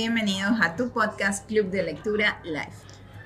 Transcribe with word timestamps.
bienvenidos 0.00 0.58
a 0.62 0.76
tu 0.76 0.88
podcast 0.88 1.46
Club 1.46 1.66
de 1.66 1.82
Lectura 1.82 2.40
Live. 2.42 2.72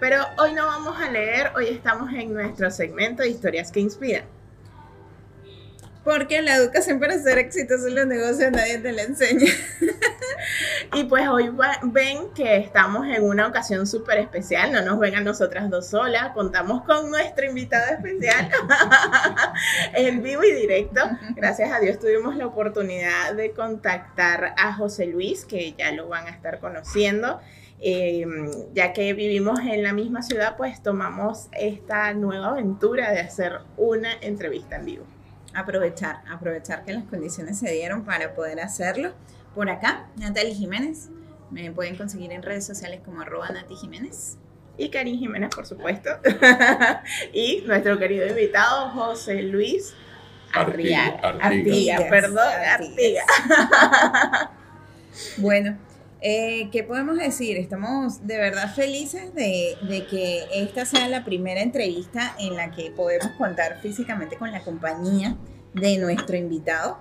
Pero 0.00 0.16
hoy 0.38 0.54
no 0.54 0.66
vamos 0.66 1.00
a 1.00 1.08
leer, 1.08 1.52
hoy 1.54 1.68
estamos 1.68 2.12
en 2.12 2.34
nuestro 2.34 2.68
segmento 2.68 3.22
de 3.22 3.28
historias 3.28 3.70
que 3.70 3.78
inspiran. 3.78 4.24
Porque 6.04 6.42
la 6.42 6.56
educación 6.56 7.00
para 7.00 7.18
ser 7.18 7.38
exitoso 7.38 7.88
en 7.88 7.94
los 7.94 8.06
negocios 8.06 8.52
nadie 8.52 8.78
te 8.78 8.92
la 8.92 9.02
enseña. 9.02 9.50
Y 10.92 11.04
pues 11.04 11.26
hoy 11.28 11.50
ven 11.82 12.30
que 12.34 12.56
estamos 12.56 13.06
en 13.08 13.24
una 13.24 13.48
ocasión 13.48 13.86
súper 13.86 14.18
especial, 14.18 14.72
no 14.72 14.82
nos 14.82 14.98
ven 14.98 15.16
a 15.16 15.20
nosotras 15.20 15.68
dos 15.68 15.88
solas, 15.88 16.32
contamos 16.34 16.84
con 16.84 17.10
nuestra 17.10 17.46
invitada 17.46 17.92
especial 17.92 18.48
en 19.94 20.22
vivo 20.22 20.44
y 20.44 20.52
directo. 20.52 21.00
Gracias 21.34 21.72
a 21.72 21.80
Dios 21.80 21.98
tuvimos 21.98 22.36
la 22.36 22.46
oportunidad 22.46 23.34
de 23.34 23.52
contactar 23.52 24.54
a 24.56 24.74
José 24.74 25.06
Luis, 25.06 25.44
que 25.44 25.72
ya 25.72 25.90
lo 25.92 26.08
van 26.08 26.28
a 26.28 26.30
estar 26.30 26.60
conociendo. 26.60 27.40
Em, 27.80 28.50
ya 28.72 28.92
que 28.92 29.12
vivimos 29.14 29.58
en 29.60 29.82
la 29.82 29.92
misma 29.92 30.22
ciudad, 30.22 30.56
pues 30.56 30.82
tomamos 30.82 31.48
esta 31.52 32.14
nueva 32.14 32.50
aventura 32.50 33.10
de 33.10 33.20
hacer 33.20 33.58
una 33.76 34.12
entrevista 34.20 34.76
en 34.76 34.84
vivo 34.84 35.13
aprovechar, 35.54 36.22
aprovechar 36.30 36.84
que 36.84 36.92
las 36.92 37.04
condiciones 37.04 37.58
se 37.58 37.70
dieron 37.70 38.04
para 38.04 38.34
poder 38.34 38.60
hacerlo. 38.60 39.12
Por 39.54 39.70
acá, 39.70 40.06
Natalie 40.16 40.54
Jiménez. 40.54 41.10
Me 41.50 41.70
pueden 41.70 41.96
conseguir 41.96 42.32
en 42.32 42.42
redes 42.42 42.66
sociales 42.66 43.00
como 43.04 43.20
arroba 43.20 43.48
Nati 43.50 43.76
Jiménez. 43.76 44.36
Y 44.76 44.88
Karin 44.88 45.18
Jiménez, 45.18 45.50
por 45.54 45.66
supuesto. 45.66 46.10
y 47.32 47.62
nuestro 47.66 47.98
querido 47.98 48.26
invitado, 48.26 48.90
José 48.90 49.42
Luis 49.42 49.94
Arriaga. 50.52 51.38
Artigas, 51.40 52.02
perdón, 52.04 52.48
Artigas. 52.66 53.26
bueno, 55.38 55.78
eh, 56.26 56.70
¿Qué 56.72 56.82
podemos 56.82 57.18
decir? 57.18 57.58
Estamos 57.58 58.26
de 58.26 58.38
verdad 58.38 58.74
felices 58.74 59.34
de, 59.34 59.76
que 60.08 60.44
esta 60.54 60.86
sea 60.86 61.06
la 61.06 61.22
primera 61.22 61.60
entrevista 61.60 62.34
en 62.38 62.56
la 62.56 62.70
que 62.70 62.90
podemos 62.90 63.28
contar 63.36 63.78
físicamente 63.82 64.38
con 64.38 64.50
la 64.50 64.62
compañía 64.62 65.36
de 65.74 65.98
nuestro 65.98 66.38
invitado. 66.38 66.96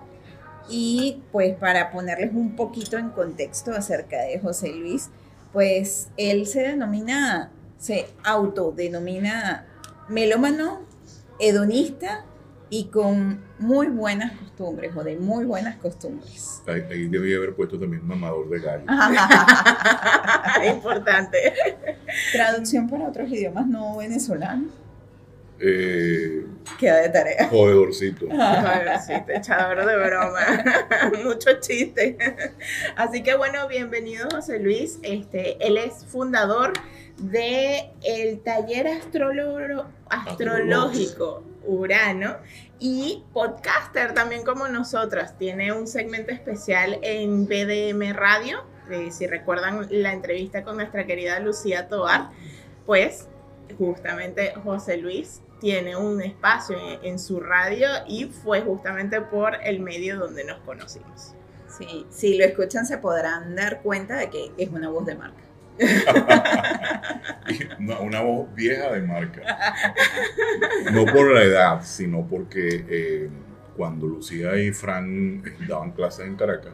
Y 0.68 1.22
pues 1.32 1.56
para 1.56 1.90
ponerles 1.90 2.34
un 2.34 2.58
poquito 2.58 2.98
en 2.98 3.12
contexto 3.12 3.72
acerca 3.72 4.24
de 4.24 4.40
José 4.40 4.74
Luis, 4.74 5.10
pues 5.54 6.10
él 6.18 6.46
se 6.46 6.60
denomina, 6.64 7.50
se 7.78 8.08
autodenomina 8.26 9.66
melómano, 10.10 10.82
hedonista 11.40 12.26
y 12.74 12.86
con 12.86 13.40
muy 13.60 13.86
buenas 13.86 14.32
costumbres 14.32 14.92
o 14.96 15.04
de 15.04 15.16
muy 15.16 15.46
buenas 15.46 15.76
costumbres. 15.78 16.64
Ahí, 16.66 16.82
ahí 16.90 17.08
debía 17.08 17.38
haber 17.38 17.54
puesto 17.54 17.80
también 17.80 18.04
mamador 18.04 18.50
de 18.50 18.60
gallo. 18.60 18.86
Importante. 20.74 21.54
Traducción 22.32 22.90
para 22.90 23.10
otros 23.10 23.30
idiomas 23.30 23.68
no 23.68 23.98
venezolanos. 23.98 24.74
Eh, 25.60 26.48
Queda 26.80 26.98
de 26.98 27.10
tarea. 27.10 27.48
Jodedorcito. 27.48 28.26
Jodedorcito, 28.26 29.32
echador 29.36 29.86
de 29.86 29.96
broma. 29.96 30.40
Mucho 31.24 31.60
chiste. 31.60 32.18
Así 32.96 33.22
que 33.22 33.36
bueno, 33.36 33.68
bienvenido 33.68 34.28
José 34.32 34.58
Luis. 34.58 34.98
Este, 35.04 35.64
él 35.64 35.78
es 35.78 36.06
fundador 36.06 36.74
de 37.20 37.92
el 38.04 38.40
taller 38.40 38.88
astrológico 40.10 41.44
Urano 41.66 42.38
y 42.86 43.24
podcaster 43.32 44.14
también 44.14 44.44
como 44.44 44.68
nosotras. 44.68 45.38
Tiene 45.38 45.72
un 45.72 45.88
segmento 45.88 46.34
especial 46.34 47.00
en 47.02 47.46
BDM 47.46 48.14
Radio. 48.14 48.66
Si 49.10 49.26
recuerdan 49.26 49.88
la 49.90 50.12
entrevista 50.12 50.66
con 50.66 50.76
nuestra 50.76 51.06
querida 51.06 51.40
Lucía 51.40 51.88
Tobar, 51.88 52.32
pues 52.86 53.30
justamente 53.78 54.54
José 54.66 54.98
Luis 54.98 55.42
tiene 55.62 55.96
un 55.96 56.22
espacio 56.22 56.76
en, 57.02 57.20
su 57.20 57.40
radio 57.40 57.88
y 58.06 58.26
fue 58.26 58.60
justamente 58.60 59.22
por 59.22 59.56
el 59.64 59.80
medio 59.80 60.20
donde 60.20 60.44
nos 60.44 60.60
conocimos. 60.60 61.36
Sí, 61.70 62.06
si 62.10 62.38
lo 62.38 62.44
escuchan 62.44 62.86
se 62.86 62.98
podrán 62.98 63.56
dar 63.56 63.82
cuenta 63.82 64.18
de 64.18 64.30
que 64.30 64.52
es 64.58 64.70
una 64.70 64.90
voz 64.90 65.06
de 65.06 65.16
marca. 65.16 65.42
una, 68.02 68.22
voz 68.22 68.54
vieja 68.56 68.92
de 68.92 69.02
marca. 69.02 69.42
No 70.92 71.06
por 71.06 71.34
la 71.34 71.44
edad, 71.44 71.82
sino 71.84 72.28
porque 72.28 72.86
eh, 72.88 73.30
cuando 73.76 74.08
Lucía 74.08 74.58
y 74.58 74.72
Fran 74.72 75.44
daban 75.68 75.92
clases 75.92 76.28
en 76.28 76.36
Caracas, 76.36 76.74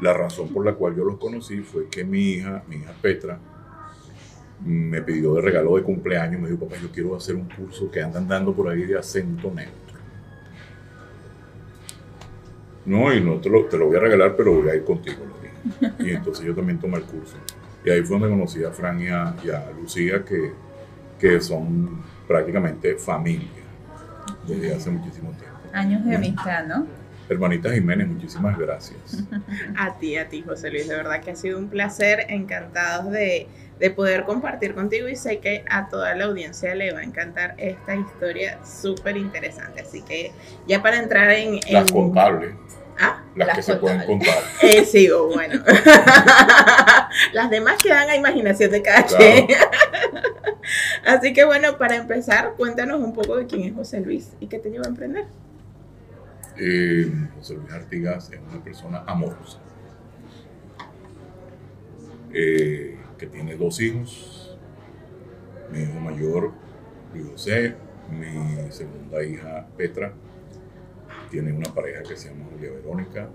la 0.00 0.12
razón 0.12 0.52
por 0.52 0.64
la 0.64 0.74
cual 0.74 0.94
yo 0.94 1.04
los 1.04 1.18
conocí 1.18 1.60
fue 1.60 1.88
que 1.88 2.04
mi 2.04 2.32
hija, 2.32 2.62
mi 2.68 2.76
hija 2.76 2.92
Petra, 3.00 3.38
me 4.64 5.02
pidió 5.02 5.34
de 5.34 5.42
regalo 5.42 5.76
de 5.76 5.82
cumpleaños, 5.82 6.40
me 6.40 6.48
dijo, 6.48 6.66
papá, 6.66 6.80
yo 6.80 6.90
quiero 6.90 7.16
hacer 7.16 7.34
un 7.34 7.48
curso 7.48 7.90
que 7.90 8.02
andan 8.02 8.26
dando 8.26 8.54
por 8.54 8.68
ahí 8.68 8.84
de 8.84 8.98
acento 8.98 9.50
neutro. 9.50 9.76
No, 12.84 13.12
y 13.12 13.20
no 13.20 13.40
te 13.40 13.50
lo, 13.50 13.64
te 13.64 13.76
lo 13.76 13.86
voy 13.86 13.96
a 13.96 14.00
regalar, 14.00 14.36
pero 14.36 14.54
voy 14.54 14.70
a 14.70 14.76
ir 14.76 14.84
contigo, 14.84 15.16
Y 15.98 16.10
entonces 16.10 16.46
yo 16.46 16.54
también 16.54 16.78
tomé 16.78 16.98
el 16.98 17.02
curso. 17.02 17.36
Y 17.86 17.90
ahí 17.90 18.02
fue 18.02 18.18
donde 18.18 18.34
conocí 18.34 18.64
a 18.64 18.72
Fran 18.72 19.00
y 19.00 19.08
a, 19.08 19.32
Lucía, 19.80 20.24
que, 20.24 20.52
que, 21.20 21.40
son 21.40 22.02
prácticamente 22.26 22.96
familia 22.96 23.48
desde 24.44 24.74
hace 24.74 24.90
muchísimo 24.90 25.30
tiempo. 25.30 25.56
Años 25.72 26.04
de 26.04 26.16
amistad, 26.16 26.66
¿no? 26.66 26.84
Hermanita 27.28 27.72
Jiménez, 27.72 28.08
muchísimas 28.08 28.58
gracias. 28.58 29.22
A 29.76 29.96
ti, 29.98 30.16
a 30.16 30.28
ti, 30.28 30.42
José 30.42 30.70
Luis, 30.70 30.88
de 30.88 30.96
verdad 30.96 31.20
que 31.20 31.30
ha 31.30 31.36
sido 31.36 31.58
un 31.58 31.68
placer, 31.68 32.26
encantados 32.28 33.12
de, 33.12 33.46
de 33.78 33.90
poder 33.90 34.24
compartir 34.24 34.74
contigo 34.74 35.08
y 35.08 35.16
sé 35.16 35.38
que 35.38 35.64
a 35.68 35.88
toda 35.88 36.14
la 36.14 36.24
audiencia 36.24 36.74
le 36.74 36.92
va 36.92 37.00
a 37.00 37.04
encantar 37.04 37.54
esta 37.58 37.94
historia 37.94 38.58
súper 38.64 39.16
interesante. 39.16 39.82
Así 39.82 40.02
que 40.02 40.32
ya 40.66 40.82
para 40.82 40.98
entrar 40.98 41.30
en... 41.30 41.60
Las 41.70 41.90
contables. 41.92 42.54
¿Ah? 42.98 43.22
Las, 43.34 43.56
que 43.56 43.62
se 43.62 43.76
pueden 43.76 44.02
contar. 44.04 44.38
Eh, 44.62 44.84
sí, 44.84 45.08
bueno. 45.10 45.62
Las 47.32 47.50
demás 47.50 47.76
quedan 47.82 48.08
a 48.08 48.16
imaginación 48.16 48.70
de 48.70 48.82
cada 48.82 49.06
Así 51.06 51.32
que 51.32 51.44
bueno, 51.44 51.78
para 51.78 51.96
empezar, 51.96 52.54
cuéntanos 52.56 53.00
un 53.00 53.12
poco 53.12 53.36
de 53.36 53.46
quién 53.46 53.64
es 53.64 53.74
José 53.74 54.00
Luis 54.00 54.32
y 54.40 54.46
qué 54.46 54.58
te 54.58 54.70
lleva 54.70 54.86
a 54.86 54.88
emprender. 54.88 55.26
Eh, 56.56 57.12
José 57.36 57.54
Luis 57.54 57.72
Artigas 57.72 58.30
es 58.32 58.40
una 58.50 58.64
persona 58.64 59.04
amorosa. 59.06 59.58
Eh, 62.32 62.98
que 63.18 63.26
tiene 63.26 63.56
dos 63.56 63.80
hijos. 63.80 64.56
Mi 65.70 65.82
hijo 65.82 66.00
mayor, 66.00 66.52
José, 67.30 67.76
mi 68.10 68.70
segunda 68.70 69.22
hija, 69.22 69.66
Petra 69.76 70.12
tiene 71.30 71.52
una 71.52 71.72
pareja 71.72 72.02
que 72.02 72.16
se 72.16 72.28
llama 72.28 72.46
Julia 72.52 72.70
Verónica 72.70 73.28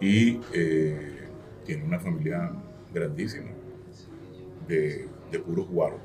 y 0.00 0.40
eh, 0.52 1.28
tiene 1.64 1.84
una 1.84 1.98
familia 1.98 2.52
grandísima 2.92 3.50
de, 4.68 5.08
de 5.30 5.38
puros 5.38 5.68
guaros, 5.68 6.00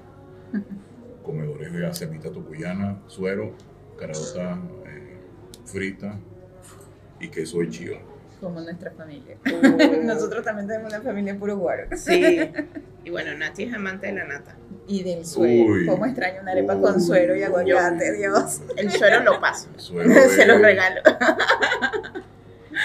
comedores 1.23 1.71
de 1.71 1.93
semita 1.93 2.31
tocuyana, 2.31 3.01
suero, 3.07 3.53
carota 3.97 4.59
eh, 4.85 5.17
frita 5.65 6.17
y 7.19 7.29
queso 7.29 7.59
de 7.59 7.69
chiva. 7.69 7.97
Como 8.39 8.61
nuestra 8.61 8.91
familia. 8.91 9.37
Uh. 9.45 10.03
Nosotros 10.05 10.43
también 10.45 10.67
tenemos 10.67 10.93
una 10.93 11.01
familia 11.01 11.37
puro 11.37 11.57
guaro. 11.57 11.87
Sí. 11.95 12.39
Y 13.01 13.11
bueno, 13.11 13.33
Nati 13.33 13.63
es 13.63 13.73
amante 13.73 14.07
de 14.07 14.13
la 14.13 14.25
nata. 14.25 14.57
Y 14.89 15.03
del 15.03 15.23
suero. 15.23 15.91
¿Cómo 15.91 16.05
extraño 16.07 16.41
una 16.41 16.51
arepa 16.51 16.81
con 16.81 16.99
suero 16.99 17.35
y 17.35 17.43
aguacate, 17.43 18.11
Dios? 18.17 18.61
El 18.75 18.89
suero 18.89 19.23
lo 19.23 19.39
paso. 19.39 19.69
Se 19.77 20.45
lo 20.47 20.57
regalo. 20.57 21.01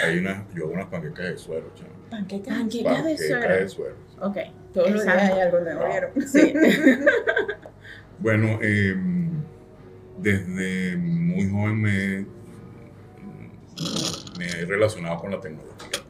Hay 0.05 0.19
una, 0.19 0.47
yo 0.55 0.65
hago 0.65 0.75
unas 0.75 0.87
panquecas 0.89 1.31
de 1.31 1.39
suero, 1.39 1.73
chaval. 1.75 1.95
¿Panquecas? 2.11 2.59
Panquecas 2.59 3.05
de 3.07 3.17
suero. 3.17 3.55
de 3.55 3.69
suero. 3.69 3.97
Ok. 4.21 4.37
Todos 4.75 4.91
los 4.91 5.03
días 5.03 5.17
hay 5.17 5.41
algo 5.41 5.61
nuevo, 5.61 5.85
¿vieron? 5.89 6.29
Sí. 6.29 6.53
bueno, 8.19 8.59
eh, 8.61 8.95
desde 10.19 10.97
muy 10.99 11.49
joven 11.49 11.81
me, 11.81 12.27
me 14.39 14.47
he 14.47 14.67
relacionado 14.67 15.21
con 15.21 15.31
la 15.31 15.41
tecnología. 15.41 16.03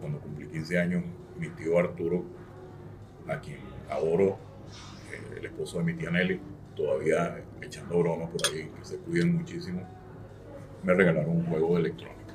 Cuando 0.00 0.18
cumplí 0.18 0.48
15 0.48 0.78
años, 0.78 1.04
mi 1.38 1.50
tío 1.50 1.78
Arturo, 1.78 2.24
a 3.28 3.38
quien 3.38 3.67
adoro, 3.90 4.38
eh, 5.12 5.38
el 5.38 5.46
esposo 5.46 5.78
de 5.78 5.84
mi 5.84 5.94
tía 5.94 6.10
Nelly, 6.10 6.40
todavía 6.76 7.42
echando 7.60 7.98
bromas 7.98 8.30
por 8.30 8.40
ahí, 8.52 8.70
que 8.76 8.84
se 8.84 8.98
cuiden 8.98 9.36
muchísimo, 9.36 9.82
me 10.82 10.94
regalaron 10.94 11.30
un 11.30 11.46
juego 11.46 11.74
de 11.74 11.80
electrónica. 11.80 12.34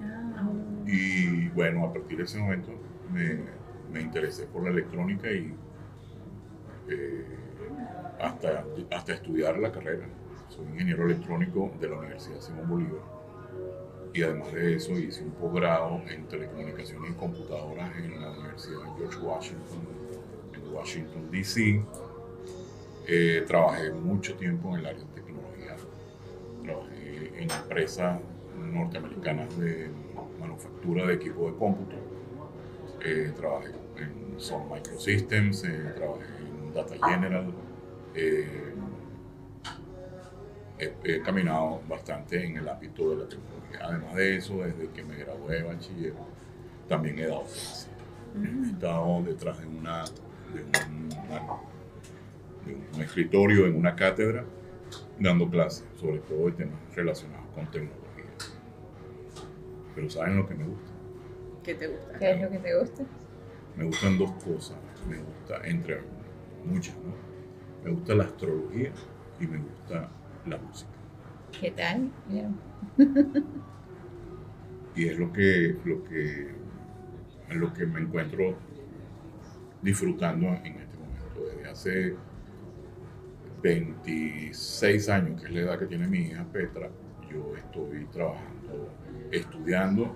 Ah. 0.00 0.50
Y 0.86 1.48
bueno, 1.48 1.86
a 1.86 1.92
partir 1.92 2.18
de 2.18 2.24
ese 2.24 2.38
momento 2.38 2.72
me, 3.12 3.40
me 3.92 4.00
interesé 4.00 4.46
por 4.46 4.64
la 4.64 4.70
electrónica 4.70 5.30
y 5.30 5.54
eh, 6.88 7.24
hasta, 8.20 8.64
hasta 8.90 9.12
estudiar 9.14 9.58
la 9.58 9.70
carrera. 9.70 10.06
soy 10.48 10.66
ingeniero 10.66 11.04
electrónico 11.06 11.72
de 11.80 11.88
la 11.88 11.98
Universidad 11.98 12.40
Simón 12.40 12.68
Bolívar. 12.68 13.02
Y 14.14 14.22
además 14.22 14.52
de 14.52 14.76
eso 14.76 14.92
hice 14.92 15.24
un 15.24 15.32
posgrado 15.32 16.02
en 16.08 16.26
telecomunicaciones 16.28 17.10
y 17.10 17.14
computadoras 17.14 17.96
en 17.96 18.20
la 18.20 18.30
Universidad 18.32 18.80
George 18.98 19.18
Washington, 19.20 19.80
Washington, 20.72 21.30
D.C. 21.30 21.82
Eh, 23.06 23.44
trabajé 23.46 23.90
mucho 23.90 24.34
tiempo 24.36 24.70
en 24.70 24.80
el 24.80 24.86
área 24.86 25.04
de 25.04 25.20
tecnología. 25.20 25.76
Trabajé 26.62 27.42
en 27.42 27.50
empresas 27.50 28.20
norteamericanas 28.56 29.58
de 29.58 29.90
manufactura 30.40 31.06
de 31.06 31.14
equipos 31.14 31.52
de 31.52 31.58
cómputo. 31.58 31.96
Eh, 33.04 33.32
trabajé 33.36 33.72
en 33.96 34.40
Sun 34.40 34.68
Microsystems, 34.70 35.64
eh, 35.64 35.92
trabajé 35.96 36.24
en 36.38 36.74
Data 36.74 36.94
General. 37.08 37.46
Eh, 38.14 38.74
he, 40.78 40.94
he 41.04 41.22
caminado 41.22 41.80
bastante 41.88 42.44
en 42.44 42.56
el 42.56 42.68
ámbito 42.68 43.10
de 43.10 43.16
la 43.16 43.28
tecnología. 43.28 43.80
Además 43.82 44.14
de 44.14 44.36
eso, 44.36 44.58
desde 44.58 44.88
que 44.90 45.02
me 45.02 45.16
gradué 45.16 45.56
de 45.56 45.62
bachiller, 45.62 46.14
también 46.88 47.18
he 47.18 47.26
dado 47.26 47.42
clases. 47.42 47.88
He 48.34 48.70
estado 48.70 49.22
detrás 49.22 49.60
de, 49.60 49.66
una, 49.66 50.04
de, 50.54 50.62
un, 50.62 51.08
de 52.66 52.74
un 52.94 53.02
escritorio, 53.02 53.66
en 53.66 53.76
una 53.76 53.94
cátedra, 53.94 54.44
dando 55.18 55.48
clases, 55.48 55.84
sobre 55.96 56.18
todo 56.20 56.46
de 56.46 56.52
temas 56.52 56.78
relacionados 56.94 57.46
con 57.54 57.70
tecnología. 57.70 58.02
Pero 59.94 60.10
¿saben 60.10 60.36
lo 60.36 60.48
que 60.48 60.54
me 60.54 60.64
gusta? 60.64 60.90
¿Qué 61.62 61.74
te 61.74 61.86
gusta? 61.88 62.18
¿Qué 62.18 62.30
es 62.32 62.40
lo 62.42 62.50
que 62.50 62.58
te 62.58 62.78
gusta? 62.78 63.02
Me 63.76 63.84
gustan 63.84 64.18
dos 64.18 64.32
cosas. 64.44 64.76
Me 65.08 65.18
gusta, 65.18 65.60
entre 65.64 66.00
muchas, 66.64 66.96
¿no? 66.96 67.14
Me 67.84 67.90
gusta 67.90 68.14
la 68.14 68.24
astrología 68.24 68.92
y 69.40 69.46
me 69.46 69.58
gusta 69.58 70.08
la 70.46 70.58
música. 70.58 70.90
¿Qué 71.58 71.70
tal? 71.70 72.10
Y 74.94 75.08
es 75.08 75.18
lo 75.18 75.32
que, 75.32 75.76
lo 75.84 76.04
que, 76.04 76.54
lo 77.50 77.72
que 77.72 77.86
me 77.86 78.00
encuentro 78.00 78.56
disfrutando 79.82 80.46
en 80.46 80.76
este 80.76 80.96
momento. 80.96 81.56
Desde 81.56 81.68
hace 81.68 82.14
26 83.62 85.08
años, 85.08 85.40
que 85.40 85.48
es 85.48 85.52
la 85.52 85.60
edad 85.60 85.78
que 85.78 85.86
tiene 85.86 86.06
mi 86.06 86.18
hija 86.18 86.44
Petra, 86.44 86.88
yo 87.30 87.56
estoy 87.56 88.04
trabajando, 88.06 88.90
estudiando 89.30 90.14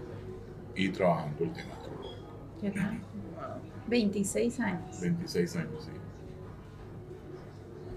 y 0.75 0.89
trabajando 0.91 1.45
el 1.45 1.53
tema 1.53 1.75
astrológico. 1.75 2.57
¿Qué 2.61 2.71
tal? 2.71 2.99
Wow. 3.35 3.61
26 3.89 4.61
años. 4.61 5.01
26 5.01 5.57
años, 5.57 5.85
sí. 5.85 5.91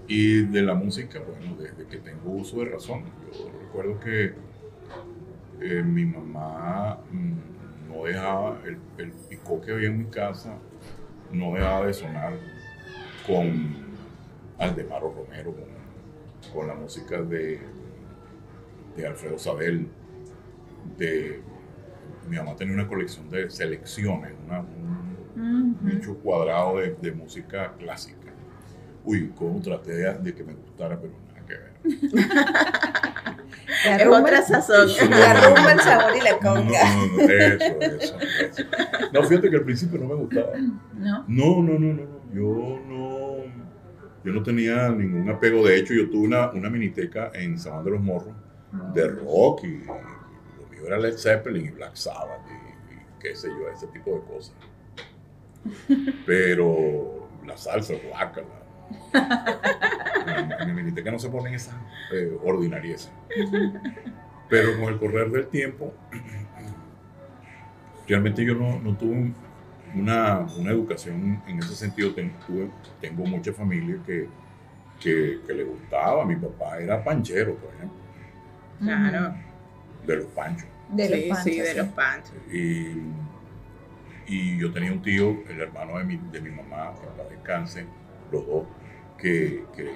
Y 0.08 0.42
de 0.46 0.62
la 0.62 0.74
música, 0.74 1.20
bueno, 1.20 1.56
desde 1.56 1.86
que 1.86 1.98
tengo 1.98 2.30
uso 2.32 2.58
de 2.58 2.64
razón. 2.66 3.04
Yo 3.32 3.50
recuerdo 3.60 4.00
que 4.00 4.34
eh, 5.60 5.82
mi 5.84 6.04
mamá 6.04 6.98
mm, 7.12 7.90
no 7.92 8.04
dejaba, 8.04 8.58
el, 8.64 8.78
el 8.98 9.12
picó 9.28 9.60
que 9.60 9.72
había 9.72 9.88
en 9.88 9.98
mi 9.98 10.04
casa, 10.06 10.56
no 11.32 11.54
dejaba 11.54 11.86
de 11.86 11.92
sonar 11.94 12.32
con 13.26 13.76
Aldemaro 14.58 15.12
Romero, 15.12 15.54
con, 15.54 16.52
con 16.52 16.66
la 16.68 16.74
música 16.74 17.20
de, 17.22 17.60
de 18.96 19.06
Alfredo 19.06 19.38
Sabel, 19.38 19.88
de 20.96 21.40
mi 22.28 22.36
mamá 22.36 22.54
tenía 22.56 22.74
una 22.74 22.88
colección 22.88 23.28
de 23.30 23.48
selecciones, 23.50 24.32
una- 24.46 24.60
un, 24.60 25.76
bicho 25.80 26.16
cuadrado 26.18 26.78
de, 26.78 26.94
de 27.00 27.12
música 27.12 27.72
clásica. 27.78 28.16
Uy, 29.04 29.32
cómo 29.36 29.60
traté 29.62 29.92
de, 29.92 30.14
de 30.14 30.34
que 30.34 30.44
me 30.44 30.52
gustara, 30.54 30.98
pero 31.00 31.12
nada 31.28 31.46
que 31.46 31.54
ver. 31.54 31.72
La 33.86 33.96
Es 33.96 34.04
rumba- 34.06 34.20
otra 34.22 34.42
sazón. 34.42 34.88
La 35.10 35.34
rumba, 35.34 35.72
el 35.72 35.80
sabor 35.80 36.16
y 36.16 36.20
la 36.20 36.32
No, 36.32 36.38
conga. 36.38 36.94
no, 36.94 37.06
no, 37.06 37.20
eso, 37.22 37.64
eso, 37.80 38.16
eso. 38.40 38.64
No, 39.12 39.22
fíjate 39.24 39.50
que 39.50 39.56
al 39.56 39.64
principio 39.64 39.98
no 40.00 40.06
me 40.06 40.14
gustaba. 40.14 40.52
¿No? 40.94 41.24
No, 41.28 41.62
no, 41.62 41.78
no, 41.78 41.92
no. 41.94 42.20
Yo 42.32 42.80
no, 42.86 43.36
yo 44.24 44.32
no 44.32 44.42
tenía 44.42 44.88
ningún 44.90 45.28
apego. 45.30 45.64
De 45.66 45.76
hecho, 45.78 45.94
yo 45.94 46.08
tuve 46.10 46.26
una, 46.26 46.50
una 46.50 46.70
miniteca 46.70 47.30
en 47.34 47.58
San 47.58 47.72
Juan 47.72 47.84
de 47.84 47.90
los 47.92 48.00
Morros 48.00 48.34
de 48.94 49.08
rock 49.08 49.64
y, 49.64 49.78
lo 49.84 50.66
mío 50.70 50.86
era 50.86 50.96
Led 50.98 51.16
Zeppelin 51.18 51.66
y 51.66 51.70
Black 51.70 51.96
Sabbath 51.96 52.40
y, 52.48 52.94
y 52.94 52.98
qué 53.20 53.34
sé 53.34 53.48
yo, 53.48 53.68
ese 53.68 53.88
tipo 53.88 54.10
de 54.14 54.20
cosas. 54.32 54.54
Pero 56.26 57.28
la 57.46 57.56
salsa, 57.56 57.94
guácala. 58.08 58.46
En, 60.26 60.52
en 60.52 60.66
mi 60.68 60.72
miniteca 60.82 61.10
no 61.10 61.18
se 61.18 61.28
ponen 61.28 61.54
esas 61.54 61.74
eh, 62.12 62.36
ordinariezas. 62.44 63.12
Pero 64.48 64.78
con 64.80 64.92
el 64.92 64.98
correr 64.98 65.30
del 65.30 65.46
tiempo, 65.48 65.92
realmente 68.08 68.44
yo 68.44 68.54
no, 68.54 68.78
no 68.80 68.96
tuve 68.96 69.12
un- 69.12 69.34
una, 69.94 70.46
una 70.56 70.70
educación 70.70 71.42
en 71.48 71.58
ese 71.58 71.74
sentido. 71.74 72.12
Ten- 72.14 72.32
tuve- 72.46 72.70
tengo 73.00 73.24
mucha 73.26 73.52
familia 73.52 73.96
que, 74.06 74.28
que, 75.00 75.40
que 75.46 75.52
le 75.52 75.64
gustaba. 75.64 76.24
Mi 76.24 76.36
papá 76.36 76.78
era 76.78 77.02
panchero, 77.02 77.54
por 77.56 77.74
ejemplo, 77.74 77.96
Claro. 78.80 79.34
de 80.06 80.16
los 80.16 80.26
panchos. 80.26 80.66
De 80.90 81.08
los 81.08 81.18
sí, 81.20 81.28
panchos, 81.28 81.44
sí, 81.44 81.60
de 81.60 81.74
los 81.74 81.86
panchos. 81.88 82.32
Y, 82.52 82.96
y 84.26 84.58
yo 84.58 84.72
tenía 84.72 84.92
un 84.92 85.02
tío, 85.02 85.42
el 85.48 85.60
hermano 85.60 85.98
de 85.98 86.04
mi, 86.04 86.16
de 86.30 86.40
mi 86.40 86.50
mamá, 86.50 86.92
que 87.00 87.06
paz 87.20 87.28
descanse, 87.30 87.84
los 88.30 88.46
dos, 88.46 88.64
que, 89.20 89.64
que 89.76 89.90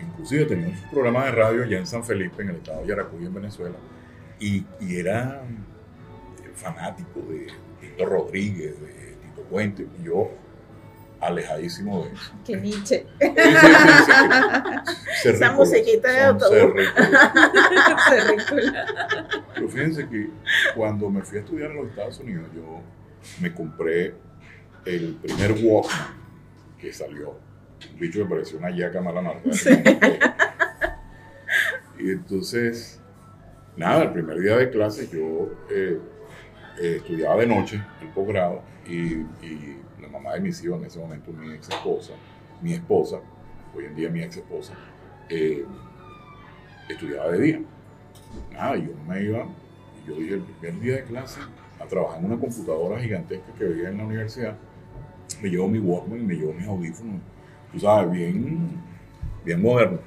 inclusive 0.00 0.44
tenía 0.46 0.68
un 0.68 0.90
programa 0.90 1.24
de 1.26 1.32
radio 1.32 1.64
allá 1.64 1.78
en 1.78 1.86
San 1.86 2.04
Felipe, 2.04 2.42
en 2.42 2.50
el 2.50 2.56
estado 2.56 2.82
de 2.82 2.88
Yaracuy, 2.88 3.26
en 3.26 3.34
Venezuela, 3.34 3.76
y, 4.38 4.64
y 4.80 4.96
era 4.96 5.42
fanático 6.54 7.20
de 7.20 7.46
Tito 7.80 8.06
Rodríguez, 8.06 8.80
de 8.80 9.16
Tito 9.22 9.42
Puente, 9.48 9.86
y 10.00 10.04
yo 10.04 10.30
alejadísimo 11.20 12.04
de 12.04 12.12
eso. 12.12 12.32
Que 12.44 12.56
Nietzsche. 12.56 13.06
Sí, 13.20 13.28
sí, 13.28 13.34
sí, 15.22 15.28
Esa 15.28 15.52
musiquita 15.52 16.10
de 16.10 16.20
autobús. 16.20 16.82
Pero 19.54 19.68
fíjense 19.68 20.08
que 20.08 20.30
cuando 20.74 21.10
me 21.10 21.22
fui 21.22 21.38
a 21.38 21.40
estudiar 21.40 21.70
a 21.70 21.74
los 21.74 21.88
Estados 21.88 22.20
Unidos, 22.20 22.46
yo 22.54 22.80
me 23.40 23.52
compré 23.54 24.14
el 24.84 25.14
primer 25.22 25.52
Walkman 25.52 26.16
que 26.78 26.92
salió. 26.92 27.38
Un 27.92 27.98
bicho 27.98 28.20
que 28.20 28.26
parecía 28.26 28.58
una 28.58 28.70
yaca 28.70 29.00
mala 29.00 29.22
marca. 29.22 29.50
Y 31.98 32.10
entonces, 32.10 33.00
nada, 33.76 34.04
el 34.04 34.12
primer 34.12 34.38
día 34.38 34.56
de 34.56 34.70
clase 34.70 35.08
yo 35.10 35.50
eh, 35.70 35.98
eh, 36.78 36.96
estudiaba 36.96 37.40
de 37.40 37.46
noche 37.46 37.82
el 38.02 38.08
posgrado 38.08 38.62
y, 38.86 39.14
y 39.42 39.78
la 40.00 40.08
mamá 40.08 40.34
de 40.34 40.40
mis 40.40 40.62
hijos 40.62 40.78
en 40.80 40.86
ese 40.86 40.98
momento, 40.98 41.32
mi 41.32 41.54
ex 41.54 41.68
esposa, 41.68 42.12
mi 42.60 42.74
esposa, 42.74 43.20
hoy 43.74 43.86
en 43.86 43.96
día 43.96 44.10
mi 44.10 44.22
ex 44.22 44.36
esposa, 44.36 44.74
eh, 45.28 45.64
estudiaba 46.88 47.32
de 47.32 47.40
día. 47.40 47.60
Nada, 48.52 48.76
yo 48.76 48.92
me 49.08 49.22
iba, 49.22 49.46
y 50.04 50.08
yo 50.08 50.16
dije 50.16 50.34
el 50.34 50.42
primer 50.42 50.80
día 50.80 50.96
de 50.96 51.04
clase, 51.04 51.40
a 51.80 51.86
trabajar 51.86 52.20
en 52.20 52.26
una 52.26 52.38
computadora 52.38 53.00
gigantesca 53.00 53.52
que 53.58 53.64
veía 53.64 53.88
en 53.88 53.98
la 53.98 54.04
universidad, 54.04 54.56
me 55.42 55.48
llevo 55.48 55.68
mi 55.68 55.78
Walkman 55.78 56.20
y 56.20 56.24
me 56.24 56.34
llevo 56.34 56.52
mis 56.52 56.66
audífonos, 56.66 57.20
tú 57.76 57.80
sabes, 57.80 58.10
bien, 58.10 58.70
bien 59.44 59.60
moderno. 59.60 59.98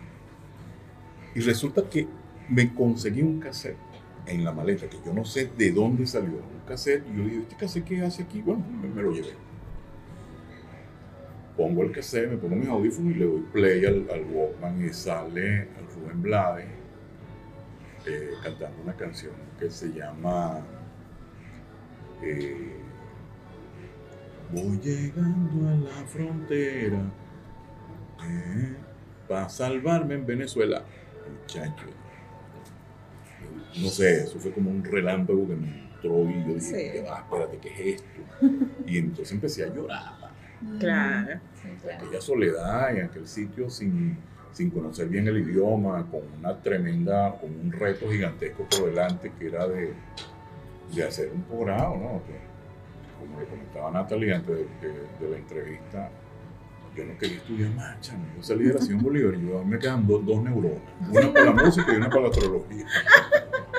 Y 1.36 1.40
resulta 1.42 1.88
que 1.88 2.08
me 2.50 2.74
conseguí 2.74 3.22
un 3.22 3.40
cassette 3.40 3.78
en 4.26 4.44
la 4.44 4.52
maleta, 4.52 4.90
que 4.90 4.98
yo 5.06 5.14
no 5.14 5.24
sé 5.24 5.52
de 5.56 5.72
dónde 5.72 6.08
salió, 6.08 6.38
un 6.38 6.68
cassette, 6.68 7.06
y 7.08 7.18
yo 7.18 7.24
digo, 7.24 7.42
¿este 7.44 7.56
cassette 7.56 7.86
qué 7.86 8.02
hace 8.02 8.24
aquí? 8.24 8.42
Bueno, 8.42 8.66
me, 8.96 9.02
lo 9.02 9.12
llevé. 9.12 9.34
Pongo 11.56 11.84
el 11.84 11.92
cassette, 11.92 12.32
me 12.32 12.38
pongo 12.38 12.56
mis 12.56 12.70
audífonos 12.70 13.12
y 13.12 13.16
le 13.16 13.26
doy 13.26 13.46
play 13.54 13.86
al, 13.86 14.08
al 14.12 14.24
Walkman 14.24 14.84
y 14.84 14.92
sale 14.92 15.62
al 15.62 15.86
Rubén 15.96 16.22
Blades 16.24 16.66
eh, 18.08 18.32
cantando 18.44 18.82
una 18.82 18.94
canción 18.94 19.34
que 19.60 19.70
se 19.70 19.90
llama 19.90 20.62
eh, 22.24 22.72
Voy 24.52 24.80
llegando 24.80 25.70
a 25.70 25.76
la 25.76 26.08
frontera 26.08 27.04
para 29.28 29.50
salvarme 29.50 30.16
en 30.16 30.26
Venezuela. 30.26 30.84
Muchacho. 31.42 31.86
No 33.82 33.88
sé, 33.90 34.24
eso 34.24 34.40
fue 34.40 34.52
como 34.52 34.72
un 34.72 34.84
relámpago 34.84 35.48
que 35.48 35.56
me 35.56 35.68
entró 35.94 36.24
y 36.30 36.44
yo 36.46 36.54
dije, 36.56 36.62
Sí. 36.62 36.92
"Ya 37.04 37.12
va, 37.12 37.20
espérate, 37.20 37.58
¿qué 37.60 37.70
es 37.70 37.96
esto? 38.02 38.48
Y 38.86 38.98
entonces 38.98 39.32
empecé 39.32 39.64
a 39.64 39.68
llorar. 39.74 40.14
Claro. 40.80 41.40
Sí, 41.62 41.70
claro. 41.82 42.06
Aquella 42.06 42.22
soledad 42.22 42.98
en 42.98 43.06
aquel 43.06 43.28
sitio 43.28 43.70
sin, 43.70 44.18
sin 44.52 44.70
conocer 44.72 45.08
bien 45.08 45.28
el 45.28 45.38
idioma, 45.38 46.06
con 46.10 46.22
una 46.40 46.58
tremenda, 46.62 47.36
con 47.40 47.52
un 47.52 47.72
reto 47.72 48.10
gigantesco 48.10 48.66
por 48.68 48.90
delante 48.90 49.32
que 49.38 49.48
era 49.48 49.68
de, 49.68 49.94
de 50.94 51.04
hacer 51.04 51.32
un 51.34 51.44
posgrado, 51.44 51.96
¿no? 51.96 52.22
Que, 52.26 52.50
como 53.20 53.40
le 53.40 53.46
comentaba 53.46 53.92
Natalie 53.92 54.34
antes 54.34 54.56
de, 54.58 54.64
de- 54.88 55.08
de 55.26 55.30
la 55.32 55.38
entrevista, 55.38 56.10
yo 57.00 57.06
no 57.06 57.18
quería 57.18 57.38
estudiar 57.38 57.70
más, 57.72 58.00
chamo. 58.02 58.26
Yo 58.38 58.44
salí 58.44 58.66
de 58.66 58.74
la 58.76 58.82
Simón 58.82 59.04
Bolívar 59.04 59.34
y 59.36 59.48
yo, 59.48 59.60
a 59.60 59.64
mí 59.64 59.72
me 59.72 59.80
quedan 59.80 60.06
dos, 60.08 60.26
dos 60.26 60.42
neuronas. 60.44 60.78
Una 61.12 61.34
para 61.34 61.46
la 61.46 61.52
música 61.52 61.94
y 61.94 61.96
una 61.96 62.10
para 62.10 62.22
la 62.22 62.28
astrología. 62.30 62.86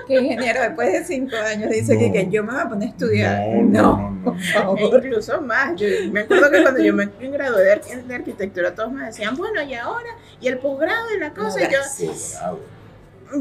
¿Qué 0.06 0.20
ingeniero 0.20 0.60
después 0.62 0.92
de 0.92 1.04
cinco 1.04 1.36
años 1.36 1.70
dice 1.70 1.96
que, 1.98 2.08
No. 2.08 2.12
que 2.12 2.28
yo 2.30 2.42
me 2.44 2.52
voy 2.52 2.60
a 2.62 2.68
poner 2.68 2.88
a 2.88 2.90
estudiar? 2.90 3.40
No, 3.62 3.62
no, 3.70 4.10
no, 4.10 4.64
no. 4.64 4.76
E 4.76 4.84
incluso 5.06 5.40
más. 5.40 5.76
Yo 5.76 5.86
me 6.10 6.20
acuerdo 6.20 6.50
que 6.50 6.62
cuando 6.62 6.82
yo 6.82 6.94
me 6.94 7.06
gradué 7.06 7.62
de, 7.64 7.72
ar- 7.72 8.04
de 8.04 8.14
arquitectura, 8.14 8.74
todos 8.74 8.92
me 8.92 9.04
decían, 9.06 9.36
bueno, 9.36 9.62
y 9.62 9.74
ahora, 9.74 10.08
y 10.40 10.48
el 10.48 10.58
posgrado 10.58 11.14
y 11.14 11.18
la 11.20 11.32
cosa, 11.32 11.60
y 11.60 11.64
yo, 11.72 11.78
Posgrado. 12.08 12.60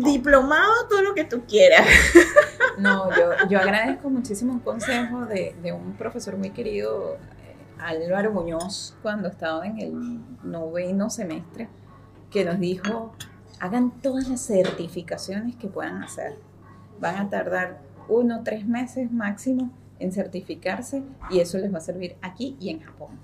diplomado, 0.03 0.71
todo 0.89 1.01
lo 1.01 1.15
que 1.15 1.23
tú 1.23 1.43
quieras. 1.47 1.87
No, 2.77 3.09
yo, 3.17 3.31
yo 3.49 3.59
agradezco 3.59 4.09
muchísimo 4.09 4.53
un 4.53 4.59
consejo 4.59 5.25
de, 5.25 5.55
de 5.63 5.71
un 5.73 5.93
profesor 5.93 6.37
muy 6.37 6.51
querido, 6.51 7.17
Álvaro 7.79 8.31
Muñoz, 8.31 8.95
cuando 9.01 9.29
estaba 9.29 9.65
en 9.65 9.79
el 9.79 10.19
noveno 10.43 11.09
semestre, 11.09 11.67
que 12.29 12.45
nos 12.45 12.59
dijo, 12.59 13.13
hagan 13.59 13.91
todas 14.01 14.29
las 14.29 14.41
certificaciones 14.41 15.55
que 15.55 15.67
puedan 15.67 16.03
hacer. 16.03 16.35
Van 16.99 17.15
a 17.15 17.29
tardar 17.29 17.79
uno 18.07 18.39
o 18.39 18.43
tres 18.43 18.67
meses 18.67 19.11
máximo 19.11 19.71
en 19.99 20.11
certificarse 20.11 21.03
y 21.29 21.39
eso 21.39 21.57
les 21.57 21.73
va 21.73 21.77
a 21.77 21.81
servir 21.81 22.15
aquí 22.21 22.55
y 22.59 22.69
en 22.69 22.81
Japón. 22.81 23.19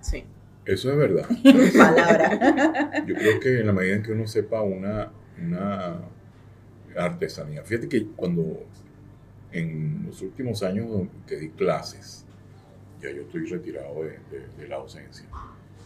Sí. 0.00 0.24
Eso 0.64 0.90
es 0.90 0.96
verdad. 0.96 1.26
Palabra. 1.76 3.04
Yo 3.06 3.14
creo 3.14 3.40
que 3.40 3.60
en 3.60 3.66
la 3.66 3.72
medida 3.72 3.96
en 3.96 4.02
que 4.02 4.12
uno 4.12 4.26
sepa 4.26 4.62
una, 4.62 5.10
una 5.38 6.00
artesanía. 6.96 7.62
Fíjate 7.64 7.88
que 7.88 8.06
cuando 8.08 8.64
en 9.52 10.04
los 10.06 10.22
últimos 10.22 10.62
años 10.62 10.88
que 11.26 11.36
di 11.36 11.50
clases, 11.50 12.23
ya 13.04 13.10
yo 13.12 13.22
estoy 13.22 13.46
retirado 13.46 14.02
de, 14.02 14.18
de- 14.30 14.48
de 14.56 14.68
la 14.68 14.76
docencia, 14.78 15.26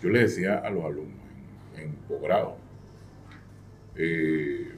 yo 0.03 0.09
le 0.11 0.21
decía 0.21 0.59
a 0.59 0.71
los 0.71 0.85
alumnos 0.85 1.19
en, 1.77 1.83
en 1.83 1.93
posgrado, 2.09 2.57
eh, 3.97 4.73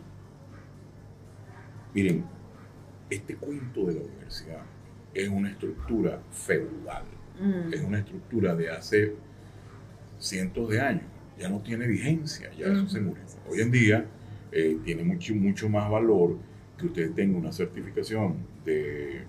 miren, 1.95 2.25
este 3.11 3.37
cuento 3.37 3.85
de 3.87 3.95
la 3.95 4.01
universidad 4.03 4.63
es 5.15 5.29
una 5.29 5.51
estructura 5.51 6.21
feudal 6.31 7.05
Mm. 7.41 7.73
es 7.73 7.81
una 7.81 7.99
estructura 8.01 8.55
de 8.55 8.69
hace 8.71 9.15
cientos 10.19 10.69
de 10.69 10.79
años, 10.79 11.05
ya 11.39 11.49
no 11.49 11.61
tiene 11.63 11.87
vigencia, 11.87 12.51
ya 12.53 12.67
eso 12.67 12.87
se 12.87 13.01
murió. 13.01 13.23
Hoy 13.49 13.61
en 13.63 13.71
día 13.71 14.05
eh, 14.53 14.77
tiene 14.85 15.05
mucho, 15.05 15.35
mucho 15.35 15.67
más 15.71 15.91
valor 15.91 16.37
que 16.77 16.85
usted 16.87 17.13
tenga 17.13 17.39
una 17.39 17.51
certificación 17.51 18.37
de 18.67 19.23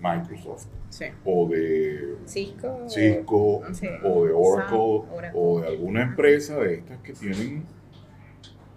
Microsoft 0.00 0.66
Sí. 0.90 1.06
o 1.24 1.48
de 1.48 2.16
Cisco. 2.26 2.84
Cisco 2.88 3.62
Sí. 3.72 3.88
o 4.04 4.24
de 4.26 4.32
Oracle 4.32 4.78
Oracle. 5.12 5.30
o 5.34 5.60
de 5.60 5.66
alguna 5.68 6.02
empresa 6.02 6.56
de 6.58 6.74
estas 6.74 6.98
que 6.98 7.12
tienen 7.14 7.64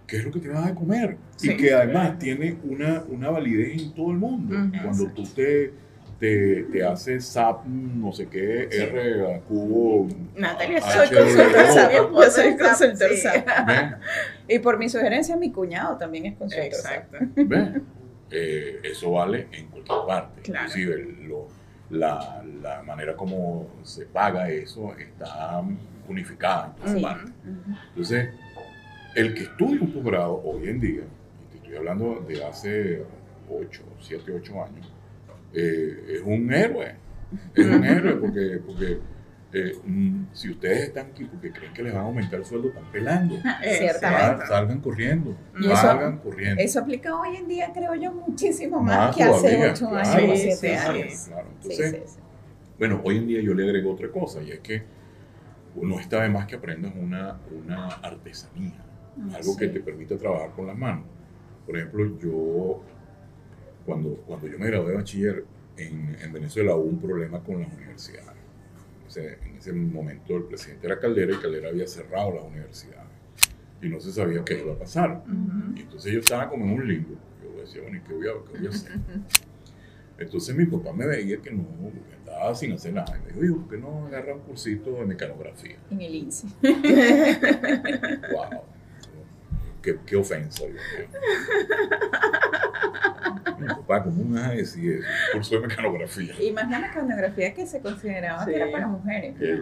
qué 0.07 0.17
es 0.17 0.23
lo 0.25 0.31
que 0.31 0.39
te 0.39 0.47
vas 0.49 0.65
a 0.67 0.73
comer 0.73 1.17
Sí. 1.35 1.51
y 1.51 1.57
que 1.57 1.73
además 1.73 2.17
tiene 2.17 2.57
una, 2.63 3.03
una 3.09 3.29
validez 3.29 3.81
en 3.83 3.93
todo 3.93 4.11
el 4.11 4.17
mundo. 4.17 4.55
Ujú. 4.55 4.83
Cuando 4.83 5.07
tú 5.11 5.23
te, 5.25 5.73
te, 6.19 6.63
te 6.71 6.83
haces 6.83 7.25
SAP, 7.25 7.65
no 7.67 8.11
sé 8.13 8.27
qué, 8.27 8.67
Sí. 8.71 8.77
R 8.81 9.35
a 9.35 9.39
cubo. 9.41 10.07
Natalia, 10.35 10.77
H, 10.79 10.91
soy 11.07 11.17
consultor 11.17 11.65
SAP. 11.67 11.91
Yo 11.93 12.31
soy 12.31 12.57
consultor. 12.57 13.09
SAP. 13.15 13.47
Y 14.47 14.59
por 14.59 14.79
mi 14.79 14.89
sugerencia, 14.89 15.35
mi 15.35 15.51
cuñado 15.51 15.97
también 15.97 16.25
es 16.27 16.35
consultor. 16.37 16.65
Exacto. 16.65 17.17
Eh, 18.29 18.79
eso 18.83 19.11
vale 19.11 19.47
en 19.51 19.67
cualquier 19.67 19.99
parte. 20.07 20.41
Claro. 20.41 20.67
Inclusive 20.67 21.15
lo- 21.27 21.47
la, 21.89 22.43
la 22.61 22.83
manera 22.83 23.15
como 23.15 23.67
se 23.83 24.05
paga 24.07 24.49
eso 24.49 24.93
está 24.97 25.63
unificada 26.09 26.67
en 26.67 26.73
todas 26.75 26.91
Sí. 26.93 27.01
partes. 27.01 27.31
Entonces, 27.89 28.29
el 29.15 29.33
que 29.33 29.43
estudia 29.43 29.79
un 29.81 29.91
posgrado 29.93 30.41
hoy 30.43 30.67
en 30.67 30.79
día, 30.81 31.01
y 31.01 31.51
te 31.51 31.57
estoy 31.57 31.75
hablando 31.77 32.25
de 32.27 32.43
hace 32.43 33.03
8, 33.49 33.81
7, 34.01 34.33
8 34.33 34.63
años, 34.63 34.91
eh, 35.53 36.15
es 36.17 36.21
un 36.25 36.53
héroe. 36.53 36.95
Es 37.55 37.65
un 37.65 37.83
héroe 37.85 38.15
porque, 38.15 38.59
porque 38.65 38.99
eh, 39.53 39.73
mm, 39.85 40.25
si 40.33 40.49
ustedes 40.51 40.89
están 40.89 41.07
aquí 41.07 41.23
porque 41.25 41.51
creen 41.51 41.73
que 41.73 41.81
les 41.83 41.93
van 41.93 42.03
a 42.03 42.05
aumentar 42.05 42.39
el 42.39 42.45
sueldo, 42.45 42.67
están 42.69 42.91
pelando. 42.91 43.35
Ciertamente. 43.63 43.99
Sal- 43.99 44.47
salgan 44.47 44.81
corriendo. 44.81 45.37
Y 45.59 45.65
eso- 45.67 45.75
salgan 45.77 46.17
corriendo. 46.19 46.61
Eso 46.61 46.79
aplica 46.81 47.15
hoy 47.15 47.37
en 47.37 47.47
día, 47.47 47.71
creo 47.73 47.95
yo, 47.95 48.11
muchísimo 48.11 48.81
más, 48.81 48.97
Más 49.07 49.15
que 49.15 49.23
hace 49.23 49.69
ocho 49.71 49.89
claro. 49.89 50.09
años 50.09 50.31
o 50.31 50.35
Sí, 50.35 50.41
siete 50.41 50.55
sí, 50.55 50.67
sí. 50.67 50.67
años. 50.89 51.25
Claro, 51.27 51.47
entonces, 51.55 51.91
sí, 51.91 52.01
sí. 52.15 52.19
Bueno, 52.77 53.01
hoy 53.03 53.17
en 53.17 53.27
día 53.27 53.41
yo 53.41 53.53
le 53.53 53.63
agrego 53.63 53.91
otra 53.93 54.09
cosa 54.11 54.41
y 54.43 54.51
es 54.51 54.59
que 54.59 54.83
no 55.81 55.99
está 55.99 56.23
de 56.23 56.29
más 56.29 56.45
que 56.45 56.55
aprendas 56.55 56.91
una, 56.95 57.39
una 57.51 57.87
artesanía, 57.87 58.83
algo 59.33 59.53
Sí. 59.53 59.57
que 59.59 59.67
te 59.69 59.79
permita 59.79 60.17
trabajar 60.17 60.51
con 60.51 60.67
las 60.67 60.77
manos. 60.77 61.05
Por 61.65 61.77
ejemplo, 61.77 62.17
yo, 62.19 62.81
cuando, 63.85 64.15
cuando 64.27 64.47
yo 64.47 64.59
me 64.59 64.67
gradué 64.67 64.91
de 64.91 64.97
bachiller 64.97 65.45
en, 65.77 66.15
en 66.21 66.33
Venezuela 66.33 66.75
hubo 66.75 66.83
un 66.85 66.99
problema 66.99 67.39
con 67.43 67.61
las 67.61 67.71
universidades. 67.73 68.36
En 69.15 69.55
ese 69.57 69.71
momento 69.73 70.35
el 70.37 70.43
presidente 70.43 70.85
era 70.87 70.99
Caldera 70.99 71.33
y 71.33 71.37
Caldera 71.37 71.69
había 71.69 71.87
cerrado 71.87 72.33
las 72.35 72.43
universidades 72.43 73.07
y 73.81 73.89
no 73.89 73.99
se 73.99 74.11
sabía 74.11 74.43
qué 74.43 74.59
iba 74.59 74.73
a 74.73 74.77
pasar. 74.77 75.23
Y 75.75 75.81
entonces 75.81 76.11
yo 76.11 76.19
estaba 76.19 76.49
como 76.49 76.65
en 76.65 76.71
un 76.71 76.87
limbo. 76.87 77.15
Yo 77.43 77.61
decía, 77.61 77.81
bueno, 77.81 77.97
¿y 77.97 78.01
qué 78.01 78.13
voy 78.13 78.27
a, 78.27 78.31
qué 78.51 78.57
voy 78.57 78.67
a 78.67 78.69
hacer? 78.69 78.91
Entonces 80.19 80.55
mi 80.55 80.65
papá 80.65 80.91
me 80.93 81.05
veía 81.05 81.37
que 81.37 81.51
no, 81.51 81.63
que 81.91 82.15
estaba 82.17 82.55
sin 82.55 82.71
hacer 82.71 82.91
nada. 82.91 83.15
Y 83.19 83.21
me 83.27 83.33
dijo, 83.33 83.45
"Hijo, 83.45 83.57
¿por 83.61 83.69
qué 83.69 83.77
no 83.77 84.07
agarra 84.07 84.33
un 84.33 84.41
cursito 84.41 84.95
de 84.95 85.05
mecanografía? 85.05 85.77
En 85.91 86.01
el 86.01 86.15
INSE. 86.15 86.47
¡Wow! 86.63 88.61
Qué, 89.83 89.95
qué 90.07 90.15
ofensa, 90.15 90.63
mío. 90.65 90.81
Mi 93.59 93.67
papá, 93.67 94.03
¿cómo 94.03 94.23
me 94.23 94.39
vas 94.39 94.49
a 94.49 94.53
decir 94.53 94.91
eso? 94.99 95.07
Curso 95.33 95.55
de 95.61 95.67
mecanografía. 95.67 96.33
Y 96.41 96.51
más 96.51 96.69
la 96.69 96.79
mecanografía 96.79 97.53
que 97.53 97.65
se 97.67 97.79
consideraba 97.81 98.43
Sí. 98.45 98.51
que 98.51 98.55
era 98.57 98.71
para 98.71 98.87
mujeres. 98.87 99.35
Eh, 99.39 99.61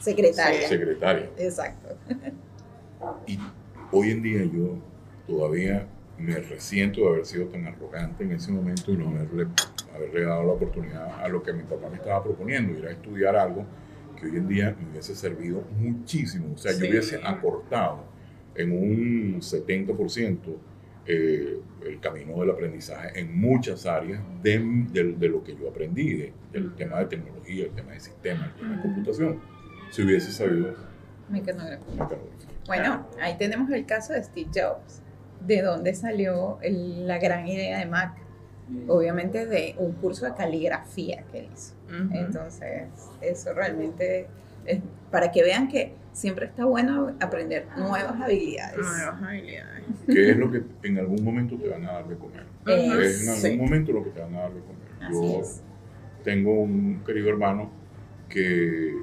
Secretaria. 0.00 0.68
secretaria. 0.68 1.30
Exacto. 1.38 1.96
Y 3.26 3.38
hoy 3.90 4.10
en 4.10 4.22
día 4.22 4.44
yo 4.44 4.78
todavía 5.26 5.86
me 6.18 6.36
resiento 6.36 7.00
de 7.00 7.08
haber 7.08 7.26
sido 7.26 7.46
tan 7.46 7.66
arrogante 7.66 8.22
en 8.24 8.32
ese 8.32 8.52
momento 8.52 8.92
y 8.92 8.96
no 8.96 9.08
haberle, 9.08 9.48
haberle 9.94 10.22
dado 10.22 10.42
la 10.44 10.52
oportunidad 10.52 11.20
a 11.24 11.28
lo 11.28 11.42
que 11.42 11.52
mi 11.52 11.64
papá 11.64 11.88
me 11.90 11.96
estaba 11.96 12.22
proponiendo, 12.22 12.78
ir 12.78 12.86
a 12.86 12.92
estudiar 12.92 13.34
algo 13.34 13.64
que 14.20 14.26
hoy 14.26 14.36
en 14.36 14.46
día 14.48 14.76
me 14.80 14.90
hubiese 14.90 15.16
servido 15.16 15.64
muchísimo. 15.78 16.52
O 16.54 16.58
sea, 16.58 16.72
yo 16.72 16.88
hubiese 16.88 17.20
acortado 17.24 18.04
en 18.54 18.70
un 18.70 19.40
70% 19.40 20.38
eh, 21.06 21.58
el 21.86 22.00
camino 22.00 22.38
del 22.40 22.50
aprendizaje 22.50 23.18
en 23.20 23.38
muchas 23.38 23.86
áreas 23.86 24.20
de, 24.42 24.58
de- 24.92 25.12
de 25.12 25.28
lo 25.28 25.42
que 25.44 25.56
yo 25.56 25.68
aprendí, 25.70 26.14
de- 26.14 26.32
del 26.52 26.74
tema 26.74 26.98
de 27.00 27.06
tecnología, 27.06 27.64
el 27.64 27.70
tema 27.72 27.92
de 27.92 28.00
sistemas, 28.00 28.48
el 28.48 28.54
tema 28.60 28.76
de 28.76 28.82
computación, 28.82 29.40
si 29.90 30.02
hubiese 30.02 30.30
sabido 30.32 30.74
Mecanografía. 31.28 31.86
mecanografía. 31.92 32.48
Bueno, 32.66 33.06
ahí 33.20 33.36
tenemos 33.38 33.70
el 33.70 33.86
caso 33.86 34.12
de 34.12 34.22
Steve 34.22 34.50
Jobs, 34.54 35.02
de 35.46 35.62
dónde 35.62 35.94
salió 35.94 36.58
el- 36.62 37.06
la 37.06 37.18
gran 37.18 37.46
idea 37.48 37.78
de 37.78 37.86
Mac. 37.86 38.16
Obviamente 38.88 39.44
de 39.46 39.74
un 39.78 39.92
curso 39.92 40.24
de 40.24 40.34
caligrafía 40.34 41.24
que 41.30 41.40
él 41.40 41.48
hizo. 41.52 41.74
Ujú. 41.88 42.14
Entonces, 42.16 42.84
eso 43.20 43.52
realmente 43.52 44.28
es 44.64 44.80
para 45.10 45.30
que 45.32 45.42
vean 45.42 45.68
que 45.68 45.94
siempre 46.12 46.46
está 46.46 46.64
bueno 46.64 47.14
aprender 47.20 47.66
nuevas 47.76 48.20
habilidades. 48.20 48.78
Nuevas 48.78 49.22
habilidades. 49.22 49.84
que 50.06 50.30
es 50.30 50.36
lo 50.36 50.50
que 50.50 50.62
en 50.82 50.98
algún 50.98 51.24
momento 51.24 51.56
te 51.56 51.68
van 51.68 51.84
a 51.86 51.92
dar 51.92 52.08
de 52.08 52.16
comer. 52.16 52.44
Eh, 52.66 52.98
Es 53.02 53.22
en 53.22 53.28
algún 53.30 53.50
sí. 53.50 53.56
momento 53.56 53.92
lo 53.92 54.04
que 54.04 54.10
te 54.10 54.20
van 54.20 54.34
a 54.34 54.40
dar 54.42 54.52
de 54.52 54.60
comer. 54.60 54.88
Así 55.00 55.12
Yo 55.14 55.40
es. 55.40 55.62
tengo 56.22 56.52
un 56.62 57.02
querido 57.04 57.28
hermano 57.30 57.70
que 58.28 58.94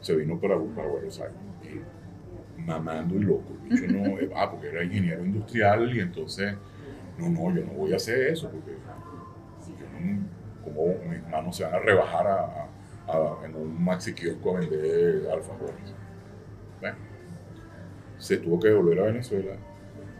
se 0.00 0.16
vino 0.16 0.38
para, 0.40 0.58
para 0.74 0.88
Buenos 0.88 1.20
Aires, 1.20 1.36
y 1.62 2.60
mamando 2.60 3.14
y 3.16 3.20
loco. 3.20 3.52
El 3.64 3.68
bicho 3.70 3.92
no, 3.92 4.18
eh, 4.20 4.30
ah, 4.36 4.50
porque 4.50 4.68
era 4.68 4.82
ingeniero 4.84 5.24
industrial 5.24 5.94
y 5.96 6.00
entonces, 6.00 6.54
no, 7.18 7.28
no, 7.28 7.54
yo 7.54 7.64
no 7.64 7.72
voy 7.72 7.92
a 7.92 7.96
hacer 7.96 8.28
eso 8.28 8.50
porque 8.50 8.72
yo 9.78 10.00
no, 10.00 10.26
como 10.64 10.94
mis 11.10 11.22
manos 11.28 11.56
se 11.56 11.64
van 11.64 11.74
a 11.74 11.78
rebajar 11.80 12.26
a, 12.26 12.34
a- 12.44 12.68
a- 13.12 13.44
en 13.46 13.54
un 13.56 13.84
maxi 13.84 14.12
kiosco 14.14 14.56
a 14.56 14.60
vender 14.60 15.28
alfajores. 15.32 15.94
Bueno, 16.80 16.96
se 18.18 18.36
tuvo 18.38 18.58
que 18.60 18.72
volver 18.72 19.00
a 19.00 19.04
Venezuela 19.04 19.56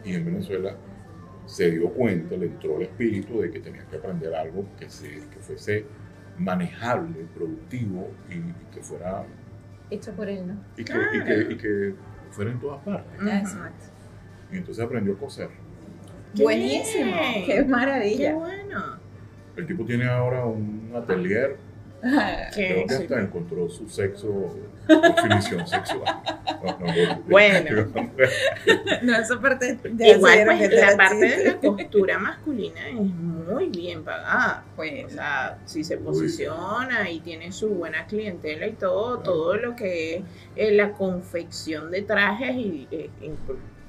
y 0.03 0.15
en 0.15 0.25
Venezuela 0.25 0.75
se 1.45 1.71
dio 1.71 1.89
cuenta, 1.89 2.35
le 2.35 2.45
entró 2.47 2.77
el 2.77 2.83
espíritu 2.83 3.41
de 3.41 3.51
que 3.51 3.59
tenía 3.59 3.85
que 3.85 3.97
aprender 3.97 4.33
algo 4.33 4.65
que, 4.79 4.89
se, 4.89 5.09
que 5.29 5.39
fuese 5.39 5.85
manejable, 6.37 7.25
productivo 7.35 8.09
y, 8.29 8.33
y 8.35 8.53
que 8.73 8.81
fuera 8.81 9.25
Hecho 9.89 10.11
por 10.13 10.27
él, 10.29 10.47
¿no? 10.47 10.53
y 10.77 10.83
que, 10.83 10.93
y 10.93 11.23
que- 11.23 11.53
y 11.53 11.57
que 11.57 11.95
fuera 12.31 12.51
en 12.51 12.59
todas 12.59 12.81
partes. 12.83 13.21
Exacto. 13.21 13.85
Y 14.51 14.57
entonces 14.57 14.83
aprendió 14.83 15.13
a 15.13 15.17
coser. 15.17 15.49
Qué 16.35 16.41
Buenísimo. 16.43 17.05
bien. 17.13 17.45
Qué 17.45 17.53
Qué 17.55 17.65
maravilla. 17.65 18.33
bueno. 18.35 18.97
El 19.55 19.67
tipo 19.67 19.85
tiene 19.85 20.05
ahora 20.07 20.45
un 20.45 20.91
atelier 20.95 21.57
Creo 22.53 22.85
que 22.85 22.93
hasta 22.93 23.21
encontró 23.21 23.69
su 23.69 23.87
sexo, 23.87 24.53
definición 24.87 25.65
sexual. 25.65 26.21
No, 26.61 26.77
no, 26.79 26.85
no, 26.87 27.21
Bueno. 27.27 27.87
No, 29.01 29.15
esa 29.15 29.39
parte 29.39 29.77
de 29.81 30.09
Igual, 30.11 30.43
pues, 30.45 30.71
la 30.71 30.91
la 30.91 30.97
parte 30.97 31.15
de 31.25 31.45
la 31.45 31.57
costura 31.57 32.19
masculina 32.19 32.87
es 32.89 32.95
muy 32.95 33.69
bien 33.69 34.03
pagada. 34.03 34.65
O 34.73 34.75
Pues, 34.75 35.13
sea, 35.13 35.57
si 35.65 35.83
se 35.83 35.97
posiciona 35.97 37.09
y 37.09 37.19
tiene 37.21 37.51
su 37.51 37.69
buena 37.69 38.05
clientela 38.05 38.67
y 38.67 38.73
todo, 38.73 39.19
todo 39.19 39.55
lo 39.55 39.75
que 39.75 40.17
es 40.17 40.23
eh, 40.55 40.71
la 40.73 40.91
confección 40.91 41.89
de 41.89 42.01
trajes 42.01 42.55
y, 42.55 42.87
eh, 42.91 43.09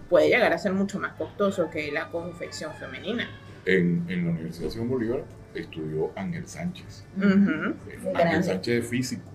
puede 0.08 0.28
llegar 0.28 0.52
a 0.52 0.58
ser 0.58 0.72
mucho 0.72 1.00
más 1.00 1.14
costoso 1.14 1.68
que 1.70 1.90
la 1.90 2.10
confección 2.10 2.72
femenina. 2.74 3.28
En, 3.66 4.04
en 4.08 4.26
la 4.26 4.30
Universidad 4.32 4.70
Simón 4.70 4.90
Bolívar 4.90 5.24
estudió 5.54 6.10
Ángel 6.16 6.46
Sánchez. 6.46 7.04
Ujú. 7.16 7.74
Ángel. 8.14 8.44
Sánchez 8.44 8.84
es 8.84 8.88
físico, 8.90 9.30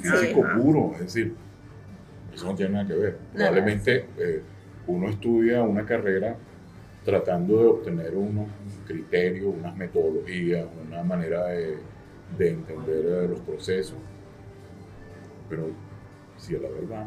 físico 0.00 0.44
puro, 0.56 0.92
es 0.94 1.00
decir, 1.00 1.34
eso 2.32 2.46
no 2.46 2.54
tiene 2.54 2.72
nada 2.72 2.86
que 2.86 2.94
ver. 2.94 3.18
Probablemente 3.32 4.06
eh, 4.18 4.42
uno 4.86 5.08
estudia 5.08 5.62
una 5.62 5.84
carrera 5.84 6.36
tratando 7.04 7.58
de 7.58 7.66
obtener 7.66 8.14
unos 8.14 8.48
criterios, 8.86 9.54
unas 9.58 9.76
metodologías, 9.76 10.66
una 10.86 11.02
manera 11.02 11.46
de, 11.46 11.78
de 12.38 12.48
entender 12.50 13.04
eh, 13.06 13.28
los 13.28 13.40
procesos, 13.40 13.98
pero 15.48 15.70
si 16.36 16.56
a 16.56 16.58
la 16.60 16.68
verdad, 16.68 17.06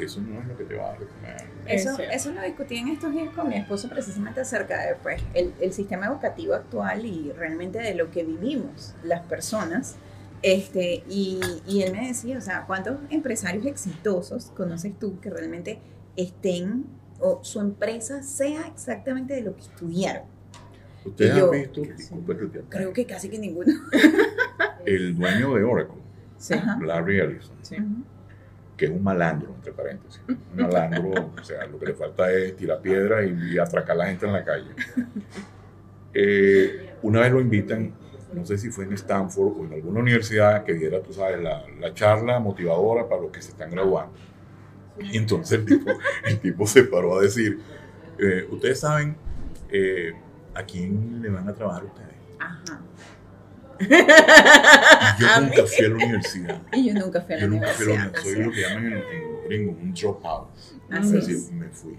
eso 0.00 0.20
no 0.20 0.40
es 0.40 0.46
lo 0.46 0.56
que 0.56 0.64
te 0.64 0.74
va 0.76 0.84
a 0.84 0.88
dar 0.90 0.98
de 1.00 1.06
comer. 1.06 1.36
Eso, 1.66 1.98
eso 1.98 2.30
lo 2.32 2.42
discutí 2.42 2.76
en 2.76 2.88
estos 2.88 3.12
días 3.12 3.32
con 3.34 3.48
mi 3.48 3.56
esposo 3.56 3.88
precisamente 3.88 4.40
acerca 4.40 4.82
de 4.86 4.94
pues, 4.96 5.22
el, 5.34 5.52
el 5.60 5.72
sistema 5.72 6.06
educativo 6.06 6.54
actual 6.54 7.04
y 7.06 7.32
realmente 7.32 7.78
de 7.80 7.94
lo 7.94 8.10
que 8.10 8.22
vivimos 8.24 8.94
las 9.04 9.22
personas. 9.22 9.96
Este, 10.42 11.02
y, 11.08 11.40
y 11.66 11.82
él 11.82 11.92
me 11.92 12.06
decía, 12.08 12.36
o 12.36 12.40
sea, 12.42 12.64
¿cuántos 12.66 12.98
empresarios 13.10 13.64
exitosos 13.66 14.46
conoces 14.54 14.98
tú 14.98 15.18
que 15.20 15.30
realmente 15.30 15.78
estén 16.16 16.84
o 17.18 17.40
su 17.42 17.60
empresa 17.60 18.22
sea 18.22 18.66
exactamente 18.66 19.32
de 19.34 19.40
lo 19.42 19.54
que 19.56 19.62
estudiaron? 19.62 20.24
Ustedes 21.06 21.36
Yo- 21.36 21.44
han 21.46 21.50
visto, 21.52 21.80
disculpe 21.82 22.36
que 22.36 22.46
te 22.46 22.60
Creo 22.68 22.92
que 22.92 23.06
casi 23.06 23.28
que 23.30 23.38
ninguno. 23.38 23.72
el 24.84 25.16
dueño 25.16 25.54
de 25.54 25.64
Oracle, 25.64 25.96
Sí. 26.36 26.54
Larry 26.84 27.20
Ellison, 27.20 27.56
Sí. 27.62 27.76
Que 28.76 28.86
es 28.86 28.90
un 28.90 29.02
malandro, 29.02 29.54
entre 29.54 29.72
paréntesis. 29.72 30.20
Un 30.28 30.62
malandro, 30.62 31.32
o 31.40 31.44
sea, 31.44 31.66
lo 31.66 31.78
que 31.78 31.86
le 31.86 31.94
falta 31.94 32.32
es 32.32 32.56
tirar 32.56 32.80
piedras 32.80 33.24
y, 33.26 33.54
y 33.54 33.58
atracar 33.58 33.92
a 33.92 33.98
la 33.98 34.06
gente 34.06 34.26
en 34.26 34.32
la 34.32 34.44
calle. 34.44 34.70
Eh, 36.12 36.94
una 37.02 37.20
vez 37.20 37.32
lo 37.32 37.40
invitan, 37.40 37.92
no 38.32 38.46
sé 38.46 38.56
si 38.56 38.70
fue 38.70 38.84
en 38.84 38.92
Stanford 38.92 39.60
o 39.60 39.64
en 39.64 39.72
alguna 39.72 40.00
universidad, 40.00 40.64
que 40.64 40.74
diera, 40.74 41.02
tú 41.02 41.12
sabes, 41.12 41.40
la, 41.40 41.64
la 41.80 41.92
charla 41.92 42.38
motivadora 42.38 43.08
para 43.08 43.22
los 43.22 43.30
que 43.32 43.42
se 43.42 43.50
están 43.50 43.70
graduando. 43.70 44.12
Y 45.00 45.16
entonces 45.16 45.58
el 45.58 45.66
tipo, 45.66 45.90
el 46.24 46.38
tipo 46.38 46.66
se 46.66 46.84
paró 46.84 47.18
a 47.18 47.22
decir, 47.22 47.58
eh, 48.18 48.46
ustedes 48.50 48.80
saben 48.80 49.16
eh, 49.70 50.12
a 50.54 50.62
quién 50.62 51.20
le 51.20 51.30
van 51.30 51.48
a 51.48 51.52
trabajar 51.52 51.84
ustedes. 51.84 52.14
Ajá. 52.38 52.80
Y 53.80 55.22
yo 55.22 55.40
nunca 55.40 55.66
fui 55.66 55.84
a 55.84 55.88
la 55.88 55.94
universidad. 55.94 56.62
Y 56.72 56.88
yo 56.88 56.94
nunca 56.94 57.20
fui 57.22 57.34
a 57.34 57.36
la 57.38 57.42
Yo 57.44 57.48
nunca 57.48 57.68
fui 57.68 57.84
a 57.84 57.88
la 57.88 57.94
universidad. 57.94 58.06
universidad. 58.06 58.22
Soy 58.22 58.44
lo 58.44 58.50
que 58.52 58.60
llaman 58.60 58.86
en, 58.86 58.92
en 58.98 59.44
gringo 59.48 59.72
un 59.72 59.94
dropout. 59.94 60.48
Así 60.90 61.16
Es 61.16 61.22
es. 61.22 61.26
decir, 61.28 61.54
me 61.54 61.68
fui. 61.68 61.98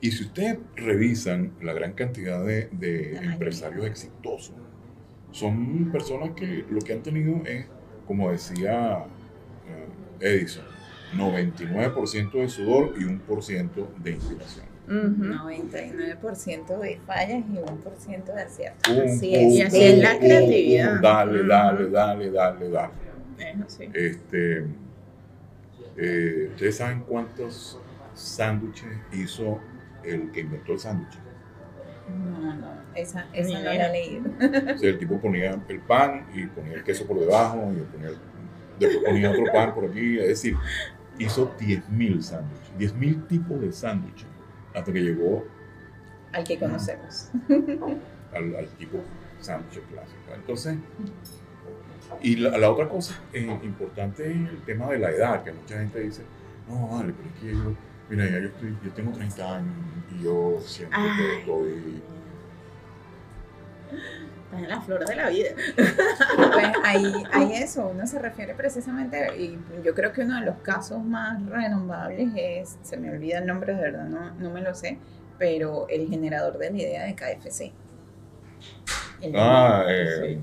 Y 0.00 0.10
si 0.12 0.24
ustedes 0.24 0.58
revisan 0.76 1.52
la 1.60 1.72
gran 1.72 1.92
cantidad 1.92 2.44
de, 2.44 2.68
de 2.72 3.16
empresarios 3.16 3.84
exitosos, 3.86 4.54
son 5.32 5.90
personas 5.90 6.30
que 6.36 6.64
lo 6.70 6.80
que 6.80 6.92
han 6.92 7.02
tenido 7.02 7.42
es, 7.44 7.66
como 8.06 8.30
decía 8.30 9.04
eh, 9.66 9.88
Edison, 10.20 10.64
99% 11.16 12.32
de 12.32 12.48
sudor 12.48 12.94
y 12.98 13.02
1% 13.04 13.70
de 13.98 14.10
inspiración. 14.12 14.66
Ujú. 14.88 15.22
99% 15.22 16.78
de 16.78 16.98
fallas 17.06 17.44
y 17.46 17.58
1% 17.58 18.24
de 18.24 18.42
aciertos. 18.42 18.98
Así 18.98 19.34
es. 19.34 19.52
Y 19.52 19.62
así 19.62 19.82
es 19.82 19.98
la 19.98 20.18
creatividad. 20.18 21.00
Dale, 21.02 21.44
dale, 21.44 21.90
dale, 21.90 22.30
dale, 22.30 22.70
dale. 22.70 22.92
Es 23.38 23.60
así. 23.60 23.90
Este, 23.92 24.66
eh, 25.98 26.48
¿Ustedes 26.52 26.76
saben 26.76 27.00
cuántos 27.00 27.78
sándwiches 28.14 28.88
hizo 29.12 29.60
el 30.02 30.32
que 30.32 30.40
inventó 30.40 30.72
el 30.72 30.78
sándwich? 30.78 31.18
No, 32.08 32.54
no, 32.54 32.68
esa, 32.94 33.26
esa 33.34 33.58
no 33.58 33.64
la 33.64 33.88
he 33.88 33.92
leído. 33.92 34.30
O 34.74 34.78
sea, 34.78 34.88
el 34.88 34.98
tipo 34.98 35.20
ponía 35.20 35.60
el 35.68 35.80
pan 35.80 36.26
y 36.34 36.46
ponía 36.46 36.76
el 36.76 36.84
queso 36.84 37.06
por 37.06 37.20
debajo 37.20 37.70
y 37.76 37.80
ponía, 37.92 38.10
después 38.78 39.04
ponía 39.04 39.30
otro 39.30 39.44
pan 39.52 39.74
por 39.74 39.84
aquí. 39.84 40.18
Es 40.18 40.28
decir, 40.28 40.56
hizo 41.18 41.54
10.000 41.58 42.22
sándwiches, 42.22 42.94
10.000 42.96 43.26
tipos 43.26 43.60
de 43.60 43.70
sándwiches 43.70 44.37
hasta 44.78 44.92
que 44.92 45.00
llegó 45.00 45.44
Al 46.32 46.44
que 46.44 46.58
conocemos. 46.58 47.30
al, 48.34 48.56
al 48.56 48.68
tipo 48.78 48.98
sándwich 49.40 49.80
clásico. 49.90 50.34
Entonces, 50.34 50.76
y 52.22 52.36
la, 52.36 52.56
la 52.58 52.70
otra 52.70 52.88
cosa 52.88 53.20
eh, 53.32 53.58
importante 53.62 54.30
es 54.30 54.36
el 54.36 54.62
tema 54.64 54.90
de 54.90 54.98
la 54.98 55.10
edad, 55.10 55.44
que 55.44 55.52
mucha 55.52 55.78
gente 55.78 56.00
dice, 56.00 56.22
no, 56.68 56.88
vale, 56.88 57.12
pero 57.12 57.28
es 57.28 57.40
que 57.40 57.64
yo, 57.64 57.74
mira, 58.08 58.24
ya 58.26 58.40
yo, 58.40 58.48
estoy, 58.48 58.76
yo 58.82 58.90
tengo 58.92 59.12
30 59.12 59.56
años 59.56 59.74
y 60.18 60.24
yo 60.24 60.58
siempre 60.60 61.00
estoy... 61.38 62.02
Estás 64.48 64.62
en 64.62 64.68
la 64.68 64.80
flor 64.80 65.04
de 65.06 65.14
la 65.16 65.28
vida. 65.28 65.50
Pues 65.76 66.66
ahí, 66.84 67.12
ahí 67.32 67.52
eso, 67.62 67.88
uno 67.88 68.06
se 68.06 68.18
refiere 68.18 68.54
precisamente, 68.54 69.36
y 69.36 69.58
yo 69.84 69.94
creo 69.94 70.12
que 70.12 70.22
uno 70.22 70.40
de 70.40 70.46
los 70.46 70.56
casos 70.62 71.02
más 71.04 71.44
renombrables 71.46 72.30
es, 72.34 72.78
se 72.82 72.96
me 72.96 73.10
olvida 73.10 73.38
el 73.38 73.46
nombre, 73.46 73.74
de 73.74 73.80
verdad, 73.82 74.04
no, 74.04 74.30
no 74.34 74.50
me 74.50 74.62
lo 74.62 74.74
sé, 74.74 74.98
pero 75.38 75.86
el 75.88 76.08
generador 76.08 76.56
de 76.58 76.70
la 76.70 76.76
idea 76.78 77.04
de 77.04 77.14
KFC. 77.14 77.72
El- 79.20 79.32
Ah, 79.36 79.84
eh, 79.88 80.32
eh, 80.32 80.38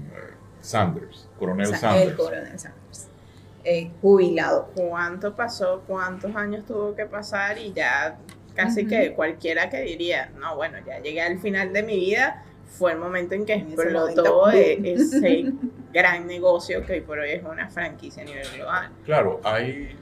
Sanders, 0.62 1.28
Coronel 1.40 1.66
o 1.68 1.70
sea, 1.70 1.80
Sanders. 1.80 2.10
El 2.12 2.16
coronel 2.16 2.60
Sanders. 2.60 3.08
Eh, 3.64 3.90
jubilado. 4.02 4.70
¿Cuánto 4.76 5.36
pasó? 5.36 5.84
¿Cuántos 5.88 6.36
años 6.36 6.66
tuvo 6.66 6.96
que 6.96 7.06
pasar? 7.06 7.58
Y 7.58 7.74
ya 7.74 8.18
casi 8.54 8.82
Ujú. 8.82 8.90
que 8.90 9.14
cualquiera 9.14 9.70
que 9.70 9.82
diría, 9.82 10.30
no, 10.40 10.56
bueno, 10.56 10.78
ya 10.86 11.00
llegué 11.00 11.22
al 11.22 11.40
final 11.40 11.74
de 11.74 11.82
mi 11.84 11.96
vida, 11.96 12.44
fue 12.78 12.92
el 12.92 12.98
momento 13.00 13.36
en 13.36 13.46
que 13.46 13.54
En 13.54 13.68
explotó 13.68 14.50
e- 14.52 14.94
ese 14.94 15.54
gran 15.94 16.28
negocio 16.28 16.86
que 16.86 16.94
hoy 16.94 17.02
por 17.02 17.20
hoy 17.20 17.32
es 17.32 17.44
una 17.44 17.70
franquicia 17.70 18.24
a 18.24 18.26
nivel 18.26 18.46
global. 18.56 18.90
Claro, 19.06 19.40
hay 19.44 19.98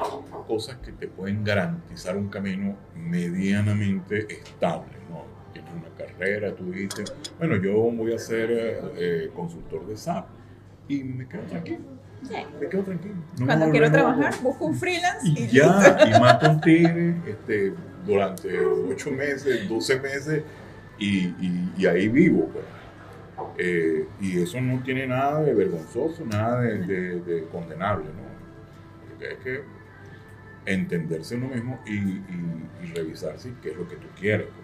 cosas 0.47 0.77
que 0.77 0.91
te 0.91 1.07
pueden 1.07 1.43
garantizar 1.43 2.17
un 2.17 2.29
camino 2.29 2.75
medianamente 2.95 4.25
estable, 4.33 4.93
¿no? 5.09 5.25
Tienes 5.53 5.71
una 5.71 5.89
carrera, 5.95 6.55
tú 6.55 6.71
dices, 6.71 7.13
bueno, 7.38 7.57
yo 7.57 7.73
voy 7.73 8.13
a 8.13 8.17
ser 8.17 8.51
eh, 8.51 8.81
eh, 8.97 9.31
consultor 9.36 9.86
de 9.86 9.95
SAP 9.95 10.25
y 10.88 11.03
me 11.03 11.27
quedo 11.27 11.43
tranquilo, 11.43 11.79
me 12.59 12.69
quedo 12.69 12.83
tranquilo. 12.83 13.15
No 13.38 13.45
Cuando 13.45 13.69
quiero 13.69 13.91
trabajar, 13.91 14.33
busco 14.41 14.65
un 14.65 14.75
freelance 14.75 15.27
Y 15.27 15.43
y 15.43 15.47
ya, 15.47 15.97
y 16.07 16.19
mato 16.19 16.49
un 16.49 16.62
tigre 16.62 17.15
este, 17.27 17.73
durante 18.05 18.59
8 18.65 19.12
meses, 19.12 19.69
12 19.69 19.99
meses 19.99 20.43
y, 20.99 21.27
y- 21.27 21.73
y 21.77 21.86
ahí 21.88 22.08
vivo. 22.08 22.49
pues. 22.53 22.65
Eh, 23.58 24.08
y 24.21 24.41
eso 24.41 24.62
no 24.62 24.82
tiene 24.84 25.08
nada 25.08 25.41
de 25.41 25.53
vergonzoso, 25.53 26.23
nada 26.25 26.62
de, 26.62 26.79
de- 26.79 27.19
de 27.21 27.45
condenable, 27.47 28.06
¿no? 28.06 29.12
Lo 29.13 29.19
que 29.19 29.27
hay 29.27 29.36
que 29.38 29.63
entenderse 30.65 31.36
uno 31.36 31.47
mismo 31.49 31.79
y, 31.86 31.95
y- 31.97 32.69
y 32.84 32.86
revisar 32.93 33.38
si 33.39 33.51
qué 33.62 33.71
es 33.71 33.77
lo 33.77 33.88
que 33.88 33.95
tú 33.97 34.08
quieres. 34.19 34.47
pues. 34.47 34.63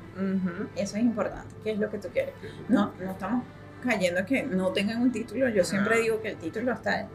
Eso 0.76 0.98
es 0.98 1.04
importante. 1.04 1.54
¿Qué 1.64 1.72
es 1.72 1.80
lo 1.80 1.90
que 1.90 1.98
tú 1.98 2.08
quieres? 2.10 2.34
que- 2.42 2.50
No, 2.74 2.94
no 3.00 3.12
estamos 3.12 3.44
cayendo 3.84 4.26
que 4.26 4.44
no 4.44 4.70
tengan 4.72 5.02
un 5.02 5.12
título. 5.12 5.50
Yo 5.50 5.64
siempre 5.64 5.96
No. 5.98 6.02
digo 6.02 6.22
que 6.22 6.30
el 6.30 6.36
título 6.38 6.74
está, 6.74 7.08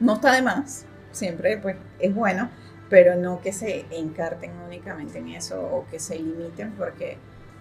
no 0.00 0.14
está 0.14 0.32
de 0.34 0.42
más. 0.42 0.86
Siempre 1.12 1.56
pues 1.58 1.76
es 1.98 2.14
bueno, 2.14 2.50
pero 2.88 3.16
no 3.16 3.40
que 3.40 3.52
se 3.52 3.86
encarten 3.90 4.52
únicamente 4.66 5.18
en 5.18 5.28
eso 5.28 5.60
o 5.60 5.86
que 5.90 5.98
se 5.98 6.16
limiten 6.16 6.72
porque 6.72 7.16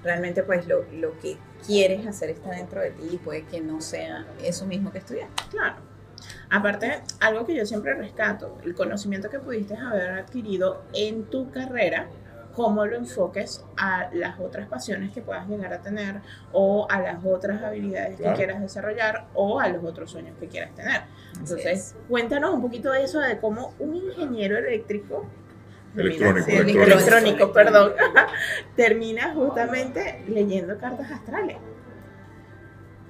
realmente 0.06 0.44
pues 0.44 0.65
lo, 0.68 0.86
lo 0.94 1.18
que 1.20 1.36
quieres 1.65 2.08
hacer 2.08 2.30
está 2.30 2.52
dentro 2.52 2.80
de 2.80 2.91
ti 2.91 3.10
y 3.12 3.18
puede 3.18 3.44
que 3.44 3.60
no 3.60 3.82
sea 3.82 4.26
eso 4.41 4.65
mismo 4.65 4.91
que 4.91 5.00
estudiar. 5.00 5.28
Claro. 5.50 5.76
Aparte, 6.50 7.02
algo 7.20 7.46
que 7.46 7.56
yo 7.56 7.65
siempre 7.65 7.94
rescato, 7.96 8.58
el 8.63 8.74
conocimiento 8.76 9.30
que 9.30 9.39
pudiste 9.39 9.76
haber 9.76 10.12
adquirido 10.12 10.84
en 10.94 11.26
tu 11.26 11.52
carrera, 11.52 12.08
cómo 12.54 12.86
lo 12.86 12.96
enfoques 12.96 13.65
a 13.76 14.10
las 14.13 14.39
otras 14.39 14.70
pasiones 14.70 15.12
que 15.12 15.22
puedas 15.22 15.46
llegar 15.50 15.74
a 15.74 15.82
tener 15.82 16.22
o 16.54 16.88
a 16.89 17.02
las 17.02 17.26
otras 17.26 17.62
habilidades 17.62 18.15
Claro. 18.15 18.32
que 18.32 18.38
quieras 18.46 18.62
desarrollar 18.62 19.26
o 19.34 19.60
a 19.60 19.68
los 19.68 19.84
otros 19.84 20.12
sueños 20.12 20.38
que 20.39 20.48
quieras 20.48 20.74
tener. 20.76 21.02
Entonces, 21.34 21.65
es. 21.65 21.96
cuéntanos 22.08 22.54
un 22.54 22.62
poquito 22.62 22.91
de 22.91 23.04
eso, 23.04 23.20
de 23.20 23.39
cómo 23.39 23.74
un 23.80 23.96
ingeniero 23.96 24.58
eléctrico, 24.58 25.26
Electrónico, 25.98 26.46
sí, 26.46 26.52
electrónico. 26.52 26.84
electrónico, 26.84 27.54
perdón, 27.54 27.94
termina 28.76 29.34
justamente 29.34 30.24
leyendo 30.28 30.78
cartas 30.78 31.10
astrales. 31.12 31.58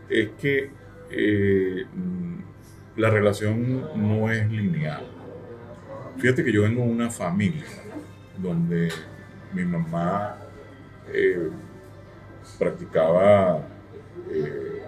Es 0.08 0.30
que 0.40 0.70
eh, 1.10 1.86
la 2.96 3.10
relación 3.10 3.90
no 3.96 4.32
es 4.32 4.50
lineal. 4.50 5.06
Fíjate 6.18 6.44
que 6.44 6.52
yo 6.52 6.62
vengo 6.62 6.84
de 6.84 6.90
una 6.90 7.10
familia 7.10 7.66
donde 8.38 8.90
mi 9.54 9.64
mamá 9.64 10.38
eh, 11.12 11.50
practicaba, 12.60 13.68
eh, 14.30 14.84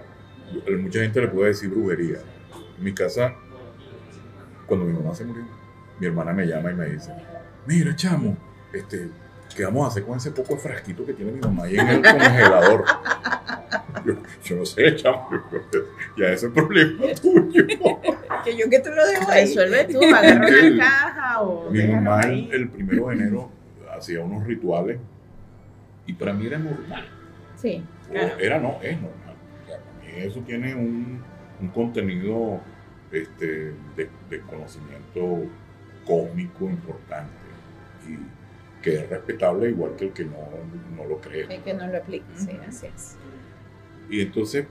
mucha 0.78 1.00
gente 1.00 1.22
le 1.22 1.28
puede 1.28 1.50
decir 1.50 1.70
brujería. 1.70 2.20
En 2.78 2.84
mi 2.84 2.94
casa, 2.94 3.34
cuando 4.68 4.86
mi 4.86 4.94
mamá 4.94 5.16
se 5.16 5.26
murió, 5.26 5.44
mi 6.00 6.06
hermana 6.06 6.34
me 6.34 6.46
llama 6.46 6.72
y 6.72 6.76
me 6.76 6.86
dice, 6.86 7.12
mira 7.67 7.95
chamo, 7.95 8.38
este, 8.73 9.10
¿qué 9.56 9.65
vamos 9.65 9.86
a 9.86 9.88
hacer 9.89 10.03
con 10.03 10.17
ese 10.17 10.32
poco 10.32 10.58
frasquito 10.58 11.06
que 11.06 11.13
tiene 11.13 11.34
mi 11.34 11.41
mamá 11.41 11.65
ahí 11.65 11.77
en 11.77 11.88
el 11.88 12.01
congelador? 12.01 12.86
Yo, 14.43 14.56
no 14.56 14.65
sé, 14.65 14.95
chamo, 14.95 15.30
ya 16.17 16.27
ese 16.27 16.34
es 16.34 16.43
el 16.43 16.51
problema 16.53 17.03
tuyo. 17.21 17.67
que 18.45 18.56
yo 18.56 18.69
que 18.69 18.80
tú 18.80 18.89
lo 18.89 19.06
dejo 19.06 19.30
ahí. 19.30 19.45
Resuelve 19.45 19.84
tú, 19.84 20.01
agarra 20.01 20.47
una 20.47 20.77
caja 20.77 21.41
o... 21.41 21.69
Mi 21.69 21.86
mamá 21.86 22.21
el, 22.21 22.49
el 22.53 22.69
primero 22.69 23.08
de 23.08 23.15
enero 23.15 23.51
hacía 23.93 24.21
unos 24.21 24.45
rituales 24.45 24.99
y 26.06 26.13
para 26.13 26.32
mí 26.32 26.45
era 26.45 26.58
normal. 26.58 27.06
Sí. 27.58 27.84
Claro. 28.10 28.39
Era 28.39 28.60
no, 28.60 28.80
es 28.82 28.95
normal. 29.01 29.36
para 29.67 29.80
mí 29.99 30.23
eso 30.23 30.39
tiene 30.41 30.73
un, 30.73 31.21
un 31.60 31.67
contenido 31.69 32.62
este, 33.12 33.73
de, 33.97 34.10
de, 34.30 34.41
conocimiento 34.41 35.43
cósmico 36.06 36.69
importante 36.69 37.37
que 38.82 38.96
es 38.96 39.10
respetable 39.10 39.70
igual 39.70 39.96
que 39.96 40.06
el 40.06 40.13
que 40.13 40.26
no, 40.26 40.38
no 40.96 41.06
lo 41.06 41.20
cree. 41.20 41.46
El 41.54 41.62
que 41.63 41.74
no 41.74 41.88
lo 41.88 41.98
aplica, 41.98 42.26
sí, 42.36 42.58
así 42.67 42.88
es. 42.88 43.15
Y 44.10 44.22
entonces 44.22 44.65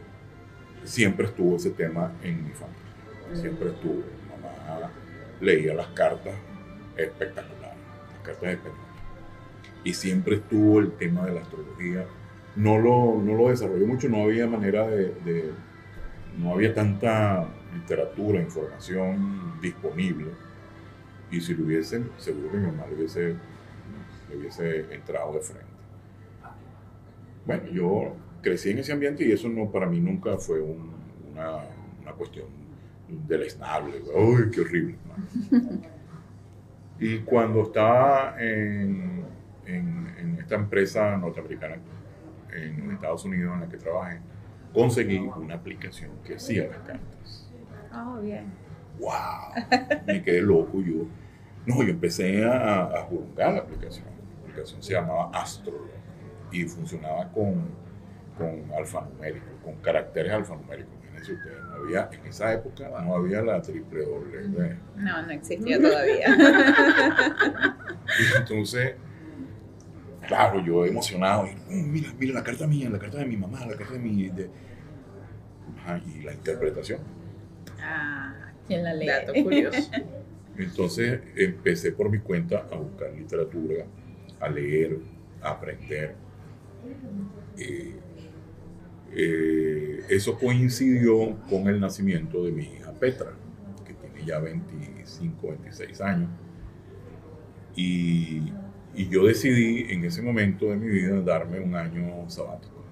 siempre 0.85 1.27
estuvo 1.27 1.57
ese 1.57 1.71
tema 1.71 2.13
en 2.23 2.45
mi 2.45 2.53
familia. 2.53 3.41
Siempre 3.41 3.71
estuvo. 3.71 3.95
Mi 3.95 4.43
mamá 4.43 4.91
leía 5.41 5.75
las 5.75 5.89
cartas 5.89 6.35
espectaculares, 6.97 7.77
las 8.13 8.23
cartas 8.23 8.51
espectaculares 8.51 8.87
y 9.87 9.95
siempre 9.95 10.35
estuvo 10.35 10.81
el 10.81 10.91
tema 10.93 11.25
de 11.27 11.35
la 11.35 11.43
astrología. 11.43 12.07
No 12.57 12.77
lo, 12.77 13.23
no 13.23 13.35
lo 13.35 13.51
desarrolló 13.51 13.87
mucho, 13.87 14.09
no 14.09 14.25
había 14.25 14.49
manera 14.49 14.85
de, 14.89 15.15
de, 15.25 15.53
no 16.37 16.55
había 16.55 16.75
tanta 16.75 17.47
literatura, 17.73 18.41
información 18.41 19.61
disponible. 19.61 20.33
Y 21.31 21.41
si 21.41 21.55
lo 21.55 21.65
hubiesen, 21.65 22.11
seguro 22.19 22.51
que 22.51 22.59
mi 22.59 22.67
mamá 22.67 22.87
le 22.87 22.97
hubiese, 22.97 23.37
le 24.31 24.37
hubiese 24.37 24.95
entrado 24.95 25.33
de 25.33 25.41
frente. 25.41 25.67
Bueno, 27.45 27.65
yo 27.71 28.17
crecí 28.43 28.71
en 28.71 28.79
ese 28.79 28.93
ambiente 28.93 29.25
y 29.25 29.33
eso 29.33 29.49
no 29.49 29.71
para 29.71 29.87
mí 29.87 30.01
nunca 30.01 30.37
fue 30.39 30.61
un, 30.61 30.93
una, 31.33 31.59
una, 32.03 32.13
cuestión 32.13 32.47
deleznable. 33.09 34.03
¡Uy, 34.15 34.51
qué 34.51 34.61
horrible! 34.61 34.97
Y 36.99 37.19
cuando 37.19 37.65
estaba 37.65 38.37
en, 38.39 39.23
en, 39.67 40.15
en, 40.19 40.39
esta 40.41 40.55
empresa 40.55 41.15
norteamericana 41.19 41.77
en 42.51 42.91
Estados 42.91 43.23
Unidos 43.27 43.53
en 43.53 43.61
la 43.61 43.69
que 43.69 43.77
trabajé, 43.77 44.19
conseguí 44.73 45.19
una 45.19 45.57
aplicación 45.57 46.13
que 46.25 46.37
hacía 46.37 46.69
las 46.69 46.79
cartas. 46.79 47.51
Oh, 47.93 48.21
bien. 48.21 48.47
¡Wow! 48.99 49.65
Me 50.07 50.23
quedé 50.23 50.41
loco. 50.41 50.81
Yo, 50.81 51.07
no, 51.67 51.83
yo 51.83 51.91
empecé 51.91 52.45
a, 52.45 52.85
a 52.85 53.03
juzgar 53.03 53.55
la 53.55 53.61
aplicación. 53.61 54.07
La 54.07 54.51
aplicación 54.51 54.83
se 54.83 54.93
llamaba 54.93 55.31
Astro 55.33 55.89
y 56.53 56.65
funcionaba 56.65 57.29
con, 57.33 57.67
con 58.39 58.73
alfanumérico, 58.77 59.47
con 59.65 59.75
caracteres 59.77 60.33
alfanuméricos. 60.33 60.93
Fíjense 61.03 61.33
ustedes, 61.33 61.63
no 61.65 61.75
había, 61.75 62.09
en 62.13 62.27
esa 62.27 62.53
época 62.53 62.89
no 62.89 63.17
había 63.17 63.43
la 63.43 63.61
triple 63.61 64.05
W. 64.05 64.77
No, 64.97 65.23
no 65.23 65.31
existía 65.33 65.81
todavía. 65.81 66.27
y 68.21 68.37
entonces 68.39 68.95
claro, 70.27 70.61
yo 70.61 70.85
emocionado, 70.85 71.47
y, 71.47 71.51
oh, 71.51 71.87
mira, 71.87 72.13
mira 72.19 72.35
la 72.35 72.45
carta 72.45 72.67
mía, 72.67 72.91
la 72.91 72.99
carta 72.99 73.19
de 73.19 73.27
mi 73.27 73.37
mamá, 73.37 73.65
la 73.67 73.77
carta 73.77 73.95
de 73.95 73.99
mi... 73.99 74.29
De... 74.29 74.51
Ajá, 75.79 76.01
y 76.07 76.23
la 76.23 76.33
interpretación. 76.33 77.01
Ah, 77.81 78.46
¿quién 78.67 78.85
la 78.85 78.95
lee? 78.95 79.07
Dato 79.07 79.33
curioso. 79.43 79.91
Entonces 80.59 81.21
empecé 81.37 81.93
por 81.93 82.11
mi 82.11 82.19
cuenta 82.19 82.67
a 82.71 82.77
buscar 82.77 83.13
literatura, 83.13 83.85
a 84.41 84.49
leer, 84.49 84.99
a 85.43 85.51
aprender. 85.51 86.15
Eh, 87.59 87.95
eh, 89.13 90.01
eso 90.09 90.39
coincidió 90.39 91.37
con 91.49 91.69
el 91.69 91.79
nacimiento 91.81 92.45
de 92.45 92.53
mi 92.53 92.65
hija 92.65 92.93
Petra, 92.93 93.33
que 93.87 93.93
tiene 93.93 94.27
ya 94.27 94.39
25, 94.39 95.49
26 95.49 96.01
años. 96.01 96.31
Y 97.75 98.51
y 98.97 99.11
yo 99.11 99.27
decidí 99.27 99.93
en 99.93 100.05
ese 100.05 100.23
momento 100.23 100.71
de 100.71 100.77
mi 100.77 100.89
vida 100.89 101.21
darme 101.21 101.61
un 101.61 101.75
año 101.75 102.29
sabático. 102.31 102.83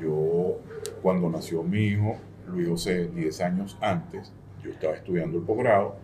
Yo, 0.00 0.58
cuando 1.02 1.28
nació 1.28 1.62
mi 1.62 1.88
hijo, 1.88 2.16
Luis 2.54 2.68
José, 2.68 3.08
10 3.08 3.40
años 3.40 3.76
antes, 3.80 4.32
yo 4.62 4.70
estaba 4.70 4.94
estudiando 4.94 5.38
el 5.38 5.44
posgrado 5.44 5.96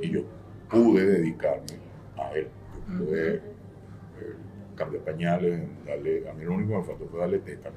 y 0.00 0.10
yo 0.10 0.22
pude 0.70 1.06
dedicarme 1.06 1.78
a 2.16 2.32
él. 2.32 2.48
Yo 2.88 3.04
pude 3.04 3.34
eh, 3.36 3.40
cambiar 4.74 5.04
pañales, 5.04 5.60
darle, 5.86 6.28
a 6.28 6.32
mí 6.32 6.44
lo 6.44 6.54
único 6.54 6.72
que 6.72 6.78
me 6.78 6.84
faltó 6.84 7.08
fue 7.08 7.20
darle 7.20 7.38
teta. 7.40 7.70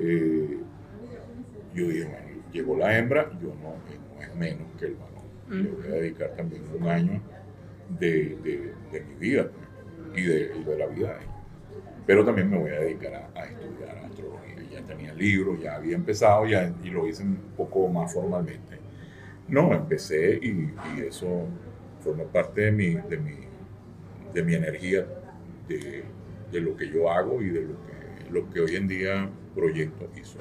Eh, 0.00 0.58
yo 1.74 1.88
dije, 1.88 2.04
bueno, 2.04 2.42
llegó 2.52 2.76
la 2.76 2.96
hembra, 2.96 3.30
yo 3.42 3.48
no, 3.48 3.74
no 4.14 4.22
es 4.22 4.34
menos 4.36 4.68
que 4.78 4.86
el 4.86 4.94
varón. 4.94 5.18
Le 5.50 5.70
voy 5.70 5.86
a 5.86 6.00
dedicar 6.00 6.30
también 6.36 6.62
un 6.78 6.88
año 6.88 7.20
de, 7.98 8.36
de, 8.42 8.74
de 8.92 9.04
mi 9.04 9.14
vida 9.14 9.50
y 10.14 10.22
de, 10.22 10.56
y 10.56 10.62
de, 10.62 10.78
la 10.78 10.86
vida 10.86 11.14
de 11.14 11.24
ella. 11.24 11.34
Pero 12.06 12.24
también 12.24 12.50
me 12.50 12.58
voy 12.58 12.70
a 12.70 12.80
dedicar 12.80 13.14
a, 13.14 13.40
a, 13.40 13.44
estudiar 13.46 13.98
astrología. 14.04 14.57
Tenía 14.82 15.12
libros, 15.14 15.60
ya 15.60 15.76
había 15.76 15.94
empezado 15.94 16.46
ya, 16.46 16.72
y 16.82 16.90
lo 16.90 17.06
hice 17.06 17.22
un 17.22 17.36
poco 17.56 17.88
más 17.88 18.12
formalmente. 18.12 18.78
No, 19.48 19.72
empecé 19.72 20.38
y, 20.42 20.70
eso 21.00 21.46
forma 22.02 22.24
parte 22.24 22.62
de 22.62 22.72
mi, 22.72 22.94
de 22.94 23.16
mi, 23.18 23.34
de 24.34 24.42
mi 24.42 24.54
energía, 24.54 25.06
de, 25.68 26.04
de, 26.52 26.60
lo 26.60 26.76
que 26.76 26.90
yo 26.90 27.10
hago 27.10 27.42
y 27.42 27.48
de 27.48 27.62
lo 27.62 27.74
que, 27.74 28.30
lo 28.30 28.50
que 28.50 28.60
hoy 28.60 28.76
en 28.76 28.88
día 28.88 29.28
proyecto 29.54 30.08
y 30.14 30.24
soy. 30.24 30.40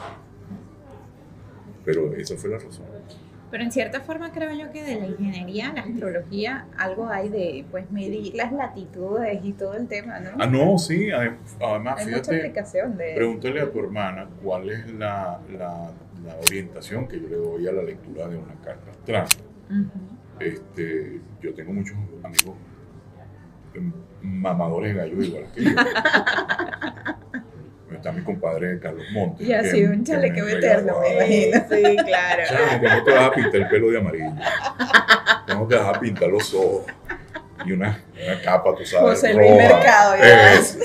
Pero 1.86 2.14
esa 2.16 2.36
fue 2.36 2.50
la 2.50 2.58
razón. 2.58 2.86
Pero 3.50 3.64
en 3.64 3.72
cierta 3.72 4.02
forma 4.02 4.32
creo 4.32 4.52
yo 4.52 4.72
que 4.72 4.84
de 4.84 4.96
la 5.00 5.08
ingeniería, 5.08 5.72
la 5.74 5.82
astrología, 5.82 6.66
algo 6.78 7.08
hay 7.08 7.30
de 7.30 7.66
pues 7.72 7.90
medir 7.92 8.36
las 8.36 8.52
latitudes 8.52 9.40
y 9.44 9.54
todo 9.54 9.76
el 9.76 9.88
tema, 9.88 10.20
¿no? 10.20 10.32
Ah, 10.38 10.48
no, 10.48 10.78
sí, 10.78 11.10
además, 11.12 12.00
hay 12.00 12.06
fíjate, 12.06 12.32
mucha 12.32 12.36
aplicación 12.36 12.98
de... 12.98 13.14
pregúntale 13.16 13.62
a 13.62 13.72
tu 13.72 13.80
hermana 13.80 14.28
cuál 14.44 14.70
es 14.70 14.92
la, 14.94 15.40
la, 15.50 15.92
la, 16.26 16.36
orientación 16.42 17.08
que 17.08 17.22
yo 17.22 17.28
le 17.30 17.36
doy 17.38 17.68
a 17.68 17.72
la 17.72 17.84
lectura 17.84 18.28
de 18.28 18.36
una 18.36 18.54
carta 18.56 18.92
astral. 18.92 19.28
Uh 19.70 19.74
-huh. 19.74 19.90
este, 20.42 21.22
yo 21.42 21.54
tengo 21.54 21.72
muchos 21.72 21.96
amigos 22.24 22.56
mamadores 24.22 24.94
de 24.94 25.00
gallo 25.00 25.22
igual 25.22 25.46
que 25.54 25.64
yo. 25.64 25.72
está 27.98 28.12
mi 28.12 28.22
compadre 28.24 28.80
Carlos 28.80 29.06
Montes. 29.12 29.48
Y 29.48 29.54
así 29.54 29.84
un 29.84 30.04
chalequeo 30.04 30.48
eterno, 30.48 31.00
me 31.02 31.14
imagino. 31.14 31.66
Sí, 31.70 31.98
claro. 32.06 32.44
Chamo, 32.48 32.82
¿cómo 32.82 33.04
te 33.04 33.12
vas 33.12 33.28
a 33.28 33.32
pintar 33.32 33.56
el 33.56 33.68
pelo 33.68 33.92
de 33.92 33.98
amarillo? 33.98 34.32
¿Cómo 35.48 35.68
te 35.68 35.76
vas 35.76 35.96
a 35.96 36.00
pintar 36.00 36.30
los 36.30 36.54
ojos? 36.54 36.86
Y 37.66 37.72
una, 37.72 38.02
una 38.24 38.42
capa, 38.42 38.76
tú 38.76 38.86
sabes. 38.86 39.10
José 39.10 39.34
Luis 39.34 39.52
Mercado, 39.52 40.16
es. 40.16 40.80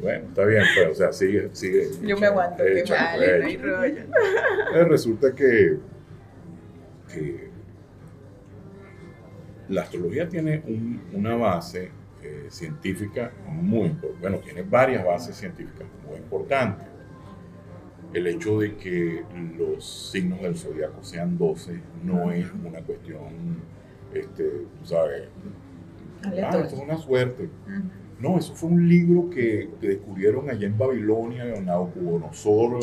Bueno, 0.00 0.26
está 0.28 0.44
bien, 0.44 0.62
pero 0.74 0.92
o 0.92 0.94
sea, 0.94 1.12
sigue, 1.12 1.48
sigue. 1.52 1.88
Yo 2.02 2.18
me 2.18 2.26
aguanto, 2.26 2.62
que 2.62 2.84
vale, 2.90 3.38
no 3.38 3.46
hay 3.46 3.56
rollo. 3.56 4.00
Eh, 4.74 4.84
Resulta 4.84 5.34
que, 5.34 5.78
que 7.10 7.48
la 9.68 9.80
astrología 9.82 10.28
tiene 10.28 10.62
un, 10.66 11.02
una 11.14 11.34
base 11.36 11.90
eh, 12.24 12.46
científica 12.48 13.32
muy 13.46 13.88
importante. 13.88 14.18
Bueno, 14.20 14.38
tiene 14.38 14.62
varias 14.62 15.04
bases 15.04 15.36
científicas 15.36 15.86
muy 16.08 16.16
importantes. 16.16 16.86
El 18.14 18.26
hecho 18.28 18.60
de 18.60 18.76
que 18.76 19.24
los 19.58 20.10
signos 20.10 20.40
del 20.40 20.56
zodiaco 20.56 21.02
sean 21.02 21.36
12 21.36 21.80
no 22.02 22.30
es 22.30 22.46
una 22.64 22.80
cuestión, 22.80 23.60
este, 24.14 24.44
tú 24.44 24.86
sabes, 24.86 25.28
ah, 26.24 26.30
esto 26.34 26.58
es 26.60 26.72
una 26.74 26.96
suerte. 26.96 27.44
Uh 27.44 27.70
-huh. 27.70 27.82
No, 28.20 28.38
eso 28.38 28.54
fue 28.54 28.70
un 28.70 28.88
libro 28.88 29.28
que, 29.28 29.68
descubrieron 29.82 30.48
allá 30.48 30.66
en 30.66 30.78
Babilonia, 30.78 31.44
Nabucodonosor. 31.60 32.80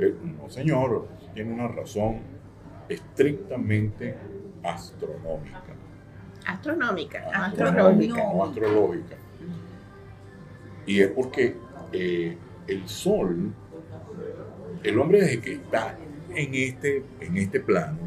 Eh, 0.00 0.14
no, 0.36 0.50
señor, 0.50 1.06
tiene 1.32 1.52
una 1.52 1.68
razón 1.68 2.20
estrictamente 2.88 4.16
astronómica. 4.64 5.62
Astronómica. 6.46 7.30
Astronómica, 7.32 8.16
no 8.16 8.44
astrológica. 8.44 9.16
Y 10.86 11.00
es 11.00 11.08
porque 11.08 11.56
eh, 11.92 12.36
el 12.66 12.88
Sol 12.88 13.52
el 14.82 14.98
hombre 14.98 15.20
desde 15.20 15.40
que 15.40 15.52
está 15.54 15.96
en 16.34 16.54
este, 16.54 17.02
en 17.20 17.36
este 17.36 17.60
plano, 17.60 17.98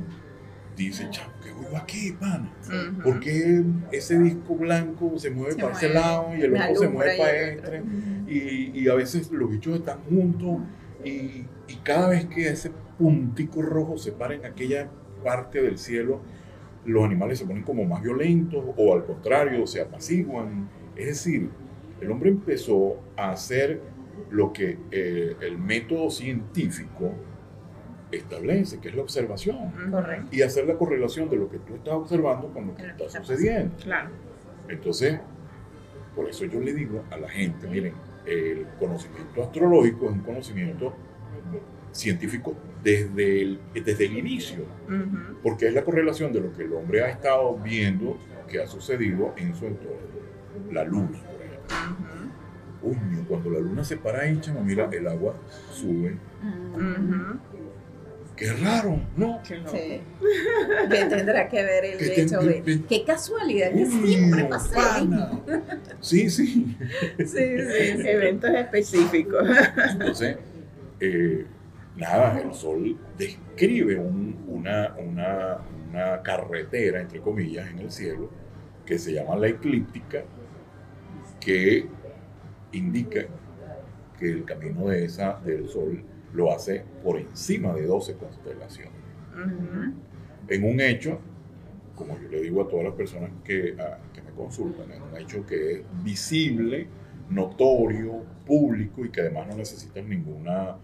dice, 0.76 1.08
chavo, 1.10 1.32
¿qué 1.44 1.50
hago 1.50 1.78
aquí, 1.78 2.12
pana? 2.14 2.52
Ujú. 2.66 3.02
¿Por 3.04 3.20
qué 3.20 3.64
ese 3.92 4.18
disco 4.20 4.56
blanco 4.56 5.14
se 5.18 5.30
mueve 5.30 5.54
Se 5.54 5.62
para 5.62 5.74
ese 5.74 5.90
lado 5.90 6.36
y 6.36 6.42
el 6.42 6.54
la 6.54 6.70
otro 6.70 6.82
se 6.82 6.90
mueve 6.90 7.18
para 7.18 7.32
este? 7.32 7.84
Y, 8.28 8.72
y 8.74 8.90
a 8.90 8.96
veces 8.96 9.32
los 9.32 9.50
bichos 9.50 9.80
están 9.80 10.00
juntos 10.10 10.62
y, 11.04 11.46
y 11.68 11.76
cada 11.84 12.10
vez 12.10 12.26
que 12.26 12.48
ese 12.48 12.72
puntico 12.98 13.62
rojo 13.62 13.98
se 13.98 14.12
para 14.12 14.34
en 14.36 14.46
aquella 14.46 14.90
parte 15.24 15.62
del 15.62 15.78
cielo, 15.78 16.22
los 16.86 17.04
animales 17.04 17.40
se 17.40 17.46
ponen 17.46 17.64
como 17.64 17.86
más 17.86 18.02
violentos 18.02 18.64
o 18.76 18.94
al 18.94 19.06
contrario, 19.06 19.66
se 19.68 19.82
apaciguan. 19.82 20.70
Es 20.96 21.08
decir, 21.08 21.50
el 22.02 22.12
hombre 22.12 22.30
empezó 22.30 22.98
a 23.16 23.32
hacer 23.32 23.82
lo 24.30 24.52
que 24.52 24.78
eh, 24.92 25.36
el 25.42 25.58
método 25.58 26.10
científico 26.10 27.14
establece, 28.12 28.80
que 28.80 28.90
es 28.90 28.96
la 28.96 29.02
observación. 29.02 29.72
Correcto. 29.92 30.28
y 30.32 30.42
hacer 30.42 30.68
la 30.68 30.76
correlación 30.76 31.30
de 31.30 31.38
lo 31.38 31.50
que 31.50 31.60
tú 31.60 31.76
estás 31.76 31.94
observando 31.94 32.50
con 32.50 32.68
lo 32.68 32.76
que 32.76 32.86
está 32.86 33.10
sucediendo. 33.10 33.76
Claro. 33.78 34.10
Entonces, 34.68 35.20
por 36.16 36.30
eso 36.30 36.46
yo 36.46 36.60
le 36.60 36.74
digo 36.74 37.04
a 37.10 37.18
la 37.18 37.30
gente, 37.30 37.68
miren, 37.68 37.94
el 38.26 38.66
conocimiento 38.80 39.44
astrológico 39.44 40.06
es 40.06 40.12
un 40.12 40.20
conocimiento 40.20 40.94
científico 41.94 42.56
desde 42.84 43.42
el, 43.42 43.60
desde 43.74 44.06
el 44.06 44.18
inicio, 44.18 44.66
porque 45.42 45.68
es 45.68 45.74
la 45.74 45.84
correlación 45.84 46.34
de 46.34 46.42
lo 46.42 46.52
que 46.54 46.64
el 46.64 46.74
hombre 46.74 47.02
ha 47.04 47.10
estado 47.10 47.56
viendo 47.58 48.18
que 48.50 48.62
ha 48.62 48.68
sucedido 48.68 49.34
en 49.38 49.56
su 49.56 49.66
entorno. 49.68 49.98
La 50.72 50.84
luna, 50.84 51.20
por 51.22 52.92
ejemplo. 52.92 53.24
Cuando 53.30 53.50
la 53.52 53.60
luna 53.60 53.84
se 53.86 53.96
para 53.96 54.24
ahí, 54.24 54.38
chama, 54.42 54.60
mira, 54.62 54.90
el 54.92 55.08
agua 55.08 55.36
sube. 55.72 56.18
Qué 58.36 58.52
raro, 58.52 59.00
¿no? 59.16 59.40
Qué. 59.48 59.62
Sí. 59.72 60.02
Tendrá 60.90 61.48
que 61.48 61.64
ver 61.64 61.86
el 61.86 61.98
Que 62.00 62.22
hecho 62.22 62.40
ten- 62.40 62.48
de. 62.50 62.64
que- 62.64 62.82
Qué 62.86 63.06
casualidad 63.06 63.72
que 63.72 63.86
siempre 63.86 64.46
pasa 64.46 65.00
sí. 65.00 65.10
Sí, 66.02 66.30
sí, 66.32 66.78
sí. 67.26 67.38
Eventos 67.38 68.50
específicos. 68.50 69.48
Entonces, 69.92 70.38
eh, 71.00 71.46
nada, 71.96 72.40
el 72.42 72.54
sol 72.54 73.06
describe 73.14 73.98
un- 74.00 74.44
una, 74.46 74.96
una, 74.98 75.64
una 75.70 76.22
carretera, 76.24 77.02
entre 77.02 77.22
comillas, 77.22 77.70
en 77.72 77.80
el 77.80 77.92
cielo, 77.92 78.38
que 78.86 79.00
se 79.00 79.14
llama 79.14 79.36
la 79.38 79.48
eclíptica, 79.50 80.30
que 81.40 81.98
indica 82.72 83.22
que 84.18 84.32
el 84.32 84.46
camino 84.46 84.88
de 84.88 85.06
esa, 85.06 85.40
del 85.44 85.70
sol 85.70 86.10
lo 86.32 86.52
hace 86.54 86.92
por 87.02 87.20
encima 87.20 87.74
de 87.76 87.86
12 87.88 88.18
constelaciones. 88.18 89.04
En 90.48 90.64
un 90.64 90.80
hecho, 90.82 91.30
como 91.96 92.20
yo 92.20 92.30
le 92.30 92.42
digo 92.42 92.62
a 92.64 92.68
todas 92.70 92.86
las 92.86 92.96
personas 92.96 93.34
que, 93.44 93.76
a- 93.80 94.10
que 94.14 94.22
me 94.24 94.34
consultan, 94.34 94.92
es 94.92 95.02
un 95.02 95.16
hecho 95.18 95.46
que 95.46 95.74
es 95.82 95.88
visible, 95.92 96.96
notorio, 97.28 98.30
público 98.46 99.06
y 99.06 99.12
que 99.12 99.22
además 99.22 99.48
no 99.48 99.56
necesitan 99.56 100.10
ninguna 100.10 100.82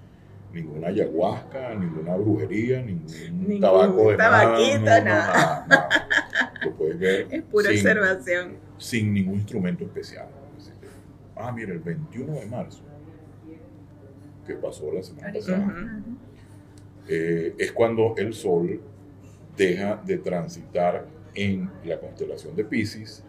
ninguna 0.54 0.88
ayahuasca, 0.88 1.76
ninguna 1.76 2.16
brujería, 2.16 2.82
ningún, 2.82 3.06
Ningún 3.40 3.60
tabaco 3.62 4.12
de 4.12 4.18
tabaquito, 4.18 4.80
nada, 4.80 5.00
no, 5.00 5.06
no, 5.06 5.10
nada. 5.10 5.66
nada, 5.68 5.68
nada. 5.68 6.50
Lo 6.66 6.76
puedes 6.76 7.00
ver 7.00 7.28
Es 7.32 7.44
pura 7.44 7.70
sin, 7.70 7.78
observación. 7.80 8.58
sin 8.78 9.14
ningún 9.14 9.36
instrumento 9.36 9.84
especial. 9.84 10.28
Ah, 11.36 11.52
mira, 11.52 11.72
el 11.72 11.80
21 11.80 12.34
de 12.34 12.46
marzo, 12.48 12.82
que 14.46 14.56
pasó 14.56 14.92
la 14.92 15.02
semana 15.04 15.32
pasada, 15.32 16.02
eh, 17.08 17.56
es 17.58 17.72
cuando 17.72 18.14
el 18.18 18.34
Sol 18.34 18.82
deja 19.56 20.02
de 20.06 20.18
transitar 20.18 21.06
en 21.36 21.70
la 21.86 21.98
constelación 22.00 22.56
de 22.56 22.66
Pisces 22.66 23.24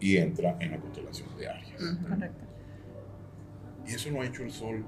y 0.00 0.16
entra 0.16 0.56
en 0.60 0.70
la 0.70 0.78
constelación 0.78 1.28
de 1.38 1.48
Aries. 1.48 1.96
Correcto. 2.08 2.44
Y 3.86 3.94
eso 3.94 4.10
lo 4.10 4.22
ha 4.22 4.26
hecho 4.26 4.42
el 4.42 4.50
Sol 4.50 4.82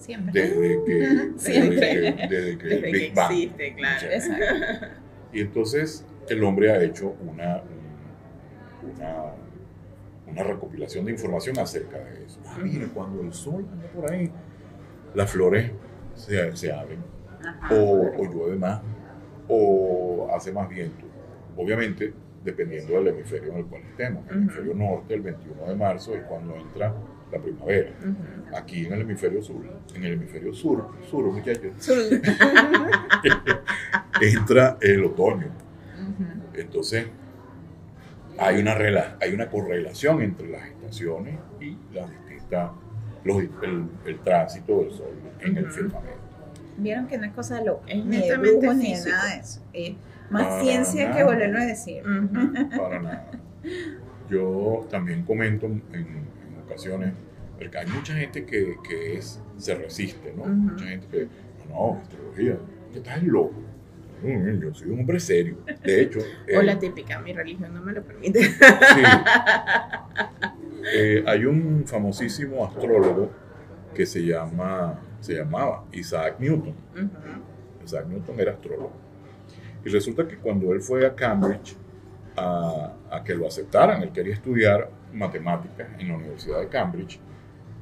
Siempre. 0.06 0.32
desde 0.32 0.84
que, 0.84 0.92
desde 0.94 1.78
que, 1.78 2.26
desde 2.28 2.58
que 2.58 2.66
el 2.66 2.82
Desde 2.82 2.82
que 2.82 2.90
Big 2.92 3.14
Bang. 3.14 3.30
existe, 3.32 3.74
claro. 3.74 4.06
Exacto. 4.10 4.86
Y 5.32 5.40
entonces 5.42 6.06
el 6.28 6.42
hombre 6.44 6.72
ha 6.72 6.82
hecho 6.82 7.14
una, 7.26 7.62
una, 8.82 9.24
una 10.26 10.42
recopilación 10.42 11.04
de 11.04 11.12
información 11.12 11.58
acerca 11.58 11.98
de 11.98 12.24
eso. 12.24 12.40
Ah, 12.46 12.58
mira, 12.62 12.86
cuando 12.94 13.20
el 13.22 13.32
sol 13.32 13.66
anda 13.70 13.86
por 13.88 14.10
ahí, 14.10 14.30
las 15.14 15.30
flores 15.30 15.70
se, 16.14 16.56
se 16.56 16.72
abren, 16.72 16.98
Ajá. 17.40 17.74
o, 17.74 18.10
o 18.16 18.24
llueve 18.32 18.56
más, 18.56 18.80
o 19.48 20.28
hace 20.34 20.52
más 20.52 20.68
viento. 20.68 21.04
Obviamente, 21.56 22.12
dependiendo 22.44 22.94
del 22.94 23.08
hemisferio 23.08 23.52
en 23.52 23.58
el 23.58 23.66
cual 23.66 23.82
estemos. 23.82 24.24
En 24.28 24.30
el 24.30 24.42
hemisferio 24.44 24.74
norte, 24.74 25.14
el 25.14 25.20
21 25.20 25.66
de 25.66 25.74
marzo 25.76 26.14
es 26.14 26.22
cuando 26.22 26.56
entra 26.56 26.94
la 27.32 27.38
primavera. 27.38 27.90
Aquí 28.56 28.86
en 28.86 28.92
el 28.92 29.00
hemisferio 29.02 29.42
sur, 29.42 29.62
en 29.94 30.04
el 30.04 30.12
hemisferio 30.14 30.52
sur, 30.52 30.88
sur 31.08 31.24
muchachos, 31.32 31.72
entra 34.20 34.76
el 34.80 35.04
otoño. 35.04 35.48
Entonces, 36.54 37.06
hay 38.38 38.60
una, 38.60 38.74
rela- 38.76 39.16
hay 39.20 39.32
una 39.34 39.48
correlación 39.48 40.22
entre 40.22 40.48
las 40.48 40.66
estaciones 40.66 41.38
y 41.60 41.76
las 41.92 42.10
distintas, 42.10 42.70
los- 43.24 43.42
el, 43.62 43.84
el 44.06 44.18
tránsito 44.20 44.80
del 44.80 44.92
sol 44.92 45.12
en 45.40 45.56
el 45.56 45.64
Ujú. 45.64 45.72
firmamento. 45.72 46.20
Vieron 46.78 47.06
que 47.06 47.18
no 47.18 47.26
es 47.26 47.32
cosa 47.32 47.62
loca, 47.62 47.84
Es 47.88 48.04
ni 48.04 48.16
de 48.16 48.22
netamente 48.28 48.74
ni 48.74 48.92
nada 48.94 49.26
de 49.34 49.40
eso. 49.40 49.60
Es 49.72 49.94
más 50.30 50.46
Para 50.46 50.62
ciencia 50.62 51.04
que 51.10 51.18
nada. 51.18 51.24
volverlo 51.24 51.58
a 51.58 51.64
decir. 51.66 52.02
Para 52.76 53.00
nada. 53.02 53.30
Yo 54.30 54.86
también 54.90 55.24
comento 55.24 55.66
en, 55.66 55.82
porque 57.58 57.78
hay 57.78 57.86
mucha 57.88 58.14
gente 58.14 58.44
que, 58.46 58.76
que 58.86 59.18
es, 59.18 59.40
se 59.58 59.74
resiste, 59.74 60.32
¿no? 60.34 60.44
Mucha 60.46 60.86
gente 60.86 61.06
que, 61.08 61.28
no, 61.68 61.94
no, 61.94 62.00
astrología, 62.00 62.56
que 62.92 62.98
estás 62.98 63.22
loco. 63.22 63.54
Mm, 64.22 64.60
Yo 64.60 64.74
soy 64.74 64.90
un 64.90 65.00
hombre 65.00 65.20
serio. 65.20 65.58
De 65.82 66.00
hecho, 66.02 66.20
O 66.56 66.60
eh, 66.60 66.62
la 66.62 66.78
típica, 66.78 67.20
mi 67.20 67.32
religión 67.32 67.72
no 67.74 67.82
me 67.82 67.92
lo 67.92 68.02
permite. 68.02 68.42
Sí. 68.44 68.52
Eh, 70.92 71.22
hay 71.26 71.44
un 71.44 71.84
famosísimo 71.86 72.64
astrólogo 72.64 73.30
que 73.94 74.06
se 74.06 74.24
llama, 74.24 74.98
se 75.20 75.34
llamaba 75.34 75.84
Isaac 75.92 76.36
Newton. 76.40 76.74
Isaac 77.84 78.06
Newton 78.06 78.40
era 78.40 78.52
astrólogo. 78.52 78.90
Y 79.84 79.90
resulta 79.90 80.26
que 80.26 80.38
cuando 80.38 80.72
él 80.72 80.80
fue 80.80 81.06
a 81.06 81.14
Cambridge 81.14 81.76
a, 82.34 82.96
a 83.10 83.22
que 83.22 83.34
lo 83.34 83.46
aceptaran, 83.46 84.02
él 84.02 84.10
quería 84.10 84.32
estudiar 84.32 84.90
matemáticas 85.12 85.88
en 85.98 86.08
la 86.08 86.16
Universidad 86.16 86.60
de 86.60 86.68
Cambridge, 86.68 87.20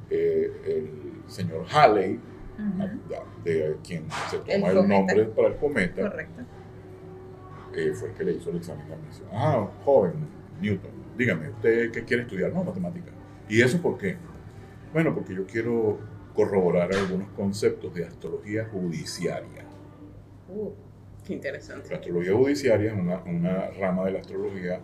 eh, 0.09 0.51
el 0.65 1.29
señor 1.31 1.65
Halley, 1.71 2.19
Ujú. 2.59 3.23
de 3.45 3.77
quien 3.87 4.05
se 4.29 4.37
toma 4.39 4.69
El 4.69 4.77
el, 4.79 4.87
nombre 4.89 5.25
para 5.25 5.47
el 5.49 5.55
cometa, 5.55 6.01
Correcto. 6.09 6.41
eh, 7.73 7.91
fue 7.93 8.09
el 8.09 8.15
que 8.15 8.23
le 8.25 8.31
hizo 8.33 8.49
el 8.49 8.57
examen 8.57 8.85
de 8.87 8.93
admisión. 8.95 9.27
Ah, 9.31 9.65
joven, 9.85 10.27
Newton, 10.61 10.91
dígame, 11.17 11.49
¿usted 11.49 11.91
qué 11.91 12.03
quiere 12.03 12.23
estudiar? 12.23 12.51
No, 12.51 12.63
matemática. 12.65 13.11
¿Y 13.47 13.61
eso 13.61 13.81
por 13.81 13.97
qué? 13.97 14.17
Bueno, 14.91 15.13
porque 15.15 15.35
yo 15.35 15.45
quiero 15.45 15.99
corroborar 16.33 16.93
algunos 16.93 17.29
conceptos 17.29 17.93
de 17.93 18.05
astrología 18.05 18.67
judiciaria. 18.71 19.63
Uh, 20.49 20.71
qué 21.25 21.33
interesante. 21.33 21.89
La 21.89 21.97
astrología 21.97 22.33
judiciaria 22.33 22.91
es 22.91 22.99
una, 22.99 23.19
una 23.23 23.67
rama 23.79 24.05
de 24.05 24.11
la 24.11 24.19
astrología 24.19 24.81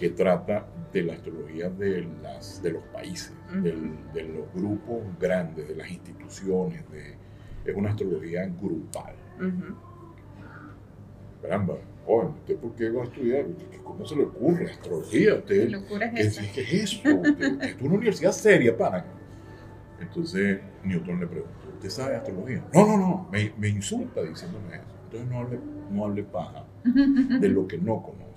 que 0.00 0.08
trata 0.10 0.66
de 0.92 1.02
la 1.04 1.12
astrología 1.12 1.68
de, 1.68 2.08
las, 2.22 2.60
de 2.62 2.70
los 2.72 2.82
países, 2.84 3.32
del- 3.52 3.92
de 4.12 4.24
los 4.24 4.52
grupos 4.54 5.02
grandes, 5.20 5.68
de 5.68 5.76
las 5.76 5.90
instituciones. 5.90 6.82
De, 6.90 7.14
es 7.64 7.76
una 7.76 7.90
astrología 7.90 8.46
grupal. 8.60 9.14
Ujú. 9.38 9.76
Caramba, 11.42 11.74
joven, 12.06 12.28
¿usted 12.40 12.56
por 12.56 12.74
qué 12.74 12.90
va 12.90 13.02
a 13.02 13.04
estudiar? 13.04 13.46
¿Cómo 13.84 14.04
se 14.04 14.16
le 14.16 14.24
ocurre 14.24 14.70
astrología? 14.70 15.42
¿Qué 15.44 15.64
¿Usted, 15.66 16.12
¿qué, 16.14 16.20
es 16.22 16.38
qué 16.54 16.60
es 16.62 16.72
eso? 16.84 17.00
¿Usted- 17.20 17.62
¿Es 17.62 17.82
una 17.82 17.94
universidad 17.94 18.32
seria, 18.32 18.76
pana? 18.76 19.04
Entonces 20.00 20.60
Newton 20.84 21.20
le 21.20 21.26
preguntó, 21.26 21.68
¿usted 21.74 21.90
sabe 21.90 22.16
astrología? 22.16 22.64
No, 22.72 22.86
no, 22.86 22.96
no, 22.96 23.28
me, 23.30 23.52
me 23.58 23.68
insulta 23.68 24.22
diciéndome 24.22 24.76
eso. 24.76 24.84
Entonces 25.04 25.28
no 25.30 25.38
hable, 25.40 25.58
no 25.90 26.04
hable 26.06 26.22
paja 26.24 26.64
de 26.84 27.48
lo 27.48 27.66
que 27.66 27.76
no 27.78 28.02
conoce. 28.02 28.29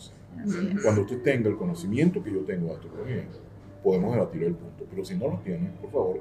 Cuando 0.81 1.01
usted 1.01 1.21
tenga 1.21 1.49
el 1.49 1.57
conocimiento 1.57 2.23
que 2.23 2.31
yo 2.31 2.39
tengo 2.41 2.67
de 2.67 2.73
astrología, 2.75 3.23
podemos 3.83 4.13
debatir 4.13 4.43
el 4.43 4.53
punto. 4.55 4.85
Pero 4.89 5.05
si 5.05 5.15
no 5.15 5.27
lo 5.29 5.37
tiene, 5.39 5.69
por 5.81 5.91
favor, 5.91 6.19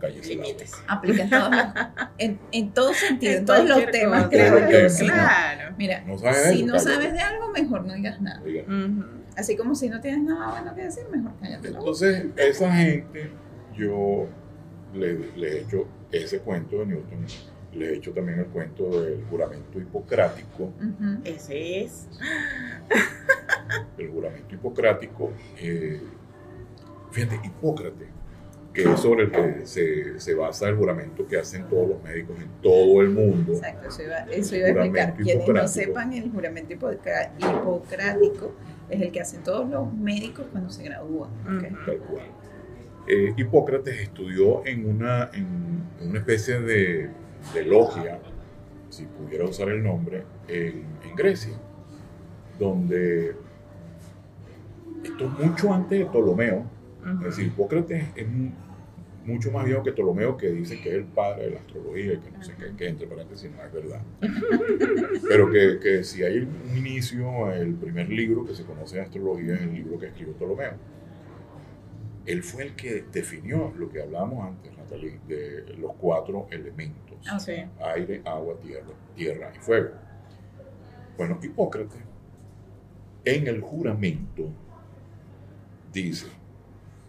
cállese 0.00 0.36
la 0.36 0.44
Límites. 0.44 0.70
boca. 0.72 0.84
Aplica 0.88 1.22
en 1.22 1.30
todos, 1.30 1.50
los- 1.50 2.08
en, 2.18 2.38
en 2.52 2.70
todo 2.72 2.94
sentido, 2.94 3.32
en 3.32 3.38
En 3.38 3.44
todos 3.46 3.68
los 3.68 3.86
temas, 3.90 4.24
cosa. 4.24 4.28
creo 4.30 4.90
sí, 4.90 5.06
¿no? 5.06 5.12
Claro. 5.12 5.74
Mira, 5.76 6.00
No 6.06 6.18
si 6.18 6.26
eso, 6.26 6.66
no 6.66 6.72
cállate. 6.72 6.78
sabes 6.80 7.12
de 7.12 7.20
algo, 7.20 7.50
mejor 7.50 7.84
no 7.84 7.94
digas 7.94 8.20
nada. 8.20 8.40
Diga. 8.42 8.64
Así 9.36 9.56
como 9.56 9.74
si 9.74 9.88
no 9.88 10.00
tienes 10.00 10.22
nada 10.22 10.50
bueno 10.50 10.74
que 10.74 10.82
decir, 10.84 11.04
mejor 11.12 11.32
cállate 11.40 11.70
la 11.70 11.78
boca. 11.78 11.90
Entonces, 11.90 12.26
esa 12.36 12.72
gente, 12.74 13.30
yo 13.76 14.26
les 14.94 15.18
he 15.36 15.60
hecho 15.60 15.86
ese 16.10 16.40
cuento 16.40 16.78
de 16.80 16.86
Newton, 16.86 17.24
les 17.78 17.88
he 17.90 17.96
hecho 17.96 18.12
también 18.12 18.40
el 18.40 18.46
cuento 18.46 19.02
del 19.02 19.24
juramento 19.30 19.78
hipocrático. 19.78 20.72
Ese 21.24 21.84
es. 21.84 22.08
El 23.96 24.08
juramento 24.10 24.54
hipocrático, 24.54 25.32
eh, 25.58 26.00
fíjate, 27.10 27.40
Hipócrates, 27.44 28.08
que 28.72 28.82
es 28.82 29.00
sobre 29.00 29.24
el 29.24 29.30
que 29.30 29.66
se, 29.66 30.20
se 30.20 30.34
basa 30.34 30.68
el 30.68 30.76
juramento 30.76 31.26
que 31.26 31.38
hacen 31.38 31.64
todos 31.68 31.88
los 31.88 32.02
médicos 32.02 32.38
en 32.40 32.48
todo 32.62 33.00
el 33.02 33.10
mundo. 33.10 33.52
Exacto, 33.54 33.88
eso 33.88 34.02
iba, 34.02 34.18
eso 34.18 34.56
iba 34.56 34.66
a 34.66 34.70
explicar. 34.70 35.14
Quienes 35.16 35.48
no 35.48 35.68
sepan, 35.68 36.12
el 36.12 36.30
juramento 36.30 36.72
hipocrático 36.72 38.52
es 38.88 39.00
el 39.00 39.12
que 39.12 39.20
hacen 39.20 39.42
todos 39.42 39.68
los 39.68 39.92
médicos 39.92 40.46
cuando 40.50 40.70
se 40.70 40.82
gradúan. 40.84 41.30
¿ok? 41.42 41.72
Ujú. 41.72 41.86
tal 41.86 41.98
cual. 41.98 42.26
Eh, 43.08 43.32
Hipócrates 43.36 44.00
estudió 44.00 44.66
en 44.66 44.88
una, 44.88 45.30
en 45.32 45.82
una 46.00 46.18
especie 46.18 46.60
de, 46.60 47.10
de 47.54 47.64
logia, 47.64 48.18
si 48.90 49.04
pudiera 49.06 49.44
usar 49.44 49.68
el 49.68 49.82
nombre, 49.82 50.24
en, 50.48 50.84
en 51.08 51.16
Grecia, 51.16 51.54
donde 52.58 53.34
esto 55.04 55.28
mucho 55.28 55.72
antes 55.72 55.98
de 55.98 56.06
Ptolomeo, 56.06 56.64
es 57.20 57.20
decir, 57.24 57.46
Hipócrates 57.46 58.04
es 58.16 58.28
mu- 58.28 58.50
mucho 59.24 59.50
más 59.52 59.64
viejo 59.64 59.82
que 59.82 59.92
Ptolomeo, 59.92 60.36
que 60.36 60.48
dice 60.50 60.80
que 60.80 60.88
es 60.90 60.94
el 60.96 61.04
padre 61.04 61.44
de 61.44 61.50
la 61.52 61.60
astrología 61.60 62.14
y 62.14 62.18
que 62.18 62.30
no 62.30 62.42
sé 62.42 62.54
qué, 62.58 62.74
que 62.76 62.88
entre 62.88 63.06
paréntesis 63.06 63.50
no 63.50 63.62
es 63.62 63.72
verdad. 63.72 64.02
Pero 65.28 65.50
que, 65.50 65.78
que 65.80 66.02
si 66.04 66.22
hay 66.22 66.38
un 66.38 66.76
inicio, 66.76 67.52
el 67.52 67.74
primer 67.74 68.08
libro 68.08 68.44
que 68.46 68.54
se 68.54 68.64
conoce 68.64 68.96
de 68.96 69.02
astrología 69.02 69.54
es 69.54 69.62
el 69.62 69.74
libro 69.74 69.98
que 69.98 70.06
escribió 70.06 70.34
Ptolomeo. 70.34 70.72
Él 72.26 72.42
fue 72.42 72.64
el 72.64 72.74
que 72.74 73.04
definió 73.12 73.72
lo 73.78 73.88
que 73.90 74.02
hablábamos 74.02 74.46
antes, 74.46 74.76
Natalie, 74.76 75.18
de 75.28 75.76
los 75.78 75.92
cuatro 75.94 76.46
elementos. 76.50 77.07
Sí. 77.38 77.64
Aire, 77.80 78.22
agua, 78.24 78.54
tierra, 78.60 78.94
tierra 79.14 79.52
y 79.54 79.58
fuego. 79.58 79.90
Bueno, 81.16 81.38
Hipócrates, 81.42 82.00
en 83.24 83.46
el 83.46 83.60
juramento, 83.60 84.48
dice, 85.92 86.28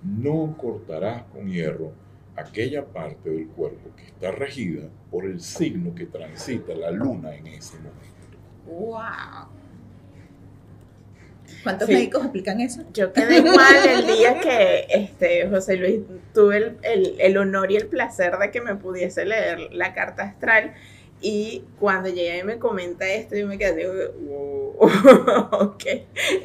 no 0.04 0.56
cortarás 0.58 1.24
con 1.26 1.48
hierro 1.48 1.92
aquella 2.36 2.86
parte 2.86 3.30
del 3.30 3.48
cuerpo 3.50 3.90
que 3.96 4.06
está 4.06 4.32
regida 4.32 4.90
por 5.12 5.26
el 5.26 5.40
signo 5.42 5.94
que 5.94 6.06
transita 6.06 6.74
la 6.74 6.92
luna 6.92 7.36
en 7.36 7.48
ese 7.48 7.78
momento. 7.78 8.38
¡Wow! 8.66 9.50
¿Cuántos 11.64 11.88
Sí. 11.88 11.94
médicos 11.94 12.26
aplican 12.26 12.62
eso? 12.62 12.84
Yo 12.94 13.12
quedé 13.14 13.38
igual 13.38 13.76
el 13.88 14.08
día 14.18 14.40
que 14.40 14.88
este, 14.90 15.48
José 15.50 15.76
Luis 15.78 16.00
tuve 16.34 16.58
el, 16.58 16.78
el- 16.84 17.16
el 17.20 17.38
honor 17.38 17.72
y 17.72 17.76
el 17.78 17.88
placer 17.88 18.38
de 18.38 18.52
que 18.52 18.62
me 18.62 18.76
pudiese 18.76 19.26
leer 19.26 19.70
la 19.74 19.94
carta 19.94 20.24
astral. 20.24 20.74
Y 21.22 21.66
cuando 21.82 22.08
llegué 22.08 22.38
y 22.40 22.44
me 22.44 22.60
comenta 22.60 23.06
esto, 23.06 23.36
yo 23.36 23.46
me 23.46 23.58
quedé, 23.58 23.86
wow, 24.22 24.78
ok. 25.52 25.84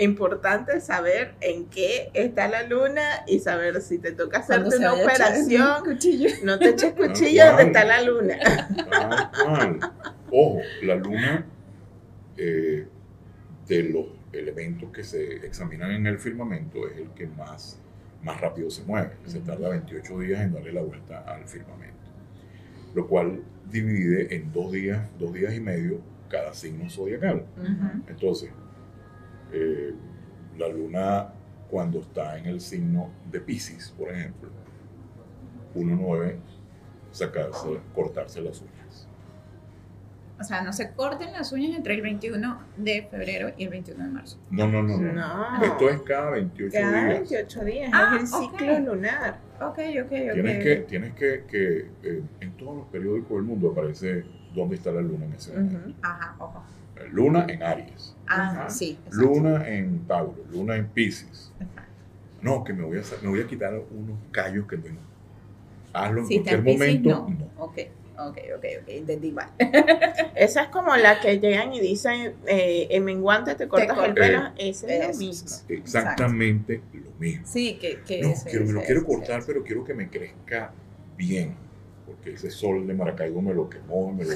Importante 0.01 0.81
saber 0.81 1.35
en 1.41 1.67
qué 1.67 2.11
está 2.13 2.49
la 2.49 2.65
luna 2.65 3.23
y 3.29 3.39
saber 3.39 3.81
si 3.83 3.99
te 3.99 4.11
toca 4.11 4.39
hacerte 4.39 4.77
una 4.77 4.95
operación. 4.95 5.69
No 6.43 6.59
te 6.59 6.71
eches 6.71 6.93
Tal 6.93 7.07
cuchillo 7.09 7.47
donde 7.47 7.63
está 7.67 7.85
la 7.85 8.03
luna. 8.03 8.37
Tal 8.91 9.31
cual. 9.45 9.79
Ojo, 10.33 10.59
la 10.83 10.95
luna, 10.97 11.47
eh, 12.37 12.89
de 13.69 13.83
los 13.85 14.07
elementos 14.35 14.91
que 14.91 15.05
se 15.05 15.47
examinan 15.47 15.91
en 15.91 16.07
el 16.07 16.19
firmamento, 16.19 16.87
es 16.89 16.99
el 16.99 17.11
que 17.11 17.27
más, 17.27 17.81
más 18.23 18.41
rápido 18.41 18.71
se 18.71 18.85
mueve. 18.85 19.13
Se 19.27 19.41
tarda 19.41 19.69
28 19.69 20.19
días 20.21 20.41
en 20.43 20.53
darle 20.53 20.73
la 20.73 20.83
vuelta 20.83 21.21
al 21.21 21.47
firmamento. 21.47 21.95
Lo 22.95 23.07
cual 23.07 23.43
divide 23.71 24.35
en 24.35 24.53
dos 24.53 24.73
días, 24.73 25.09
dos 25.19 25.33
días 25.33 25.55
y 25.55 25.61
medio 25.61 26.01
cada 26.29 26.55
signo 26.55 26.89
zodiacal. 26.91 27.45
Entonces, 28.09 28.51
eh, 29.53 29.95
la 30.59 30.69
luna 30.69 31.33
cuando 31.71 32.01
está 32.01 32.39
en 32.39 32.47
el 32.47 32.61
signo 32.61 33.11
de 33.31 33.41
Pisces, 33.41 33.93
por 33.97 34.11
ejemplo, 34.11 34.51
uno 35.75 35.97
no 35.97 36.15
debe 36.15 36.39
sacarse, 37.11 37.81
cortarse 37.95 38.41
las 38.41 38.61
uñas. 38.61 38.74
O 40.45 40.47
sea, 40.47 40.61
no 40.63 40.75
se 40.75 40.93
corten 40.93 41.33
las 41.33 41.53
uñas 41.53 41.75
entre 41.75 41.95
el 41.95 42.03
21 42.03 42.59
de 42.77 43.09
febrero 43.11 43.51
y 43.57 43.65
el 43.65 43.71
21 43.71 44.05
de 44.05 44.11
marzo. 44.11 44.39
No, 44.51 44.69
no, 44.69 44.83
no. 44.83 44.99
no. 44.99 45.13
No. 45.15 45.65
Esto 45.65 45.89
es 45.89 46.01
cada 46.03 46.31
28 46.33 46.71
Cada 46.79 46.93
días. 47.05 47.31
28 47.31 47.65
días 47.65 47.91
Ah, 47.95 48.13
es 48.17 48.21
el 48.23 48.29
ciclo 48.29 48.79
lunar. 48.95 49.39
Ok, 49.57 49.79
ok, 49.79 49.79
ok. 50.05 50.33
Tienes 50.35 50.63
que, 50.63 50.77
tienes 50.87 51.15
que, 51.15 51.45
que, 51.51 51.79
eh, 52.03 52.23
en 52.41 52.53
todos 52.59 52.77
los 52.77 52.87
periódicos 52.89 53.31
del 53.39 53.43
mundo 53.45 53.71
aparece 53.71 54.25
dónde 54.55 54.75
está 54.77 54.91
la 54.93 55.01
luna 55.01 55.25
en 55.25 55.33
ese 55.33 55.53
momento. 55.53 55.95
Ajá, 56.03 56.37
ojo. 56.39 56.63
Luna 57.11 57.47
en 57.49 57.63
Aries, 57.63 58.15
Ah, 58.27 58.51
Ajá. 58.51 58.71
sí. 58.71 58.99
exacto. 59.07 59.17
luna 59.17 59.67
en 59.69 60.07
Tauro, 60.07 60.45
luna 60.53 60.77
en 60.77 60.89
Pisces. 60.89 61.53
No, 62.43 62.63
que 62.65 62.75
me 62.75 62.83
voy 62.83 62.99
a, 62.99 63.03
me 63.23 63.29
voy 63.31 63.41
a 63.41 63.47
quitar 63.47 63.73
unos 63.75 64.19
callos 64.31 64.67
que 64.67 64.77
tengo. 64.77 65.01
Hazlo 65.95 66.21
en 66.21 66.27
Si 66.27 66.37
está 66.37 66.51
cualquier 66.53 66.79
momento. 66.79 67.09
no. 67.11 67.29
no. 67.31 67.65
Ok, 67.65 67.79
ok, 68.19 68.39
ok, 68.57 68.65
ok. 68.83 68.89
Entendí 68.89 69.33
mal. 69.33 69.51
Esa 70.35 70.63
es 70.65 70.69
como 70.69 70.95
la 70.97 71.21
que 71.21 71.39
llegan 71.39 71.73
y 71.75 71.81
dicen, 71.81 72.35
eh, 72.47 72.89
en 72.91 73.05
menguante 73.05 73.55
te 73.55 73.69
cortas 73.69 73.91
el 73.91 73.95
corto. 73.97 74.15
pelo. 74.15 74.43
Ese 74.57 74.87
es 74.87 74.93
Eso. 75.03 75.13
lo 75.13 75.19
mismo. 75.19 75.57
Exactamente 75.69 76.83
lo 76.93 77.11
mismo. 77.19 77.47
Sí, 77.47 77.79
que, 77.81 78.01
que 78.03 78.21
No, 78.23 78.31
ese- 78.31 78.51
quiero, 78.51 78.67
me 78.67 78.73
lo 78.73 78.79
ese- 78.81 78.87
quiero 78.87 79.01
ese- 79.03 79.09
cortar, 79.09 79.43
pero 79.47 79.63
quiero 79.65 79.85
que 79.85 79.95
me 79.95 80.09
crezca 80.09 80.73
bien. 81.17 81.57
Porque 82.07 82.33
ese 82.35 82.51
sol 82.51 82.87
de 82.87 82.93
Maracaibo 82.95 83.41
me 83.41 83.55
lo 83.55 83.69
quemó, 83.71 84.13
me 84.13 84.25
lo 84.25 84.31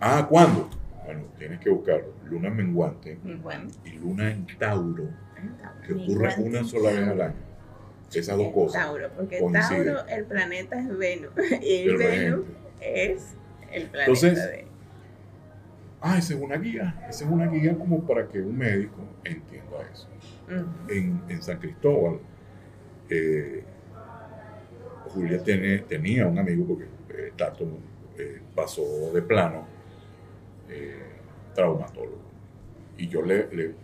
ah, 0.00 0.26
¿cuándo? 0.28 0.68
Bueno, 1.04 1.24
tienes 1.38 1.60
que 1.60 1.70
buscar 1.70 2.02
luna 2.24 2.50
menguante 2.50 3.18
Bueno, 3.42 3.68
y 3.84 3.90
luna 3.92 4.30
en 4.30 4.46
Tauro, 4.58 5.08
que 5.86 5.92
ocurre 5.94 6.28
Menguante 6.28 6.42
una 6.42 6.58
en 6.60 6.64
sola 6.66 6.90
vez 6.90 6.98
al 6.98 7.04
Tauro. 7.06 7.22
año. 7.24 7.34
Esas 8.14 8.36
dos 8.36 8.52
cosas. 8.52 8.82
Tauro, 8.82 9.08
porque 9.16 9.38
coinciden. 9.38 9.84
Tauro, 9.94 10.08
el 10.08 10.24
planeta 10.24 10.78
es 10.80 10.96
Venus. 10.98 11.30
Y 11.62 11.88
El 11.88 11.96
Venus 11.96 12.46
es 12.80 13.34
el 13.72 13.82
planeta 13.88 14.00
Entonces, 14.00 14.34
de. 14.36 14.64
Ah, 16.00 16.18
esa 16.18 16.34
es 16.34 16.40
una 16.40 16.56
guía. 16.56 17.06
Esa 17.08 17.24
es 17.24 17.30
una 17.30 17.46
guía 17.46 17.76
como 17.78 18.04
para 18.06 18.26
que 18.28 18.40
un 18.40 18.58
médico 18.58 18.98
entienda 19.24 19.76
eso. 19.92 20.08
En, 20.88 21.22
en 21.28 21.42
San 21.42 21.58
Cristóbal, 21.58 22.18
eh, 23.08 23.62
Julia 25.10 25.42
tiene- 25.42 25.78
tenía 25.80 26.26
un 26.26 26.38
amigo, 26.38 26.66
porque 26.66 26.84
eh, 27.10 27.32
Tato 27.36 27.66
eh, 28.18 28.40
pasó 28.54 29.12
de 29.12 29.22
plano, 29.22 29.66
eh, 30.68 31.02
traumatólogo. 31.54 32.20
Y 32.98 33.08
yo 33.08 33.22
le, 33.22 33.48
le, 33.54 33.74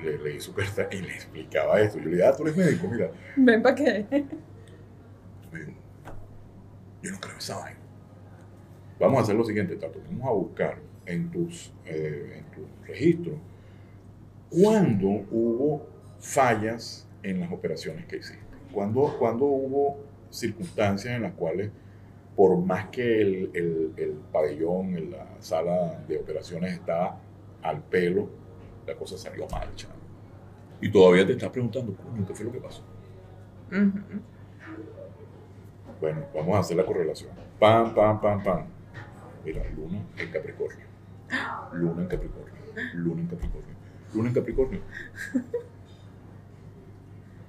le 0.00 0.18
leí 0.18 0.40
su 0.40 0.52
carta 0.54 0.88
y 0.90 0.96
le 1.02 1.14
explicaba 1.14 1.80
esto. 1.80 1.98
Yo 1.98 2.04
le 2.06 2.10
dije, 2.12 2.24
ah, 2.26 2.34
tú 2.36 2.42
eres 2.44 2.56
médico, 2.56 2.88
mira. 2.88 3.10
ven 3.36 3.62
para 3.62 3.74
qué. 3.74 4.06
Yo 7.02 7.10
no 7.12 7.20
creo 7.20 7.36
esa 7.38 7.58
vaina. 7.58 7.78
Vamos 8.98 9.18
a 9.20 9.22
hacer 9.22 9.34
lo 9.36 9.44
siguiente, 9.44 9.76
Tato. 9.76 10.00
Vamos 10.10 10.26
a 10.26 10.30
buscar 10.32 10.78
en 11.06 11.30
tus, 11.30 11.72
eh, 11.84 12.38
en 12.38 12.44
tus 12.52 12.88
registros 12.88 13.36
cuándo 14.50 15.06
hubo 15.30 15.86
fallas 16.18 17.08
en 17.22 17.40
las 17.40 17.52
operaciones 17.52 18.06
que 18.06 18.16
hiciste. 18.16 18.38
Cuándo, 18.72 19.16
cuándo 19.18 19.44
hubo 19.44 19.98
circunstancias 20.30 21.14
en 21.14 21.22
las 21.22 21.32
cuales, 21.34 21.70
por 22.34 22.56
más 22.58 22.86
que 22.88 23.20
el, 23.20 23.50
el- 23.54 23.92
el 23.96 24.10
pabellón 24.32 25.10
la 25.10 25.26
sala 25.40 26.02
de 26.08 26.18
operaciones 26.18 26.72
estaba 26.72 27.20
al 27.62 27.82
pelo, 27.82 28.28
la 28.86 28.94
cosa 28.94 29.18
salió 29.18 29.46
mal, 29.48 29.74
chavo. 29.74 29.94
Y 30.80 30.90
todavía 30.90 31.26
te 31.26 31.32
estás 31.32 31.50
preguntando, 31.50 31.94
coño, 31.94 32.26
¿qué 32.26 32.34
fue 32.34 32.44
lo 32.46 32.52
que 32.52 32.60
pasó? 32.60 32.82
Bueno, 36.00 36.26
vamos 36.34 36.56
a 36.56 36.60
hacer 36.60 36.76
la 36.76 36.84
correlación. 36.84 37.30
Pam, 37.58 37.94
pam, 37.94 38.20
pam, 38.20 38.42
pam. 38.42 38.66
Mira, 39.44 39.62
luna 39.74 40.04
en 40.18 40.30
Capricornio. 40.30 40.86
Luna 41.72 42.02
en 42.02 42.08
Capricornio. 42.08 42.54
Luna 42.94 43.20
en 43.22 43.28
Capricornio. 43.28 43.74
Luna 44.14 44.28
en 44.28 44.34
Capricornio. 44.34 44.80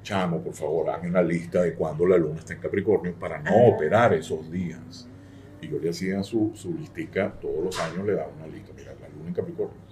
Chamo, 0.03 0.41
por 0.41 0.53
favor, 0.53 0.89
hazme 0.89 1.09
una 1.09 1.21
lista 1.21 1.61
de 1.61 1.73
cuándo 1.73 2.05
la 2.07 2.17
luna 2.17 2.39
está 2.39 2.53
en 2.53 2.61
Capricornio 2.61 3.13
para 3.15 3.39
no 3.39 3.51
operar 3.67 4.13
esos 4.13 4.49
días. 4.49 5.09
Y 5.61 5.67
yo 5.67 5.79
le 5.79 5.89
hacía 5.89 6.23
su, 6.23 6.53
su 6.55 6.73
listica, 6.73 7.33
todos 7.41 7.65
los 7.65 7.79
años 7.79 8.05
le 8.05 8.13
daba 8.13 8.31
una 8.37 8.47
lista. 8.47 8.71
Mira, 8.73 8.93
la 9.01 9.09
luna 9.09 9.27
en 9.27 9.33
Capricornio. 9.33 9.86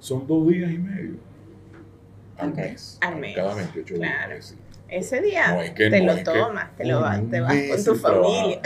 Son 0.00 0.26
dos 0.26 0.48
días 0.48 0.70
y 0.70 0.78
medio 0.78 1.14
al 2.38 2.54
mes. 2.54 2.98
Al 3.00 3.16
mes, 3.16 3.36
Cada 3.36 3.54
28 3.54 3.94
claro. 3.94 4.32
días. 4.32 4.44
sí. 4.46 4.56
Ese 4.88 5.20
día 5.20 5.52
No, 5.54 5.60
es 5.62 5.70
que 5.70 5.88
te 5.88 6.00
no, 6.00 6.06
lo 6.06 6.12
es 6.18 6.24
tomas, 6.24 6.76
te, 6.76 6.84
lo 6.84 7.00
vas, 7.00 7.20
te 7.30 7.40
vas 7.40 7.54
con 7.68 7.84
tu 7.84 7.94
familia. 7.94 8.60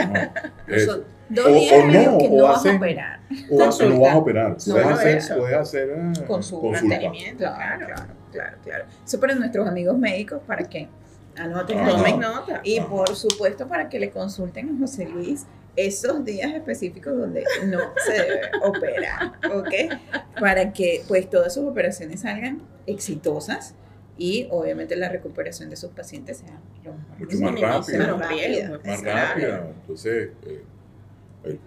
no. 0.67 0.79
Son 0.87 1.05
dos 1.29 1.47
O- 1.47 1.53
días 1.53 1.73
o 1.73 1.81
y 1.81 1.87
medio 1.93 2.13
no, 2.13 2.19
que 2.19 2.27
o 2.29 2.37
no 2.37 2.43
vas 2.45 2.65
a 2.67 2.75
operar. 2.77 3.21
O 3.51 3.59
no 3.59 3.65
Consulta. 3.65 3.99
vas 3.99 4.11
a 4.15 4.17
operar. 4.19 4.57
No, 4.67 4.73
Puedes 4.75 4.87
hacer, 4.89 5.39
puedes 5.39 5.57
hacer 5.57 5.91
eh, 5.91 6.25
Con 6.27 6.43
su 6.43 6.61
consulta. 6.61 6.89
mantenimiento. 6.89 7.39
Claro, 7.45 7.87
claro, 7.87 8.13
claro, 8.33 8.57
claro. 8.65 8.85
Eso 9.05 9.21
para 9.21 9.35
nuestros 9.35 9.69
amigos 9.69 9.99
médicos, 9.99 10.41
para 10.47 10.65
que 10.65 10.89
Anoten. 11.37 11.85
Tomen 11.85 12.21
nota. 12.21 12.61
Y 12.65 12.79
Ajá. 12.79 12.89
por 12.89 13.15
supuesto 13.17 13.67
para 13.69 13.89
que 13.91 13.99
le 13.99 14.11
consulten 14.11 14.77
a 14.77 14.79
José 14.81 15.07
Luis 15.07 15.45
esos 15.77 16.25
días 16.25 16.53
específicos 16.55 17.17
donde 17.17 17.45
no 17.67 17.81
se 18.07 18.13
debe 18.13 18.41
operar, 18.63 19.33
¿ok? 19.53 19.99
Para 20.41 20.73
que 20.73 21.03
pues 21.09 21.29
todas 21.29 21.55
sus 21.55 21.65
operaciones 21.65 22.21
salgan 22.21 22.63
exitosas 22.87 23.75
y 24.17 24.47
obviamente 24.51 24.95
la 24.97 25.09
recuperación 25.09 25.71
de 25.71 25.77
sus 25.77 25.91
pacientes 25.91 26.39
sea 26.39 26.61
lo 26.85 26.95
más, 26.95 27.19
Mucho 27.19 27.39
más 27.41 27.61
rápida. 27.61 28.07
los 28.07 28.29
riesgos. 28.29 28.85
más 28.85 29.03
rápida. 29.03 29.69
Entonces, 29.81 30.31
eh, 30.47 30.63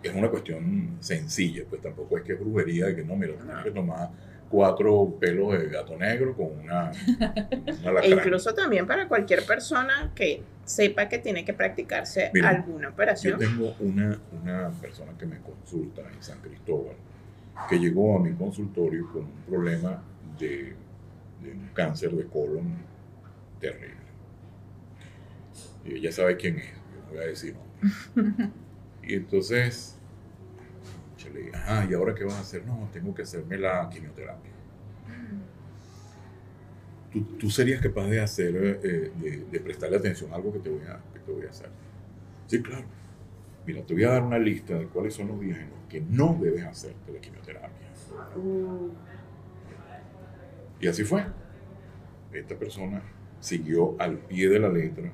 es 0.01 0.13
una 0.15 0.29
cuestión 0.29 0.97
sencilla, 1.01 1.63
pues 1.69 1.81
tampoco 1.81 2.17
es 2.17 2.23
que 2.23 2.33
es 2.33 2.39
brujería 2.39 2.85
de 2.87 2.95
que 2.95 3.03
no, 3.03 3.15
mira, 3.15 3.33
tienes 3.35 3.63
que 3.63 3.71
tomar 3.71 4.09
cuatro 4.49 5.17
pelos 5.19 5.57
de 5.59 5.69
gato 5.69 5.97
negro 5.97 6.35
con 6.35 6.47
una, 6.59 6.91
una 7.83 8.01
E 8.03 8.09
incluso 8.09 8.53
también 8.53 8.87
para 8.87 9.07
cualquier 9.07 9.45
persona 9.45 10.11
que 10.15 10.41
sepa 10.63 11.07
que 11.07 11.19
tiene 11.19 11.45
que 11.45 11.53
practicarse 11.53 12.31
Mira, 12.33 12.49
alguna 12.49 12.87
Yo 12.87 12.93
operación. 12.93 13.39
tengo 13.39 13.75
una, 13.79 14.19
una 14.31 14.69
persona 14.81 15.13
que 15.17 15.25
me 15.25 15.39
consulta 15.39 16.01
en 16.01 16.21
San 16.21 16.39
Cristóbal, 16.39 16.95
que 17.69 17.79
llegó 17.79 18.17
a 18.17 18.19
mi 18.21 18.33
consultorio 18.33 19.09
con 19.11 19.23
un 19.23 19.41
problema 19.47 20.01
de, 20.39 20.75
de 21.43 21.51
un 21.51 21.69
cáncer 21.73 22.11
de 22.11 22.25
colon 22.25 22.75
terrible. 23.59 23.95
Y 25.85 25.95
ella 25.95 26.11
sabe 26.11 26.35
quién 26.37 26.57
es, 26.57 26.65
yo 26.73 27.01
no 27.05 27.09
voy 27.11 27.19
a 27.23 27.27
decir. 27.27 27.55
Y 29.03 29.15
entonces, 29.15 29.96
le 31.29 31.39
dije, 31.41 31.55
ajá, 31.55 31.85
¿y 31.89 31.93
ahora 31.93 32.13
qué 32.15 32.23
vas 32.23 32.35
a 32.35 32.41
hacer? 32.41 32.65
No, 32.65 32.89
tengo 32.91 33.13
que 33.13 33.23
hacerme 33.23 33.57
la 33.57 33.89
quimioterapia. 33.89 34.51
¿Tú, 37.11 37.23
tú 37.37 37.49
serías 37.49 37.81
capaz 37.81 38.07
de 38.07 38.19
hacer, 38.19 38.55
eh, 38.83 39.11
de, 39.15 39.45
de 39.49 39.59
prestarle 39.61 39.97
atención 39.97 40.31
a 40.33 40.35
algo 40.35 40.51
que 40.53 40.59
te, 40.59 40.69
voy 40.69 40.83
a, 40.85 41.01
que 41.13 41.19
te 41.19 41.31
voy 41.31 41.45
a 41.45 41.49
hacer? 41.49 41.69
Sí, 42.47 42.61
claro. 42.61 42.85
Mira, 43.65 43.85
te 43.85 43.93
voy 43.93 44.03
a 44.05 44.11
dar 44.11 44.23
una 44.23 44.39
lista 44.39 44.77
de 44.77 44.87
cuáles 44.87 45.15
son 45.15 45.29
los 45.29 45.39
días 45.41 45.59
en 45.59 45.71
los 45.71 45.81
que 45.89 46.01
no 46.01 46.37
debes 46.41 46.65
hacerte 46.65 47.11
la 47.13 47.19
quimioterapia. 47.21 47.87
Uh, 48.35 48.91
Y 50.79 50.87
así 50.87 51.03
fue. 51.03 51.23
Esta 52.31 52.57
persona 52.57 53.01
siguió 53.39 53.95
al 53.99 54.17
pie 54.19 54.47
de 54.49 54.59
la 54.59 54.69
letra 54.69 55.11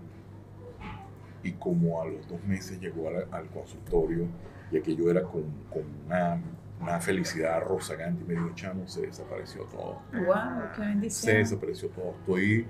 y 1.44 1.52
como 1.54 2.02
a 2.02 2.06
los 2.08 2.28
dos 2.28 2.44
meses 2.46 2.80
llegó 2.80 3.10
al, 3.10 3.28
al 3.32 3.50
consultorio 3.50 4.28
y 4.74 4.78
aquello 4.78 5.10
era 5.12 5.22
con, 5.24 5.44
con 5.70 5.84
una, 6.06 6.42
una 6.82 7.00
felicidad 7.00 7.62
rozagante 7.62 8.24
y 8.24 8.28
me 8.28 8.34
dijo, 8.34 8.52
chamo, 8.56 8.88
se 8.88 9.02
desapareció 9.08 9.64
todo. 9.66 10.02
Wow, 10.14 10.72
qué 10.76 10.82
Se 10.82 10.88
bendición. 10.88 11.38
desapareció 11.38 11.90
todo. 11.90 12.16
Estoy 12.20 12.66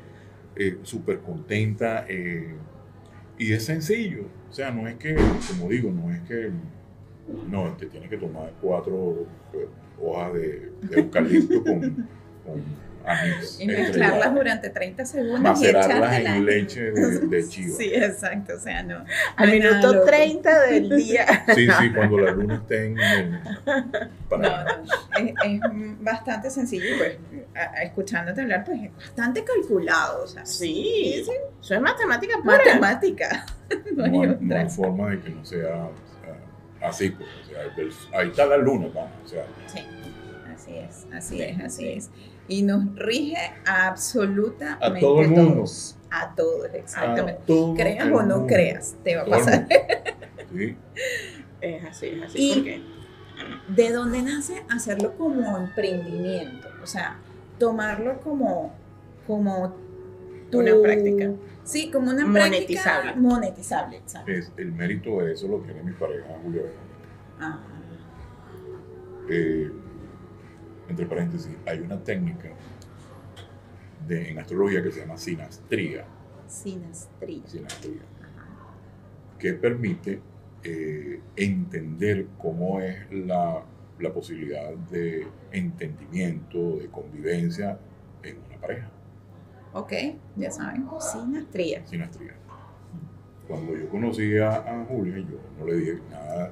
eh, 0.55 0.79
súper 0.83 1.19
contenta 1.21 2.05
eh, 2.07 2.53
y 3.37 3.53
es 3.53 3.65
sencillo. 3.65 4.25
O 4.49 4.53
sea, 4.53 4.71
no 4.71 4.87
es 4.87 4.95
que, 4.95 5.15
como 5.15 5.69
digo, 5.69 5.91
no 5.91 6.11
es 6.11 6.21
que, 6.23 6.51
no, 7.49 7.71
te 7.77 7.85
tienes 7.87 8.09
que 8.09 8.17
tomar 8.17 8.51
cuatro 8.61 9.25
eh, 9.53 9.67
hojas 10.01 10.33
de, 10.33 10.71
de 10.81 10.99
eucalipto 10.99 11.63
con, 11.63 11.79
con 12.45 12.63
Y 13.59 13.67
mezclarlas 13.67 14.33
durante 14.33 14.69
30 14.69 15.05
segundos 15.05 15.39
y 15.39 15.41
macerarlas 15.43 15.89
echártelas. 15.97 16.35
en 16.37 16.45
leche 16.45 16.81
de, 16.91 17.19
de 17.27 17.47
chiva. 17.49 17.77
Sí, 17.77 17.91
exacto, 17.93 18.53
o 18.55 18.59
sea, 18.59 18.81
no. 18.83 19.03
al 19.35 19.51
minuto 19.51 19.93
loco. 19.93 20.05
30 20.05 20.61
del 20.67 20.89
día. 20.95 21.25
Sí, 21.55 21.67
sí, 21.79 21.91
cuando 21.93 22.17
la 22.19 22.31
luna 22.31 22.55
esté 22.55 22.85
en 22.85 22.97
el... 22.99 23.39
Para, 24.29 24.63
no, 24.63 24.83
es, 25.17 25.33
es 25.43 25.59
bastante 26.01 26.49
sencillo 26.49 26.95
y 26.95 26.97
pues 26.97 27.17
a- 27.55 27.59
a- 27.79 27.83
escuchándote 27.83 28.41
hablar 28.41 28.63
pues 28.63 28.81
es 28.83 28.95
bastante 28.95 29.43
calculado, 29.43 30.23
o 30.23 30.27
sea, 30.27 30.45
Sí, 30.45 31.25
eso 31.61 31.73
es 31.75 31.81
matemática 31.81 32.37
pura. 32.41 32.57
matemática. 32.57 33.45
No 33.95 34.03
hay 34.05 34.11
no, 34.11 34.21
hay, 34.21 34.27
no 34.27 34.33
otra. 34.45 34.59
hay 34.61 34.69
forma 34.69 35.09
de 35.09 35.19
que 35.21 35.29
no 35.31 35.43
sea 35.45 35.89
así. 36.81 37.09
Pues, 37.09 37.27
o 37.27 38.09
sea, 38.09 38.19
ahí 38.19 38.27
está 38.29 38.45
la 38.45 38.57
luna, 38.57 38.87
vamos. 38.93 39.11
O 39.25 39.27
sea, 39.27 39.45
Sí, 39.67 39.79
así 40.53 40.77
es, 40.77 41.07
así 41.13 41.41
es, 41.41 41.59
así 41.61 41.87
es. 41.89 42.09
Y 42.47 42.61
nos 42.63 42.95
rige 42.95 43.37
a 43.65 43.87
absolutamente 43.87 44.97
A 44.97 44.99
todo 44.99 45.21
el 45.21 45.29
mundo. 45.29 45.53
todos. 45.55 45.97
A 46.11 46.35
todos, 46.35 46.67
exactamente. 46.73 47.41
a 47.41 47.45
todo 47.45 47.73
creas 47.73 48.05
o 48.05 48.09
no 48.09 48.15
mundo. 48.37 48.45
creas, 48.47 48.95
te 49.03 49.15
va 49.15 49.21
a 49.23 49.25
pasar. 49.25 49.67
Sí. 50.55 50.75
Es 51.61 51.83
así, 51.85 52.07
es 52.09 52.23
así. 52.23 52.37
Y- 52.51 52.53
porque 52.55 52.81
¿De 53.69 53.91
dónde 53.91 54.21
nace 54.21 54.63
hacerlo 54.69 55.13
como 55.17 55.57
emprendimiento? 55.57 56.67
O 56.83 56.85
sea, 56.85 57.17
tomarlo 57.57 58.19
como, 58.21 58.71
como 59.25 59.73
tu- 60.51 60.59
Una 60.59 60.73
práctica. 60.81 61.31
Sí, 61.63 61.89
como 61.89 62.11
una 62.11 62.25
Monetizable. 62.25 63.13
práctica 63.13 63.15
monetizable. 63.19 63.97
Exacto. 63.97 64.31
Es, 64.31 64.51
el 64.57 64.71
mérito 64.73 65.19
de 65.21 65.33
eso 65.33 65.47
lo 65.47 65.57
tiene 65.59 65.81
mi 65.81 65.93
pareja 65.93 66.27
Julia 66.43 66.61
Verónica. 66.61 66.83
Ah, 67.39 67.59
Eh, 69.29 69.71
entre 70.89 71.05
paréntesis, 71.05 71.55
hay 71.65 71.79
una 71.79 71.97
técnica 72.03 72.49
de, 74.07 74.29
en 74.31 74.39
astrología 74.39 74.83
que 74.83 74.91
se 74.91 74.99
llama 75.01 75.17
sinastría, 75.17 76.05
sinastría. 76.47 77.41
sinastría 77.47 78.01
que 79.39 79.53
permite 79.53 80.21
eh, 80.63 81.19
entender 81.35 82.27
cómo 82.37 82.79
es 82.79 83.11
la, 83.11 83.63
la 83.99 84.13
posibilidad 84.13 84.73
de 84.91 85.27
entendimiento, 85.51 86.77
de 86.77 86.87
convivencia 86.87 87.77
en 88.23 88.37
una 88.49 88.57
pareja. 88.61 88.89
Ok, 89.73 89.91
ya 90.37 90.51
saben, 90.51 90.85
sinastría. 90.99 91.85
sinastría. 91.87 92.33
Cuando 93.47 93.75
yo 93.75 93.89
conocí 93.89 94.37
a, 94.37 94.51
a 94.81 94.85
Julia, 94.85 95.17
yo 95.17 95.37
no 95.59 95.65
le 95.65 95.75
dije 95.75 95.99
nada. 96.09 96.51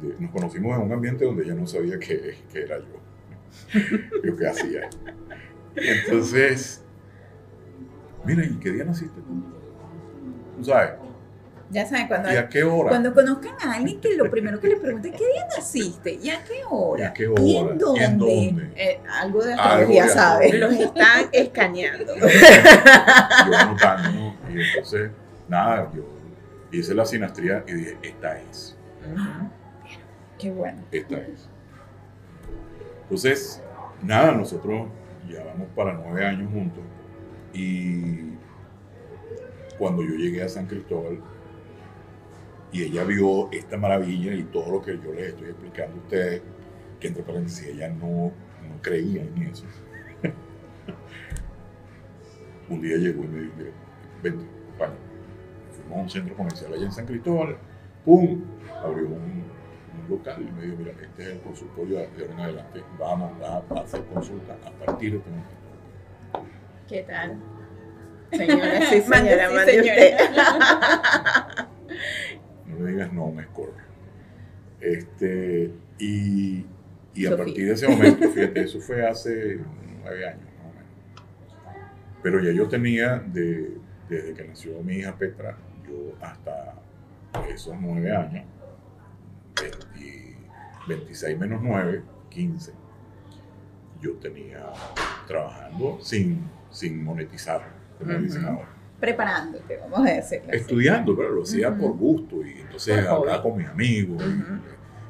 de- 0.00 0.16
nos 0.18 0.30
conocimos 0.30 0.74
en 0.78 0.82
un 0.84 0.92
ambiente 0.92 1.24
donde 1.26 1.44
ella 1.44 1.54
no 1.54 1.66
sabía 1.66 1.98
qué, 1.98 2.38
qué 2.50 2.62
era 2.62 2.78
yo, 2.78 2.98
yo 4.24 4.36
qué 4.36 4.46
hacía. 4.48 4.88
Entonces, 5.76 6.82
mira, 8.24 8.44
¿y 8.44 8.54
qué 8.58 8.70
día 8.70 8.84
naciste 8.84 9.20
tú? 9.20 9.44
Tú 10.58 10.64
sabes, 10.64 10.90
Ya 11.70 11.86
saben, 11.86 12.08
cuando, 12.08 12.32
¿y 12.32 12.36
a 12.36 12.48
qué 12.48 12.64
hora? 12.64 12.88
cuando 12.90 13.14
conozcan 13.14 13.54
a 13.62 13.74
alguien 13.76 14.00
que 14.00 14.14
lo 14.16 14.28
primero 14.30 14.58
que 14.60 14.68
le 14.68 14.76
pregunten, 14.76 15.12
¿qué 15.12 15.18
día 15.26 15.46
naciste? 15.56 16.14
¿Y 16.14 16.28
a 16.28 16.42
qué 16.44 16.60
hora? 16.68 17.02
¿Y 17.02 17.06
a 17.06 17.12
qué 17.14 17.22
¿Y 17.24 17.26
hora? 17.26 17.38
en 17.38 17.46
¿Y 17.46 17.56
en 17.58 17.78
dónde? 17.78 18.16
dónde? 18.18 18.72
Eh, 18.76 19.00
algo 19.08 19.42
de 19.44 19.52
Algo 19.54 19.62
astrología, 19.64 20.02
de 20.04 20.08
¿sabes? 20.10 20.54
los 20.60 20.72
están 20.74 21.28
escaneando. 21.32 22.14
yo 23.46 23.56
anotando, 23.56 24.10
¿no? 24.10 24.36
Y 24.52 24.60
entonces, 24.60 25.10
nada, 25.48 25.90
yo 25.94 26.02
hice 26.72 26.94
la 26.94 27.04
sinastría 27.06 27.64
y 27.66 27.72
dije, 27.72 27.96
esta 28.02 28.38
es. 28.40 28.76
Qué 30.38 30.50
bueno. 30.50 30.82
esta 30.90 31.16
es. 31.18 31.48
Entonces, 33.10 33.60
nada, 34.04 34.30
nosotros 34.30 34.86
ya 35.28 35.42
vamos 35.42 35.66
para 35.74 35.94
nueve 35.94 36.24
años 36.24 36.48
juntos 36.52 36.84
y 37.52 38.34
cuando 39.76 40.04
yo 40.04 40.14
llegué 40.14 40.44
a 40.44 40.48
San 40.48 40.66
Cristóbal 40.66 41.18
y 42.70 42.84
ella 42.84 43.02
vio 43.02 43.50
esta 43.50 43.76
maravilla 43.76 44.32
y 44.32 44.44
todo 44.44 44.70
lo 44.70 44.80
que 44.80 44.92
yo 44.92 45.12
les 45.12 45.30
estoy 45.30 45.48
explicando 45.48 45.96
a 45.96 46.04
ustedes, 46.04 46.42
que 47.00 47.08
entre 47.08 47.24
paréntesis 47.24 47.66
ella 47.66 47.88
no, 47.88 48.30
no 48.68 48.80
creía 48.80 49.22
en 49.22 49.42
eso. 49.42 49.64
Un 52.70 52.80
día 52.80 52.96
llegó 52.96 53.24
y 53.24 53.26
me 53.26 53.40
dijo, 53.40 53.54
vente, 54.22 54.44
vaya. 54.78 54.94
Fuimos 55.72 55.98
a 55.98 56.02
un 56.02 56.10
centro 56.10 56.36
comercial 56.36 56.74
allá 56.74 56.84
en 56.84 56.92
San 56.92 57.06
Cristóbal, 57.06 57.56
¡pum! 58.04 58.40
Abrió 58.84 59.08
un 59.08 59.39
local 60.10 60.42
y 60.46 60.52
me 60.52 60.62
dijo, 60.62 60.76
mira, 60.78 60.92
este 61.00 61.22
es 61.22 61.28
el 61.30 61.40
consultorio 61.40 61.98
de 61.98 62.04
ahora 62.06 62.32
en 62.34 62.40
adelante, 62.40 62.82
vamos 62.98 63.32
a, 63.42 63.62
a 63.74 63.80
hacer 63.82 64.04
consulta 64.06 64.54
a 64.64 64.70
partir 64.84 65.12
de 65.12 65.18
este 65.18 65.30
momento. 65.30 65.54
¿Qué 66.88 67.02
tal? 67.04 67.38
Señora, 68.32 68.80
sí, 68.82 69.02
Mande 69.08 69.30
señora, 69.30 69.48
sí, 69.48 69.54
mande 69.54 69.72
señora. 69.72 70.02
usted. 70.02 70.16
No 72.66 72.78
le 72.86 72.92
digas 72.92 73.12
no, 73.12 73.30
me 73.32 73.42
escorpio. 73.42 73.82
Este, 74.80 75.72
y, 75.98 76.64
y 77.14 77.26
a 77.26 77.30
Sofía. 77.30 77.36
partir 77.36 77.66
de 77.66 77.72
ese 77.74 77.88
momento, 77.88 78.28
fíjate, 78.30 78.60
eso 78.62 78.80
fue 78.80 79.06
hace 79.06 79.60
nueve 80.02 80.26
años 80.28 80.44
más 80.58 80.66
o 80.66 80.74
menos. 80.74 80.92
Pero 82.22 82.40
ya 82.42 82.52
yo 82.52 82.68
tenía, 82.68 83.18
de, 83.18 83.76
desde 84.08 84.34
que 84.34 84.44
nació 84.44 84.80
mi 84.82 84.96
hija 84.98 85.16
Petra, 85.16 85.56
yo 85.86 86.16
hasta 86.20 86.74
esos 87.48 87.74
nueve 87.80 88.14
años, 88.14 88.44
20 89.60 90.36
26 90.88 91.38
menos 91.38 91.60
9, 91.62 92.02
15, 92.30 92.72
yo 94.00 94.12
tenía 94.14 94.66
trabajando 95.26 95.98
sin, 96.00 96.48
sin 96.70 97.04
monetizar, 97.04 97.62
como 97.98 98.12
Ujú. 98.12 98.22
dicen 98.22 98.44
ahora. 98.46 98.68
Preparándote, 98.98 99.78
vamos 99.78 100.08
a 100.08 100.12
decirlo. 100.12 100.52
Estudiando, 100.52 101.16
pero 101.16 101.30
lo 101.30 101.42
hacía 101.42 101.74
por 101.76 101.92
gusto 101.96 102.44
y 102.44 102.60
entonces 102.60 102.96
Por 102.96 103.04
hobby. 103.06 103.16
hablaba 103.22 103.42
con 103.42 103.56
mis 103.58 103.68
amigos 103.68 104.22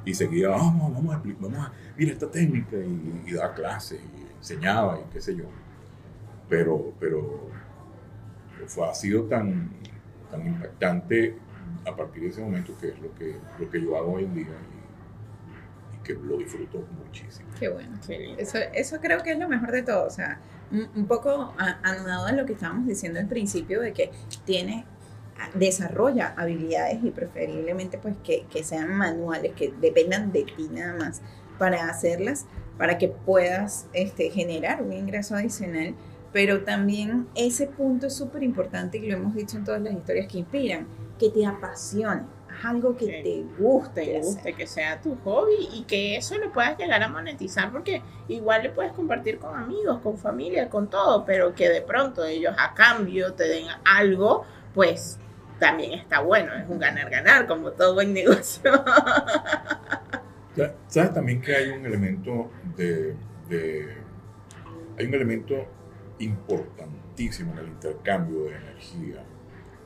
y- 0.05 0.15
seguía, 0.15 0.49
vamos, 0.49 0.93
vamos 0.93 1.13
a 1.13 1.17
explicar, 1.17 1.43
vamos 1.51 1.67
a, 1.69 1.73
mira 1.97 2.13
esta 2.13 2.29
técnica 2.31 2.77
y, 2.77 3.23
y 3.27 3.33
daba 3.33 3.55
clases 3.55 4.01
y 4.01 4.37
enseñaba 4.37 4.99
y 4.99 5.13
qué 5.13 5.21
sé 5.21 5.37
yo. 5.37 5.45
Pero, 6.49 6.93
pero 6.99 7.49
fue, 8.67 8.89
ha 8.89 8.95
sido 8.95 9.25
tan, 9.25 9.71
tan 10.31 10.45
impactante 10.47 11.37
a 11.87 11.97
partir 11.97 12.23
de 12.23 12.29
ese 12.29 12.41
momento 12.41 12.77
que 12.81 12.89
es 12.89 13.01
lo 13.01 13.15
que, 13.15 13.37
lo 13.59 13.71
que 13.71 13.81
yo 13.81 13.97
hago 13.97 14.13
hoy 14.13 14.25
en 14.25 14.35
día 14.35 14.45
y, 14.47 15.97
y 15.97 16.03
que 16.03 16.15
lo 16.15 16.37
disfruto 16.39 16.85
muchísimo. 17.05 17.49
Qué 17.59 17.69
bueno. 17.69 17.99
Qué. 18.07 18.35
Eso, 18.39 18.59
eso 18.75 19.01
creo 19.01 19.23
que 19.23 19.33
es 19.33 19.39
lo 19.39 19.49
mejor 19.49 19.73
de 19.73 19.83
todo. 19.83 20.07
O 20.07 20.11
sea, 20.11 20.41
un, 20.71 20.89
un 20.95 21.07
poco 21.07 21.55
anudado 21.59 22.27
a 22.27 22.33
lo 22.33 22.47
que 22.47 22.53
estábamos 22.53 22.87
diciendo 22.87 23.19
al 23.19 23.29
principio 23.29 23.81
de 23.81 23.93
que 23.93 24.11
tiene 24.45 24.85
desarrolla 25.55 26.35
habilidades 26.37 27.03
y 27.03 27.11
preferiblemente 27.11 27.99
pues 27.99 28.17
que, 28.23 28.47
que 28.51 28.63
sean 28.65 28.95
manuales, 28.95 29.53
que 29.53 29.73
dependan 29.81 30.33
de 30.33 30.45
ti 30.45 30.69
nada 30.71 30.95
más 30.95 31.23
para 31.59 31.89
hacerlas, 31.89 32.47
para 32.79 32.99
que 32.99 33.09
puedas 33.09 33.87
este, 33.93 34.31
generar 34.31 34.83
un 34.83 34.93
ingreso 34.93 35.35
adicional. 35.35 35.95
Pero 36.33 36.63
también 36.63 37.27
ese 37.35 37.67
punto 37.67 38.07
es 38.07 38.15
súper 38.15 38.43
importante 38.43 38.99
y 38.99 39.09
lo 39.09 39.17
hemos 39.17 39.35
dicho 39.35 39.57
en 39.57 39.65
todas 39.65 39.83
las 39.83 39.93
historias 39.93 40.29
que 40.29 40.39
inspiran, 40.39 40.87
que 41.21 41.31
te 41.31 41.47
apasione, 41.47 42.23
haz 42.49 42.65
algo 42.65 42.97
que 42.97 43.07
Que 43.07 43.23
te 43.23 43.63
guste. 43.63 44.03
te 44.03 44.17
hacer. 44.19 44.23
guste, 44.23 44.53
que 44.55 44.67
sea 44.67 45.01
tu 45.01 45.17
hobby 45.25 45.69
y 45.75 45.85
que 45.85 46.17
eso 46.17 46.37
lo 46.39 46.51
puedas 46.53 46.77
llegar 46.79 47.03
a 47.03 47.09
monetizar 47.09 47.71
porque 47.71 48.03
igual 48.29 48.63
le 48.65 48.71
puedes 48.71 48.93
compartir 48.93 49.39
con 49.39 49.55
amigos, 49.57 50.01
con 50.01 50.19
familia, 50.19 50.69
con 50.71 50.91
todo, 50.91 51.25
pero 51.25 51.55
que 51.55 51.69
de 51.69 51.83
pronto 51.83 52.25
ellos 52.25 52.55
a 52.59 52.75
cambio 52.75 53.35
te 53.35 53.45
den 53.47 53.67
algo, 53.85 54.45
pues 54.75 55.19
también 55.61 55.93
está 55.93 56.21
bueno, 56.21 56.55
es 56.55 56.69
un 56.69 56.79
ganar-ganar 56.79 57.47
como 57.47 57.71
todo 57.73 57.95
buen 57.95 58.13
negocio. 58.21 58.73
¿Sabes 60.89 61.13
también 61.15 61.41
que 61.41 61.55
hay 61.55 61.69
un 61.71 61.87
elemento 61.87 62.51
de, 62.77 63.15
de- 63.49 63.97
hay 64.99 65.07
un 65.07 65.15
elemento 65.15 65.55
importantísimo 66.19 67.53
en 67.53 67.59
el 67.59 67.69
intercambio 67.69 68.45
de 68.45 68.57
energía 68.57 69.23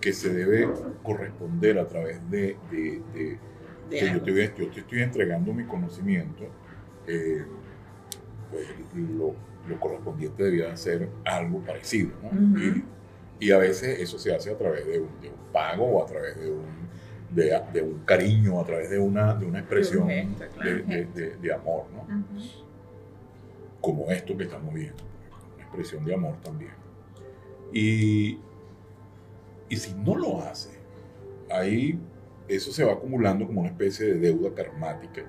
que 0.05 0.12
se 0.12 0.28
debe 0.34 0.68
corresponder 1.02 1.78
a 1.78 1.88
través 1.88 2.20
de, 2.30 2.59
de- 2.70 3.00
de- 3.14 3.38
De 3.88 3.98
que 3.98 4.12
yo 4.12 4.20
te, 4.22 4.32
voy- 4.32 4.52
yo 4.59 4.70
te 4.70 4.80
estoy 4.80 5.00
entregando 5.00 5.55
mi 5.55 5.64
conocimiento, 5.64 6.44
eh, 7.07 7.42
pues 8.50 8.66
lo, 8.94 9.34
lo 9.66 9.80
correspondiente 9.80 10.42
debía 10.42 10.76
ser 10.76 11.09
algo 11.24 11.61
parecido, 11.61 12.11
¿no? 12.22 12.28
Ujú. 12.28 12.59
y, 13.40 13.46
y 13.46 13.50
a 13.50 13.57
veces 13.57 13.98
eso 13.98 14.18
se 14.18 14.34
hace 14.34 14.50
a 14.50 14.59
través 14.59 14.86
de 14.86 15.00
un, 15.00 15.09
pago 15.55 15.86
o 15.86 16.02
a 16.02 16.07
través 16.07 16.38
de 16.38 16.50
un, 16.50 16.66
de, 17.30 17.59
de 17.72 17.80
un 17.80 18.00
cariño, 18.00 18.61
a 18.61 18.64
través 18.66 18.90
de 18.90 18.98
una, 18.98 19.34
de 19.34 19.46
una 19.46 19.61
expresión 19.61 20.07
gesto, 20.09 20.44
claro. 20.55 20.84
de, 21.40 21.52
amor, 21.55 21.84
¿no? 21.94 22.24
Como 23.80 24.11
esto 24.11 24.36
que 24.36 24.44
estamos 24.44 24.74
viendo, 24.74 25.02
una 25.55 25.64
expresión 25.64 26.05
de 26.05 26.14
amor 26.14 26.34
también. 26.42 26.72
Y, 27.72 28.38
y 29.74 29.76
si 29.76 29.92
no 29.94 30.14
lo 30.14 30.40
hace, 30.40 30.70
ahí 31.50 31.98
eso 32.46 32.70
se 32.70 32.84
va 32.84 32.92
acumulando 32.92 33.44
como 33.44 33.62
una 33.62 33.70
especie 33.70 34.06
de 34.06 34.20
deuda 34.20 34.54
karmática 34.54 35.24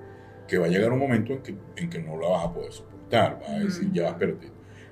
que 0.48 0.60
va 0.60 0.68
a 0.68 0.70
llegar 0.70 0.92
un 0.92 1.00
momento 1.00 1.34
en 1.34 1.42
que, 1.42 1.58
en 1.78 1.90
que 1.90 2.00
no 2.00 2.16
la 2.16 2.30
vas 2.30 2.46
a 2.46 2.54
poder 2.54 2.72
soportar. 2.72 3.40
Vas 3.40 3.50
a 3.50 3.60
decir, 3.60 3.92
ya, 3.92 4.10
espérate, 4.10 4.52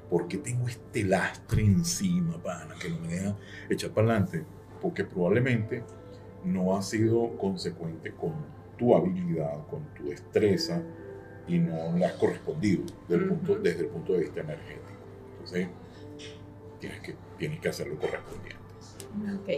¿por 0.10 0.28
qué 0.28 0.40
tengo 0.40 0.68
este 0.68 1.04
lastre 1.04 1.62
encima, 1.62 2.42
pana, 2.42 2.74
que 2.82 2.90
no 2.90 3.00
me 3.00 3.10
deja 3.10 3.38
echar 3.70 3.92
para 3.92 4.08
adelante? 4.08 4.44
Porque 4.82 5.04
probablemente 5.04 5.84
no 6.44 6.76
has 6.76 6.90
sido 6.90 7.38
consecuente 7.38 8.12
con 8.16 8.34
tu 8.80 8.96
habilidad, 8.96 9.68
con 9.68 9.86
tu 9.94 10.06
destreza, 10.06 10.82
y 11.48 11.60
no 11.60 11.96
le 11.96 12.06
has 12.06 12.14
correspondido 12.14 12.86
del 13.08 13.30
Ujú. 13.30 13.36
punto, 13.36 13.60
desde 13.60 13.82
el 13.82 13.88
punto 13.88 14.14
de 14.14 14.20
vista 14.22 14.40
energético. 14.40 14.82
Entonces, 15.34 15.68
tienes 16.80 17.00
que, 17.02 17.16
tienes 17.38 17.60
que 17.60 17.70
hacer 17.70 17.88
lo 17.88 18.00
correspondiente. 18.00 18.63
Ok, 19.40 19.50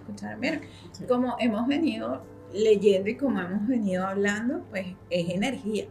escuchar, 0.00 0.38
mira, 0.38 0.60
Sí. 0.92 1.04
como 1.04 1.36
hemos 1.38 1.66
venido 1.66 2.22
leyendo 2.52 3.08
y 3.10 3.16
como 3.16 3.40
hemos 3.40 3.66
venido 3.66 4.06
hablando, 4.06 4.62
pues 4.70 4.86
es 5.10 5.28
energía. 5.30 5.84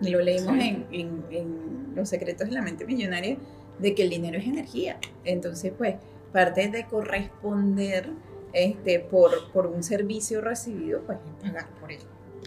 Y 0.00 0.10
lo 0.10 0.20
leímos 0.20 0.54
Sí. 0.54 0.68
en, 0.68 0.86
en- 0.92 1.24
en 1.30 1.72
Los 1.94 2.08
secretos 2.08 2.48
de 2.48 2.54
la 2.54 2.62
mente 2.62 2.84
millonaria, 2.86 3.36
de 3.78 3.94
que 3.94 4.02
el 4.04 4.10
dinero 4.10 4.38
es 4.38 4.46
energía. 4.46 4.98
Entonces, 5.24 5.72
pues, 5.76 5.96
parte 6.32 6.68
de 6.68 6.86
corresponder 6.86 8.10
este, 8.54 8.98
por, 9.00 9.50
por 9.52 9.66
un 9.66 9.82
servicio 9.82 10.40
recibido, 10.40 11.00
pues 11.06 11.18
es 11.18 11.48
pagar 11.48 11.68
por 11.80 11.90
él. 11.92 11.98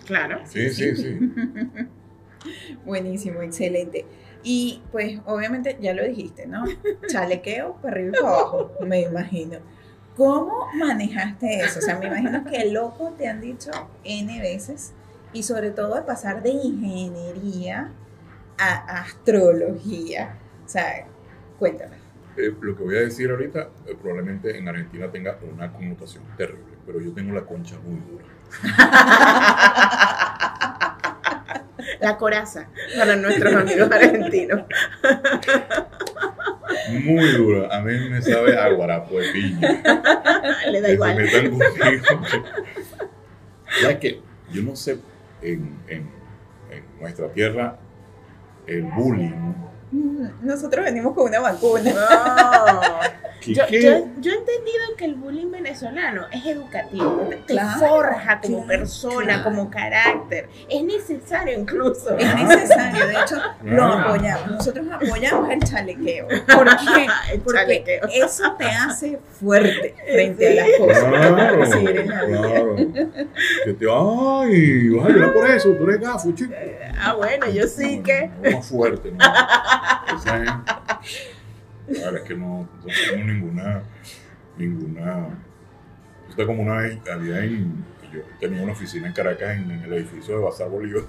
Claro. 0.06 0.40
Sí, 0.46 0.70
sí, 0.70 0.96
sí. 0.96 1.20
Buenísimo, 2.86 3.42
excelente. 3.42 4.06
Y 4.44 4.82
pues 4.92 5.20
obviamente 5.26 5.78
ya 5.82 5.94
lo 5.94 6.04
dijiste, 6.06 6.46
¿no? 6.46 6.64
Chalequeo 7.08 7.78
para 7.82 7.96
arriba 7.96 8.10
y 8.18 8.22
para 8.22 8.34
abajo, 8.34 8.72
me 8.86 9.02
imagino. 9.02 9.58
¿Cómo 10.16 10.68
manejaste 10.76 11.62
eso? 11.62 11.80
O 11.80 11.82
sea, 11.82 12.00
me 12.00 12.08
imagino 12.08 12.46
que 12.46 12.72
loco 12.72 13.14
te 13.18 13.28
han 13.28 13.42
dicho 13.42 13.72
N 14.04 14.40
veces 14.40 14.94
y 15.34 15.44
sobre 15.44 15.72
todo 15.72 15.96
de 15.96 16.04
pasar 16.04 16.42
de 16.42 16.52
ingeniería 16.52 17.92
a 18.58 19.02
astrología. 19.02 20.38
O 20.66 20.70
sea, 20.70 21.06
cuéntame. 21.60 21.98
Eh, 22.38 22.54
lo 22.60 22.76
que 22.76 22.84
voy 22.84 22.98
a 22.98 23.02
decir 23.02 23.30
ahorita 23.30 23.70
eh, 23.86 23.96
probablemente 24.02 24.58
en 24.58 24.68
Argentina 24.68 25.12
tenga 25.12 25.38
una 25.54 25.72
connotación 25.72 26.24
terrible, 26.38 26.76
pero 26.86 27.00
yo 27.00 27.14
tengo 27.14 27.34
la 27.34 27.46
concha 27.46 27.78
muy 27.84 28.00
dura. 28.00 28.26
La 32.00 32.18
coraza 32.18 32.68
para 32.98 33.16
nuestros 33.16 33.54
amigos 33.54 33.92
argentinos. 33.92 34.64
Muy 37.04 37.28
dura. 37.34 37.76
A 37.76 37.82
mí 37.82 37.94
me 38.10 38.22
sabe 38.22 38.58
a 38.58 38.70
guarapo 38.70 39.20
de 39.20 39.32
piña. 39.32 39.82
Le 40.72 40.82
da 40.82 40.88
que 40.88 40.94
igual. 40.94 41.16
se 41.16 41.24
metan 41.24 41.52
conmigo. 41.52 42.46
Ya 43.82 44.00
que 44.00 44.22
yo 44.52 44.62
no 44.64 44.76
sé, 44.76 44.98
en, 45.42 45.78
en- 45.88 46.10
en 46.72 46.84
nuestra 47.00 47.28
tierra, 47.30 47.78
el 48.68 48.84
bullying. 48.84 49.54
Nosotros 50.42 50.86
venimos 50.86 51.14
con 51.14 51.28
una 51.30 51.40
vacuna. 51.40 51.92
No. 51.94 52.82
¿Qué- 53.46 53.54
Yo, 53.54 53.66
qué? 53.68 53.82
yo, 53.82 53.92
yo 54.20 54.32
he 54.32 54.36
entendido 54.36 54.84
que 54.98 55.06
el 55.06 55.16
bullying 55.16 55.52
venezolano 55.52 56.26
es 56.32 56.46
educativo, 56.46 57.28
te, 57.30 57.36
te 57.38 57.54
Claro, 57.54 57.80
forja 57.80 58.42
como 58.42 58.64
claro, 58.66 58.80
persona, 58.80 59.24
claro. 59.26 59.44
como 59.44 59.70
carácter. 59.70 60.50
Es 60.70 60.84
necesario 60.84 61.60
incluso. 61.60 62.18
Es 62.18 62.36
necesario, 62.36 63.08
de 63.08 63.14
hecho, 63.14 63.36
lo 63.64 63.84
apoyamos. 63.86 64.52
Nosotros 64.52 64.86
apoyamos 64.92 65.50
el 65.50 65.60
chalequeo. 65.64 66.28
¿Por 66.28 66.66
qué? 66.78 67.08
El 67.34 67.40
Porque 67.42 67.60
chalequeo. 67.60 68.08
eso 68.14 68.52
te 68.58 68.66
hace 68.66 69.20
fuerte 69.40 69.96
frente 70.12 70.48
a 70.62 70.66
las 70.66 70.68
cosas 70.80 71.52
recibir 71.56 71.98
en 72.00 72.10
la. 72.10 72.22
Que 73.66 73.74
te, 73.74 73.86
ay, 73.90 74.90
vas 74.90 75.06
a 75.06 75.10
llorar 75.10 75.34
por 75.34 75.50
eso, 75.50 75.70
tú 75.74 75.84
eres 75.90 76.00
gafo, 76.02 76.32
chico. 76.34 76.54
Ah, 76.98 77.14
bueno, 77.14 77.50
yo 77.50 77.68
sí 77.68 77.98
No, 77.98 78.04
que. 78.04 78.30
más 78.52 78.68
fuerte, 78.68 79.12
¿no? 79.12 79.18
Esa 80.18 80.38
es- 80.44 80.50
Claro, 81.88 82.18
es 82.18 82.24
que 82.24 82.36
no, 82.36 82.60
no 82.62 82.86
tengo 83.12 83.24
ninguna, 83.26 83.84
ninguna. 84.58 85.28
Está 86.30 86.46
como 86.46 86.64
una 86.64 86.78
vez, 86.78 87.00
había 87.12 87.44
en, 87.44 87.86
yo 88.12 88.22
tenía 88.40 88.64
una 88.64 88.72
oficina 88.72 89.08
en 89.08 89.14
Caracas, 89.14 89.58
en, 89.58 89.70
en 89.70 89.82
el 89.82 89.94
edificio 89.94 90.38
de 90.38 90.44
Bazar 90.44 90.70
Bolívar, 90.70 91.04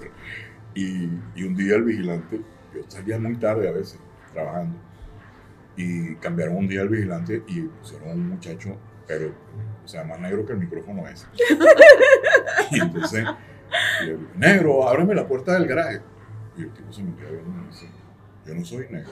y, 0.75 1.09
y 1.35 1.43
un 1.43 1.55
día 1.55 1.75
el 1.75 1.83
vigilante, 1.83 2.41
yo 2.73 2.81
salía 2.87 3.17
muy 3.17 3.35
tarde 3.37 3.67
a 3.67 3.71
veces, 3.71 3.99
trabajando, 4.33 4.77
y 5.75 6.15
cambiaron 6.15 6.57
un 6.57 6.67
día 6.67 6.81
el 6.81 6.89
vigilante 6.89 7.43
y 7.47 7.61
pusieron 7.61 8.09
a 8.09 8.13
un 8.13 8.29
muchacho, 8.29 8.77
pero, 9.07 9.33
o 9.83 9.87
sea, 9.87 10.03
más 10.03 10.19
negro 10.19 10.45
que 10.45 10.53
el 10.53 10.59
micrófono 10.59 11.07
ese. 11.07 11.27
Y 12.71 12.81
entonces, 12.81 13.25
negro, 14.35 14.87
ábreme 14.87 15.15
la 15.15 15.27
puerta 15.27 15.53
del 15.53 15.67
garaje. 15.67 16.01
Y 16.57 16.63
el 16.63 16.71
tipo 16.71 16.91
se 16.91 17.03
me 17.03 17.15
queda 17.15 17.29
viendo 17.29 17.49
y 17.49 17.61
me 17.61 17.67
dice, 17.67 17.87
yo 18.45 18.55
no 18.55 18.65
soy 18.65 18.87
negro. 18.89 19.11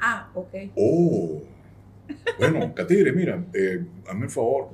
Ah, 0.00 0.30
ok. 0.34 0.54
Oh, 0.76 1.42
bueno, 2.38 2.74
Catire, 2.74 3.12
mira, 3.12 3.44
eh, 3.54 3.84
hazme 4.08 4.24
el 4.26 4.30
favor. 4.30 4.70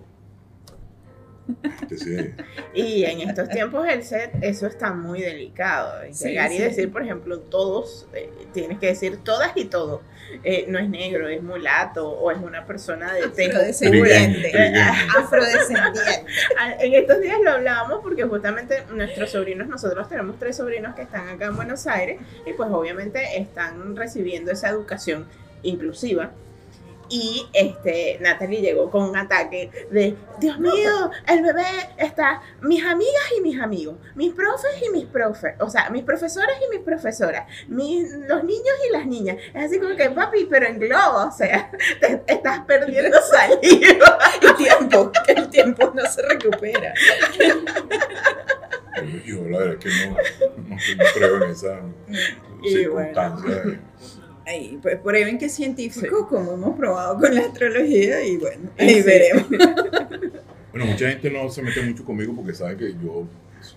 Sí, 1.97 2.35
Y 2.75 3.05
en 3.05 3.29
estos 3.29 3.49
tiempos 3.49 3.87
el 3.89 4.03
set, 4.03 4.33
eso 4.41 4.67
está 4.67 4.93
muy 4.93 5.21
delicado. 5.21 5.93
Sí, 6.13 6.29
Llegar 6.29 6.53
y 6.53 6.59
decir, 6.59 6.91
por 6.91 7.03
ejemplo, 7.03 7.41
todos, 7.41 8.07
eh, 8.15 8.31
tienes 8.53 8.79
que 8.79 8.87
decir 8.87 9.19
todas 9.23 9.53
y 9.57 9.67
todo. 9.67 10.03
Eh, 10.45 10.65
no 10.69 10.79
es 10.79 10.89
negro, 10.89 11.29
es 11.29 11.43
mulato 11.43 12.09
o 12.09 12.31
es 12.31 12.39
una 12.39 12.65
persona 12.65 13.13
de 13.13 13.25
Afrodescendiente. 13.25 14.53
Afrodescendiente. 15.19 16.01
Ah, 16.59 16.75
En 16.81 16.95
estos 16.95 17.21
días 17.21 17.39
lo 17.45 17.51
hablábamos 17.51 18.01
porque 18.03 18.23
justamente 18.25 18.85
nuestros 18.93 19.31
sobrinos, 19.31 19.69
nosotros 19.69 20.09
tenemos 20.09 20.39
tres 20.39 20.57
sobrinos 20.57 20.95
que 20.95 21.03
están 21.03 21.29
acá 21.29 21.47
en 21.47 21.57
Buenos 21.57 21.87
Aires 21.87 22.21
y 22.47 22.53
pues 22.55 22.71
obviamente 22.71 23.39
están 23.39 23.95
recibiendo 23.95 24.53
esa 24.53 24.69
educación 24.71 25.27
inclusiva. 25.63 26.33
Y 27.13 27.47
este, 27.53 28.17
Natalie 28.23 28.63
llegó 28.63 28.91
con 28.91 29.03
un 29.03 29.17
ataque 29.19 29.71
de, 29.91 30.17
Dios 30.41 30.59
mío, 30.59 31.11
el 31.29 31.43
bebé 31.43 31.67
está, 31.99 32.41
mis 32.63 32.83
amigas 32.83 33.23
y 33.37 33.43
mis 33.43 33.61
amigos, 33.61 33.97
mis 34.15 34.33
profes 34.33 34.71
y 34.83 34.89
mis 34.89 35.05
profes, 35.05 35.55
o 35.61 35.69
sea, 35.69 35.91
mis 35.91 36.05
profesores 36.05 36.57
y 36.67 36.75
mis 36.75 36.81
profesoras, 36.81 37.47
mis, 37.69 38.11
los 38.27 38.43
niños 38.45 38.75
y 38.89 38.93
las 38.93 39.05
niñas. 39.05 39.37
Es 39.53 39.67
así 39.67 39.79
como 39.79 39.95
que, 39.95 40.09
papi, 40.09 40.47
pero 40.47 40.67
en 40.67 40.79
globo, 40.79 41.27
o 41.29 41.31
sea, 41.31 41.71
te, 42.01 42.23
estás 42.27 42.61
perdiendo 42.61 43.19
saliva. 43.31 44.19
el 44.41 44.57
tiempo, 44.57 45.13
el 45.29 45.51
tiempo 45.51 45.93
no 45.95 46.07
se 46.07 46.23
recupera. 46.23 46.95
Yo 49.27 49.49
la 49.51 49.59
verdad 49.59 49.75
es 49.75 49.85
que 49.85 50.07
no, 50.07 50.17
no, 50.57 50.77
no 50.77 51.05
creo 51.15 51.45
en 51.45 51.51
esa 51.51 51.81
circunstancia. 52.63 53.81
Ahí, 54.47 54.79
pues 54.83 54.99
prueben 54.99 55.39
que 55.39 55.47
es 55.47 55.55
científico, 55.55 56.27
como 56.29 56.53
hemos 56.55 56.77
probado 56.77 57.19
con 57.19 57.35
la 57.35 57.43
astrología, 57.43 58.25
y 58.25 58.37
bueno, 58.39 58.71
ahí 58.79 59.03
veremos. 59.03 59.47
Bueno, 60.73 60.87
mucha 60.87 61.07
gente 61.07 61.31
no 61.31 61.51
se 61.51 61.61
mete 61.61 61.83
mucho 61.83 62.03
conmigo 62.03 62.35
porque 62.35 62.55
sabe 62.55 62.79
que 62.79 62.95
yo 62.95 63.27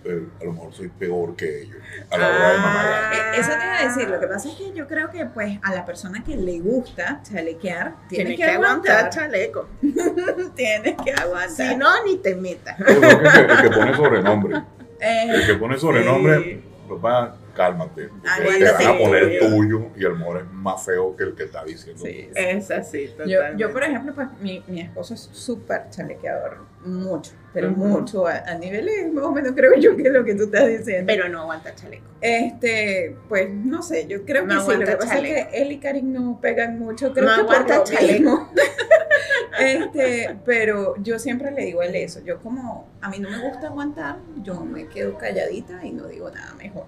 eh, 0.04 0.26
a 0.40 0.44
lo 0.44 0.52
mejor 0.54 0.72
soy 0.72 0.88
peor 0.88 1.36
que 1.36 1.62
ellos 1.62 1.76
a 2.10 2.16
la 2.18 2.26
hora 2.28 2.52
de 2.52 2.58
mamar. 2.58 3.12
Eh, 3.12 3.16
Eso 3.38 3.50
te 3.50 3.64
iba 3.66 3.78
a 3.78 3.84
decir, 3.86 4.08
lo 4.08 4.18
que 4.18 4.26
pasa 4.26 4.48
es 4.48 4.54
que 4.54 4.72
yo 4.72 4.86
creo 4.88 5.10
que 5.10 5.26
pues 5.26 5.58
a 5.62 5.74
la 5.74 5.84
persona 5.84 6.24
que 6.24 6.36
le 6.36 6.58
gusta 6.60 7.20
chalequear, 7.22 7.96
tiene, 8.08 8.34
que, 8.34 8.44
aguantar. 8.44 9.10
chaleco. 9.10 9.68
Tienes 10.56 10.96
que 11.04 11.12
aguantar. 11.12 11.50
Si 11.50 11.76
no, 11.76 12.02
ni 12.04 12.16
te 12.16 12.34
metas. 12.34 12.76
Creo 12.78 13.00
que 13.00 13.06
el, 13.06 13.62
que 13.62 13.76
pone 13.76 13.94
sobrenombre, 13.94 14.62
Eh, 15.00 15.26
el 15.34 15.46
que 15.46 15.54
pone 15.54 15.78
sobrenombre, 15.78 16.62
papá, 16.88 17.36
cálmate. 17.56 18.10
Te 18.58 18.72
van 18.72 18.86
a 18.86 18.98
poner 18.98 19.22
el 19.24 19.38
tuyo 19.40 19.86
y 19.96 20.04
el 20.04 20.12
amor 20.12 20.38
es 20.38 20.52
más 20.52 20.84
feo 20.84 21.16
que 21.16 21.24
el 21.24 21.34
que 21.34 21.44
está 21.44 21.64
diciendo. 21.64 22.04
sí, 22.04 22.12
sí. 22.12 22.30
Es 22.34 22.70
así, 22.70 23.10
Yo, 23.26 23.40
yo, 23.56 23.72
por 23.72 23.82
ejemplo, 23.82 24.14
pues 24.14 24.28
mi, 24.40 24.62
mi 24.68 24.80
esposo 24.82 25.14
es 25.14 25.28
súper 25.32 25.88
chalequeador, 25.90 26.58
mucho, 26.84 27.32
pero 27.52 27.70
mucho, 27.70 28.26
a, 28.26 28.36
a 28.46 28.54
niveles 28.54 29.12
más 29.12 29.24
o 29.24 29.32
menos 29.32 29.52
creo 29.56 29.74
yo 29.76 29.96
que 29.96 30.02
es 30.02 30.12
lo 30.12 30.24
que 30.24 30.34
tú 30.34 30.44
estás 30.44 30.68
diciendo. 30.68 31.04
Pero 31.12 31.28
no 31.28 31.40
aguanta 31.42 31.74
chaleco. 31.74 32.04
Este, 32.20 33.16
pues 33.28 33.50
no 33.50 33.82
sé, 33.82 34.06
yo 34.06 34.24
creo 34.24 34.46
No 34.46 34.64
que 34.66 34.72
sí, 34.72 34.78
lo 34.80 34.86
que 34.86 34.96
pasa 34.96 35.14
chaleco. 35.16 35.36
es 35.38 35.46
que 35.46 35.62
él 35.62 35.72
y 35.72 35.78
Karin 35.78 36.12
no 36.12 36.38
pegan 36.40 36.78
mucho, 36.78 37.12
creo 37.12 37.26
No 37.26 37.34
que 37.34 37.40
aguanta 37.42 37.82
chaleco. 37.84 38.50
este, 39.58 40.36
pero 40.44 40.94
yo 41.02 41.18
siempre 41.18 41.50
le 41.50 41.64
digo 41.64 41.80
a 41.80 41.86
él 41.86 41.94
eso, 41.96 42.20
yo 42.24 42.40
como 42.40 42.88
a 43.00 43.08
mí 43.10 43.18
no 43.18 43.30
me 43.30 43.48
gusta 43.48 43.68
aguantar, 43.68 44.18
yo 44.42 44.54
me 44.64 44.86
quedo 44.88 45.16
calladita 45.18 45.84
y 45.84 45.92
no 45.92 46.06
digo 46.06 46.30
nada 46.30 46.54
mejor. 46.54 46.84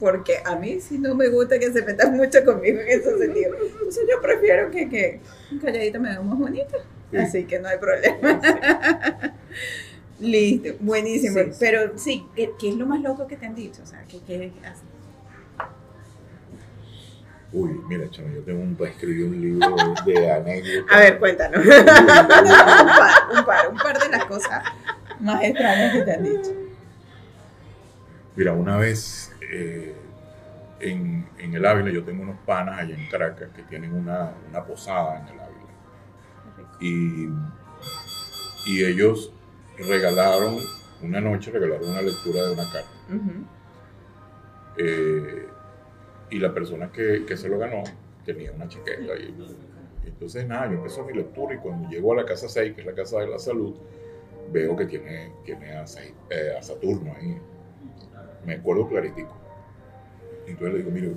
Porque 0.00 0.38
a 0.44 0.56
mí 0.56 0.80
sí 0.80 0.98
no 0.98 1.14
me 1.14 1.28
gusta 1.28 1.58
que 1.58 1.72
se 1.72 1.82
metan 1.82 2.16
mucho 2.16 2.44
conmigo 2.44 2.80
en 2.80 2.88
ese 2.88 3.16
sentido. 3.18 3.54
Entonces 3.62 4.04
yo 4.10 4.20
prefiero 4.20 4.70
que, 4.70 4.88
que 4.88 5.20
calladita 5.62 5.98
me 5.98 6.10
vea 6.10 6.20
más 6.20 6.38
bonita. 6.38 6.78
Sí. 7.10 7.16
Así 7.16 7.44
que 7.44 7.60
no 7.60 7.68
hay 7.68 7.78
problema. 7.78 8.40
Listo, 10.20 10.70
buenísimo. 10.80 11.38
Sí, 11.38 11.52
sí. 11.52 11.56
Pero 11.60 11.98
sí, 11.98 12.26
¿qué, 12.34 12.50
qué 12.58 12.70
es 12.70 12.74
lo 12.76 12.86
más 12.86 13.00
loco 13.02 13.26
que 13.26 13.36
te 13.36 13.46
han 13.46 13.54
dicho? 13.54 13.82
O 13.82 13.86
sea, 13.86 14.04
¿qué, 14.08 14.20
qué 14.26 14.52
haces? 14.64 14.82
Uy, 17.52 17.80
mira, 17.88 18.10
chamo, 18.10 18.28
yo 18.34 18.42
tengo 18.42 18.60
un, 18.60 18.76
escribí 18.84 19.22
un 19.22 19.40
libro 19.40 19.76
de 20.04 20.32
anécdotas. 20.32 20.96
A 20.96 20.98
ver, 20.98 21.18
cuéntanos. 21.20 21.64
un, 21.64 21.72
par, 21.72 23.38
un 23.38 23.44
par, 23.44 23.68
un 23.70 23.76
par 23.76 23.98
de 24.00 24.08
las 24.08 24.24
cosas 24.24 24.64
más 25.20 25.40
extrañas 25.44 25.92
que 25.92 26.02
te 26.02 26.12
han 26.12 26.24
dicho. 26.24 26.50
Mira, 28.34 28.52
una 28.54 28.76
vez 28.76 29.30
eh, 29.50 29.94
en, 30.80 31.28
en 31.38 31.54
el 31.54 31.64
Ávila, 31.64 31.90
yo 31.90 32.04
tengo 32.04 32.22
unos 32.22 32.38
panas 32.44 32.78
allá 32.78 32.94
en 32.94 33.08
Caracas 33.08 33.50
que 33.54 33.62
tienen 33.62 33.92
una, 33.94 34.32
una 34.48 34.64
posada 34.64 35.20
en 35.20 35.28
el 35.28 35.40
Ávila. 35.40 35.60
Y, 36.80 37.28
y 38.66 38.84
ellos 38.84 39.32
regalaron, 39.78 40.56
una 41.02 41.20
noche 41.20 41.50
regalaron 41.50 41.90
una 41.90 42.02
lectura 42.02 42.42
de 42.46 42.52
una 42.52 42.64
carta. 42.64 42.88
Eh, 44.76 45.46
y 46.30 46.38
la 46.38 46.52
persona 46.52 46.90
que, 46.90 47.24
que 47.26 47.36
se 47.36 47.48
lo 47.48 47.58
ganó 47.58 47.82
tenía 48.24 48.52
una 48.52 48.68
chaqueta. 48.68 49.16
Y, 49.16 49.34
y 50.04 50.08
entonces, 50.08 50.46
nada, 50.46 50.66
yo 50.66 50.74
empecé 50.74 51.02
mi 51.02 51.12
lectura 51.12 51.54
y 51.54 51.58
cuando 51.58 51.88
llego 51.88 52.12
a 52.12 52.16
la 52.16 52.24
casa 52.24 52.48
6, 52.48 52.74
que 52.74 52.80
es 52.80 52.86
la 52.86 52.94
casa 52.94 53.20
de 53.20 53.28
la 53.28 53.38
salud, 53.38 53.74
veo 54.50 54.76
que 54.76 54.86
tiene, 54.86 55.32
tiene 55.44 55.72
a, 55.72 55.84
eh, 56.30 56.56
a 56.58 56.62
Saturno 56.62 57.14
ahí. 57.16 57.38
Me 58.46 58.54
acuerdo 58.54 58.88
claritico. 58.88 59.34
Entonces 60.46 60.72
le 60.74 60.78
digo, 60.80 60.90
mire, 60.90 61.12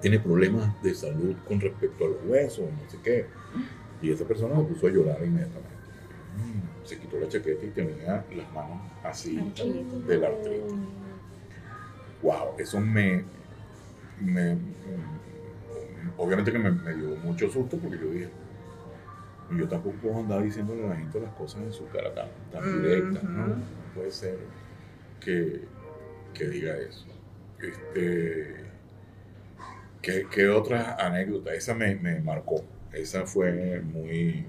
tiene 0.00 0.18
problemas 0.20 0.80
de 0.82 0.94
salud 0.94 1.34
con 1.46 1.60
respecto 1.60 2.04
al 2.06 2.16
hueso, 2.28 2.62
no 2.62 2.90
sé 2.90 2.98
qué. 3.02 3.26
Y 4.02 4.10
esa 4.12 4.24
persona 4.24 4.56
se 4.56 4.62
puso 4.62 4.86
a 4.86 4.90
llorar 4.90 5.18
inmediatamente. 5.24 5.74
Mm, 6.36 6.86
Se 6.86 6.98
quitó 6.98 7.18
la 7.18 7.28
chaqueta 7.28 7.64
y 7.66 7.70
tenía 7.70 8.24
las 8.36 8.52
manos 8.52 8.78
así 9.02 9.36
de 10.06 10.18
la 10.18 10.28
artritis 10.28 10.72
wow, 12.22 12.54
eso 12.58 12.80
me, 12.80 13.24
me- 14.20 14.54
mm, 14.54 14.58
obviamente 16.16 16.50
que 16.52 16.58
me, 16.58 16.70
me 16.70 16.94
dio 16.94 17.14
mucho 17.16 17.48
susto 17.50 17.76
porque 17.78 17.98
yo 17.98 18.10
dije, 18.10 18.30
yo 19.56 19.68
tampoco 19.68 19.96
puedo 19.98 20.16
andar 20.18 20.42
diciéndole 20.42 20.84
a 20.86 20.88
la 20.88 20.96
gente 20.96 21.20
las 21.20 21.32
cosas 21.34 21.62
en 21.62 21.72
su 21.72 21.86
cara 21.88 22.12
tan, 22.14 22.28
tan 22.52 22.82
directas, 22.82 23.22
¿no? 23.24 23.42
Ujú. 23.44 23.50
No 23.50 23.94
puede 23.94 24.10
ser 24.10 24.38
que, 25.20 25.62
que 26.36 26.48
diga 26.48 26.76
eso. 26.76 27.06
Este, 27.60 28.56
¿qué, 30.02 30.26
qué 30.30 30.48
otra 30.48 30.96
anécdota? 30.98 31.54
Esa 31.54 31.74
me, 31.74 31.94
me 31.96 32.20
marcó, 32.20 32.64
esa 32.92 33.26
fue 33.26 33.80
muy, 33.80 34.44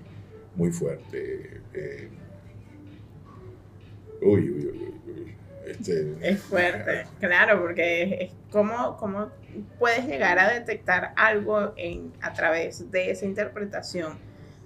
muy 0.55 0.71
fuerte. 0.71 1.61
Eh, 1.73 2.09
uy, 4.21 4.49
uy, 4.49 4.65
uy, 4.67 4.93
uy. 5.07 5.35
Este, 5.67 6.15
Es 6.21 6.41
fuerte, 6.41 7.05
claro, 7.19 7.61
porque 7.61 8.03
es, 8.03 8.29
es 8.29 8.35
cómo 8.51 9.31
puedes 9.79 10.05
llegar 10.07 10.39
a 10.39 10.49
detectar 10.53 11.13
algo 11.17 11.73
en, 11.75 12.13
a 12.21 12.33
través 12.33 12.89
de 12.89 13.11
esa 13.11 13.25
interpretación 13.25 14.17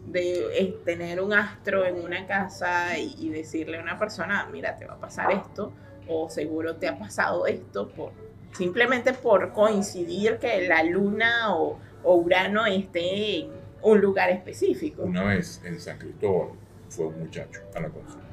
de 0.05 0.45
eh, 0.57 0.77
tener 0.85 1.21
un 1.21 1.33
astro 1.33 1.85
en 1.85 1.95
una 1.95 2.25
casa 2.27 2.97
y 2.97 3.29
decirle 3.29 3.77
a 3.77 3.81
una 3.81 3.97
persona, 3.99 4.47
mira, 4.51 4.77
te 4.77 4.85
va 4.85 4.93
a 4.95 4.99
pasar 4.99 5.31
esto, 5.31 5.73
o 6.07 6.29
seguro 6.29 6.75
te 6.75 6.87
ha 6.87 6.97
pasado 6.97 7.45
esto, 7.47 7.89
por, 7.89 8.11
simplemente 8.53 9.13
por 9.13 9.53
coincidir 9.53 10.37
que 10.37 10.67
la 10.67 10.83
luna 10.83 11.55
o, 11.55 11.77
o 12.03 12.15
Urano 12.15 12.65
esté 12.65 13.39
en 13.39 13.49
un 13.81 14.01
lugar 14.01 14.29
específico. 14.29 15.03
Una 15.03 15.23
vez 15.23 15.61
en 15.65 15.79
San 15.79 15.97
Cristóbal 15.97 16.49
fue 16.89 17.07
un 17.07 17.19
muchacho 17.19 17.61
a 17.75 17.79
la 17.79 17.89
consulta. 17.89 18.25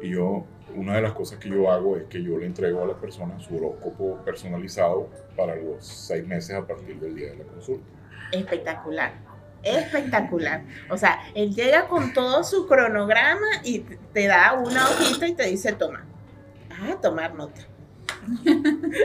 Y 0.00 0.10
yo, 0.10 0.44
una 0.74 0.96
de 0.96 1.02
las 1.02 1.12
cosas 1.12 1.38
que 1.38 1.48
yo 1.48 1.70
hago 1.70 1.96
es 1.96 2.04
que 2.04 2.22
yo 2.22 2.36
le 2.38 2.46
entrego 2.46 2.82
a 2.82 2.86
la 2.86 2.94
persona 2.94 3.38
su 3.40 3.56
horóscopo 3.56 4.16
personalizado 4.24 5.08
para 5.36 5.54
los 5.56 5.86
seis 5.86 6.26
meses 6.26 6.56
a 6.56 6.66
partir 6.66 6.98
del 6.98 7.14
día 7.14 7.30
de 7.30 7.36
la 7.36 7.44
consulta. 7.44 7.84
espectacular. 8.32 9.12
Espectacular. 9.62 10.62
O 10.90 10.96
sea, 10.98 11.20
él 11.34 11.54
llega 11.54 11.88
con 11.88 12.12
todo 12.12 12.44
su 12.44 12.66
cronograma 12.66 13.46
y 13.62 13.78
te- 13.78 13.98
te 14.12 14.26
da 14.26 14.52
una 14.52 14.84
hojita 14.90 15.26
y 15.26 15.32
te 15.34 15.44
dice, 15.46 15.72
toma. 15.72 16.04
Ah, 16.84 16.98
tomar 17.00 17.34
nota. 17.34 17.60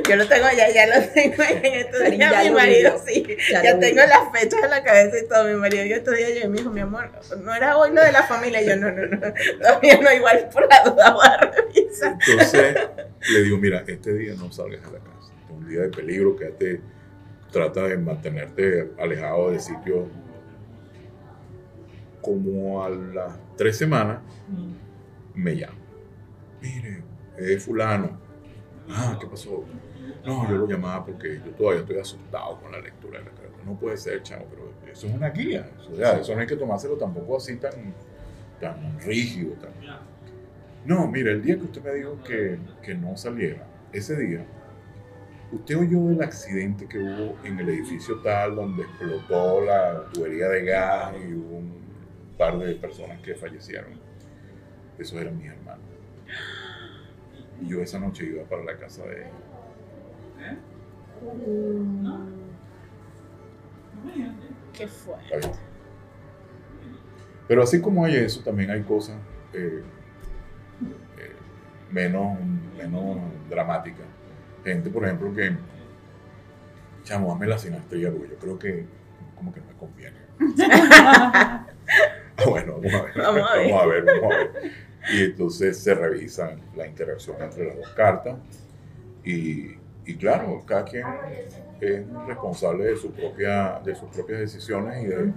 Yo 0.09 0.15
lo 0.15 0.27
tengo 0.27 0.47
ya, 0.55 0.69
ya 0.73 0.87
lo 0.87 1.05
tengo 1.13 1.43
en 1.43 1.65
estos 1.65 1.99
días. 2.09 2.31
ya 2.31 2.43
Mi 2.43 2.51
marido, 2.51 3.01
vivió. 3.05 3.05
sí. 3.05 3.37
Ya 3.51 3.79
tengo 3.79 3.97
las 4.01 4.31
fechas 4.31 4.63
en 4.63 4.69
la 4.69 4.83
cabeza 4.83 5.17
y 5.19 5.27
todo. 5.27 5.43
Mi 5.45 5.55
marido, 5.55 5.83
yo 5.85 5.95
estos 5.97 6.15
días 6.15 6.31
yo 6.41 6.49
me 6.49 6.57
dijo, 6.57 6.69
mi 6.69 6.79
amor, 6.81 7.09
no 7.43 7.53
era 7.53 7.77
hoy 7.77 7.91
lo 7.93 8.01
de 8.01 8.11
la 8.13 8.23
familia. 8.23 8.61
Y 8.61 8.67
yo, 8.67 8.75
no, 8.77 8.91
no, 8.91 9.05
no. 9.07 9.17
Todavía 9.61 9.99
no, 10.01 10.13
igual 10.13 10.49
por 10.53 10.67
la 10.69 10.83
duda 10.89 11.11
voy 11.13 11.25
a 11.25 11.37
revisar. 11.51 12.17
Entonces 12.27 12.75
le 13.33 13.41
digo, 13.43 13.57
mira, 13.57 13.83
este 13.87 14.13
día 14.13 14.33
no 14.37 14.51
salgas 14.51 14.81
a 14.85 14.91
la 14.91 14.99
casa. 14.99 15.33
Es 15.45 15.49
un 15.51 15.67
día 15.67 15.81
de 15.81 15.89
peligro, 15.89 16.35
quédate, 16.37 16.81
trata 17.51 17.83
de 17.87 17.97
mantenerte 17.97 18.91
alejado 18.99 19.51
de 19.51 19.59
sitios. 19.59 20.07
Como 22.21 22.83
a 22.83 22.89
las 22.89 23.33
tres 23.57 23.77
semanas 23.77 24.19
me 25.33 25.55
llama. 25.55 25.77
Mire, 26.61 27.01
es 27.39 27.63
fulano. 27.63 28.19
Ah, 28.89 29.17
¿qué 29.19 29.27
pasó? 29.27 29.65
No, 30.25 30.49
yo 30.49 30.57
lo 30.57 30.67
llamaba 30.67 31.05
porque 31.05 31.41
yo 31.45 31.51
todavía 31.51 31.81
estoy 31.81 31.99
asustado 31.99 32.59
con 32.59 32.71
la 32.71 32.79
lectura 32.79 33.19
de 33.19 33.25
la 33.25 33.31
carta. 33.31 33.63
No 33.65 33.77
puede 33.77 33.97
ser, 33.97 34.21
chavo, 34.23 34.45
pero 34.49 34.91
eso 34.91 35.07
es 35.07 35.13
una 35.13 35.29
guía. 35.29 35.69
O 35.91 35.95
sea, 35.95 36.17
eso 36.19 36.33
no 36.33 36.41
hay 36.41 36.47
que 36.47 36.55
tomárselo 36.55 36.97
tampoco 36.97 37.37
así 37.37 37.55
tan, 37.57 37.93
tan 38.59 38.99
rígido. 38.99 39.53
Tan... 39.53 39.71
No, 40.85 41.07
mire, 41.07 41.31
el 41.31 41.41
día 41.41 41.55
que 41.57 41.63
usted 41.63 41.83
me 41.83 41.93
dijo 41.93 42.21
que, 42.23 42.57
que 42.81 42.95
no 42.95 43.15
saliera, 43.15 43.65
ese 43.91 44.15
día, 44.17 44.45
usted 45.51 45.77
oyó 45.77 46.07
del 46.07 46.21
accidente 46.21 46.87
que 46.87 46.99
hubo 46.99 47.37
en 47.43 47.59
el 47.59 47.69
edificio 47.69 48.19
tal 48.21 48.55
donde 48.55 48.83
explotó 48.83 49.61
la 49.65 50.05
tubería 50.13 50.47
de 50.49 50.63
gas 50.63 51.13
y 51.23 51.33
hubo 51.33 51.57
un 51.57 51.73
par 52.37 52.57
de 52.57 52.75
personas 52.75 53.21
que 53.21 53.35
fallecieron. 53.35 53.93
Esos 54.97 55.19
eran 55.19 55.37
mis 55.37 55.47
hermanos. 55.47 55.58
Y 57.61 57.67
yo 57.67 57.81
esa 57.81 57.99
noche 57.99 58.25
iba 58.25 58.43
para 58.43 58.63
la 58.63 58.77
casa 58.77 59.03
de 59.05 59.21
ellos. 59.21 59.33
Qué 64.73 64.87
fuerte. 64.87 65.35
¿Está 65.35 65.47
bien? 65.47 65.69
Pero 67.49 67.63
así 67.63 67.81
como 67.81 68.05
hay 68.05 68.15
eso, 68.15 68.41
también 68.43 68.69
hay 68.69 68.83
cosas 68.83 69.17
eh, 69.53 69.81
eh, 71.17 71.35
menos, 71.91 72.37
menos 72.77 73.17
dramáticas. 73.49 74.05
Gente, 74.63 74.91
por 74.91 75.03
ejemplo, 75.03 75.33
que, 75.33 75.57
chamo, 77.03 77.33
hazme 77.33 77.47
la 77.47 77.57
sinastría, 77.57 78.11
porque 78.11 78.29
yo 78.29 78.37
creo 78.37 78.59
que 78.59 78.85
como 79.35 79.51
que 79.51 79.61
no 79.61 79.67
me 79.67 79.73
conviene. 79.73 80.17
Ah, 82.41 82.45
bueno, 82.47 82.73
vamos 82.77 82.93
a 82.93 83.01
ver. 83.01 83.13
Vamos 83.17 83.49
a 83.49 83.55
ver. 83.57 83.71
Vamos 83.71 83.81
a 83.81 83.85
ver, 83.87 84.05
vamos 84.05 84.33
a 84.33 84.37
ver. 84.37 84.71
Y 85.07 85.23
entonces 85.23 85.81
se 85.83 85.93
revisa 85.95 86.61
la 86.73 86.87
interacción 86.87 87.41
entre 87.41 87.65
las 87.67 87.77
dos 87.77 87.91
cartas. 87.93 88.39
Y, 89.23 89.81
y 90.05 90.17
claro, 90.17 90.65
cada 90.65 90.85
quien 90.85 91.21
es 91.79 92.07
responsable 92.25 92.85
de, 92.85 92.97
su 92.97 93.13
propia, 93.15 93.81
de 93.83 93.95
sus 93.95 94.09
propias 94.11 94.39
decisiones 94.41 95.03
y 95.03 95.07
de, 95.07 95.33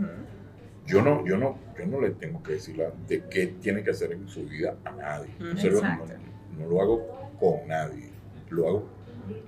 yo 0.84 1.02
no, 1.02 1.24
yo 1.26 1.36
no, 1.38 1.64
yo 1.76 1.86
no 1.86 2.00
le 2.00 2.10
tengo 2.12 2.42
que 2.42 2.52
decir 2.54 2.76
la- 2.78 2.92
de 3.06 3.28
qué 3.28 3.48
tiene 3.48 3.82
que 3.84 3.90
hacer 3.90 4.12
en 4.12 4.28
su 4.28 4.46
vida 4.46 4.80
a 4.84 4.92
nadie. 4.92 5.42
O 5.52 5.56
sea, 5.56 5.70
lo- 5.70 5.78
exacto. 5.78 6.06
no, 6.50 6.58
no 6.64 6.66
lo 6.68 6.82
hago 6.82 7.12
con 7.36 7.66
nadie. 7.68 8.20
Lo 8.48 8.68
hago 8.68 8.96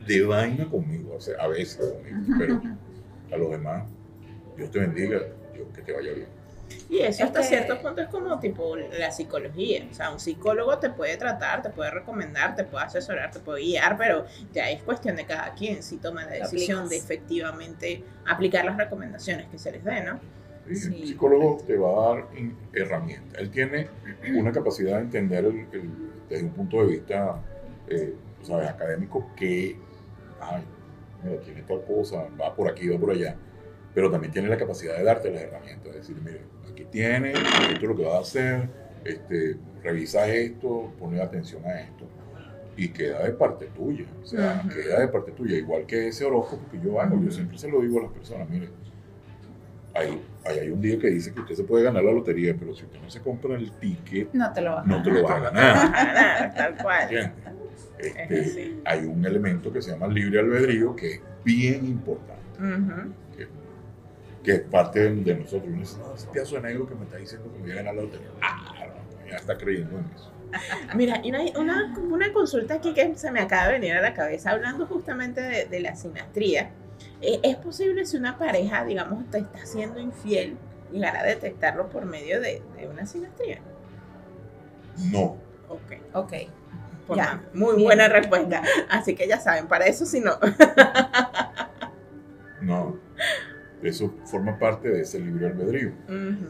de 0.06 0.22
vaina 0.24 0.68
conmigo, 0.70 1.14
o 1.14 1.20
sea, 1.20 1.36
a 1.40 1.48
veces 1.48 1.86
conmigo, 1.88 2.20
pero 2.36 2.62
a 3.30 3.36
los 3.36 3.50
demás, 3.50 3.90
Dios 4.56 4.70
te 4.70 4.80
bendiga, 4.80 5.20
Dios 5.52 5.68
que 5.74 5.82
te 5.82 5.92
vaya 5.92 6.12
bien. 6.14 6.28
Y 6.88 6.98
eso 7.00 7.08
Es 7.10 7.20
hasta 7.22 7.40
que- 7.40 7.46
cierto 7.46 7.80
punto 7.80 8.00
es 8.02 8.08
como 8.08 8.38
tipo 8.40 8.76
la 8.76 9.10
psicología. 9.10 9.86
O 9.90 9.94
sea, 9.94 10.10
un 10.10 10.20
psicólogo 10.20 10.78
te 10.78 10.90
puede 10.90 11.16
tratar, 11.16 11.62
te 11.62 11.70
puede 11.70 11.90
recomendar, 11.90 12.54
te 12.56 12.64
puede 12.64 12.84
asesorar, 12.84 13.30
te 13.30 13.40
puede 13.40 13.62
guiar, 13.62 13.96
pero 13.98 14.24
ya 14.52 14.70
es 14.70 14.82
cuestión 14.82 15.16
de 15.16 15.24
cada 15.26 15.54
quien 15.54 15.82
si 15.82 15.96
toma 15.98 16.24
la 16.24 16.32
decisión 16.32 16.80
aplicas. 16.84 16.90
de 16.90 16.96
efectivamente 17.14 18.04
aplicar 18.26 18.64
las 18.64 18.76
recomendaciones 18.76 19.46
que 19.48 19.58
se 19.58 19.72
les 19.72 19.84
dé, 19.84 20.02
¿no? 20.02 20.20
Sí, 20.68 20.76
Sí. 20.76 21.00
El 21.02 21.08
psicólogo 21.08 21.58
te 21.66 21.76
va 21.76 21.88
a 21.90 22.14
dar 22.16 22.26
herramientas. 22.72 23.38
Él 23.40 23.50
tiene 23.50 23.88
una 24.34 24.50
capacidad 24.52 24.96
de 24.96 25.02
entender 25.02 25.44
el- 25.44 25.66
el- 25.72 25.90
desde 26.28 26.44
un 26.44 26.52
punto 26.52 26.78
de 26.78 26.86
vista, 26.86 27.42
eh, 27.88 28.14
sabes, 28.42 28.68
académico 28.68 29.30
que, 29.36 29.76
ay, 30.40 30.62
mira, 31.22 31.40
tiene 31.42 31.62
tal 31.62 31.82
cosa, 31.84 32.26
va 32.40 32.54
por 32.54 32.70
aquí, 32.70 32.88
va 32.88 32.98
por 32.98 33.10
allá. 33.10 33.36
Pero 33.94 34.10
también 34.10 34.32
tiene 34.32 34.48
la 34.48 34.56
capacidad 34.56 34.96
de 34.96 35.04
darte 35.04 35.30
las 35.30 35.42
herramientas, 35.42 35.92
de 35.92 35.98
decir, 35.98 36.16
mire, 36.24 36.40
aquí 36.74 36.84
tiene, 36.90 37.32
esto 37.32 37.72
es 37.72 37.82
lo 37.82 37.96
que 37.96 38.04
va 38.04 38.18
a 38.18 38.20
hacer, 38.20 38.68
este, 39.04 39.56
revisa 39.82 40.26
esto, 40.28 40.92
pone 40.98 41.20
atención 41.20 41.64
a 41.64 41.80
esto. 41.80 42.06
Y 42.76 42.88
queda 42.88 43.22
de 43.22 43.30
parte 43.30 43.66
tuya, 43.66 44.04
o 44.20 44.26
sea, 44.26 44.60
queda 44.68 45.00
de 45.00 45.08
parte 45.08 45.30
tuya, 45.30 45.56
igual 45.56 45.86
que 45.86 46.08
ese 46.08 46.24
horóscopo 46.24 46.68
que 46.72 46.80
yo 46.84 47.00
hago. 47.00 47.20
Yo 47.22 47.30
siempre 47.30 47.56
se 47.56 47.68
lo 47.68 47.80
digo 47.80 48.00
a 48.00 48.02
las 48.02 48.12
personas, 48.12 48.50
mire, 48.50 48.68
Ahí, 49.96 50.20
ahí 50.44 50.58
hay 50.58 50.70
un 50.70 50.80
día 50.80 50.98
que 50.98 51.06
dice 51.06 51.32
que 51.32 51.40
usted 51.40 51.54
se 51.54 51.62
puede 51.62 51.84
ganar 51.84 52.02
la 52.02 52.10
lotería, 52.10 52.56
pero 52.58 52.74
si 52.74 52.84
usted 52.84 53.00
no 53.00 53.08
se 53.08 53.20
compra 53.20 53.54
el 53.54 53.70
ticket, 53.78 54.32
No 54.32 54.52
te 54.52 54.60
lo 54.60 54.72
vas 54.72 54.84
a 54.84 54.88
no 54.88 55.02
te 55.02 55.10
lo 55.12 55.22
va 55.22 55.36
a 55.36 55.38
ganar. 55.38 56.54
Tal 56.56 56.76
cual. 56.82 57.32
Este, 57.96 58.74
hay 58.84 59.04
un 59.04 59.24
elemento 59.24 59.72
que 59.72 59.80
se 59.80 59.92
llama 59.92 60.08
libre 60.08 60.40
albedrío 60.40 60.96
que 60.96 61.12
es 61.12 61.20
bien 61.44 61.86
importante, 61.86 62.42
que, 62.58 63.23
que 64.44 64.52
es 64.52 64.60
parte 64.60 65.00
de, 65.00 65.14
de 65.22 65.34
nosotros. 65.34 65.68
Uno 65.68 65.80
dice, 65.80 65.98
no, 65.98 66.14
ese 66.14 66.28
pedazo 66.28 66.54
de 66.56 66.62
negro 66.62 66.86
que 66.86 66.94
me 66.94 67.04
está 67.04 67.16
diciendo 67.16 67.50
que 67.50 67.58
me 67.58 67.62
voy 67.64 67.72
a 67.72 67.74
ganar 67.76 67.94
la 67.96 68.02
lotería. 68.02 68.28
Ah, 68.42 68.86
no, 68.86 69.30
ya 69.30 69.36
está 69.36 69.56
creyendo 69.58 69.98
en 69.98 70.04
eso. 70.14 70.30
Mira, 70.94 71.20
y 71.24 71.34
hay 71.34 71.52
una, 71.56 71.92
una 71.98 72.32
consulta 72.32 72.74
aquí 72.74 72.94
que 72.94 73.16
se 73.16 73.32
me 73.32 73.40
acaba 73.40 73.66
de 73.66 73.72
venir 73.72 73.94
a 73.94 74.00
la 74.02 74.14
cabeza, 74.14 74.50
hablando 74.52 74.86
justamente 74.86 75.40
de, 75.40 75.64
de 75.64 75.80
la 75.80 75.96
sinastría. 75.96 76.70
Eh, 77.20 77.40
¿Es 77.42 77.56
posible 77.56 78.06
si 78.06 78.16
una 78.16 78.38
pareja, 78.38 78.84
digamos, 78.84 79.28
te 79.30 79.38
está 79.38 79.66
siendo 79.66 79.98
infiel, 79.98 80.56
llegar 80.92 81.16
a 81.16 81.24
detectarlo 81.24 81.88
por 81.88 82.04
medio 82.04 82.40
de, 82.40 82.62
de 82.76 82.86
una 82.86 83.04
sinastría? 83.06 83.58
No, 85.10 85.38
Ok. 85.68 85.92
Ok. 86.12 86.32
Ya. 87.16 87.42
Muy 87.52 87.74
Bien. 87.76 87.84
buena 87.86 88.08
respuesta. 88.08 88.62
Así 88.88 89.14
que 89.14 89.26
ya 89.26 89.40
saben, 89.40 89.66
para 89.66 89.86
eso 89.86 90.06
si 90.06 90.20
no. 90.20 90.38
no. 92.60 92.96
Eso 93.82 94.14
forma 94.24 94.58
parte 94.58 94.88
de 94.88 95.02
ese 95.02 95.18
libre 95.20 95.46
albedrío. 95.48 95.92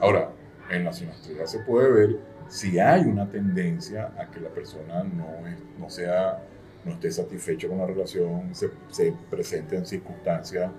Ahora, 0.01 0.31
en 0.71 0.85
la 0.85 0.93
sinastría 0.93 1.47
se 1.47 1.59
puede 1.61 1.91
ver 1.93 2.19
si 2.49 2.79
hay 2.79 3.03
una 3.03 3.29
tendencia 3.31 4.13
a 4.19 4.31
que 4.31 4.41
la 4.41 4.49
persona 4.51 5.03
no, 5.05 5.47
es- 5.47 5.63
no 5.79 5.89
sea 5.91 6.43
no 6.85 6.93
esté 6.93 7.11
satisfecha 7.11 7.67
con 7.67 7.79
la 7.79 7.87
relación, 7.87 8.55
se, 8.55 8.71
se 8.91 9.15
presente 9.31 9.75
en 9.75 9.87
circunstancias 9.87 10.71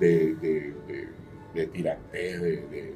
de, 0.00 0.34
de, 0.34 0.74
de, 0.88 1.08
de 1.54 1.66
tirantez, 1.68 2.42
de, 2.42 2.56
de, 2.66 2.94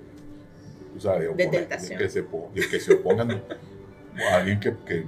tú 0.93 0.99
sabes, 1.01 1.21
de, 1.21 1.29
oponer- 1.31 1.51
tentación. 1.51 1.99
de 2.01 2.05
que, 2.05 2.11
se, 2.11 2.69
que 2.71 2.81
se 2.81 2.95
opongan 2.95 3.31
a 3.31 4.35
alguien 4.37 4.59
que, 4.59 4.75
que, 4.85 5.05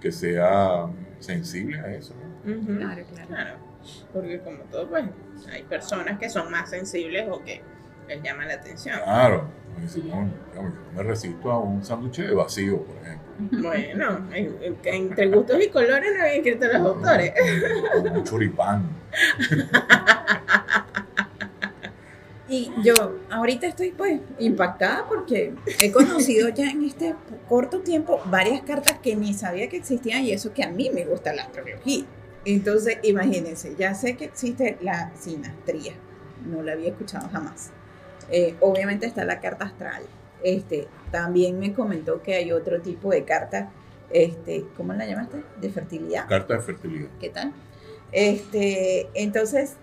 que 0.00 0.10
sea 0.10 0.88
sensible 1.20 1.78
a 1.78 1.94
eso. 1.94 2.12
¿no? 2.44 2.52
Ujú. 2.58 2.76
Claro, 2.78 3.04
claro. 3.12 3.28
Claro, 3.28 3.54
porque 4.12 4.40
como 4.40 4.58
todo, 4.64 4.88
pues 4.88 5.04
hay 5.50 5.62
personas 5.64 6.18
que 6.18 6.28
son 6.28 6.50
más 6.50 6.70
sensibles 6.70 7.26
o 7.30 7.42
que 7.42 7.60
les 8.08 8.22
llama 8.22 8.44
la 8.46 8.54
atención. 8.54 8.98
Claro, 9.04 9.44
si 9.88 10.00
no, 10.00 10.28
digamos, 10.52 10.74
yo 10.74 10.80
no 10.80 10.92
me 10.96 11.02
resisto 11.02 11.50
a 11.50 11.58
un 11.58 11.84
sándwich 11.84 12.18
de 12.18 12.34
vacío, 12.34 12.82
por 12.82 12.96
ejemplo. 12.96 13.22
Bueno, 13.62 14.26
en- 14.34 14.56
en- 14.62 14.76
entre 14.84 15.28
gustos 15.28 15.60
y 15.64 15.68
colores 15.68 16.12
no 16.16 16.22
habían 16.22 16.36
escrito 16.36 16.66
los 16.66 16.76
autores. 16.76 17.32
Un 18.12 18.24
choripán. 18.24 18.88
Y 22.48 22.70
yo 22.82 22.92
ahorita 23.30 23.66
estoy 23.66 23.92
pues 23.92 24.20
impactada 24.38 25.06
porque 25.08 25.54
he 25.80 25.90
conocido 25.90 26.50
ya 26.50 26.70
en 26.70 26.84
este 26.84 27.14
corto 27.48 27.80
tiempo 27.80 28.20
varias 28.26 28.60
cartas 28.62 28.98
que 29.02 29.16
ni 29.16 29.32
sabía 29.32 29.68
que 29.68 29.78
existían 29.78 30.22
y 30.24 30.32
eso 30.32 30.52
que 30.52 30.62
a 30.62 30.68
mí 30.68 30.90
me 30.92 31.04
gusta 31.04 31.32
la 31.32 31.44
astrología. 31.44 32.04
Entonces, 32.44 32.98
imagínense, 33.02 33.74
ya 33.76 33.94
sé 33.94 34.16
que 34.16 34.24
existe 34.24 34.78
la 34.80 35.12
sinastría, 35.14 35.92
no 36.46 36.62
la 36.62 36.72
había 36.72 36.88
escuchado 36.90 37.28
jamás. 37.30 37.70
Eh, 38.30 38.56
obviamente 38.60 39.06
está 39.06 39.24
la 39.24 39.40
carta 39.40 39.66
astral. 39.66 40.02
Este, 40.42 40.88
también 41.10 41.58
me 41.58 41.72
comentó 41.72 42.20
que 42.22 42.34
hay 42.34 42.50
otro 42.50 42.80
tipo 42.80 43.10
de 43.10 43.24
carta, 43.24 43.70
este, 44.10 44.64
¿cómo 44.76 44.92
la 44.92 45.06
llamaste? 45.06 45.42
De 45.60 45.70
fertilidad. 45.70 46.26
Carta 46.28 46.54
de 46.54 46.60
fertilidad. 46.62 47.08
¿Qué 47.20 47.28
tal? 47.28 47.52
Este, 48.10 49.08
entonces, 49.14 49.76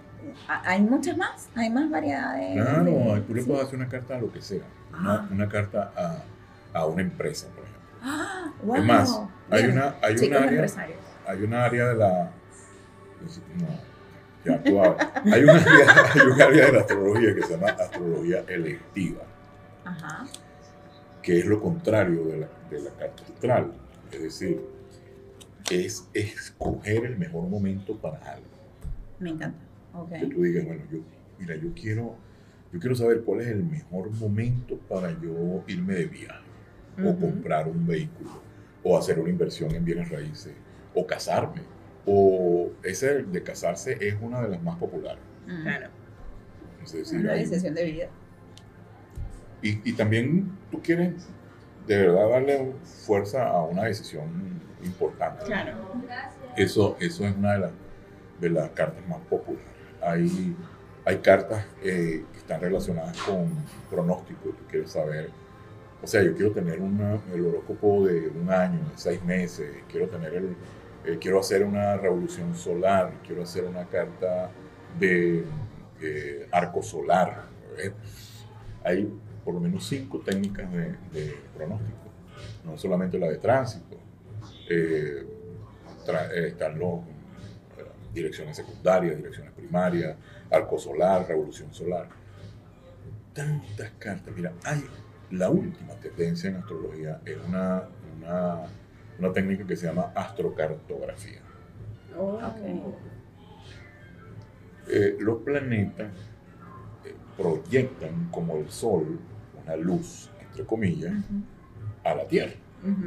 hay 0.48 0.82
muchas 0.82 1.16
más, 1.18 1.48
hay 1.56 1.70
más 1.70 1.90
variedades. 1.90 2.56
Claro, 2.62 2.84
de- 2.84 3.22
tú 3.22 3.34
le 3.36 3.42
sí. 3.42 3.48
puedes 3.48 3.66
hacer 3.66 3.76
una 3.80 3.88
carta 3.90 4.16
a 4.16 4.20
lo 4.20 4.32
que 4.32 4.42
sea. 4.42 4.64
Una, 5.00 5.14
Ah. 5.14 5.28
una 5.32 5.48
carta 5.48 5.92
a, 5.96 6.78
a 6.78 6.86
una 6.86 7.02
empresa, 7.04 7.48
por 7.56 7.64
ejemplo. 7.64 7.80
Ah, 8.02 8.52
wow. 8.64 8.76
Es 8.76 8.84
más, 8.86 9.22
hay 9.50 9.64
Bien. 9.64 9.78
una, 9.78 9.96
hay 10.02 10.16
Chicos 10.16 10.38
una 10.40 10.48
área, 10.48 10.66
hay 11.28 11.44
una 11.44 11.66
área 11.66 11.88
de 11.88 11.96
la. 11.96 12.32
No, 13.22 13.68
ya 14.46 14.64
tú 14.64 14.80
hablas. 14.80 15.12
Hay 15.26 15.44
una 15.44 15.54
área, 15.56 16.12
hay 16.14 16.22
un 16.22 16.42
área 16.42 16.66
de 16.68 16.72
la 16.72 16.80
astrología 16.80 17.36
que 17.36 17.44
se 17.44 17.50
llama 17.54 17.68
astrología 17.70 18.44
electiva, 18.48 19.22
Ajá. 19.86 20.26
que 21.22 21.40
es 21.40 21.46
lo 21.46 21.62
contrario 21.62 22.26
de 22.26 22.38
la, 22.38 22.50
de 22.70 22.82
la 22.82 22.92
carta 22.92 23.24
astral. 23.24 23.72
Es 24.12 24.22
decir, 24.22 24.62
es 25.70 26.08
escoger 26.14 27.06
el 27.06 27.18
mejor 27.18 27.48
momento 27.48 27.96
para 27.98 28.18
algo. 28.34 28.48
Me 29.20 29.32
encanta. 29.32 29.60
Que 30.18 30.28
tú 30.28 30.44
digas, 30.44 30.66
bueno, 30.66 30.84
yo, 30.92 31.00
mira, 31.40 31.56
yo 31.56 31.74
quiero, 31.74 32.16
yo 32.72 32.80
quiero 32.80 32.96
saber 32.96 33.22
cuál 33.24 33.42
es 33.42 33.48
el 33.48 33.64
mejor 33.64 34.10
momento 34.12 34.78
para 34.88 35.12
yo 35.20 35.64
irme 35.68 35.96
de 35.96 36.06
viaje, 36.06 36.46
o 37.04 37.16
comprar 37.18 37.68
un 37.68 37.86
vehículo, 37.86 38.42
o 38.84 38.98
hacer 38.98 39.20
una 39.20 39.30
inversión 39.30 39.74
en 39.76 39.84
bienes 39.84 40.10
raíces, 40.10 40.54
o 40.94 41.06
casarme, 41.06 41.62
o 42.12 42.72
ese 42.84 43.22
de 43.24 43.44
casarse 43.44 43.98
es 44.02 44.16
una 44.20 44.42
de 44.42 44.50
las 44.50 44.64
más 44.64 44.78
populares. 44.78 45.22
Mm. 45.46 45.62
Claro. 45.62 45.88
Es 46.84 46.92
decir, 46.94 47.20
Una 47.20 47.34
hay- 47.34 47.46
decisión 47.46 47.76
de 47.76 47.84
vida. 47.86 48.08
y, 49.62 49.90
y 49.90 49.94
también 49.94 50.58
tú 50.72 50.82
quieres 50.82 51.14
de 51.86 51.98
verdad 51.98 52.30
darle 52.30 52.72
fuerza 53.06 53.48
a 53.48 53.64
una 53.64 53.84
decisión 53.86 54.24
importante. 54.84 55.46
Claro. 55.46 55.74
Eso, 56.56 56.98
eso 57.00 57.26
es 57.26 57.36
una 57.36 57.54
de 57.54 57.60
las, 57.60 57.72
de 58.40 58.50
las 58.50 58.70
cartas 58.72 59.06
más 59.08 59.20
populares. 59.30 59.68
Hay, 60.02 60.56
hay 61.06 61.18
cartas 61.18 61.66
eh, 61.84 62.24
que 62.32 62.38
están 62.38 62.62
relacionadas 62.62 63.18
con 63.24 63.50
pronósticos. 63.90 64.56
Tú 64.58 64.64
quieres 64.70 64.92
saber, 64.92 65.30
o 66.02 66.08
sea, 66.08 66.24
yo 66.24 66.34
quiero 66.36 66.52
tener 66.52 66.80
una- 66.80 67.20
el 67.34 67.46
horóscopo 67.46 68.06
de 68.08 68.30
un 68.30 68.50
año, 68.52 68.80
de 68.80 68.98
seis 68.98 69.24
meses, 69.24 69.70
quiero 69.92 70.08
tener 70.08 70.34
el, 70.34 70.56
eh, 71.06 71.18
quiero 71.20 71.40
hacer 71.40 71.64
una 71.64 71.98
revolución 71.98 72.56
solar, 72.56 73.14
quiero 73.26 73.44
hacer 73.44 73.66
una 73.66 73.86
carta 73.86 74.52
de 75.00 75.44
eh, 76.02 76.48
arco 76.52 76.82
solar. 76.82 77.46
Eh, 77.78 77.92
Hay 78.84 79.12
por 79.44 79.54
lo 79.54 79.60
menos 79.60 79.88
cinco 79.88 80.20
técnicas 80.20 80.72
de, 80.72 81.36
pronóstico, 81.56 81.98
no 82.66 82.78
solamente 82.78 83.18
la 83.18 83.28
de 83.28 83.38
tránsito. 83.38 83.98
Eh, 84.70 85.26
están 86.48 86.80
los 86.80 87.02
direcciones 88.14 88.58
secundarias, 88.58 89.16
direcciones 89.18 89.54
primarias, 89.54 90.16
arco 90.50 90.78
solar, 90.78 91.28
revolución 91.28 91.74
solar. 91.74 92.08
Tantas 93.34 93.92
cartas. 94.00 94.34
Mira, 94.36 94.54
hay 94.64 94.84
la 95.32 95.50
última 95.50 95.94
tendencia 95.96 96.50
en 96.50 96.56
astrología 96.58 97.22
es 97.26 97.38
una, 97.48 97.84
una 99.20 99.32
técnica 99.34 99.66
que 99.66 99.76
se 99.76 99.88
llama 99.88 100.12
astrocartografía. 100.16 101.40
Oh. 102.86 102.96
Eh, 104.92 105.18
los 105.20 105.38
planetas 105.44 106.12
eh, 107.06 107.14
proyectan 107.38 108.30
como 108.32 108.58
el 108.58 108.70
Sol 108.70 109.20
una 109.64 109.76
luz, 109.76 110.30
entre 110.42 110.66
comillas, 110.66 111.14
a 112.04 112.16
la 112.16 112.28
Tierra. 112.28 112.54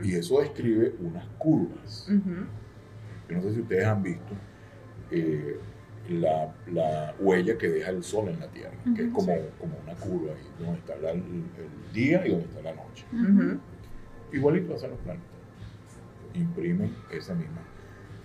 Y 0.05 0.15
eso 0.15 0.41
describe 0.41 0.95
unas 1.01 1.25
curvas. 1.39 2.07
Yo 3.29 3.37
no 3.37 3.43
sé 3.43 3.55
si 3.55 3.61
ustedes 3.61 3.87
han 3.87 4.03
visto 4.03 4.35
eh, 5.11 5.59
la, 6.11 6.53
la 6.71 7.15
huella 7.19 7.57
que 7.57 7.69
deja 7.69 7.91
el 7.91 8.05
Sol 8.05 8.29
en 8.29 8.39
la 8.39 8.49
Tierra, 8.49 8.77
que 8.95 9.05
es 9.07 9.13
como, 9.13 9.33
como 9.59 9.77
una 9.83 9.95
curva 9.95 10.33
ahí, 10.33 10.47
donde 10.65 10.79
está 10.79 10.97
la- 10.97 11.11
el 11.13 11.45
día 11.93 12.27
y 12.27 12.31
donde 12.31 12.45
está 12.47 12.61
la 12.63 12.75
noche. 12.75 13.05
Igualito 14.33 14.75
hacen 14.75 14.91
los 14.91 14.99
planetas. 15.01 15.32
Imprimen 16.35 16.95
esa 17.11 17.35
misma. 17.35 17.61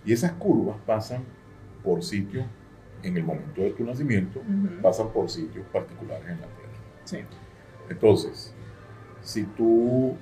Y 0.05 0.13
esas 0.13 0.31
curvas 0.33 0.77
pasan 0.85 1.23
por 1.83 2.03
sitios, 2.03 2.45
en 3.03 3.15
el 3.17 3.23
momento 3.23 3.61
de 3.61 3.71
tu 3.71 3.83
nacimiento, 3.83 4.41
pasan 4.81 5.09
por 5.09 5.29
sitios 5.29 5.65
particulares 5.67 6.23
en 6.27 6.41
la 6.41 6.47
Tierra. 6.47 6.71
Sí. 7.03 7.19
Entonces, 7.89 8.53
si 9.21 9.43
tú, 9.43 10.15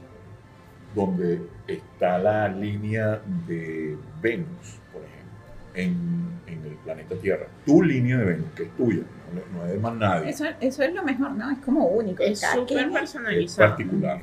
donde 0.94 1.42
está 1.68 2.18
la 2.18 2.48
línea 2.48 3.22
de 3.48 3.98
Venus, 4.22 4.80
por 4.92 5.02
ejemplo, 5.04 5.34
en, 5.76 6.40
en 6.48 6.66
el 6.66 6.76
planeta 6.78 7.16
Tierra, 7.16 7.48
tu 7.66 7.82
línea 7.82 8.18
de 8.18 8.26
Venus, 8.26 8.48
que 8.56 8.64
es 8.64 8.76
tuya, 8.76 9.04
no, 9.34 9.58
no 9.60 9.66
es 9.66 9.72
de 9.74 9.80
más 9.80 9.96
nadie, 9.96 10.30
Eso, 10.30 10.46
eso 10.62 10.84
es 10.84 10.94
lo 10.94 11.04
mejor, 11.04 11.32
¿no? 11.32 11.50
Es 11.52 11.60
como 11.60 11.86
único. 11.88 12.24
Es 12.24 12.40
súper 12.42 12.66
quien- 12.66 12.90
es 12.90 12.94
personalizado. 13.00 13.70
particular. 13.70 14.22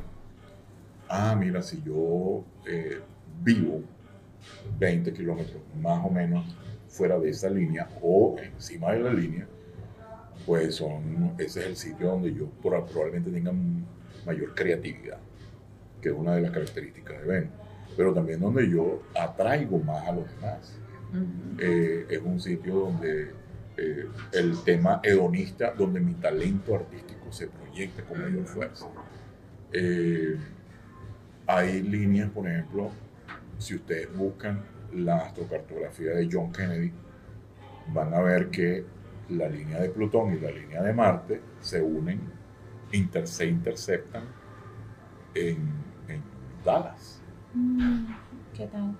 Ah, 1.08 1.34
mira, 1.38 1.60
si 1.62 1.82
yo 1.82 2.42
eh, 2.66 3.00
vivo 3.42 3.82
20 4.78 5.12
kilómetros 5.12 5.62
más 5.80 6.04
o 6.04 6.10
menos 6.10 6.44
fuera 6.88 7.18
de 7.18 7.30
esa 7.30 7.48
línea 7.48 7.88
o 8.02 8.36
encima 8.42 8.92
de 8.92 9.00
la 9.00 9.12
línea, 9.12 9.46
pues 10.44 10.74
son, 10.74 11.34
ese 11.38 11.60
es 11.60 11.66
el 11.66 11.76
sitio 11.76 12.08
donde 12.08 12.34
yo 12.34 12.46
proba- 12.62 12.84
probablemente 12.86 13.30
tenga 13.30 13.52
mayor 14.26 14.54
creatividad, 14.54 15.18
que 16.00 16.08
es 16.10 16.14
una 16.14 16.34
de 16.34 16.42
las 16.42 16.50
características 16.50 17.20
de 17.20 17.26
Venus, 17.26 17.50
pero 17.96 18.12
también 18.12 18.40
donde 18.40 18.68
yo 18.68 19.02
atraigo 19.18 19.78
más 19.78 20.06
a 20.06 20.12
los 20.12 20.24
demás. 20.34 20.78
Eh, 21.58 22.06
es 22.08 22.20
un 22.24 22.40
sitio 22.40 22.74
donde 22.74 23.30
eh, 23.76 24.06
el 24.32 24.62
tema 24.64 25.00
hedonista, 25.02 25.72
donde 25.72 26.00
mi 26.00 26.14
talento 26.14 26.74
artístico 26.74 27.30
se 27.30 27.46
proyecta 27.48 28.02
con 28.04 28.20
mayor 28.20 28.46
fuerza. 28.46 28.86
Eh, 29.72 30.36
hay 31.46 31.82
líneas, 31.82 32.30
por 32.30 32.48
ejemplo, 32.48 32.90
si 33.62 33.76
ustedes 33.76 34.14
buscan 34.16 34.62
la 34.92 35.18
astrocartografía 35.18 36.10
de 36.12 36.28
John 36.30 36.52
Kennedy, 36.52 36.92
van 37.88 38.12
a 38.12 38.20
ver 38.20 38.50
que 38.50 38.84
la 39.30 39.48
línea 39.48 39.80
de 39.80 39.88
Plutón 39.88 40.34
y 40.34 40.40
la 40.40 40.50
línea 40.50 40.82
de 40.82 40.92
Marte 40.92 41.40
se 41.60 41.80
unen, 41.80 42.20
inter- 42.92 43.26
se 43.26 43.46
interceptan 43.46 44.24
en, 45.34 45.58
en 46.08 46.22
Dallas. 46.64 47.20
Mm, 47.54 48.06
¿Qué 48.54 48.66
tal? 48.66 48.94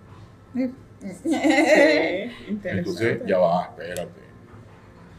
Sí. 0.55 0.73
Entonces, 2.65 3.23
ya 3.27 3.39
va, 3.39 3.65
espérate. 3.65 4.21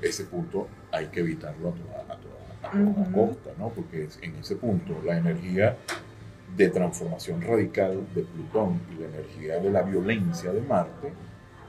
Ese 0.01 0.23
punto 0.25 0.67
hay 0.91 1.07
que 1.07 1.19
evitarlo 1.19 1.69
a 1.69 1.73
toda, 1.73 2.01
a 2.13 2.17
toda- 2.17 2.33
a 2.69 2.71
toda 2.71 2.83
Ujú. 2.83 3.11
costa, 3.11 3.49
¿no? 3.57 3.69
Porque 3.69 4.07
en 4.21 4.35
ese 4.35 4.55
punto 4.55 5.01
la 5.05 5.17
energía 5.17 5.77
de 6.56 6.70
transformación 6.70 7.41
radical 7.41 8.01
de 8.14 8.22
Plutón 8.24 8.80
y 8.95 9.01
la 9.01 9.08
energía 9.08 9.60
de 9.60 9.72
la 9.72 9.82
violencia 9.82 10.51
de 10.51 10.62
Marte 10.62 11.12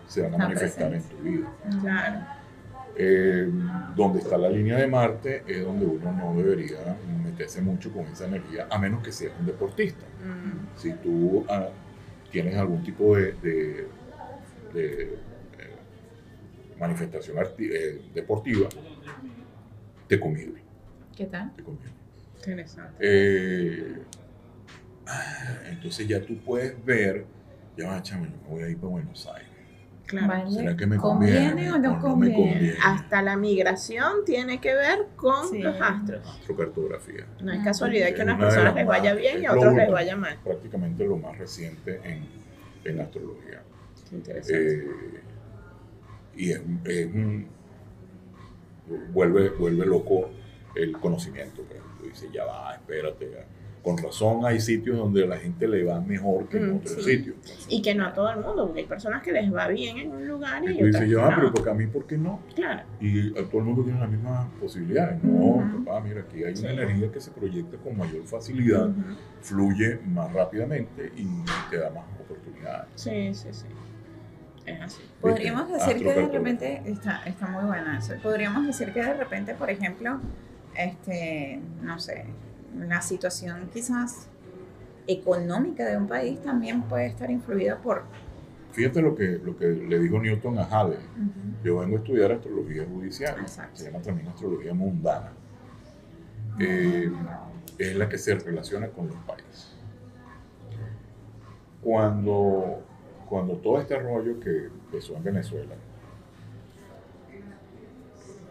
se 0.06 0.22
van 0.22 0.34
a 0.34 0.38
manifestar 0.38 0.92
en 0.92 1.02
tu 1.02 1.16
vida. 1.18 1.48
Claro. 1.80 2.20
Eh, 2.96 3.50
donde 3.96 4.20
está 4.20 4.38
la 4.38 4.48
línea 4.48 4.76
de 4.76 4.86
Marte 4.86 5.42
es 5.48 5.64
donde 5.64 5.84
uno 5.84 6.12
no 6.12 6.36
debería 6.36 6.96
meterse 7.24 7.60
mucho 7.60 7.90
con 7.92 8.04
esa 8.06 8.26
energía, 8.26 8.68
a 8.70 8.78
menos 8.78 9.02
que 9.02 9.10
seas 9.10 9.32
un 9.40 9.46
deportista. 9.46 10.04
Mm. 10.24 10.78
Si 10.78 10.92
tú 10.92 11.44
ah, 11.48 11.68
tienes 12.30 12.56
algún 12.56 12.84
tipo 12.84 13.16
de, 13.16 13.32
de- 13.42 13.88
de, 14.74 15.02
eh, 15.04 15.16
manifestación 16.78 17.36
eh, 17.58 18.02
deportiva, 18.14 18.68
te 20.08 20.20
conviene. 20.20 20.62
¿Qué 21.16 21.24
tal? 21.26 21.52
te 21.56 21.62
conviene. 21.62 21.92
Interesante. 22.38 22.96
Ah, 25.06 25.58
entonces 25.66 26.06
ya 26.08 26.20
tú 26.24 26.36
puedes 26.38 26.82
ver, 26.84 27.26
ya 27.76 27.88
va, 27.88 28.02
chamo, 28.02 28.24
yo 28.24 28.30
me 28.42 28.48
voy 28.48 28.62
a 28.62 28.68
ir 28.70 28.76
para 28.78 28.88
Buenos 28.88 29.26
Aires. 29.26 29.48
Claro. 30.06 30.28
Vale. 30.28 30.50
¿Será 30.50 30.76
que 30.76 30.86
me 30.86 30.96
¿Conviene 30.96 31.48
conviene? 31.48 31.72
o 31.72 31.78
no 31.78 31.94
me 31.94 32.00
conviene? 32.00 32.34
conviene? 32.36 32.74
Hasta 32.84 33.22
la 33.22 33.36
migración 33.36 34.24
tiene 34.26 34.60
que 34.60 34.74
ver 34.74 35.06
con 35.16 35.48
Sí. 35.48 35.62
los 35.62 35.80
astros. 35.80 36.26
Astrocartografía. 36.40 37.26
No 37.40 37.52
es 37.52 37.60
Ah, 37.60 37.64
casualidad 37.64 38.12
que 38.14 38.20
a 38.20 38.24
unas 38.24 38.38
personas 38.38 38.74
les 38.74 38.86
vaya 38.86 39.14
bien 39.14 39.42
y 39.42 39.46
a 39.46 39.52
lo 39.52 39.60
otros 39.60 39.74
les 39.74 39.90
vaya 39.90 40.14
mal. 40.16 40.38
Prácticamente 40.44 41.06
lo 41.06 41.16
más 41.16 41.36
reciente 41.38 42.00
en, 42.04 42.26
en 42.84 42.96
la 42.98 43.04
astrología. 43.04 43.62
Qué 44.10 44.16
interesante. 44.16 44.74
Eh, 44.74 45.20
y 46.36 46.50
es, 46.52 46.60
es 46.84 47.06
un- 47.06 47.48
vuelve, 49.12 49.50
vuelve 49.50 49.86
loco 49.86 50.30
el 50.74 50.92
conocimiento. 50.92 51.62
Pero 51.68 51.82
tú 51.98 52.04
dices, 52.04 52.30
ya 52.32 52.44
va, 52.44 52.74
espérate. 52.74 53.30
ya. 53.32 53.44
Con 53.84 53.98
razón 53.98 54.46
hay 54.46 54.60
sitios 54.60 54.96
donde 54.96 55.24
a 55.24 55.26
la 55.26 55.36
gente 55.36 55.68
le 55.68 55.84
va 55.84 56.00
mejor 56.00 56.48
que 56.48 56.56
en 56.56 56.72
Mm, 56.72 56.76
otros 56.78 57.04
sí. 57.04 57.18
sitios. 57.18 57.36
y 57.68 57.82
que 57.82 57.94
no 57.94 58.06
a 58.06 58.14
todo 58.14 58.30
el 58.30 58.36
mundo, 58.40 58.64
porque 58.66 58.80
hay 58.80 58.86
personas 58.86 59.22
que 59.22 59.30
les 59.30 59.52
va 59.54 59.68
bien 59.68 59.98
en 59.98 60.10
un 60.10 60.26
lugar 60.26 60.64
y, 60.64 60.72
Y 60.72 60.78
tú 60.78 60.84
dices, 60.86 61.02
va, 61.18 61.28
que 61.28 61.34
pero 61.36 61.52
porque 61.52 61.68
a 61.70 61.74
mí, 61.74 61.86
¿por 61.86 62.06
qué 62.06 62.16
no? 62.16 62.40
Claro. 62.54 62.82
Y 62.98 63.30
a 63.38 63.44
todo 63.44 63.58
el 63.58 63.64
mundo 63.66 63.84
tiene 63.84 64.00
las 64.00 64.08
mismas 64.10 64.46
posibilidades. 64.58 65.22
No, 65.22 65.82
papá, 65.84 66.00
mira, 66.00 66.22
aquí 66.22 66.42
hay 66.42 66.56
Sí. 66.56 66.64
una 66.64 66.72
energía 66.72 67.12
que 67.12 67.20
se 67.20 67.30
proyecta 67.30 67.76
con 67.76 67.96
mayor 67.98 68.24
facilidad, 68.24 68.88
fluye 69.42 69.98
más 70.06 70.32
rápidamente 70.32 71.12
y 71.16 71.26
te 71.70 71.76
da 71.76 71.90
más 71.90 72.04
oportunidades. 72.24 72.88
Sí, 72.94 73.34
sí, 73.34 73.48
sí. 73.52 73.66
Es 74.64 74.80
así. 74.80 75.02
Podríamos 75.20 75.68
¿Viste? 75.70 75.86
decir 75.92 76.02
que 76.06 76.14
de 76.20 76.28
repente, 76.28 76.82
está, 76.86 77.22
está 77.26 77.46
muy 77.48 77.64
buena 77.66 77.98
eso, 77.98 78.14
podríamos 78.22 78.66
decir 78.66 78.94
que 78.94 79.02
de 79.02 79.12
repente, 79.12 79.52
por 79.54 79.68
ejemplo, 79.68 80.20
este, 80.74 81.60
no 81.82 81.98
sé, 81.98 82.24
la 82.78 83.00
situación 83.00 83.68
quizás 83.72 84.28
económica 85.06 85.84
de 85.84 85.96
un 85.96 86.06
país 86.06 86.40
también 86.42 86.82
puede 86.82 87.06
estar 87.06 87.30
influida 87.30 87.78
por... 87.78 88.04
Fíjate 88.72 89.02
lo 89.02 89.14
que, 89.14 89.38
lo 89.44 89.56
que 89.56 89.66
le 89.66 89.98
dijo 90.00 90.18
Newton 90.18 90.58
a 90.58 90.64
Halley. 90.64 90.98
Yo 91.62 91.78
vengo 91.78 91.96
a 91.96 91.98
estudiar 92.00 92.32
astrología 92.32 92.84
judicial, 92.84 93.36
Exacto. 93.40 93.76
se 93.76 93.84
llama 93.84 94.02
también 94.02 94.28
astrología 94.28 94.74
mundana. 94.74 95.32
Eh, 96.58 97.10
es 97.78 97.96
la 97.96 98.08
que 98.08 98.18
se 98.18 98.34
relaciona 98.34 98.88
con 98.88 99.08
los 99.08 99.16
países. 99.18 99.76
Cuando, 101.80 102.82
cuando 103.28 103.54
todo 103.58 103.80
este 103.80 103.96
rollo 103.98 104.40
que 104.40 104.66
empezó 104.66 105.16
en 105.16 105.22
Venezuela, 105.22 105.74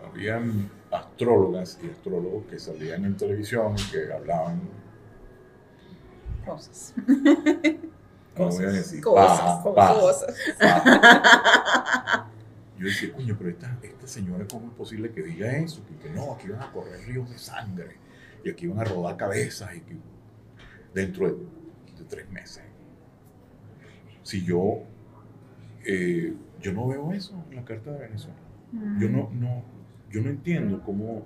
habían 0.05 0.69
astrólogas 0.94 1.80
y 1.84 1.89
astrólogos 1.89 2.46
que 2.46 2.60
salían 2.60 3.06
en 3.06 3.18
televisión 3.18 3.76
que 3.91 4.12
hablaban, 4.14 4.62
Cosas. 6.46 6.94
no 8.38 8.50
voy 8.50 8.66
a 8.66 8.70
decir, 8.70 9.02
Cosas, 9.02 9.39
paja, 9.39 9.74
paja, 9.74 9.94
cosas. 10.00 10.36
paja. 10.60 12.30
Yo 12.78 12.88
decía, 12.88 13.14
coño, 13.14 13.36
pero 13.38 13.50
esta, 13.52 13.78
esta 13.82 14.08
señora, 14.08 14.46
¿cómo 14.50 14.68
es 14.68 14.74
posible 14.74 15.12
que 15.12 15.22
diga 15.22 15.52
eso? 15.58 15.82
Que, 16.02 16.10
no, 16.10 16.34
aquí 16.34 16.50
van 16.50 16.62
a 16.62 16.72
correr 16.72 17.00
ríos 17.06 17.30
de 17.30 17.38
sangre 17.38 17.96
y 18.44 18.50
aquí 18.50 18.68
van 18.68 18.80
a 18.80 18.84
rodar 18.84 19.16
cabezas 19.16 19.74
y 19.76 19.80
que 19.82 19.96
dentro 20.94 21.28
de, 21.28 21.34
de 21.98 22.04
tres 22.10 22.30
meses. 22.30 22.64
Si 24.24 24.44
yo, 24.44 24.80
eh, 25.86 26.34
yo 26.62 26.74
no 26.74 26.88
veo 26.88 27.14
eso 27.14 27.41
en 27.50 27.56
la 27.56 27.64
carta 27.64 27.91
de 27.91 28.00
Venezuela. 28.00 28.38
Yo 29.00 29.08
no, 29.08 29.30
no, 29.34 29.64
yo 30.14 30.22
no 30.22 30.30
entiendo 30.30 30.82
cómo. 30.86 31.26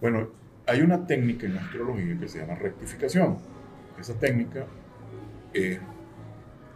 Bueno, 0.00 0.28
hay 0.66 0.80
una 0.82 1.06
técnica 1.06 1.46
en 1.46 1.58
astrología 1.58 2.18
que 2.18 2.28
se 2.28 2.38
llama 2.40 2.54
rectificación. 2.54 3.38
Esa 4.00 4.14
técnica 4.14 4.64
es 5.52 5.80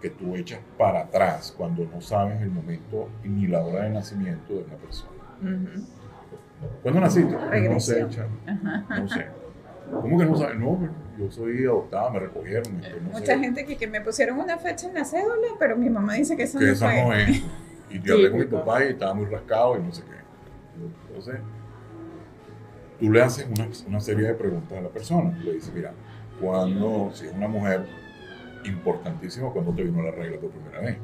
que 0.00 0.10
tú 0.10 0.34
echas 0.34 0.60
para 0.78 1.00
atrás 1.02 1.54
cuando 1.56 1.84
no 1.84 2.00
sabes 2.00 2.40
el 2.42 2.50
momento 2.50 3.08
ni 3.22 3.46
la 3.46 3.62
hora 3.62 3.84
de 3.84 3.90
nacimiento 3.90 4.54
de 4.54 4.64
una 4.64 4.74
persona. 4.76 5.10
Ujú. 5.42 5.84
¿Cuándo 6.82 7.00
naciste? 7.00 7.32
No 7.32 7.40
se 7.40 7.48
Regresión. 7.50 8.08
echa, 8.10 8.26
no 8.98 9.08
sé. 9.08 9.26
¿Cómo 9.90 10.18
que 10.18 10.24
no 10.24 10.36
sabes? 10.36 10.58
No, 10.58 10.78
pero 10.80 10.92
yo 11.18 11.30
soy 11.30 11.64
adoptada, 11.64 12.10
me 12.10 12.18
recogieron. 12.20 12.76
este, 12.82 13.00
no 13.00 13.10
Mucha 13.10 13.26
sé. 13.26 13.38
gente 13.38 13.64
que, 13.66 13.76
que 13.76 13.86
me 13.86 14.00
pusieron 14.00 14.38
una 14.38 14.56
fecha 14.58 14.86
en 14.88 14.94
la 14.94 15.04
cédula, 15.04 15.48
pero 15.58 15.76
mi 15.76 15.90
mamá 15.90 16.14
dice 16.14 16.36
que 16.36 16.44
eso 16.44 16.58
que 16.58 16.66
no 16.66 16.72
esa 16.72 16.86
fue. 16.90 17.02
no 17.02 17.12
es. 17.14 17.42
Y 17.90 18.00
yo 18.00 18.14
hablé 18.14 18.30
con 18.30 18.40
mi 18.40 18.46
papá 18.46 18.84
y 18.84 18.88
estaba 18.88 19.14
muy 19.14 19.26
rascado 19.26 19.78
y 19.78 19.82
no 19.82 19.92
sé 19.92 20.02
qué. 20.04 20.20
Entonces, 21.08 21.40
tú 22.98 23.10
le 23.10 23.22
haces 23.22 23.46
una, 23.46 23.68
una 23.88 24.00
serie 24.00 24.28
de 24.28 24.34
preguntas 24.34 24.78
a 24.78 24.80
la 24.82 24.88
persona. 24.88 25.36
Tú 25.36 25.44
le 25.44 25.54
dices, 25.54 25.72
mira, 25.74 25.92
cuando, 26.40 27.10
si 27.12 27.26
es 27.26 27.32
una 27.32 27.48
mujer 27.48 27.84
importantísima, 28.64 29.50
cuando 29.50 29.72
te 29.72 29.84
vino 29.84 30.02
la 30.02 30.10
regla 30.10 30.38
por 30.40 30.50
primera 30.50 30.80
vez, 30.80 30.98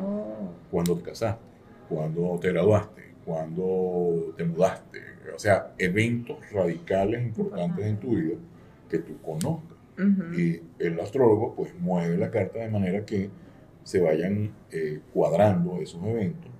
Oh. 0.00 0.50
cuando 0.70 0.96
te 0.96 1.02
casaste, 1.02 1.42
cuando 1.88 2.38
te 2.40 2.52
graduaste, 2.52 3.14
cuando 3.24 4.32
te 4.36 4.44
mudaste, 4.44 4.98
o 5.34 5.38
sea, 5.38 5.74
eventos 5.76 6.38
radicales 6.50 7.22
importantes 7.22 7.84
en 7.84 7.98
tu 7.98 8.16
vida 8.16 8.36
que 8.88 8.98
tú 8.98 9.20
conozcas. 9.20 9.76
Y 10.34 10.62
el 10.78 10.98
astrólogo 11.00 11.54
pues 11.56 11.74
mueve 11.80 12.16
la 12.16 12.30
carta 12.30 12.60
de 12.60 12.70
manera 12.70 13.04
que 13.04 13.28
se 13.88 14.00
vayan 14.02 14.52
eh, 14.70 15.00
cuadrando 15.14 15.78
esos 15.80 16.04
eventos 16.04 16.50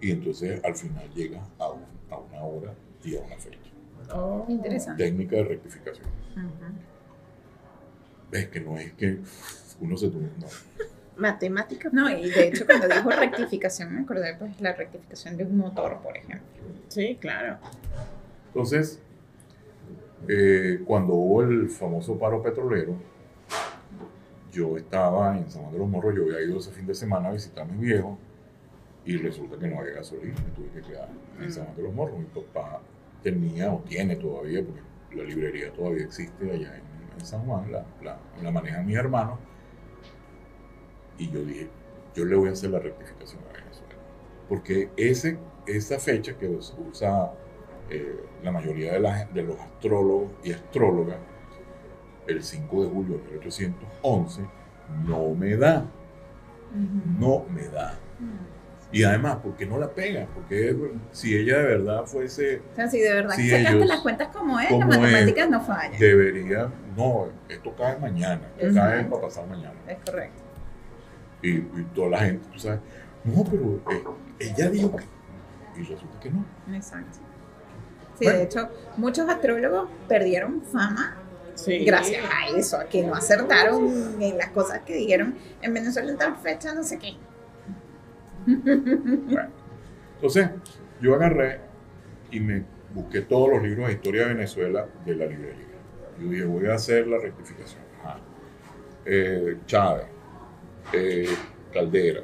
y 0.00 0.10
entonces 0.10 0.60
al 0.64 0.74
final 0.74 1.08
llegas 1.14 1.46
a, 1.60 1.68
un- 1.70 1.84
a 2.10 2.16
una 2.16 2.42
hora 2.42 2.74
y 3.04 3.16
a 3.16 3.20
una 3.20 3.36
fecha. 3.36 3.58
Oh. 4.12 4.44
Interesante. 4.48 5.04
Técnica 5.04 5.36
de 5.36 5.44
rectificación. 5.44 6.08
Ujú. 6.32 6.72
Es 8.32 8.48
que 8.48 8.60
no 8.60 8.76
es 8.76 8.92
que 8.94 9.18
uno 9.80 9.96
se 9.96 10.08
tuvo, 10.08 10.22
no. 10.40 10.46
Matemática. 11.16 11.90
No, 11.92 12.10
y 12.10 12.28
de 12.28 12.48
hecho 12.48 12.66
cuando 12.66 12.88
dijo 12.88 13.08
rectificación 13.10 13.94
me 13.94 14.00
acordé 14.00 14.34
pues 14.36 14.60
la 14.60 14.72
rectificación 14.72 15.36
de 15.36 15.44
un 15.44 15.58
motor, 15.58 15.98
por 16.02 16.16
ejemplo. 16.16 16.40
Sí, 16.88 17.16
claro. 17.20 17.58
Entonces, 18.48 19.00
eh, 20.26 20.80
cuando 20.84 21.14
hubo 21.14 21.42
el 21.44 21.68
famoso 21.70 22.18
paro 22.18 22.42
petrolero, 22.42 22.96
yo 24.52 24.76
estaba 24.76 25.36
en 25.36 25.50
San 25.50 25.62
Juan 25.62 25.72
de 25.72 25.78
los 25.78 25.88
Morros, 25.88 26.14
yo 26.16 26.22
había 26.24 26.40
ido 26.42 26.58
ese 26.58 26.70
fin 26.72 26.86
de 26.86 26.94
semana 26.94 27.28
a 27.28 27.32
visitar 27.32 27.64
a 27.64 27.66
mis 27.66 27.80
viejos 27.80 28.18
y 29.04 29.16
resulta 29.16 29.58
que 29.58 29.68
no 29.68 29.78
había 29.80 29.94
gasolina, 29.94 30.34
me 30.44 30.50
tuve 30.54 30.68
que 30.80 30.88
quedar 30.88 31.08
en 31.40 31.52
San 31.52 31.64
Juan 31.64 31.76
de 31.76 31.82
los 31.82 31.94
Morros. 31.94 32.18
Mi 32.18 32.24
papá 32.26 32.80
tenía 33.22 33.72
o 33.72 33.78
tiene 33.80 34.16
todavía, 34.16 34.62
porque 34.64 34.80
la 35.16 35.24
librería 35.24 35.72
todavía 35.72 36.04
existe 36.04 36.44
allá 36.50 36.76
en, 36.76 37.18
en 37.20 37.24
San 37.26 37.40
Juan, 37.46 37.70
la, 37.72 37.84
la, 38.02 38.18
la 38.42 38.50
manejan 38.50 38.86
mis 38.86 38.96
hermanos. 38.96 39.38
Y 41.18 41.30
yo 41.30 41.44
dije, 41.44 41.68
yo 42.14 42.24
le 42.24 42.36
voy 42.36 42.48
a 42.48 42.52
hacer 42.52 42.70
la 42.70 42.78
rectificación 42.78 43.42
a 43.50 43.52
Venezuela. 43.52 43.94
Porque 44.48 44.90
ese, 44.96 45.38
esa 45.66 45.98
fecha 45.98 46.36
que 46.38 46.48
us- 46.48 46.76
usa 46.90 47.32
eh, 47.90 48.24
la 48.42 48.52
mayoría 48.52 48.92
de, 48.92 49.00
la- 49.00 49.24
de 49.26 49.42
los 49.42 49.58
astrólogos 49.58 50.30
y 50.44 50.52
astrólogas, 50.52 51.16
el 52.28 52.42
5 52.42 52.84
de 52.84 52.88
julio 52.90 53.18
de 53.18 53.32
1811, 53.38 54.42
no 55.06 55.34
me 55.34 55.56
da, 55.56 55.84
no 57.18 57.44
me 57.52 57.66
da. 57.68 57.94
Y 58.90 59.02
además, 59.04 59.38
porque 59.42 59.66
no 59.66 59.78
la 59.78 59.88
pega? 59.90 60.26
Porque 60.34 60.74
si 61.12 61.36
ella 61.36 61.58
de 61.58 61.64
verdad 61.64 62.04
fuese, 62.06 62.62
O 62.72 62.76
sea, 62.76 62.88
si 62.88 63.00
de 63.00 63.12
verdad 63.12 63.36
que 63.36 63.50
sacaste 63.50 63.76
ellos- 63.76 63.86
las 63.86 64.00
cuentas 64.00 64.28
como 64.28 64.58
es, 64.58 64.70
las 64.70 64.80
es. 64.80 64.86
matemáticas 64.86 65.50
no 65.50 65.60
fallan. 65.60 65.98
debería, 65.98 66.70
no, 66.96 67.26
esto 67.50 67.74
cae 67.76 67.98
mañana, 67.98 68.40
esto 68.58 68.74
cae 68.74 69.04
para 69.04 69.22
pasar 69.22 69.46
mañana. 69.46 69.74
Es 69.86 69.98
correcto. 70.04 70.42
Y, 71.42 71.50
y 71.58 71.86
toda 71.94 72.08
la 72.10 72.18
gente, 72.20 72.48
tú 72.52 72.58
sabes, 72.58 72.80
no, 73.24 73.44
pero 73.44 73.80
eh, 73.90 74.04
ella 74.40 74.70
dijo 74.70 74.96
que, 74.96 75.04
y 75.78 75.84
resulta 75.84 76.18
que 76.20 76.30
no. 76.30 76.44
Exacto. 76.74 77.18
Sí, 78.18 78.24
Bueno. 78.24 78.38
de 78.38 78.44
hecho, 78.46 78.70
muchos 78.96 79.28
astrólogos 79.28 79.88
perdieron 80.08 80.62
fama 80.62 81.17
Sí. 81.58 81.84
gracias 81.84 82.24
a 82.30 82.56
eso, 82.56 82.76
a 82.78 82.84
que 82.84 83.02
no 83.02 83.14
acertaron 83.14 84.20
en 84.22 84.38
las 84.38 84.48
cosas 84.50 84.80
que 84.80 84.94
dijeron 84.94 85.34
en 85.60 85.74
Venezuela 85.74 86.10
en 86.12 86.16
tal 86.18 86.36
fecha, 86.36 86.72
no 86.74 86.82
sé 86.84 86.98
qué. 86.98 87.14
Bueno, 88.46 89.50
entonces, 90.14 90.48
yo 91.00 91.14
agarré 91.14 91.60
y 92.30 92.40
me 92.40 92.64
busqué 92.94 93.20
todos 93.22 93.50
los 93.50 93.62
libros 93.62 93.88
de 93.88 93.94
historia 93.94 94.26
de 94.28 94.34
Venezuela 94.34 94.86
de 95.04 95.14
la 95.16 95.26
librería. 95.26 95.64
Yo 96.20 96.28
dije, 96.30 96.44
voy 96.44 96.66
a 96.66 96.74
hacer 96.74 97.06
la 97.06 97.18
rectificación. 97.18 97.82
Ajá. 98.04 98.18
Eh, 99.04 99.58
Chávez, 99.66 100.06
eh, 100.92 101.28
Caldera, 101.72 102.20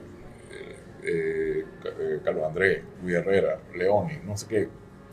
Ca- 1.82 1.88
eh, 2.00 2.20
Carlos 2.24 2.44
Andrés, 2.44 2.82
Luis 3.02 3.16
Herrera, 3.16 3.58
Leoni, 3.76 4.18
no 4.24 4.36
sé 4.36 4.46
qué. 4.46 4.68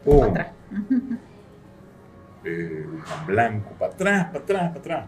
¡Pum! 0.05 0.33
Eh, 2.43 2.85
Blanco, 3.27 3.71
para 3.77 3.93
atrás, 3.93 4.25
para 4.27 4.39
atrás, 4.39 4.67
para 4.69 4.79
atrás. 4.79 5.07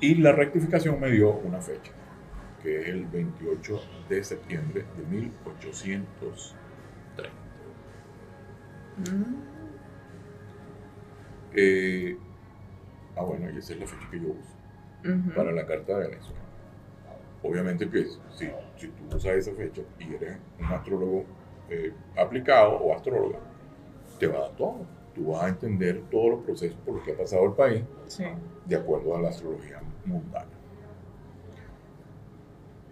Y 0.00 0.16
la 0.16 0.32
rectificación 0.32 1.00
me 1.00 1.10
dio 1.10 1.32
una 1.32 1.60
fecha, 1.60 1.92
que 2.62 2.82
es 2.82 2.88
el 2.88 3.06
28 3.06 3.80
de 4.08 4.22
septiembre 4.22 4.84
de 4.96 5.06
1830. 5.06 6.64
Mm. 8.96 9.34
Eh, 11.56 12.18
ah, 13.16 13.22
bueno, 13.22 13.50
y 13.50 13.58
esa 13.58 13.72
es 13.72 13.80
la 13.80 13.86
fecha 13.86 14.10
que 14.10 14.20
yo 14.20 14.28
uso 14.28 14.54
para 15.34 15.52
la 15.52 15.66
Carta 15.66 15.98
de 15.98 16.08
Venezuela. 16.08 16.40
Obviamente 17.42 17.88
que 17.88 18.06
si, 18.34 18.50
si 18.76 18.88
tú 18.88 19.16
usas 19.16 19.36
esa 19.36 19.52
fecha 19.52 19.82
y 19.98 20.14
eres 20.14 20.38
un 20.58 20.64
astrólogo 20.66 21.24
eh, 21.68 21.92
aplicado 22.16 22.78
o 22.78 22.94
astróloga, 22.94 23.38
te 24.18 24.26
va 24.26 24.38
a 24.38 24.40
dar 24.42 24.56
todo. 24.56 24.86
Tú 25.14 25.26
vas 25.32 25.44
a 25.44 25.48
entender 25.48 26.02
todos 26.10 26.30
los 26.30 26.44
procesos 26.44 26.76
por 26.84 26.96
los 26.96 27.04
que 27.04 27.12
ha 27.12 27.16
pasado 27.16 27.44
el 27.46 27.52
país 27.52 27.82
Sí. 28.08 28.24
de 28.66 28.76
acuerdo 28.76 29.16
a 29.16 29.20
la 29.22 29.28
astrología 29.28 29.80
mundana. 30.04 30.46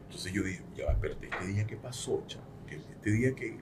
Entonces 0.04 0.32
yo 0.32 0.42
dije, 0.42 0.62
ya 0.76 0.86
va, 0.86 0.92
espérate, 0.92 1.26
¿este 1.26 1.46
día 1.46 1.66
qué 1.66 1.76
pasó, 1.76 2.22
chamo? 2.26 2.44
¿Qué- 2.66 2.76
¿Este 2.76 3.10
día 3.10 3.34
qué? 3.34 3.56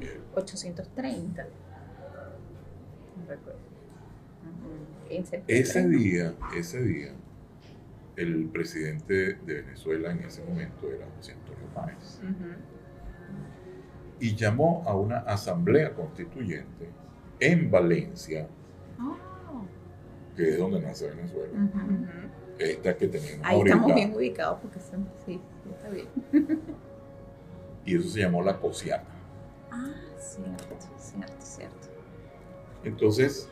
Eh, 0.00 0.20
830. 0.34 1.44
No 3.16 3.26
recuerdo. 3.28 3.58
En 5.08 5.24
septiembre. 5.24 5.58
Ese 5.58 5.88
día, 5.88 6.34
ese 6.56 6.82
día, 6.82 7.12
el 8.16 8.46
presidente 8.48 9.34
de 9.34 9.54
Venezuela 9.62 10.10
en 10.12 10.20
ese 10.20 10.42
momento 10.44 10.90
era 10.90 11.06
José 11.16 11.32
Antonio 11.32 11.66
Páez. 11.74 12.20
Ujú. 12.22 12.52
Y 14.20 14.34
llamó 14.34 14.82
a 14.86 14.94
una 14.94 15.18
asamblea 15.18 15.92
constituyente 15.94 16.88
en 17.40 17.70
Valencia, 17.70 18.48
Oh. 18.98 19.14
que 20.36 20.50
es 20.50 20.58
donde 20.58 20.80
nace 20.80 21.08
Venezuela. 21.10 21.52
Esta 22.58 22.96
que 22.96 23.08
tenemos 23.08 23.40
Ahí 23.46 23.56
ahorita. 23.56 23.76
estamos 23.76 23.94
bien 23.94 24.14
ubicados 24.14 24.58
porque 24.62 24.80
son- 24.80 25.08
sí, 25.26 25.40
está 25.70 25.88
bien. 25.90 26.08
Y 27.84 27.96
eso 27.96 28.08
se 28.08 28.20
llamó 28.20 28.42
la 28.42 28.58
Cosiata. 28.58 29.04
Ah, 29.70 29.92
cierto, 30.18 30.74
cierto, 30.98 31.34
cierto. 31.40 31.88
Entonces, 32.84 33.48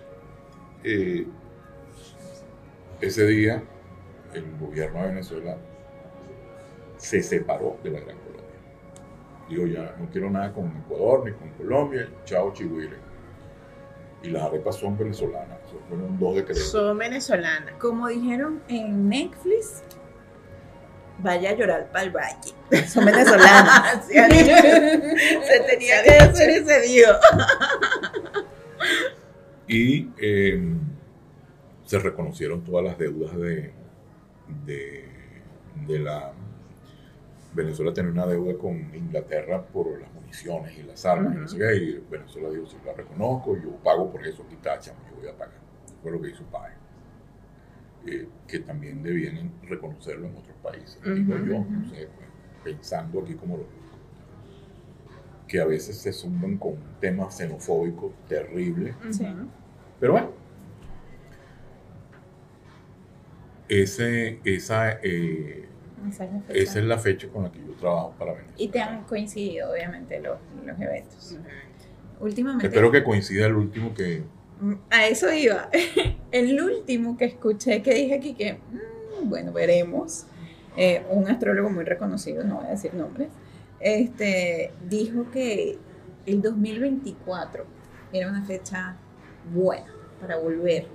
eh, 0.83 1.27
ese 3.01 3.27
día, 3.27 3.63
el 4.33 4.45
gobierno 4.59 5.03
de 5.03 5.09
Venezuela 5.09 5.59
se 6.97 7.23
separó 7.23 7.77
de 7.85 7.91
la 7.91 8.01
Gran. 8.01 8.17
Digo, 9.49 9.67
ya 9.67 9.95
no 9.99 10.09
quiero 10.11 10.31
nada 10.31 10.53
con 10.53 10.67
Ecuador 10.85 11.25
ni 11.25 11.33
con 11.33 11.51
Colombia, 11.51 12.09
chao 12.25 12.53
chihuire. 12.53 12.97
Y 14.23 14.31
las 14.31 14.43
arepas 14.45 14.77
son 14.77 14.97
venezolanas, 14.97 15.59
eso 15.67 15.79
fueron 15.89 16.19
dos 16.19 16.37
decretos. 16.37 16.71
Son 16.71 16.97
venezolanas. 16.97 17.75
Como 17.79 18.09
dijeron 18.09 18.63
en 18.69 19.09
Netflix, 19.09 19.83
vaya 21.19 21.51
a 21.51 21.53
llorar 21.55 21.91
para 21.93 22.05
el 22.05 22.11
valle. 22.11 22.87
Son 22.89 23.05
venezolanas. 23.05 24.07
Se 24.07 24.15
tenía 25.69 26.03
que 26.03 26.11
hacer 26.21 26.51
ese 26.51 26.81
video. 26.81 27.17
Y 29.67 30.11
eh, 30.19 30.75
se 31.85 31.99
reconocieron 31.99 32.63
todas 32.65 32.85
las 32.85 32.99
deudas 32.99 33.37
de, 33.37 33.73
de, 34.67 35.09
de 35.87 35.99
la... 35.99 36.33
Venezuela 37.55 37.93
tenía 37.95 38.11
una 38.13 38.27
deuda 38.27 38.59
con 38.59 38.77
Inglaterra 38.95 39.63
por 39.63 40.01
las 40.01 40.13
municiones 40.13 40.77
y 40.77 40.83
las 40.83 41.05
armas, 41.07 41.35
y 41.35 41.39
no 41.39 41.49
sé 41.49 41.59
qué, 41.59 41.77
y 41.77 42.05
Venezuela 42.11 42.51
dijo, 42.51 42.67
si 42.67 42.77
la 42.85 42.93
reconozco, 42.93 43.57
yo 43.57 43.71
pago 43.83 44.11
por 44.11 44.27
eso, 44.27 44.47
quita, 44.49 44.79
chamo, 44.81 44.99
yo 45.11 45.17
voy 45.17 45.29
a 45.29 45.33
pagar. 45.37 45.55
Fue 46.03 46.11
lo 46.11 46.21
que 46.21 46.31
hizo 46.31 46.43
Páez. 46.45 46.75
Eh, 48.07 48.29
que 48.47 48.59
también 48.59 49.03
debían 49.03 49.51
reconocerlo 49.63 50.27
en 50.27 50.37
otros 50.37 50.57
países. 50.63 50.99
Digo 51.03 51.37
yo, 51.39 51.65
no 51.65 51.89
sé, 51.89 52.09
pensando 52.63 53.21
aquí 53.21 53.35
como 53.35 53.57
lo 53.59 53.65
que 55.49 55.61
a 55.61 55.65
veces 55.67 55.97
se 55.99 56.13
suman 56.13 56.59
con 56.59 56.75
temas 57.01 57.37
xenofóbicos 57.37 58.13
terribles 58.29 58.95
Sí. 59.11 59.25
Ujú. 59.25 59.47
pero 60.01 60.13
bueno, 60.13 60.31
ese, 63.69 64.41
esa, 64.45 64.99
eh, 65.03 65.69
Esa 66.09 66.25
es 66.25 66.33
la 66.33 66.41
fecha. 66.41 66.59
esa 66.61 66.79
es 66.79 66.85
la 66.85 66.99
fecha 66.99 67.29
con 67.29 67.43
la 67.45 67.53
que 67.53 67.59
yo 67.61 67.73
trabajo 67.75 68.15
para 68.19 68.33
Venezuela. 68.33 68.57
Y 68.59 68.69
te 68.69 68.81
han 68.81 69.05
coincidido, 69.05 69.73
obviamente, 69.73 70.21
los, 70.21 70.39
los 70.65 70.81
eventos. 70.81 71.39
Últimamente. 72.21 72.67
Espero 72.67 72.91
que 72.91 73.03
coincida 73.03 73.47
el 73.47 73.55
último 73.55 73.95
que... 73.95 74.23
A 74.91 75.07
eso 75.07 75.33
iba. 75.33 75.69
El 76.31 76.61
último 76.61 77.17
que 77.17 77.27
escuché 77.27 77.83
que 77.83 77.95
dije 77.95 78.15
aquí 78.15 78.35
que, 78.35 78.55
mm, 78.55 79.29
bueno, 79.29 79.53
veremos. 79.53 80.27
eh, 80.77 81.05
un 81.11 81.29
astrólogo 81.29 81.71
muy 81.71 81.85
reconocido, 81.85 82.43
no 82.45 82.57
voy 82.57 82.67
a 82.67 82.71
decir 82.71 82.95
nombres, 82.95 83.29
este, 83.81 84.73
dijo 84.89 85.31
que 85.31 85.79
el 86.27 86.43
2024 86.43 87.65
era 88.13 88.29
una 88.29 88.45
fecha 88.45 88.97
buena 89.53 89.93
para 90.21 90.39
volver 90.39 90.87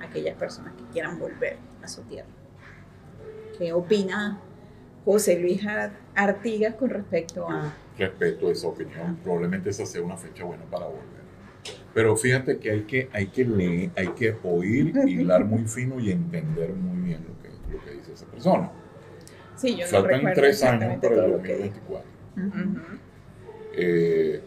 a 0.00 0.04
aquellas 0.04 0.36
personas 0.36 0.74
que 0.74 0.84
quieran 0.92 1.18
volver 1.18 1.56
a 1.82 1.88
su 1.88 2.02
tierra. 2.02 2.28
¿Qué 3.58 3.72
opina 3.72 4.38
José 5.04 5.38
Luis 5.40 5.60
Artigas 6.14 6.74
con 6.74 6.90
respecto 6.90 7.48
a... 7.48 7.72
Respeto 7.96 8.50
esa 8.50 8.68
opinión, 8.68 9.16
probablemente 9.24 9.70
esa 9.70 9.84
sea 9.84 10.02
una 10.02 10.16
fecha 10.16 10.44
buena 10.44 10.64
para 10.64 10.86
volver. 10.86 11.18
Pero 11.92 12.16
fíjate 12.16 12.58
que 12.58 12.70
hay 12.70 12.82
que, 12.82 13.08
hay 13.12 13.26
que 13.26 13.44
leer, 13.44 13.90
hay 13.96 14.08
que 14.08 14.36
oír, 14.44 14.92
hilar 15.06 15.44
muy 15.44 15.64
fino 15.64 15.98
y 15.98 16.12
entender 16.12 16.72
muy 16.74 17.02
bien 17.08 17.24
lo 17.26 17.42
que, 17.42 17.48
lo 17.76 17.84
que 17.84 17.90
dice 17.92 18.12
esa 18.12 18.26
persona. 18.26 18.70
Sí, 19.56 19.76
yo 19.76 19.86
Faltan 19.86 20.22
no 20.22 20.32
tres 20.32 20.62
años 20.62 20.98
para 21.02 21.14
el 21.24 21.30
lo 21.32 21.42
que 21.42 21.52
2024. 21.56 22.10
Ujú. 22.36 22.78
Eh, 23.74 24.40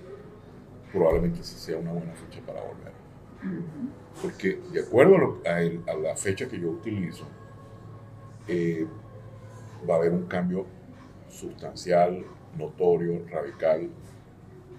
probablemente 0.93 1.41
esa 1.41 1.57
sea 1.57 1.77
una 1.77 1.91
buena 1.91 2.13
fecha 2.13 2.39
para 2.45 2.61
volver. 2.61 2.91
Porque 4.21 4.59
de 4.71 4.79
acuerdo 4.81 5.15
a, 5.15 5.19
lo- 5.19 5.41
a 5.45 5.61
el- 5.61 5.81
a 5.89 5.93
la 5.95 6.15
fecha 6.15 6.47
que 6.47 6.57
yo 6.59 6.69
utilizo, 6.69 7.27
eh, 8.47 8.87
va 9.89 9.95
a 9.95 9.97
haber 9.97 10.11
un 10.11 10.25
cambio 10.27 10.65
sustancial, 11.29 12.23
notorio, 12.57 13.25
radical 13.29 13.89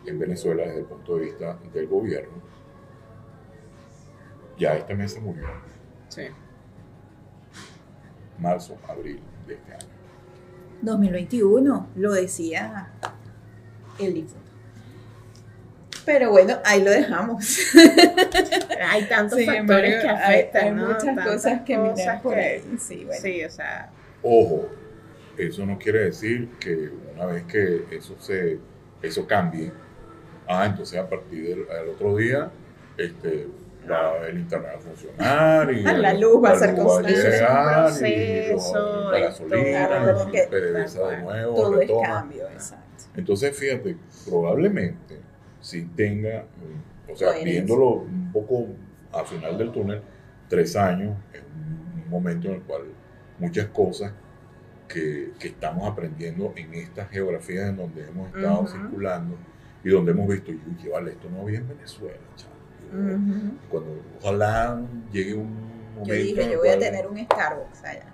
en 0.06 0.18
Venezuela 0.18 0.64
desde 0.64 0.80
el 0.80 0.84
punto 0.86 1.16
de 1.16 1.24
vista 1.26 1.58
del 1.72 1.86
gobierno. 1.86 2.32
Ya 4.58 4.74
este 4.76 4.94
mes 4.94 5.12
se 5.12 5.20
murió, 5.20 5.46
Sí. 6.08 6.22
marzo, 8.38 8.76
abril 8.88 9.20
de 9.46 9.54
este 9.54 9.72
año. 9.72 9.86
2021, 10.82 11.86
lo 11.96 12.12
decía 12.12 12.88
el 13.98 14.14
difunto. 14.14 14.38
Pero 16.04 16.30
bueno, 16.30 16.56
ahí 16.64 16.82
lo 16.82 16.90
dejamos. 16.90 17.58
Hay 18.90 19.04
tantos 19.08 19.38
factores 19.44 20.02
que 20.02 20.08
hay- 20.08 20.16
afectan, 20.16 20.64
hay, 20.64 20.70
¿no? 20.72 20.86
muchas 20.88 21.04
Tantas 21.04 21.26
cosas 21.28 21.60
que 21.62 21.78
mirar 21.78 21.94
cosas 21.94 22.22
por 22.22 22.34
que- 22.34 22.40
ahí. 22.40 22.76
Sí, 22.80 23.04
bueno. 23.04 23.22
Sí, 23.22 23.44
o 23.44 23.50
sea, 23.50 23.90
Ojo, 24.24 24.68
eso 25.36 25.66
no 25.66 25.78
quiere 25.78 26.04
decir 26.04 26.50
que 26.60 26.90
una 27.14 27.26
vez 27.26 27.44
que 27.44 27.84
eso 27.90 28.16
se 28.18 28.58
eso 29.02 29.26
cambie, 29.26 29.72
ah, 30.46 30.66
entonces 30.66 30.98
a 30.98 31.08
partir 31.08 31.48
del 31.48 31.70
al 31.70 31.88
otro 31.88 32.16
día, 32.16 32.50
este, 32.96 33.48
va 33.90 34.26
el 34.28 34.38
internet 34.38 34.72
a 34.76 34.78
funcionar 34.78 35.72
y 35.72 35.82
La 35.82 36.14
luz 36.14 36.42
va 36.42 36.52
a 36.52 36.58
ser 36.58 36.74
constante. 36.76 37.12
Es 37.12 38.00
un 38.00 38.06
y 38.06 39.12
la 39.12 39.18
gasolina, 39.18 39.88
todo. 39.88 40.28
y 40.28 40.46
PDVSA 40.46 41.08
de 41.08 41.22
nuevo, 41.22 41.54
Todo 41.54 41.80
es 41.80 41.90
cambio, 41.90 42.48
exacto. 42.48 43.04
Entonces, 43.16 43.56
fíjate, 43.56 43.96
probablemente 44.26 45.18
si 45.60 45.82
tenga, 45.82 46.44
o 47.10 47.16
sea, 47.16 47.28
Coherencia. 47.28 47.52
viéndolo 47.52 47.88
un 47.90 48.32
poco 48.32 48.68
a 49.12 49.24
final 49.24 49.58
del 49.58 49.70
túnel, 49.72 50.00
tres 50.48 50.76
años 50.76 51.16
es 51.32 51.40
un 51.40 52.08
momento 52.08 52.48
en 52.48 52.54
el 52.54 52.62
cual 52.62 52.82
muchas 53.38 53.66
cosas 53.66 54.12
que, 54.92 55.32
que 55.38 55.48
estamos 55.48 55.90
aprendiendo 55.90 56.52
en 56.56 56.74
estas 56.74 57.08
geografías 57.10 57.68
en 57.70 57.76
donde 57.76 58.06
hemos 58.08 58.28
estado 58.34 58.66
circulando 58.66 59.36
y 59.84 59.90
donde 59.90 60.12
hemos 60.12 60.28
visto, 60.28 60.50
"Uy, 60.52 60.88
vale, 60.90 61.12
esto 61.12 61.28
no 61.30 61.42
había 61.42 61.58
en 61.58 61.68
Venezuela, 61.68 62.16
chavo". 62.36 62.52
ujú. 62.92 63.56
Cuando 63.70 64.02
ojalá 64.20 64.80
llegue 65.12 65.34
un 65.34 65.50
momento. 65.94 66.04
Yo 66.04 66.14
dije, 66.14 66.50
yo 66.52 66.58
voy 66.58 66.68
a 66.68 66.78
tener 66.78 67.06
un 67.06 67.18
Starbucks 67.18 67.84
allá. 67.84 68.06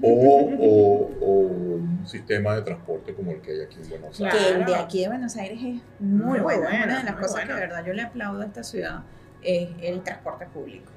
o, 0.00 0.08
o- 0.08 1.10
o 1.20 1.30
un 1.74 2.06
sistema 2.06 2.54
de 2.56 2.62
transporte 2.62 3.12
como 3.14 3.32
el 3.32 3.40
que 3.42 3.50
hay 3.52 3.60
aquí 3.60 3.76
en 3.82 3.90
Buenos. 3.90 4.18
Aires. 4.20 4.34
Que 4.34 4.48
el 4.54 4.64
de 4.64 4.74
aquí 4.76 5.02
de 5.02 5.08
Buenos 5.08 5.36
Aires 5.36 5.58
es 5.58 5.82
muy, 6.00 6.24
Muy 6.30 6.40
bueno. 6.40 6.62
Una 6.68 6.98
de 6.98 7.04
las 7.04 7.16
cosas 7.16 7.44
que 7.44 7.52
de 7.52 7.60
verdad 7.60 7.84
yo 7.84 7.92
le 7.92 8.00
aplaudo 8.02 8.40
a 8.40 8.46
esta 8.46 8.62
ciudad 8.62 9.02
es 9.42 9.68
el 9.82 10.02
transporte 10.02 10.46
público. 10.46 10.90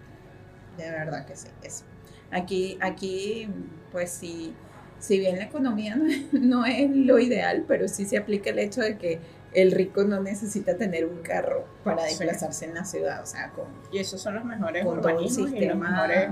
De 0.78 0.90
verdad 0.90 1.26
que 1.26 1.36
sí. 1.36 1.50
Es. 1.62 1.84
Aquí, 2.32 2.78
aquí, 2.82 3.50
pues 3.92 4.12
sí, 4.12 4.56
si 5.00 5.20
bien 5.20 5.38
la 5.38 5.44
economía 5.46 5.96
no 5.96 6.08
es, 6.08 6.34
no 6.34 6.66
es 6.66 6.90
lo 6.96 7.20
ideal, 7.20 7.64
pero 7.68 7.88
sí 7.88 8.06
se 8.06 8.18
aplica 8.18 8.50
el 8.50 8.60
hecho 8.60 8.82
de 8.82 8.98
que 8.98 9.20
el 9.54 9.72
rico 9.72 10.04
no 10.04 10.22
necesita 10.22 10.76
tener 10.76 11.06
un 11.06 11.20
carro 11.22 11.66
para 11.84 12.04
Sí. 12.04 12.10
desplazarse 12.18 12.66
en 12.66 12.74
la 12.74 12.84
ciudad. 12.86 13.22
O 13.24 13.26
sea, 13.26 13.52
con, 13.52 13.66
Y 13.92 14.00
esos 14.00 14.22
son 14.22 14.36
los 14.36 14.44
mejores 14.44 14.86
urbanismos 14.86 15.52
y 15.54 15.66
los 15.66 15.78
mejores 15.78 16.28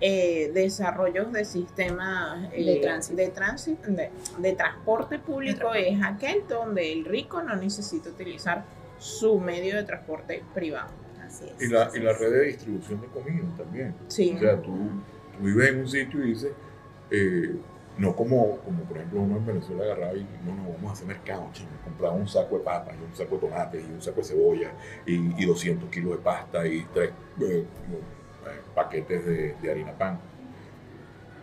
eh, 0.00 0.50
desarrollos 0.52 1.32
de 1.32 1.44
sistemas 1.44 2.48
eh, 2.52 2.64
De 2.64 2.76
tránsito. 2.80 3.16
de, 3.16 3.28
tránsito- 3.32 3.88
de- 3.90 4.10
de 4.38 4.52
transporte 4.52 5.18
público 5.20 5.74
es 5.74 5.98
aquel 6.04 6.42
donde 6.48 6.92
el 6.92 7.04
rico 7.04 7.42
no 7.42 7.54
necesita 7.56 8.10
utilizar 8.10 8.64
su 8.98 9.38
medio 9.40 9.76
de 9.76 9.84
transporte 9.84 10.42
privado. 10.54 10.90
Así 11.24 11.44
es. 11.46 11.62
Y 11.68 11.72
la, 11.72 11.84
así 11.84 11.98
y 11.98 12.02
la 12.02 12.10
es. 12.12 12.18
red 12.20 12.32
de 12.32 12.44
distribución 12.46 13.00
de 13.00 13.06
comida 13.08 13.42
también. 13.56 13.94
Sí. 14.08 14.34
O 14.36 14.40
sea, 14.40 14.56
tú, 14.60 14.72
tú 15.38 15.44
vives 15.44 15.68
en 15.70 15.78
un 15.80 15.88
sitio 15.88 16.24
y 16.24 16.28
dices, 16.30 16.52
eh, 17.10 17.56
no 17.98 18.16
como, 18.16 18.58
como 18.58 18.82
por 18.84 18.96
ejemplo 18.96 19.20
uno 19.20 19.36
en 19.36 19.46
Venezuela 19.46 19.84
agarraba 19.84 20.14
y 20.14 20.26
no, 20.44 20.54
no, 20.54 20.72
vamos 20.74 20.90
a 20.90 20.92
hacer 20.94 21.06
mercado, 21.06 21.48
chino, 21.52 21.68
compraba 21.84 22.14
un 22.14 22.26
saco 22.26 22.58
de 22.58 22.64
papas 22.64 22.94
y 22.98 23.04
un 23.04 23.14
saco 23.14 23.34
de 23.34 23.40
tomates 23.40 23.84
y 23.88 23.92
un 23.92 24.00
saco 24.02 24.20
de 24.20 24.24
cebolla 24.26 24.72
y, 25.06 25.42
y 25.42 25.46
200 25.46 25.90
kilos 25.90 26.12
de 26.12 26.18
pasta 26.18 26.66
y 26.66 26.86
tres 26.94 27.10
eh, 27.40 27.64
eh, 27.64 27.66
paquetes 28.74 29.24
de, 29.26 29.54
de 29.60 29.70
harina 29.70 29.92
pan. 29.92 30.18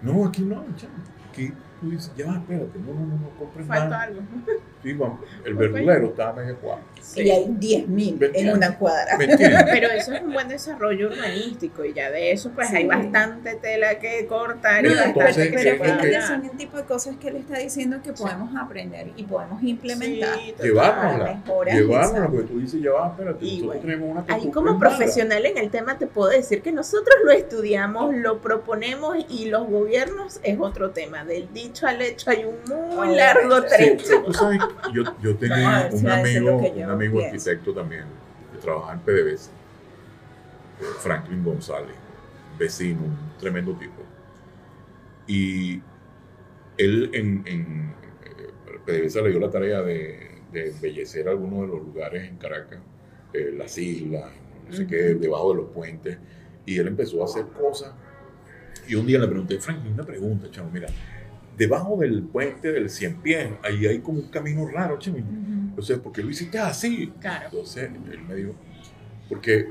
No, 0.02 0.26
aquí 0.26 0.42
no, 0.42 0.64
chamo. 0.76 0.94
Aquí 1.30 1.54
tú 1.80 1.92
dices, 1.92 2.12
ya, 2.18 2.26
espérate, 2.32 2.80
no, 2.80 2.94
no, 2.94 3.06
no, 3.06 3.18
no 3.18 3.30
compres 3.38 3.68
Falta 3.68 3.86
nada. 3.90 4.04
algo. 4.04 4.22
Sí, 4.82 4.98
el 5.46 5.54
verdulero 5.56 6.06
está 6.08 6.30
a 6.30 6.34
media 6.34 6.56
cuadra. 6.56 6.84
Y 7.16 7.30
hay 7.30 7.46
10.000 7.48 8.18
¿Me 8.18 8.40
en 8.40 8.50
una 8.52 8.78
cuadra. 8.78 9.18
Pero 9.18 9.88
eso 9.90 10.14
es 10.14 10.22
un 10.22 10.32
buen 10.32 10.48
desarrollo 10.48 11.08
urbanístico 11.10 11.84
y 11.84 11.94
ya 11.94 12.12
de 12.12 12.32
eso 12.32 12.52
pues 12.54 12.70
Sí. 12.70 12.78
hay 12.78 12.86
bastante 12.88 13.56
tela 13.56 13.98
que 14.00 14.26
cortar 14.28 14.86
y 14.86 14.90
Pero 14.90 14.96
bastante 14.96 15.20
entonces, 15.20 15.48
que 15.50 15.54
pero 15.82 15.94
es 15.96 16.02
que- 16.02 16.22
son 16.22 16.46
el 16.46 16.52
tipo 16.52 16.78
de 16.78 16.84
cosas 16.84 17.16
que 17.18 17.30
él 17.30 17.38
está 17.38 17.58
diciendo 17.58 17.98
que 18.04 18.14
podemos 18.14 18.52
aprender 18.56 19.12
y 19.18 19.24
podemos 19.24 19.62
implementar. 19.64 20.36
Sí. 20.38 20.54
Llevárnosla. 20.62 21.42
Llevárnosla, 21.74 22.28
porque 22.28 22.44
tú 22.48 22.60
dices, 22.60 22.82
ya 22.82 22.92
va, 22.92 23.08
espérate, 23.10 23.46
Y 23.46 23.48
nosotros 23.62 23.66
bueno, 23.68 23.82
tenemos 23.82 24.12
una 24.28 24.36
Ahí 24.36 24.52
como 24.52 24.74
mala. 24.74 24.80
profesional 24.80 25.46
en 25.46 25.58
el 25.58 25.70
tema 25.72 25.98
te 25.98 26.08
puedo 26.08 26.30
decir 26.30 26.62
que 26.62 26.72
nosotros 26.72 27.16
lo 27.26 27.32
estudiamos, 27.32 28.14
lo 28.14 28.40
proponemos 28.40 29.18
y 29.30 29.46
los 29.50 29.68
gobiernos 29.68 30.40
es 30.44 30.58
otro 30.60 30.92
tema. 30.92 31.26
Del 31.26 31.52
dicho 31.54 31.88
al 31.88 32.02
hecho 32.02 32.30
hay 32.30 32.46
un 32.46 32.56
muy 32.68 33.10
Oh, 33.10 33.16
largo 33.16 33.58
sí, 33.62 33.68
Sí, 33.70 33.76
trecho. 33.78 34.24
tú 34.26 34.34
sabes, 34.34 34.60
yo, 34.94 35.04
yo 35.22 35.36
tenía 35.36 35.84
ver 35.84 35.94
un 35.94 36.10
amigo, 36.10 36.58
un 36.58 36.90
amigo 36.90 37.24
arquitecto 37.24 37.74
también, 37.74 38.06
que 38.52 38.60
trabajaba 38.60 38.94
en 38.94 39.00
PDVSA, 39.00 39.52
eh, 39.52 40.84
Franklin 41.00 41.44
González, 41.44 41.96
vecino, 42.58 43.02
un 43.02 43.18
tremendo 43.40 43.74
tipo. 43.74 44.04
Y 45.28 45.82
él 46.78 47.12
en, 47.14 47.44
en 47.46 47.94
eh, 48.24 48.80
PDVSA 48.86 49.22
le 49.22 49.30
dio 49.30 49.40
la 49.40 49.50
tarea 49.50 49.82
de, 49.82 50.42
de 50.52 50.70
embellecer 50.70 51.28
algunos 51.28 51.62
de 51.62 51.68
los 51.68 51.86
lugares 51.86 52.28
en 52.28 52.38
Caracas, 52.38 52.80
eh, 53.34 53.54
las 53.56 53.78
islas, 53.78 54.32
no 54.68 54.76
sé 54.76 54.88
qué, 54.88 55.16
debajo 55.16 55.52
de 55.52 55.62
los 55.62 55.72
puentes. 55.72 56.18
Y 56.66 56.78
él 56.78 56.88
empezó 56.88 57.22
a 57.22 57.26
hacer 57.26 57.46
cosas. 57.48 57.94
Y 58.88 58.96
un 58.96 59.06
día 59.06 59.20
le 59.20 59.28
pregunté, 59.28 59.60
Franklin, 59.60 59.94
una 59.94 60.04
pregunta, 60.04 60.50
chamo, 60.52 60.70
mira, 60.72 60.88
debajo 61.60 61.98
del 61.98 62.24
puente 62.24 62.72
del 62.72 62.90
Cien 62.90 63.18
Pies, 63.22 63.50
ahí 63.64 63.86
hay 63.86 64.00
como 64.00 64.20
un 64.20 64.30
camino 64.30 64.68
raro, 64.68 64.98
chamo. 64.98 65.18
Ujú. 65.18 65.26
Entonces, 65.70 66.00
¿por 66.00 66.12
qué 66.14 66.24
lo 66.24 66.30
hiciste 66.32 66.58
así? 66.58 67.12
Claro. 67.20 67.50
Entonces, 67.52 67.92
él 68.12 68.20
me 68.28 68.34
dijo, 68.36 68.56
porque 69.28 69.70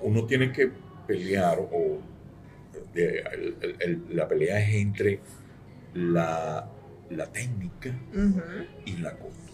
uno 0.00 0.24
tiene 0.26 0.50
que 0.52 0.70
pelear 1.06 1.58
o 1.58 1.98
de- 2.94 3.18
el- 3.32 3.56
el- 3.60 3.76
el- 3.80 4.16
la 4.16 4.26
pelea 4.28 4.60
es 4.60 4.74
entre 4.74 5.20
la, 5.94 6.66
la 7.10 7.26
técnica 7.26 7.90
y 8.86 8.96
la 8.98 9.10
costumbre. 9.12 9.49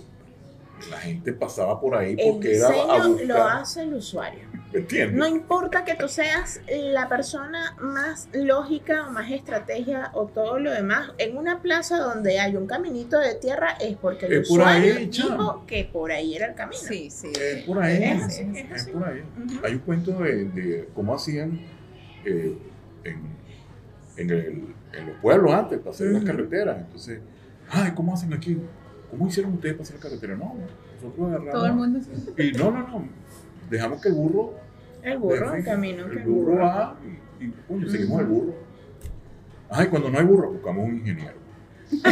La 0.90 0.98
gente 0.98 1.32
pasaba 1.32 1.80
por 1.80 1.96
ahí 1.96 2.14
El 2.18 2.32
porque 2.32 2.56
era 2.56 2.68
a 2.68 2.70
diseño 2.72 3.08
buscar, 3.08 3.26
lo 3.26 3.44
hace 3.44 3.82
el 3.82 3.94
usuario. 3.94 4.40
¿me 4.72 4.80
entiendes? 4.80 5.16
No 5.16 5.26
importa 5.26 5.84
que 5.84 5.94
tú 5.94 6.06
seas 6.06 6.60
la 6.68 7.08
persona 7.08 7.74
más 7.80 8.28
lógica 8.34 9.06
o 9.08 9.10
más 9.12 9.30
estrategia 9.30 10.10
o 10.12 10.26
todo 10.26 10.58
lo 10.58 10.70
demás, 10.70 11.12
en 11.18 11.38
una 11.38 11.62
plaza 11.62 11.96
donde 11.98 12.38
hay 12.40 12.56
un 12.56 12.66
caminito 12.66 13.18
de 13.18 13.36
tierra 13.36 13.70
es 13.80 13.96
porque 13.96 14.26
el 14.26 14.32
Es 14.34 14.48
por 14.48 14.58
usuario 14.58 14.96
ahí, 14.96 15.06
dijo 15.06 15.64
que 15.66 15.84
por 15.90 16.12
ahí 16.12 16.36
era 16.36 16.48
el 16.48 16.54
camino. 16.54 16.78
Sí, 16.78 17.08
sí. 17.10 17.32
Es 17.40 17.64
por 17.64 17.78
ahí, 17.82 18.02
Es 18.02 18.18
es, 18.18 18.22
así, 18.24 18.52
es 18.74 18.86
por 18.88 19.04
ahí. 19.08 19.20
Ujú. 19.44 19.60
Hay 19.66 19.72
un 19.72 19.78
cuento 19.78 20.10
de, 20.18 20.44
de 20.44 20.88
cómo 20.94 21.14
hacían 21.14 21.58
eh, 22.24 22.58
en, 23.04 23.20
en, 24.18 24.30
el- 24.30 24.74
en 24.92 25.06
los 25.06 25.16
pueblos 25.22 25.52
antes 25.54 25.78
para 25.78 25.90
hacer 25.92 26.08
las 26.08 26.24
carreteras. 26.24 26.78
Entonces, 26.78 27.20
ay, 27.70 27.92
¿cómo 27.94 28.12
hacen 28.14 28.32
aquí? 28.34 28.58
¿Cómo 29.10 29.28
hicieron 29.28 29.52
ustedes 29.54 29.74
para 29.74 29.84
hacer 29.84 29.96
la 29.96 30.02
carretera? 30.02 30.34
No, 30.36 30.54
nosotros 30.96 31.26
agarramos. 31.28 31.52
Todo 31.52 31.66
el 31.66 31.72
mundo. 31.72 32.00
Y 32.38 32.52
no, 32.52 32.70
no, 32.70 32.78
no. 32.88 33.08
Dejamos 33.70 34.00
que 34.02 34.08
el 34.08 34.14
burro. 34.14 34.54
El 35.02 35.18
burro, 35.18 35.36
deje- 35.52 35.58
el 35.58 35.64
camino 35.64 36.04
El 36.06 36.10
que 36.10 36.18
el 36.18 36.24
burro 36.24 36.50
burro. 36.52 36.64
va 36.64 36.96
y, 37.40 37.44
y 37.44 37.50
coño, 37.68 37.88
seguimos 37.88 38.20
el 38.20 38.26
burro. 38.26 38.54
Ay, 39.70 39.86
cuando 39.88 40.10
no 40.10 40.18
hay 40.18 40.24
burro, 40.24 40.50
buscamos 40.52 40.84
un 40.88 40.96
ingeniero. 40.96 41.34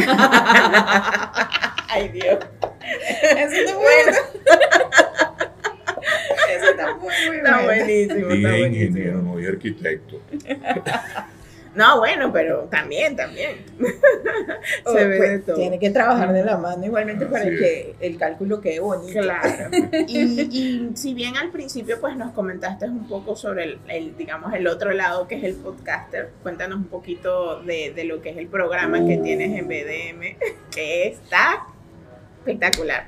Ay, 1.89 2.09
Dios. 2.09 2.39
Eso 3.37 3.55
está 3.55 3.75
bueno. 3.75 4.17
Eso 6.49 6.65
está 6.71 6.95
muy, 6.95 7.13
muy 7.27 7.35
Está 7.37 7.51
bueno. 7.63 7.65
buenísimo, 7.65 8.19
está 8.19 8.33
Dije 8.33 8.47
buenísimo. 8.47 8.85
ingeniero, 8.87 9.21
no 9.21 9.35
dije 9.37 9.49
arquitecto. 9.49 10.21
No, 11.75 11.99
bueno, 11.99 12.31
pero 12.31 12.61
también, 12.71 13.15
también. 13.15 13.57
Oh, 14.83 14.93
Se 14.93 15.05
ve 15.05 15.17
pues, 15.17 15.31
de 15.31 15.39
todo. 15.39 15.55
Tiene 15.57 15.77
que 15.77 15.91
trabajar 15.91 16.33
de 16.33 16.43
la 16.43 16.57
mano 16.57 16.83
igualmente 16.85 17.25
para 17.27 17.43
Así 17.45 17.55
que 17.57 17.95
el 17.99 18.17
cálculo 18.17 18.61
quede 18.61 18.79
bonito. 18.79 19.19
Claro. 19.19 19.69
Y, 20.07 20.41
y 20.41 20.91
si 20.95 21.13
bien 21.13 21.37
al 21.37 21.51
principio 21.51 21.99
pues 21.99 22.15
nos 22.15 22.31
comentaste 22.31 22.85
un 22.85 23.07
poco 23.07 23.35
sobre 23.35 23.63
el, 23.63 23.79
el, 23.87 24.17
digamos, 24.17 24.53
el 24.53 24.67
otro 24.67 24.91
lado 24.91 25.27
que 25.27 25.35
es 25.35 25.43
el 25.43 25.55
podcaster, 25.55 26.31
cuéntanos 26.41 26.77
un 26.77 26.85
poquito 26.85 27.61
de, 27.61 27.93
de 27.95 28.03
lo 28.05 28.21
que 28.21 28.29
es 28.29 28.37
el 28.37 28.47
programa 28.47 29.05
que 29.05 29.17
tienes 29.17 29.57
en 29.57 29.67
BDM, 29.67 30.37
que 30.73 31.07
está 31.07 31.67
espectacular. 32.39 33.07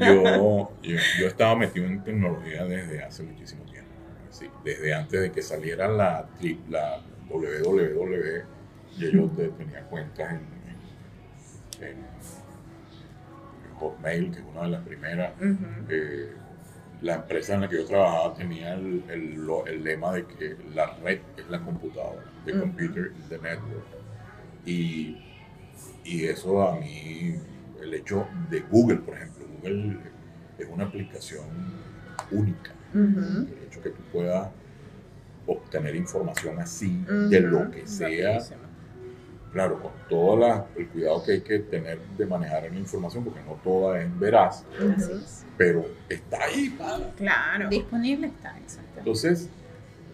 Yo, 0.00 0.70
yo, 0.82 0.96
yo 1.18 1.26
estaba 1.26 1.56
metido 1.56 1.86
en 1.86 2.02
tecnología 2.04 2.64
desde 2.64 3.02
hace 3.02 3.22
muchísimo 3.22 3.64
tiempo. 3.64 3.90
Sí, 4.30 4.48
desde 4.64 4.94
antes 4.94 5.20
de 5.20 5.32
que 5.32 5.42
saliera 5.42 5.88
la, 5.88 6.28
la 6.68 7.00
www, 7.28 8.42
ya 8.98 9.08
yo 9.10 9.26
te- 9.30 9.48
tenía 9.48 9.82
cuentas 9.84 10.30
en, 10.32 10.40
en- 11.82 11.88
en 11.88 13.74
Hotmail, 13.78 14.30
que 14.30 14.38
es 14.38 14.44
una 14.46 14.62
de 14.62 14.68
las 14.68 14.82
primeras. 14.86 15.32
Eh, 15.88 16.32
la 17.02 17.16
empresa 17.16 17.54
en 17.54 17.60
la 17.62 17.68
que 17.68 17.76
yo 17.76 17.84
trabajaba 17.86 18.34
tenía 18.34 18.74
el, 18.74 19.02
el, 19.10 19.84
lema 19.84 20.12
de 20.12 20.24
que 20.26 20.56
la 20.74 20.94
red 21.02 21.20
es 21.36 21.48
la 21.50 21.60
computadora, 21.60 22.22
the 22.44 22.52
Ujú. 22.52 22.60
computer 22.62 23.12
is 23.18 23.28
the 23.28 23.38
network. 23.38 23.84
Y, 24.64 25.18
y 26.04 26.24
eso 26.24 26.62
a 26.66 26.76
mí, 26.78 27.34
el 27.82 27.94
hecho 27.94 28.26
de 28.48 28.60
Google, 28.60 28.98
por 28.98 29.14
ejemplo, 29.16 29.44
Google 29.60 29.98
es 30.58 30.66
una 30.70 30.84
aplicación 30.84 31.44
única. 32.30 32.70
El 32.94 33.48
hecho 33.66 33.82
que 33.82 33.90
tú 33.90 34.00
puedas 34.12 34.48
obtener 35.46 35.94
información 35.96 36.58
así 36.58 37.04
de 37.28 37.40
lo 37.40 37.70
que 37.70 37.86
sea, 37.86 38.28
Rapidísimo. 38.34 38.58
claro, 39.52 39.80
con 39.82 39.92
todo 40.08 40.36
la- 40.38 40.66
el 40.76 40.88
cuidado 40.88 41.22
que 41.24 41.32
hay 41.32 41.40
que 41.42 41.58
tener 41.60 41.98
de 42.16 42.26
manejar 42.26 42.62
la 42.70 42.78
información, 42.78 43.24
porque 43.24 43.40
no 43.42 43.52
toda 43.62 44.00
es 44.00 44.18
veraz, 44.18 44.64
pero 45.58 45.86
está 46.08 46.44
ahí, 46.44 46.70
pana. 46.70 47.10
Claro. 47.16 47.68
Disponible 47.68 48.28
está, 48.28 48.56
exacto. 48.58 48.98
Entonces, 48.98 49.48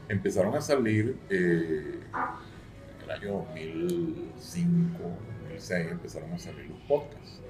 empezaron 0.08 0.54
a 0.56 0.60
salir 0.60 1.16
eh, 1.30 2.00
en 2.98 3.04
el 3.04 3.10
año 3.10 3.46
2005, 3.54 4.98
2006, 5.48 5.90
empezaron 5.92 6.32
a 6.32 6.38
salir 6.38 6.66
los 6.68 6.78
podcasts. 6.88 7.40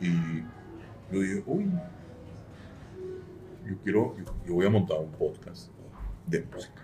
Y 0.00 0.40
yo 1.12 1.20
dije, 1.20 1.42
uy, 1.46 1.70
yo 3.66 3.76
quiero, 3.82 4.16
yo, 4.46 4.54
voy 4.54 4.66
a 4.66 4.70
montar 4.70 4.98
un 4.98 5.12
podcast 5.12 5.70
de 6.26 6.42
música. 6.42 6.82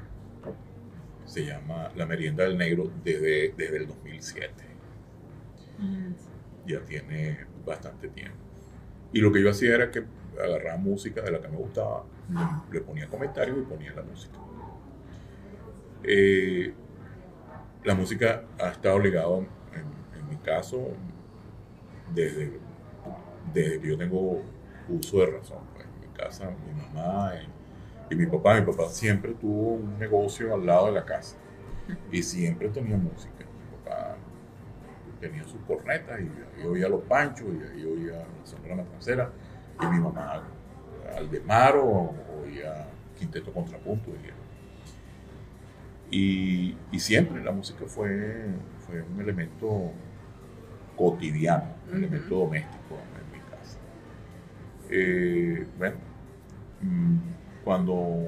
Se 1.24 1.44
llama 1.44 1.90
La 1.94 2.06
Merienda 2.06 2.44
del 2.44 2.58
Negro 2.58 2.90
desde, 3.04 3.54
desde 3.56 3.76
el 3.76 3.86
2007. 3.86 4.52
Ya 6.66 6.80
tiene 6.80 7.46
bastante 7.64 8.08
tiempo. 8.08 8.36
Y 9.12 9.20
lo 9.20 9.32
que 9.32 9.42
yo 9.42 9.50
hacía 9.50 9.74
era 9.74 9.90
que 9.90 10.04
agarraba 10.42 10.76
música 10.78 11.22
de 11.22 11.30
la 11.30 11.40
que 11.40 11.48
me 11.48 11.56
gustaba, 11.56 12.04
le, 12.72 12.80
ponía 12.80 13.06
comentarios 13.08 13.58
y 13.58 13.62
ponía 13.62 13.92
la 13.92 14.02
música. 14.02 14.38
Eh, 16.02 16.72
la 17.84 17.94
música 17.94 18.44
ha 18.58 18.68
estado 18.68 18.98
ligada, 18.98 19.38
en, 19.38 20.18
en 20.18 20.28
mi 20.28 20.36
caso, 20.36 20.88
desde, 22.14 22.58
desde 23.52 23.80
que 23.80 23.88
yo 23.88 23.98
tengo 23.98 24.42
uso 24.88 25.18
de 25.18 25.26
razón. 25.26 25.69
Casa, 26.20 26.50
mi 26.50 26.82
mamá 26.82 27.32
y 28.10 28.14
mi 28.14 28.26
papá, 28.26 28.60
mi 28.60 28.66
papá 28.66 28.88
siempre 28.88 29.32
tuvo 29.32 29.74
un 29.74 29.98
negocio 29.98 30.54
al 30.54 30.66
lado 30.66 30.86
de 30.86 30.92
la 30.92 31.04
casa 31.04 31.36
y 32.10 32.22
siempre 32.22 32.68
tenía 32.68 32.96
música. 32.96 33.38
Mi 33.38 33.76
papá 33.78 34.16
tenía 35.20 35.44
sus 35.44 35.60
cornetas 35.66 36.20
y 36.20 36.60
ahí 36.60 36.66
oía 36.66 36.88
los 36.88 37.02
panchos 37.02 37.46
y 37.48 37.72
ahí 37.72 37.84
oía 37.84 38.18
la 38.18 38.46
sonora 38.46 38.76
matancera 38.76 39.30
y 39.80 39.86
mi 39.86 40.00
mamá 40.00 40.42
Aldemaro 41.16 42.14
oía 42.42 42.86
quinteto 43.18 43.52
contrapunto 43.52 44.10
oía. 44.10 44.34
Y, 46.10 46.76
y 46.90 46.98
siempre 46.98 47.42
la 47.42 47.52
música 47.52 47.84
fue, 47.86 48.46
fue 48.84 49.00
un 49.02 49.20
elemento 49.20 49.92
cotidiano, 50.96 51.76
un 51.88 51.98
elemento 51.98 52.34
doméstico 52.34 52.96
en 53.16 53.32
mi 53.32 53.38
casa. 53.48 53.78
Eh, 54.90 55.66
bueno, 55.78 56.09
cuando 57.64 58.24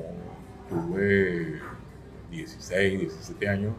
tuve 0.69 1.59
16, 2.31 3.01
17 3.01 3.49
años, 3.49 3.73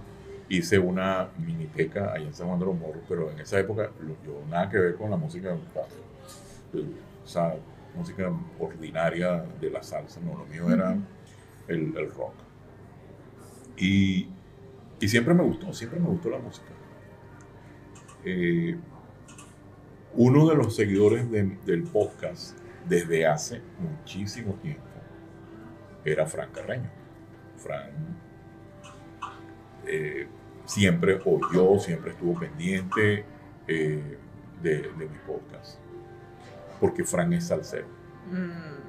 hice 0.50 0.78
una 0.80 1.30
miniteca 1.38 2.12
allá 2.14 2.26
en 2.28 2.34
San 2.34 2.48
Juan 2.48 2.60
de 2.60 2.66
los 2.66 2.76
Morros, 2.78 3.04
pero 3.08 3.32
en 3.32 3.40
esa 3.40 3.60
época 3.60 3.90
yo 4.26 4.41
nada 4.50 4.70
que 4.70 4.78
ver 4.78 4.95
con 4.95 5.10
la 5.10 5.18
música, 5.18 5.54
o 5.54 7.28
sea, 7.28 7.56
música 7.95 8.32
ordinaria 8.60 9.45
de 9.62 9.70
la 9.70 9.84
salsa, 9.84 10.20
no, 10.22 10.38
lo 10.38 10.45
mío 10.45 10.70
era 10.74 10.98
el, 11.68 11.95
el 11.98 12.12
rock. 12.12 12.34
Y, 13.78 14.28
y 15.00 15.08
siempre 15.08 15.34
me 15.34 15.44
gustó, 15.44 15.74
siempre 15.74 16.00
me 16.00 16.08
gustó 16.08 16.30
la 16.30 16.40
música. 16.40 16.68
Eh, 18.26 18.78
uno 20.16 20.48
de 20.48 20.56
los 20.56 20.76
seguidores 20.76 21.30
de- 21.32 21.58
del 21.66 21.84
podcast 21.84 22.58
desde 22.88 23.26
hace 23.26 23.61
muchísimo 23.80 24.53
tiempo 24.55 24.93
era 26.05 26.26
Fran 26.26 26.51
Carreño. 26.51 26.89
Fran 27.57 27.91
eh, 29.85 30.27
siempre 30.65 31.19
oyó, 31.26 31.80
siempre 31.80 32.11
estuvo 32.11 32.39
pendiente 32.39 33.26
eh, 33.68 34.18
de, 34.61 34.81
de 34.81 35.10
mi 35.10 35.18
podcast. 35.26 35.80
Porque 36.80 37.03
Fran 37.03 37.31
es 37.34 37.47
salsero. 37.47 37.88
Mm. 38.31 38.84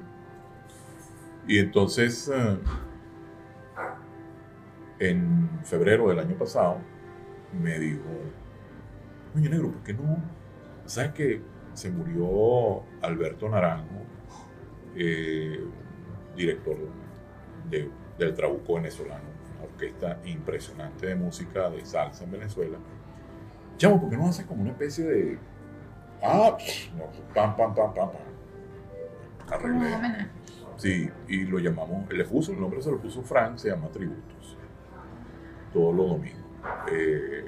Y 1.47 1.59
entonces, 1.59 2.29
eh, 2.33 2.57
en 4.99 5.49
febrero 5.63 6.09
del 6.09 6.19
año 6.19 6.35
pasado, 6.35 6.77
me 7.53 7.79
dijo, 7.79 8.03
oye 9.35 9.49
negro, 9.49 9.71
¿por 9.71 9.83
qué 9.83 9.93
no? 9.93 10.17
¿Sabes 10.85 11.11
que 11.11 11.41
se 11.73 11.91
murió 11.91 12.83
Alberto 13.05 13.49
Naranjo, 13.49 14.01
eh, 14.95 15.59
director 16.35 16.77
de- 17.69 17.89
del 18.17 18.33
Trabuco 18.33 18.75
venezolano, 18.75 19.23
una 19.55 19.65
orquesta 19.65 20.19
impresionante 20.25 21.07
de 21.07 21.15
música 21.15 21.69
de 21.69 21.85
salsa 21.85 22.23
en 22.23 22.31
Venezuela? 22.31 22.77
Chamo, 23.77 23.99
¿por 23.99 24.09
qué 24.09 24.17
no 24.17 24.27
haces 24.27 24.45
como 24.45 24.61
una 24.61 24.71
especie 24.71 25.03
de... 25.05 25.37
Ah, 26.23 26.57
no, 26.97 27.05
pam, 27.33 27.55
pam, 27.55 27.75
pam, 27.75 27.93
pam, 27.93 28.09
pam. 28.11 28.21
Arreglé. 29.51 30.27
Sí, 30.77 31.09
y 31.27 31.45
lo 31.45 31.59
llamamos, 31.59 32.09
le 32.11 32.23
puso, 32.25 32.51
el 32.51 32.59
nombre 32.59 32.81
se 32.81 32.91
lo 32.91 32.97
puso 32.99 33.21
Frank, 33.21 33.57
se 33.57 33.69
llama 33.69 33.87
Tributos. 33.89 34.57
Todos 35.73 35.95
los 35.95 36.09
domingos. 36.09 36.41
Eh, 36.91 37.45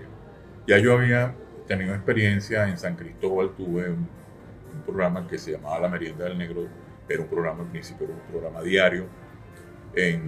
ya 0.68 0.78
yo 0.78 0.94
había 0.94 1.34
tenido 1.66 1.94
experiencia 1.96 2.68
en 2.70 2.78
San 2.78 2.96
Cristóbal, 2.96 3.52
tuve 3.56 3.96
programa 4.88 5.28
que 5.28 5.38
se 5.38 5.52
llamaba 5.52 5.80
La 5.82 5.90
Merienda 5.90 6.26
del 6.26 6.38
Negro, 6.38 6.66
era 7.08 7.22
un 7.22 7.28
programa 7.30 7.64
al 7.64 7.70
principio, 7.70 8.06
era 8.06 8.16
un 8.16 8.22
programa 8.32 8.62
diario 8.62 9.06
en, 9.96 10.22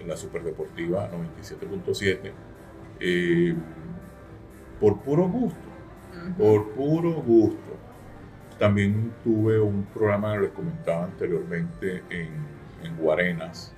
en 0.00 0.08
la 0.08 0.16
Superdeportiva 0.16 1.08
97.7, 1.10 2.32
eh, 3.00 3.54
por 4.80 5.00
puro 5.00 5.28
gusto 5.28 5.68
por 6.36 6.70
puro 6.72 7.12
gusto. 7.22 7.76
También 8.58 9.12
tuve 9.24 9.58
un 9.58 9.84
programa 9.84 10.34
que 10.34 10.40
les 10.40 10.50
comentaba 10.50 11.04
anteriormente 11.04 12.02
en, 12.10 12.28
en 12.84 12.96
Guarenas 12.98 13.72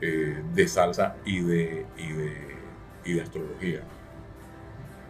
eh, 0.00 0.42
de 0.54 0.68
salsa 0.68 1.16
y 1.24 1.40
de, 1.40 1.86
y 1.96 2.12
de, 2.12 2.32
y 3.04 3.12
de 3.14 3.22
astrología. 3.22 3.80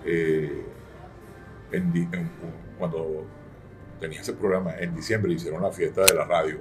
Eh, 0.04 0.64
en 1.72 1.92
di- 1.92 2.08
en- 2.12 2.30
cuando 2.78 3.26
tenía 4.00 4.20
ese 4.20 4.32
programa, 4.32 4.74
en 4.78 4.94
diciembre 4.94 5.32
hicieron 5.32 5.62
la 5.62 5.70
fiesta 5.70 6.04
de 6.04 6.14
la 6.14 6.24
radio 6.24 6.60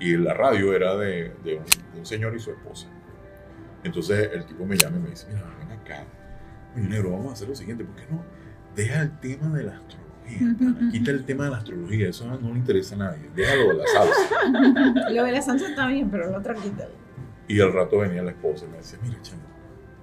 y 0.00 0.16
la 0.16 0.34
radio 0.34 0.74
era 0.74 0.96
de, 0.96 1.34
de 1.44 1.56
un, 1.56 1.64
de 1.92 1.98
un 1.98 2.06
señor 2.06 2.34
y 2.34 2.40
su 2.40 2.50
esposa. 2.50 2.88
Entonces 3.84 4.30
el 4.32 4.44
tipo 4.44 4.64
me 4.66 4.76
llama 4.76 4.96
y 4.96 5.00
me 5.00 5.10
dice, 5.10 5.26
mira, 5.28 5.42
ven 5.58 5.78
acá, 5.78 6.04
oye 6.76 6.88
negro, 6.88 7.12
vamos 7.12 7.30
a 7.30 7.32
hacer 7.32 7.48
lo 7.48 7.54
siguiente, 7.54 7.84
¿por 7.84 7.94
qué 7.96 8.04
no? 8.10 8.22
Deja 8.74 9.02
el 9.02 9.18
tema 9.20 9.56
de 9.56 9.64
la 9.64 9.76
astrología, 9.76 10.56
pana. 10.58 10.90
quita 10.92 11.10
el 11.10 11.24
tema 11.24 11.44
de 11.44 11.50
la 11.50 11.56
astrología, 11.58 12.08
eso 12.08 12.26
no, 12.26 12.52
le 12.52 12.58
interesa 12.58 12.94
a 12.94 12.98
nadie, 12.98 13.30
déjalo 13.34 13.68
de 13.68 13.74
la 13.74 13.86
salsa. 13.86 15.10
Lo 15.10 15.24
de 15.24 15.32
la 15.32 15.42
salsa 15.42 15.68
está 15.68 15.86
bien, 15.86 16.10
pero 16.10 16.28
el 16.28 16.34
otro 16.34 16.54
quítalo. 16.54 16.92
Y 17.48 17.60
al 17.60 17.72
rato 17.72 17.98
venía 17.98 18.22
la 18.22 18.30
esposa 18.30 18.66
y 18.66 18.68
me 18.68 18.76
decía, 18.78 18.98
mira, 19.02 19.20
chamo, 19.22 19.42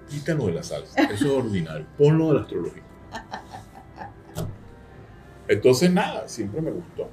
quítalo 0.10 0.48
de 0.48 0.54
la 0.54 0.64
salsa, 0.64 1.02
eso 1.04 1.26
es 1.26 1.32
ordinario, 1.32 1.86
ponlo 1.98 2.30
de 2.30 2.34
la 2.34 2.42
astrología. 2.42 2.84
Entonces, 5.48 5.92
nada, 5.92 6.28
siempre 6.28 6.62
me 6.62 6.72
gustó. 6.72 7.10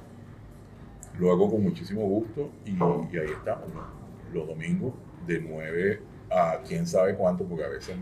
Lo 1.19 1.31
hago 1.31 1.49
con 1.49 1.63
muchísimo 1.63 2.01
gusto 2.01 2.51
y, 2.65 2.71
y 2.71 3.17
ahí 3.19 3.29
estamos, 3.31 3.69
¿no? 3.73 3.95
los 4.33 4.47
domingos 4.47 4.93
de 5.25 5.39
9 5.39 6.01
a 6.29 6.59
quién 6.67 6.85
sabe 6.85 7.15
cuánto, 7.15 7.45
porque 7.45 7.63
a 7.63 7.69
veces 7.69 7.95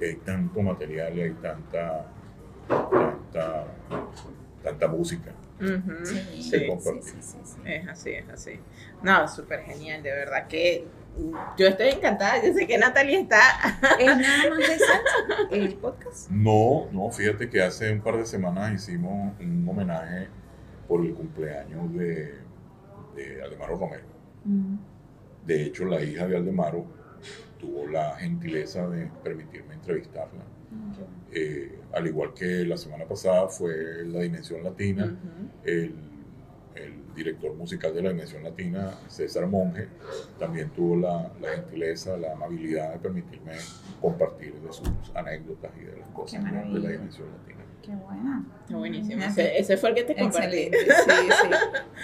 hay 0.00 0.14
tanto 0.16 0.62
material 0.62 1.16
y 1.18 1.22
hay 1.22 1.32
tanta, 1.42 2.06
tanta, 2.68 3.64
tanta 4.62 4.88
música. 4.88 5.32
Sí, 5.58 5.66
Sí, 6.04 6.42
sí, 6.42 6.66
compartir. 6.66 7.02
sí, 7.02 7.16
sí, 7.20 7.36
sí. 7.44 7.60
Es 7.64 7.88
así, 7.88 8.10
es 8.12 8.28
así. 8.28 8.52
No, 9.02 9.26
súper 9.28 9.60
genial, 9.64 10.02
de 10.02 10.10
verdad 10.10 10.46
que 10.46 10.86
yo 11.56 11.66
estoy 11.66 11.88
encantada. 11.88 12.42
Yo 12.42 12.52
sé 12.54 12.66
que 12.66 12.78
Natalia 12.78 13.20
está. 13.20 13.40
¿Es 13.98 14.06
nada 14.06 14.50
más 14.50 14.58
de 14.58 14.78
salsa 14.78 15.48
el 15.50 15.74
podcast? 15.74 16.30
No, 16.30 16.86
no, 16.92 17.10
fíjate 17.10 17.48
que 17.48 17.62
hace 17.62 17.92
un 17.92 18.00
par 18.00 18.16
de 18.16 18.26
semanas 18.26 18.72
hicimos 18.74 19.34
un 19.40 19.68
homenaje 19.68 20.28
por 20.88 21.04
el 21.04 21.14
cumpleaños 21.14 21.92
de, 21.94 22.34
de 23.14 23.42
Aldemaro 23.42 23.76
Romero. 23.76 24.04
De 25.46 25.62
hecho, 25.64 25.84
la 25.84 26.02
hija 26.02 26.26
de 26.26 26.36
Aldemaro 26.36 26.86
tuvo 27.58 27.86
la 27.86 28.16
gentileza 28.16 28.88
de 28.88 29.10
permitirme 29.22 29.74
entrevistarla. 29.74 30.44
Eh, 31.32 31.78
al 31.92 32.06
igual 32.06 32.32
que 32.34 32.64
la 32.64 32.76
semana 32.76 33.04
pasada 33.04 33.48
fue 33.48 34.04
la 34.06 34.20
Dimensión 34.20 34.62
Latina, 34.62 35.16
el, 35.64 35.94
el 36.80 37.14
director 37.14 37.54
musical 37.54 37.94
de 37.94 38.02
la 38.02 38.10
Dimensión 38.10 38.42
Latina, 38.42 38.98
César 39.08 39.46
Monge, 39.46 39.88
también 40.38 40.70
tuvo 40.70 40.96
la, 40.96 41.30
la 41.40 41.48
gentileza, 41.56 42.16
la 42.16 42.32
amabilidad 42.32 42.92
de 42.92 42.98
permitirme 42.98 43.52
compartir 44.00 44.54
de 44.54 44.72
sus 44.72 44.90
anécdotas 45.14 45.70
y 45.80 45.84
de 45.84 45.96
las 45.98 46.08
cosas 46.10 46.42
¿no? 46.44 46.50
de 46.72 46.80
la 46.80 46.88
Dimensión 46.90 47.28
Latina. 47.38 47.60
Qué 47.82 47.92
bueno. 47.94 48.44
Está 48.62 48.76
buenísimo. 48.76 49.22
Ese, 49.22 49.58
ese 49.58 49.76
fue 49.78 49.88
el 49.90 49.94
que 49.94 50.04
te 50.04 50.14
compartí. 50.14 50.56
Excelente, 50.58 50.94
sí, 50.94 51.28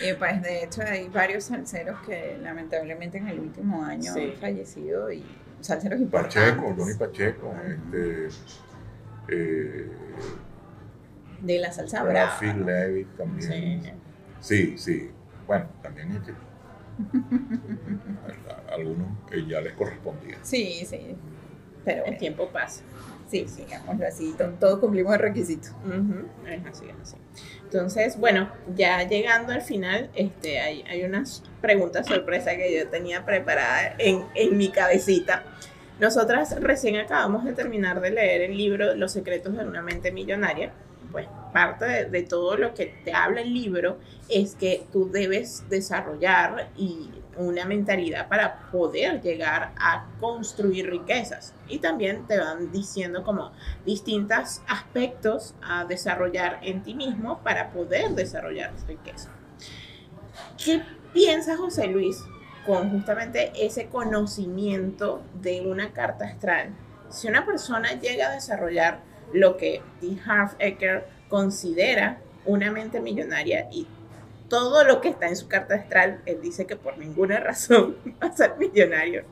sí. 0.01 0.09
Y 0.09 0.15
pues 0.15 0.43
de 0.43 0.65
hecho 0.65 0.83
hay 0.83 1.09
varios 1.09 1.45
salseros 1.45 2.01
que 2.07 2.39
lamentablemente 2.41 3.19
en 3.19 3.29
el 3.29 3.39
último 3.41 3.85
año 3.85 4.13
Sí. 4.15 4.21
han 4.33 4.41
fallecido 4.41 5.13
y 5.13 5.23
salseros 5.61 6.01
importantes. 6.01 6.53
Pacheco, 6.55 6.75
Johnny 6.77 6.95
Pacheco, 6.95 7.55
este, 7.67 8.29
eh, 9.29 9.91
De 11.43 11.59
la 11.59 11.71
salsa 11.73 12.03
brava. 12.03 12.25
Rafi 12.31 12.53
Levitt 12.55 13.17
también. 13.17 13.83
Sí. 13.83 13.91
Sí, 14.47 14.79
sí. 14.79 15.11
Bueno, 15.47 15.67
también 15.83 16.13
es 16.13 16.21
que 16.23 16.33
a- 18.49 18.71
a 18.73 18.75
algunos 18.75 19.09
eh, 19.33 19.45
ya 19.49 19.61
les 19.61 19.73
correspondía. 19.75 20.39
Sí, 20.43 20.85
sí. 20.87 21.17
Pero 21.85 21.99
El 21.99 22.03
bueno, 22.05 22.19
tiempo 22.19 22.49
pasa. 22.51 22.83
sí, 23.29 23.45
digámoslo 23.57 24.07
así, 24.07 24.35
to- 24.39 24.51
todos 24.61 24.79
cumplimos 24.79 25.15
el 25.15 25.21
requisito. 25.21 25.69
Ujú, 25.85 26.27
Es 26.49 26.65
así, 26.67 26.85
es 26.89 26.95
así. 27.03 27.17
Entonces, 27.65 28.19
bueno, 28.19 28.51
ya 28.77 29.03
llegando 29.03 29.53
al 29.53 29.63
final, 29.63 30.11
este, 30.15 30.61
hay, 30.61 30.83
hay 30.83 31.03
unas 31.05 31.43
preguntas 31.61 32.07
sorpresa 32.07 32.57
que 32.57 32.77
yo 32.79 32.89
tenía 32.89 33.25
preparadas 33.25 33.95
en, 33.99 34.25
en 34.35 34.57
mi 34.57 34.69
cabecita. 34.71 35.43
Nosotras 35.99 36.61
recién 36.61 36.97
acabamos 36.97 37.45
de 37.45 37.53
terminar 37.53 38.01
de 38.01 38.11
leer 38.11 38.43
el 38.43 38.57
libro 38.57 38.95
Los 38.95 39.13
secretos 39.13 39.57
de 39.57 39.65
una 39.65 39.83
mente 39.83 40.13
millonaria. 40.13 40.71
Pues 41.11 41.27
parte 41.57 42.05
de, 42.05 42.23
todo 42.23 42.59
lo 42.59 42.75
que 42.75 42.85
te 43.03 43.15
habla 43.15 43.41
el 43.41 43.55
libro 43.55 43.97
es 44.29 44.55
que 44.57 44.87
tú 44.93 45.11
debes 45.11 45.67
desarrollar 45.71 46.69
y 46.77 47.09
una 47.39 47.65
mentalidad 47.65 48.29
para 48.29 48.69
poder 48.71 49.23
llegar 49.23 49.73
a 49.79 50.05
construir 50.21 50.91
riquezas. 50.91 51.55
Y 51.67 51.79
también 51.79 52.27
te 52.27 52.39
van 52.39 52.71
diciendo 52.73 53.25
como 53.25 53.53
distintos 53.87 54.61
aspectos 54.69 55.55
a 55.63 55.87
desarrollar 55.87 56.59
en 56.61 56.83
ti 56.83 56.93
mismo 56.93 57.39
para 57.43 57.71
poder 57.71 58.11
desarrollar 58.11 58.75
riqueza. 58.87 59.31
¿Qué 60.63 60.83
piensa 61.15 61.57
José 61.57 61.87
Luis 61.87 62.23
con 62.67 62.91
justamente 62.91 63.51
ese 63.57 63.87
conocimiento 63.87 65.23
de 65.41 65.63
una 65.63 65.95
carta 65.95 66.27
astral? 66.27 66.77
Si 67.09 67.29
una 67.29 67.47
persona 67.47 67.99
llega 67.99 68.29
a 68.29 68.35
desarrollar 68.35 69.01
lo 69.33 69.57
que 69.57 69.83
T. 70.01 70.19
Harv 70.27 70.55
Eker 70.59 71.16
considera 71.29 72.21
una 72.45 72.71
mente 72.71 73.01
millonaria 73.01 73.69
y 73.73 73.87
todo 74.49 74.85
lo 74.85 75.01
que 75.01 75.09
está 75.09 75.29
en 75.29 75.37
su 75.37 75.49
carta 75.49 75.75
astral, 75.75 76.21
él 76.27 76.39
dice 76.41 76.67
que 76.67 76.77
por 76.77 76.97
ninguna 76.99 77.41
razón 77.41 77.97
va 78.23 78.29
a 78.29 78.33
ser 78.33 78.55
millonario. 78.59 79.25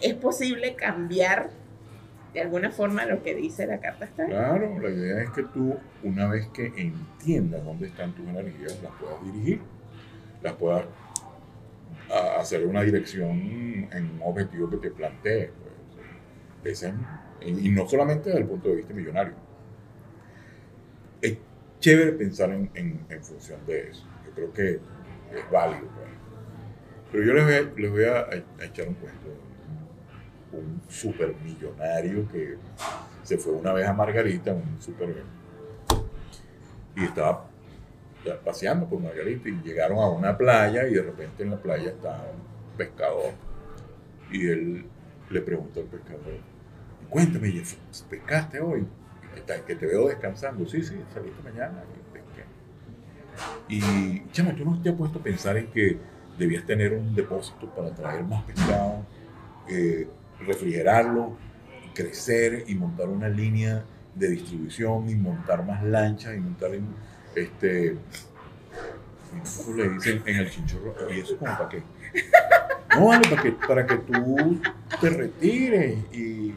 ¿Es 0.00 0.14
posible 0.14 0.74
cambiar 0.76 1.50
de 2.32 2.42
alguna 2.42 2.70
forma 2.70 3.06
lo 3.06 3.22
que 3.22 3.34
dice 3.34 3.66
la 3.66 3.78
carta 3.80 4.04
astral? 4.04 4.28
Claro, 4.28 4.78
la 4.80 4.90
idea 4.90 5.22
es 5.22 5.30
que 5.30 5.42
tú, 5.44 5.74
una 6.02 6.28
vez 6.28 6.46
que 6.48 6.66
entiendas 6.76 7.64
dónde 7.64 7.86
están 7.88 8.12
tus 8.14 8.28
energías, 8.28 8.78
las 8.82 8.92
puedas 9.00 9.24
dirigir, 9.24 9.60
las 10.42 10.52
puedas 10.54 10.84
a- 12.12 12.40
hacer 12.40 12.66
una 12.66 12.82
dirección 12.82 13.30
en 13.90 14.10
un 14.14 14.20
objetivo 14.22 14.68
que 14.70 14.76
te 14.76 14.90
plantees. 14.90 15.50
pues. 16.62 16.84
Y 17.46 17.68
no 17.70 17.88
solamente 17.88 18.28
desde 18.28 18.42
el 18.42 18.46
punto 18.48 18.68
de 18.68 18.76
vista 18.76 18.92
millonario. 18.94 19.34
Chévere 21.86 22.10
pensar 22.14 22.50
en, 22.50 22.68
en- 22.74 23.22
función 23.22 23.64
de 23.64 23.90
eso. 23.90 24.04
Yo 24.26 24.32
creo 24.34 24.52
que 24.52 24.70
es 25.36 25.50
válido. 25.52 25.82
pues. 25.82 26.08
Pero 27.12 27.24
yo 27.24 27.32
les 27.32 27.44
voy 27.44 27.54
a, 27.54 27.60
les 27.80 27.90
voy 27.92 28.04
a 28.04 28.64
echar 28.64 28.88
un 28.88 28.94
cuento. 28.94 29.28
Un 30.50 30.82
supermillonario 30.88 32.28
que 32.32 32.56
se 33.22 33.38
fue 33.38 33.52
una 33.52 33.72
vez 33.72 33.86
a 33.86 33.92
Margarita, 33.92 34.52
un 34.52 34.82
super 34.82 35.22
y 36.96 37.04
estaba 37.04 37.46
paseando 38.44 38.88
por 38.88 39.00
Margarita 39.00 39.48
y 39.48 39.52
llegaron 39.62 39.98
a 39.98 40.08
una 40.08 40.36
playa 40.36 40.88
y 40.88 40.94
de 40.94 41.02
repente 41.02 41.44
en 41.44 41.50
la 41.50 41.56
playa 41.62 41.90
estaba 41.90 42.24
un 42.32 42.76
pescador 42.76 43.30
y 44.32 44.48
él 44.48 44.86
le 45.30 45.40
preguntó 45.40 45.78
al 45.78 45.86
pescador, 45.86 46.40
cuéntame, 47.08 47.52
Jeff, 47.52 47.74
¿pescaste 48.10 48.58
hoy? 48.58 48.84
Que 49.66 49.74
te, 49.74 49.86
veo 49.86 50.08
descansando. 50.08 50.66
Sí, 50.66 50.82
sí, 50.82 50.94
salí 51.12 51.28
esta 51.28 51.42
mañana. 51.42 51.84
Y, 53.68 54.26
chama, 54.32 54.54
¿tú 54.54 54.64
no 54.64 54.80
te 54.80 54.90
has 54.90 54.96
puesto 54.96 55.18
a 55.18 55.22
pensar 55.22 55.56
en 55.56 55.66
que 55.68 55.98
debías 56.38 56.64
tener 56.64 56.92
un 56.94 57.14
depósito 57.14 57.68
para 57.74 57.94
traer 57.94 58.24
más 58.24 58.42
pescado, 58.44 59.04
eh, 59.68 60.08
refrigerarlo, 60.40 61.36
crecer 61.94 62.64
y 62.66 62.74
montar 62.74 63.08
una 63.08 63.28
línea 63.28 63.84
de 64.14 64.28
distribución 64.28 65.08
y 65.10 65.14
montar 65.14 65.64
más 65.64 65.82
lanchas 65.82 66.34
y 66.34 66.40
montar 66.40 66.74
en, 66.74 66.86
este 67.34 67.96
¿cómo 69.64 69.76
le 69.76 69.90
dicen 69.90 70.22
en 70.24 70.36
el 70.36 70.50
chinchorro 70.50 70.94
y 71.12 71.20
eso 71.20 71.36
como 71.36 71.52
para 71.56 71.68
qué 71.68 71.82
no 72.94 73.06
vale 73.06 73.28
para 73.28 73.42
que 73.42 73.52
para 73.52 73.86
que 73.86 73.96
tú 73.96 74.60
te 75.00 75.10
retires 75.10 75.98
y, 76.12 76.54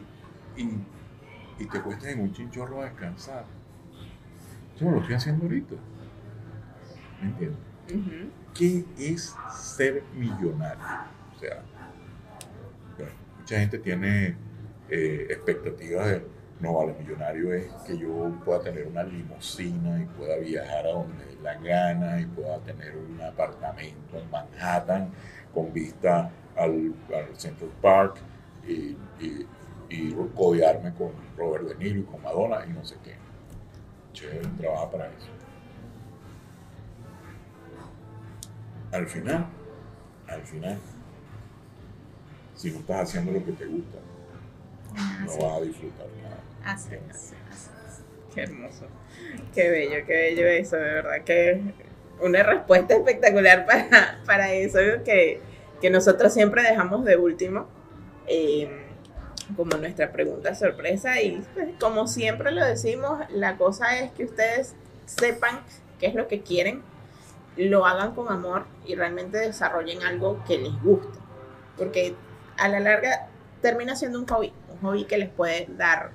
y, 0.56 0.70
y 1.60 1.66
te 1.66 1.80
cuestes 1.80 2.14
en 2.14 2.20
un 2.20 2.32
chinchorro 2.32 2.80
a 2.80 2.86
descansar 2.86 3.44
eso 4.74 4.90
lo 4.90 5.00
estoy 5.00 5.14
haciendo 5.14 5.44
ahorita 5.44 5.76
¿me 7.22 7.28
entiendes? 7.28 7.70
¿qué 8.54 8.84
es 8.98 9.34
ser 9.52 10.02
millonario? 10.14 10.84
O 11.34 11.38
sea, 11.38 11.62
bueno, 12.96 13.12
mucha 13.38 13.58
gente 13.58 13.78
tiene 13.78 14.36
eh, 14.88 15.26
expectativas 15.30 16.06
de, 16.06 16.26
no 16.60 16.74
vale, 16.74 16.94
millonario 16.98 17.54
es 17.54 17.66
que 17.86 17.96
yo 17.96 18.30
pueda 18.44 18.60
tener 18.60 18.86
una 18.86 19.02
limusina 19.02 20.02
y 20.02 20.04
pueda 20.06 20.36
viajar 20.36 20.86
a 20.86 20.90
donde 20.90 21.24
dé 21.24 21.36
la 21.42 21.54
gana 21.54 22.20
y 22.20 22.26
pueda 22.26 22.58
tener 22.60 22.96
un 22.96 23.20
apartamento 23.20 24.18
en 24.18 24.30
Manhattan 24.30 25.10
con 25.54 25.72
vista 25.72 26.30
al, 26.56 26.94
al 27.14 27.36
Central 27.36 27.70
Park 27.80 28.16
y, 28.66 28.96
y, 29.20 29.46
y 29.90 30.14
codearme 30.34 30.94
con 30.94 31.10
Robert 31.36 31.64
De 31.64 31.74
Niro 31.74 32.00
y 32.00 32.04
con 32.04 32.22
Madonna 32.22 32.64
y 32.66 32.72
no 32.72 32.84
sé 32.84 32.96
qué. 33.04 33.14
Chévere, 34.12 34.48
trabaja 34.58 34.90
para 34.90 35.06
eso. 35.06 35.40
al 38.92 39.06
final, 39.06 39.46
al 40.26 40.42
final, 40.42 40.78
si 42.56 42.70
no 42.70 42.78
estás 42.80 43.02
haciendo 43.02 43.32
lo 43.32 43.44
que 43.44 43.52
te 43.52 43.64
gusta, 43.66 43.98
no 45.24 45.46
vas 45.46 45.56
a 45.56 45.60
disfrutar 45.60 46.06
nada. 46.22 46.40
Así 46.64 46.94
es, 46.94 47.34
así 47.50 47.70
es. 47.86 48.34
Qué 48.34 48.42
hermoso. 48.42 48.86
Qué 49.54 49.70
bello, 49.70 50.06
qué 50.06 50.12
bello 50.12 50.46
eso, 50.46 50.76
de 50.76 50.82
verdad 50.82 51.22
que 51.24 51.60
una 52.20 52.42
respuesta 52.42 52.94
espectacular 52.94 53.66
para, 53.66 54.20
para 54.26 54.52
eso 54.52 54.78
que, 55.04 55.40
que 55.80 55.90
nosotros 55.90 56.34
siempre 56.34 56.62
dejamos 56.62 57.04
de 57.04 57.16
último, 57.16 57.66
eh, 58.26 58.89
como 59.56 59.76
nuestra 59.76 60.12
pregunta 60.12 60.54
sorpresa. 60.54 61.20
Y 61.20 61.42
pues, 61.54 61.68
como 61.78 62.06
siempre 62.06 62.52
lo 62.52 62.64
decimos, 62.64 63.20
la 63.30 63.56
cosa 63.56 63.98
es 63.98 64.12
que 64.12 64.24
ustedes 64.24 64.74
sepan 65.06 65.60
qué 65.98 66.06
es 66.06 66.14
lo 66.14 66.28
que 66.28 66.42
quieren, 66.42 66.82
lo 67.56 67.86
hagan 67.86 68.14
con 68.14 68.30
amor 68.30 68.66
y 68.86 68.94
realmente 68.94 69.38
desarrollen 69.38 70.02
algo 70.02 70.42
que 70.46 70.58
les 70.58 70.82
guste. 70.82 71.18
Porque 71.76 72.14
a 72.58 72.68
la 72.68 72.80
larga 72.80 73.28
termina 73.60 73.96
siendo 73.96 74.18
un 74.18 74.26
hobby, 74.26 74.52
un 74.68 74.78
hobby 74.80 75.04
que 75.04 75.18
les 75.18 75.28
puede 75.28 75.66
dar 75.76 76.12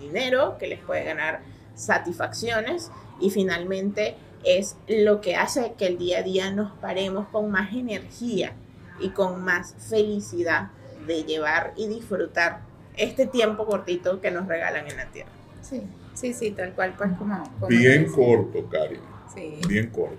dinero, 0.00 0.56
que 0.58 0.66
les 0.66 0.80
puede 0.80 1.04
ganar 1.04 1.40
satisfacciones 1.74 2.90
y 3.20 3.30
finalmente 3.30 4.16
es 4.44 4.76
lo 4.88 5.20
que 5.20 5.36
hace 5.36 5.74
que 5.78 5.86
el 5.86 5.98
día 5.98 6.18
a 6.18 6.22
día 6.22 6.50
nos 6.50 6.72
paremos 6.78 7.28
con 7.28 7.50
más 7.50 7.72
energía 7.72 8.52
y 9.00 9.10
con 9.10 9.44
más 9.44 9.74
felicidad 9.88 10.70
de 11.06 11.24
llevar 11.24 11.72
y 11.76 11.88
disfrutar 11.88 12.60
este 12.96 13.26
tiempo 13.26 13.66
cortito 13.66 14.20
que 14.20 14.30
nos 14.30 14.46
regalan 14.46 14.86
en 14.88 14.96
la 14.96 15.06
tierra. 15.06 15.30
Sí, 15.62 15.82
sí, 16.14 16.32
sí, 16.32 16.50
tal 16.50 16.72
cual, 16.72 16.94
pues 16.96 17.10
como... 17.18 17.42
como 17.54 17.66
Bien 17.68 18.10
corto, 18.10 18.68
Cari. 18.68 18.98
Sí. 19.34 19.58
Bien 19.68 19.88
corto. 19.90 20.16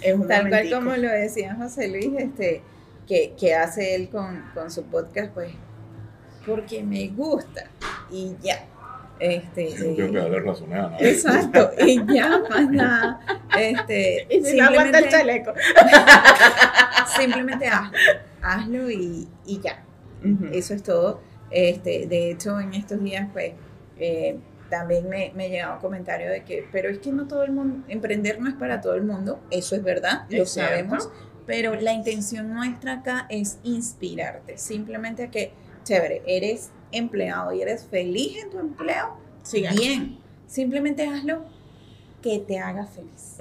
Es 0.00 0.14
un 0.14 0.26
Tal 0.26 0.48
cual 0.48 0.70
como 0.70 0.96
lo 0.96 1.08
decía 1.08 1.54
José 1.54 1.88
Luis, 1.88 2.10
este, 2.16 2.62
que, 3.06 3.34
que 3.38 3.54
hace 3.54 3.94
él 3.94 4.08
con, 4.08 4.42
con 4.54 4.70
su 4.70 4.84
podcast, 4.84 5.32
pues, 5.32 5.52
porque 6.46 6.82
me 6.82 7.08
gusta 7.08 7.64
y 8.10 8.34
ya. 8.42 8.66
Este, 9.20 9.70
no 9.78 9.94
tengo 9.94 10.12
que 10.12 10.18
darle 10.18 10.40
razones 10.40 10.78
a 10.78 10.82
nadie. 10.88 11.10
Exacto, 11.10 11.70
y 11.86 12.14
ya, 12.14 12.42
más 12.50 12.70
nada. 12.70 13.20
Este, 13.56 14.26
Y 14.30 14.44
si 14.44 14.56
no 14.56 14.64
aguanta 14.66 14.98
el 14.98 15.04
simplemente, 15.04 15.10
chaleco. 15.10 15.52
simplemente 17.16 17.66
hazlo, 17.68 17.98
hazlo 18.42 18.90
y, 18.90 19.28
y 19.46 19.60
ya. 19.60 19.82
Eso 20.52 20.74
es 20.74 20.82
todo. 20.82 21.20
Este, 21.54 22.06
de 22.08 22.32
hecho, 22.32 22.58
en 22.58 22.74
estos 22.74 23.02
días, 23.02 23.28
pues, 23.32 23.52
eh, 23.98 24.36
también 24.68 25.08
me, 25.08 25.30
me 25.36 25.48
llegaba 25.48 25.76
un 25.76 25.80
comentario 25.80 26.28
de 26.28 26.42
que, 26.42 26.66
pero 26.72 26.88
es 26.88 26.98
que 26.98 27.12
no 27.12 27.28
todo 27.28 27.44
el 27.44 27.52
mundo, 27.52 27.84
emprender 27.88 28.40
no 28.40 28.48
es 28.48 28.56
para 28.56 28.80
todo 28.80 28.94
el 28.94 29.04
mundo, 29.04 29.40
eso 29.50 29.76
es 29.76 29.84
verdad, 29.84 30.26
lo 30.30 30.46
sabemos, 30.46 31.08
pero 31.46 31.76
la 31.76 31.92
intención 31.92 32.52
nuestra 32.52 32.94
acá 32.94 33.26
es 33.28 33.58
inspirarte, 33.62 34.58
simplemente 34.58 35.30
que, 35.30 35.52
chévere, 35.84 36.22
eres 36.26 36.70
empleado 36.90 37.52
y 37.52 37.62
eres 37.62 37.84
feliz 37.84 38.36
en 38.42 38.50
tu 38.50 38.58
empleo, 38.58 39.16
bien, 39.76 40.18
simplemente 40.48 41.06
hazlo 41.06 41.44
que 42.20 42.40
te 42.40 42.58
haga 42.58 42.86
feliz. 42.86 43.38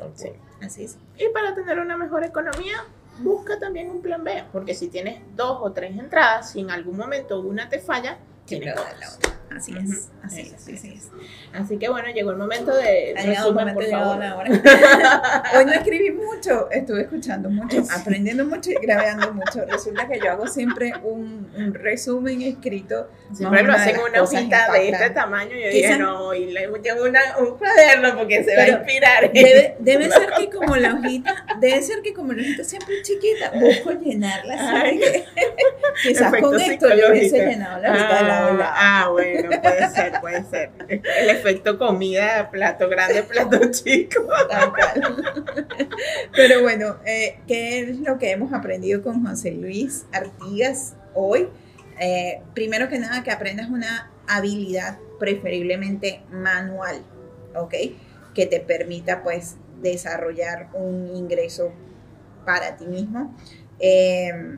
Así 0.62 0.84
es. 0.84 0.98
Y 1.18 1.34
para 1.34 1.56
tener 1.56 1.80
una 1.80 1.98
mejor 1.98 2.24
economía, 2.24 2.76
busca 3.20 3.60
también 3.60 3.90
un 3.90 4.02
plan 4.02 4.24
B, 4.24 4.46
porque 4.52 4.74
si 4.74 4.88
tienes 4.88 5.22
dos 5.36 5.60
o 5.62 5.72
tres 5.72 5.98
entradas, 5.98 6.52
si 6.52 6.62
en 6.62 6.72
algún 6.72 6.98
momento 6.98 7.40
una 7.42 7.70
te 7.70 7.80
falla, 7.80 8.18
tienes. 8.46 8.76
Así 9.50 9.72
es, 9.78 10.10
así 10.24 10.42
es, 10.42 10.62
sí. 10.62 10.74
así 10.76 10.94
es. 10.98 11.10
Así 11.54 11.78
que 11.78 11.88
bueno, 11.90 12.08
llegó 12.10 12.32
el 12.32 12.38
momento 12.38 12.76
de 12.76 13.14
Ha 13.16 13.22
llegado 13.24 13.50
el 13.50 13.56
resumen, 13.56 13.74
momento, 13.76 13.80
por 13.82 13.90
favor. 13.90 14.46
Hoy 15.58 15.66
no 15.66 15.74
escribí 15.74 16.12
mucho, 16.12 16.72
estuve 16.72 17.02
escuchando 17.02 17.50
mucho, 17.50 17.84
aprendiendo 17.96 18.46
mucho 18.46 18.72
y 18.72 18.76
grabando 18.76 19.32
mucho. 19.34 19.64
Resulta 19.66 20.08
que 20.08 20.20
yo 20.20 20.32
hago 20.32 20.48
siempre 20.48 20.94
un, 21.04 21.52
un 21.56 21.74
resumen 21.74 22.42
escrito. 22.42 23.10
Siempre 23.34 23.64
lo 23.64 23.74
hacen 23.74 23.98
una 24.00 24.24
hojita 24.24 24.72
de 24.72 24.90
este 24.90 25.10
tamaño. 25.12 25.52
Yo 25.52 25.70
Quizás- 25.70 25.74
dije, 25.74 25.98
no, 25.98 26.34
y 26.34 26.52
le 26.52 26.68
llevo 26.84 27.04
una, 27.04 27.20
un 27.40 27.58
cuaderno 27.58 28.18
porque 28.18 28.44
se 28.44 28.56
va 28.56 28.64
a 28.64 28.68
inspirar. 28.70 29.32
Debe, 29.32 29.76
debe 29.80 30.10
ser 30.10 30.30
que 30.38 30.50
como 30.50 30.76
la 30.76 30.96
hojita, 30.96 31.46
debe 31.60 31.82
ser 31.82 32.02
que 32.02 32.14
como 32.14 32.34
la 32.34 32.42
hojita 32.42 32.64
siempre 32.64 33.00
es 33.00 33.08
chiquita, 33.08 33.52
busco 33.54 33.92
llenarla 33.92 34.82
así. 34.82 35.00
Quizás 36.04 36.34
con 36.42 36.60
esto 36.60 36.90
yo 36.96 37.10
hubiese 37.12 37.38
llenado 37.46 37.82
la 37.82 37.92
mitad 37.92 38.22
de 38.22 38.28
la 38.28 38.48
ola. 38.48 38.74
Ah, 38.76 39.04
ah, 39.06 39.12
bueno, 39.34 39.62
puede 39.62 39.90
ser, 39.90 40.22
puede 40.22 40.44
ser. 40.46 40.72
El 40.88 41.30
efecto 41.30 41.78
comida, 41.78 42.50
plato 42.52 42.90
grande, 42.90 43.24
plato 43.24 43.60
chico. 43.72 44.28
Pero 46.36 46.62
bueno, 46.62 46.98
eh, 47.06 47.40
¿qué 47.48 47.80
es 47.80 48.00
lo 48.00 48.18
que 48.18 48.32
hemos 48.32 48.54
aprendido 48.54 49.02
con 49.02 49.26
José 49.26 49.52
Luis 49.52 50.06
Artigas 50.12 50.96
hoy? 51.14 51.48
Eh, 52.00 52.42
primero 52.54 52.90
que 52.90 53.00
nada, 53.00 53.24
que 53.24 53.32
aprendas 53.32 53.70
una 53.70 54.12
habilidad 54.28 54.98
preferiblemente 55.20 56.22
manual, 56.32 57.04
¿ok? 57.56 57.74
Que 58.34 58.46
te 58.46 58.60
permita 58.60 59.24
pues 59.24 59.58
desarrollar 59.82 60.70
un 60.74 61.16
ingreso 61.16 61.74
para 62.46 62.76
ti 62.78 62.86
mismo. 62.86 63.36
Eh, 63.80 64.58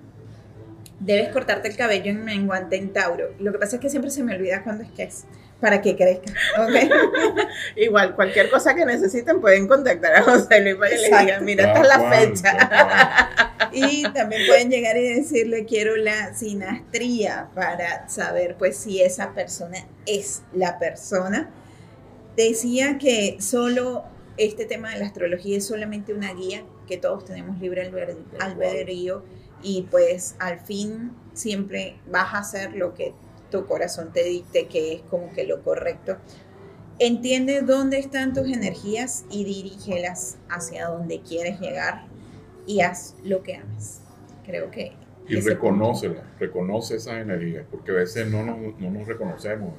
debes 0.99 1.30
cortarte 1.30 1.67
el 1.67 1.76
cabello 1.76 2.09
en 2.11 2.23
menguante 2.23 2.76
en 2.77 2.93
Tauro. 2.93 3.34
Lo 3.39 3.51
que 3.51 3.59
pasa 3.59 3.76
es 3.77 3.81
que 3.81 3.89
siempre 3.89 4.11
se 4.11 4.23
me 4.23 4.35
olvida 4.35 4.63
cuándo 4.63 4.84
es 4.84 4.91
que 4.91 5.03
es, 5.03 5.26
para 5.59 5.81
que 5.81 5.95
crezca, 5.95 6.31
¿ok? 6.59 6.91
Igual, 7.76 8.15
cualquier 8.15 8.49
cosa 8.49 8.76
que 8.76 8.85
necesiten 8.85 9.41
pueden 9.41 9.67
contactar 9.67 10.15
a 10.15 10.23
José 10.23 10.61
Luis 10.61 10.76
para 10.76 10.89
que 10.89 10.97
les 10.97 11.19
digan, 11.22 11.45
mira, 11.45 11.67
esta 11.73 11.81
es 11.81 11.88
la 11.88 12.11
fecha. 12.11 13.30
Y 13.72 14.03
también 14.13 14.41
pueden 14.47 14.69
llegar 14.69 14.95
y 14.97 15.15
decirle 15.15 15.65
quiero 15.65 15.97
la 15.97 16.34
sinastría 16.34 17.49
para 17.53 18.07
saber 18.07 18.55
pues 18.57 18.77
si 18.77 19.01
esa 19.01 19.34
persona 19.34 19.85
es 20.05 20.43
la 20.53 20.80
persona. 20.80 21.49
Decía 22.38 22.97
que 22.97 23.38
solo 23.39 24.03
este 24.38 24.65
tema 24.65 24.91
de 24.91 24.99
la 24.99 25.05
astrología 25.05 25.57
es 25.57 25.65
solamente 25.65 26.13
una 26.13 26.34
guía, 26.34 26.63
que 26.88 26.97
todos 26.97 27.26
tenemos 27.26 27.59
libre 27.59 27.89
alber- 27.89 28.17
albedrío 28.39 29.23
y 29.61 29.84
pues 29.84 30.36
al 30.40 30.60
fin 30.60 31.18
siempre 31.34 32.02
vas 32.06 32.34
a 32.34 32.40
hacer 32.40 32.73
lo 32.76 32.94
que 32.94 33.15
tu 33.49 33.65
corazón 33.65 34.11
te 34.14 34.23
dicte 34.23 34.68
que 34.68 34.94
es 34.94 35.03
como 35.03 35.32
que 35.34 35.45
lo 35.45 35.64
correcto. 35.64 36.18
Entiende 36.99 37.61
dónde 37.61 37.99
están 37.99 38.34
tus 38.34 38.48
energías 38.49 39.26
y 39.30 39.44
dirígelas 39.45 40.38
hacia 40.49 40.88
donde 40.88 41.22
quieres 41.22 41.60
llegar 41.60 42.10
y 42.65 42.82
haz 42.82 43.18
lo 43.23 43.44
que 43.44 43.56
ames. 43.57 44.03
Creo 44.44 44.72
que 44.72 44.99
Y 45.27 45.40
reconoce 45.41 46.95
esas 46.95 47.15
energías, 47.15 47.65
porque 47.69 47.91
a 47.91 47.95
veces 47.95 48.27
no 48.27 48.44
nos, 48.44 48.77
no 48.80 48.91
nos 48.91 49.07
reconocemos. 49.07 49.76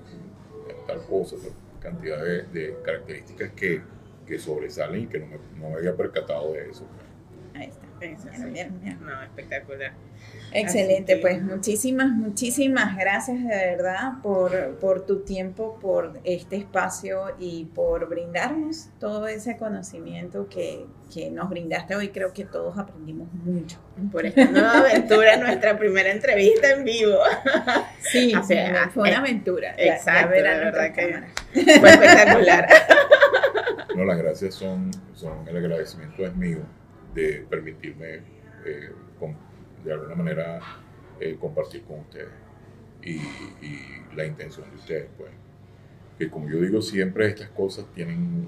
tal 0.86 1.06
cosa, 1.06 1.38
tal 1.42 1.54
cantidad 1.80 2.24
de, 2.24 2.44
de 2.48 2.82
características 2.84 3.52
que, 3.54 3.88
que 4.28 4.38
sobresalen 4.40 5.04
y 5.04 5.08
que 5.08 5.20
no 5.20 5.26
me, 5.28 5.38
no 5.60 5.70
me 5.70 5.76
había 5.78 5.96
percatado 5.96 6.54
de 6.54 6.70
eso. 6.70 6.86
ahí 7.56 7.68
está. 7.70 7.88
Eso 8.00 8.28
sí. 8.32 8.44
Bien, 8.44 8.54
bien, 8.54 8.80
bien. 8.80 9.00
No, 9.04 9.24
espectacular. 9.24 9.92
Excelente, 10.54 11.16
que- 11.16 11.20
pues 11.22 11.42
muchísimas, 11.42 12.10
muchísimas 12.12 12.96
gracias 12.96 13.40
de 13.40 13.48
verdad 13.48 14.14
por, 14.22 14.76
por 14.78 15.04
tu 15.04 15.22
tiempo, 15.22 15.80
por 15.82 16.20
este 16.24 16.58
espacio 16.58 17.34
y 17.40 17.66
por 17.66 18.08
brindarnos 18.08 18.90
todo 19.00 19.28
ese 19.28 19.58
conocimiento 19.58 20.48
que, 20.48 20.86
que 21.12 21.32
nos 21.32 21.50
brindaste 21.50 21.96
hoy. 21.96 22.10
Creo 22.10 22.34
que 22.34 22.46
todos 22.46 22.78
aprendimos 22.78 23.34
mucho. 23.34 23.80
Por 24.12 24.28
esta 24.28 24.46
nueva 24.52 24.78
aventura, 24.78 25.38
nuestra 25.44 25.76
primera 25.80 26.12
entrevista 26.12 26.70
en 26.72 26.84
vivo. 26.84 27.18
Sí, 28.00 28.34
O 28.36 28.44
sea, 28.44 28.90
fue 28.94 29.04
una 29.04 29.12
eh, 29.12 29.16
aventura. 29.16 29.76
Exacto, 29.78 30.30
verán 30.30 30.60
de 30.60 30.66
verdad 30.66 30.82
nuestras 30.82 31.08
que- 31.08 31.12
cámaras. 31.12 31.80
Fue 31.82 31.90
espectacular. 31.90 32.68
No, 33.98 34.06
las 34.06 34.18
gracias 34.18 34.54
son, 34.56 34.92
son 35.16 35.48
el 35.48 35.58
agradecimiento 35.58 36.26
es 36.26 36.36
mío 36.36 36.60
de 37.14 37.46
permitirme 37.50 38.22
eh, 38.66 38.92
com- 39.20 39.36
de 39.84 39.94
alguna 39.94 40.16
manera 40.16 40.60
eh, 41.20 41.36
compartir 41.40 41.84
con 41.84 42.00
ustedes 42.02 42.30
y, 43.02 43.16
y 43.66 44.04
la 44.16 44.26
intención 44.26 44.70
de 44.70 44.76
ustedes, 44.76 45.08
pues, 45.18 45.32
que 46.20 46.30
como 46.30 46.50
yo 46.50 46.60
digo 46.62 46.82
siempre 46.82 47.28
estas 47.28 47.50
cosas 47.50 47.86
tienen, 47.96 48.48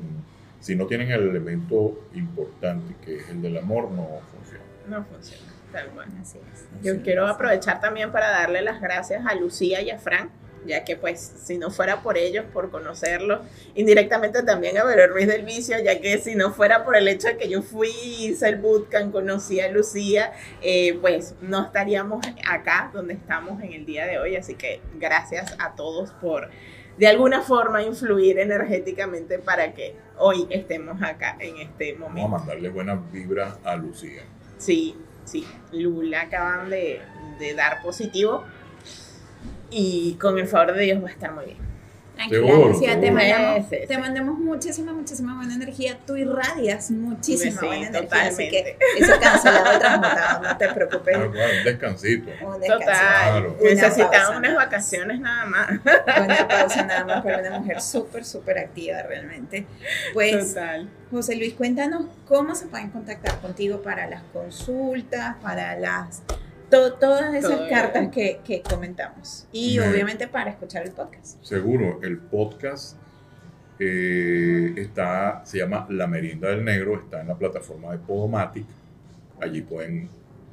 si 0.60 0.76
no 0.76 0.86
tienen 0.88 1.12
el 1.12 1.30
elemento 1.30 2.08
importante 2.14 2.96
que 3.04 3.18
es 3.18 3.30
el 3.30 3.42
del 3.42 3.58
amor, 3.58 3.90
no 3.92 4.08
funciona. 4.32 4.64
No 4.88 5.04
funciona, 5.06 5.52
tal 5.72 5.88
cual. 5.90 6.08
Así 6.22 6.38
es. 6.54 6.68
Yo 6.84 6.94
así 6.94 7.02
quiero 7.04 7.26
es. 7.26 7.32
aprovechar 7.32 7.80
también 7.80 8.12
para 8.12 8.30
darle 8.30 8.62
las 8.62 8.82
gracias 8.82 9.24
a 9.26 9.36
Lucía 9.36 9.82
y 9.82 9.90
a 9.92 9.98
Fran, 10.00 10.30
ya 10.66 10.84
que 10.84 10.96
pues 10.96 11.20
si 11.20 11.58
no 11.58 11.72
fuera 11.72 12.02
por 12.02 12.18
ellos, 12.18 12.46
por 12.54 12.70
conocerlos, 12.70 13.40
indirectamente 13.76 14.44
también 14.44 14.78
a 14.78 14.84
Vero 14.84 15.08
Ruiz 15.14 15.28
del 15.28 15.44
Vicio, 15.44 15.78
ya 15.84 16.00
que 16.02 16.18
si 16.20 16.36
no 16.36 16.52
fuera 16.52 16.84
por 16.84 16.96
el 16.96 17.08
hecho 17.08 17.28
de 17.28 17.38
que 17.38 17.50
yo 17.50 17.62
fui, 17.62 17.90
hice 18.20 18.50
el 18.50 18.58
bootcamp, 18.58 19.12
conocí 19.12 19.60
a 19.60 19.70
Lucía, 19.72 20.34
eh, 20.62 20.98
pues 21.02 21.36
no 21.42 21.64
estaríamos 21.66 22.26
acá 22.48 22.92
donde 22.94 23.14
estamos 23.14 23.62
en 23.64 23.74
el 23.74 23.86
día 23.86 24.06
de 24.06 24.20
hoy, 24.20 24.36
así 24.36 24.56
que 24.56 24.82
gracias 24.96 25.56
a 25.60 25.76
todos 25.76 26.12
por 26.22 26.50
de 26.98 27.08
alguna 27.08 27.42
forma 27.42 27.82
influir 27.82 28.40
energéticamente 28.40 29.40
para 29.40 29.74
que 29.74 29.96
hoy 30.18 30.46
estemos 30.50 31.02
acá 31.02 31.38
en 31.40 31.58
este 31.58 31.94
Vamos 31.94 32.08
a 32.08 32.10
momento. 32.10 32.30
mandarle 32.30 32.70
buenas 32.70 33.12
vibras 33.12 33.58
a 33.64 33.78
Lucía. 33.78 34.24
Sí, 34.58 34.98
sí. 35.24 35.48
Lula 35.72 36.24
acaban 36.24 36.70
de, 36.70 37.00
de 37.40 37.54
dar 37.54 37.82
positivo. 37.82 38.44
Y 39.70 40.14
con 40.20 40.38
el 40.40 40.48
favor 40.48 40.74
de 40.76 40.84
Dios 40.84 41.04
va 41.04 41.08
a 41.08 41.12
estar 41.12 41.32
muy 41.34 41.46
bien. 41.46 41.70
Tranquila, 42.16 42.48
Seguro, 42.48 42.68
Lucía, 42.70 43.00
te 43.00 43.08
seguro. 43.08 43.14
mandamos, 43.14 43.70
Sí, 43.70 43.76
sí, 43.80 43.88
te 43.88 43.98
mandamos 43.98 44.40
muchísima, 44.40 44.92
muchísima 44.92 45.36
buena 45.38 45.56
energía. 45.56 45.98
Tú 46.06 46.18
irradias 46.18 46.92
muchísima 46.92 47.62
Sí, 47.62 47.66
buena 47.66 47.88
energía. 47.88 48.24
Así 48.24 48.50
que 48.50 48.78
eso 48.98 49.14
cancelado, 49.22 49.80
transmutado, 49.80 50.44
no 50.50 50.58
te 50.58 50.68
preocupes. 50.74 51.16
Ah, 51.16 51.28
bueno, 51.28 51.44
un 51.60 51.64
descansito. 51.64 52.30
Un 52.46 52.60
descanso. 52.60 52.86
Total. 52.86 53.32
Claro. 53.32 53.58
Una 53.62 53.70
Necesitamos 53.70 54.12
pausa, 54.18 54.38
unas 54.38 54.56
vacaciones 54.56 55.20
nada 55.22 55.46
más. 55.46 55.70
Una 55.72 56.48
pausa 56.50 56.86
nada 56.86 57.06
más 57.06 57.24
para 57.24 57.40
una 57.40 57.60
mujer 57.60 57.80
súper, 57.82 58.26
súper 58.26 58.58
activa 58.58 59.02
realmente. 59.04 59.66
Pues, 60.14 60.50
Total. 60.56 60.90
José 61.12 61.38
Luis, 61.38 61.54
cuéntanos 61.54 62.04
cómo 62.28 62.54
se 62.54 62.66
pueden 62.68 62.90
contactar 62.90 63.40
contigo 63.40 63.82
para 63.82 64.08
las 64.10 64.24
consultas, 64.34 65.38
para 65.42 65.80
las 65.80 66.22
To- 66.70 66.94
todas 66.94 67.34
esas 67.34 67.58
Todo. 67.58 67.70
cartas 67.70 68.10
que, 68.10 68.40
que 68.46 68.62
comentamos. 68.62 69.48
Y 69.52 69.80
Me- 69.80 69.90
obviamente 69.90 70.28
para 70.28 70.52
escuchar 70.52 70.84
el 70.86 70.92
podcast. 70.92 71.44
Seguro, 71.44 72.00
el 72.04 72.18
podcast 72.18 72.96
eh, 73.80 74.74
está, 74.78 75.42
se 75.46 75.58
llama 75.60 75.88
La 75.90 76.08
Merienda 76.08 76.50
del 76.50 76.64
Negro, 76.66 77.00
está 77.00 77.22
en 77.22 77.28
la 77.30 77.36
plataforma 77.38 77.92
de 77.92 77.98
Podomatic. 78.00 78.66
Allí 79.42 79.62
pueden, 79.62 80.10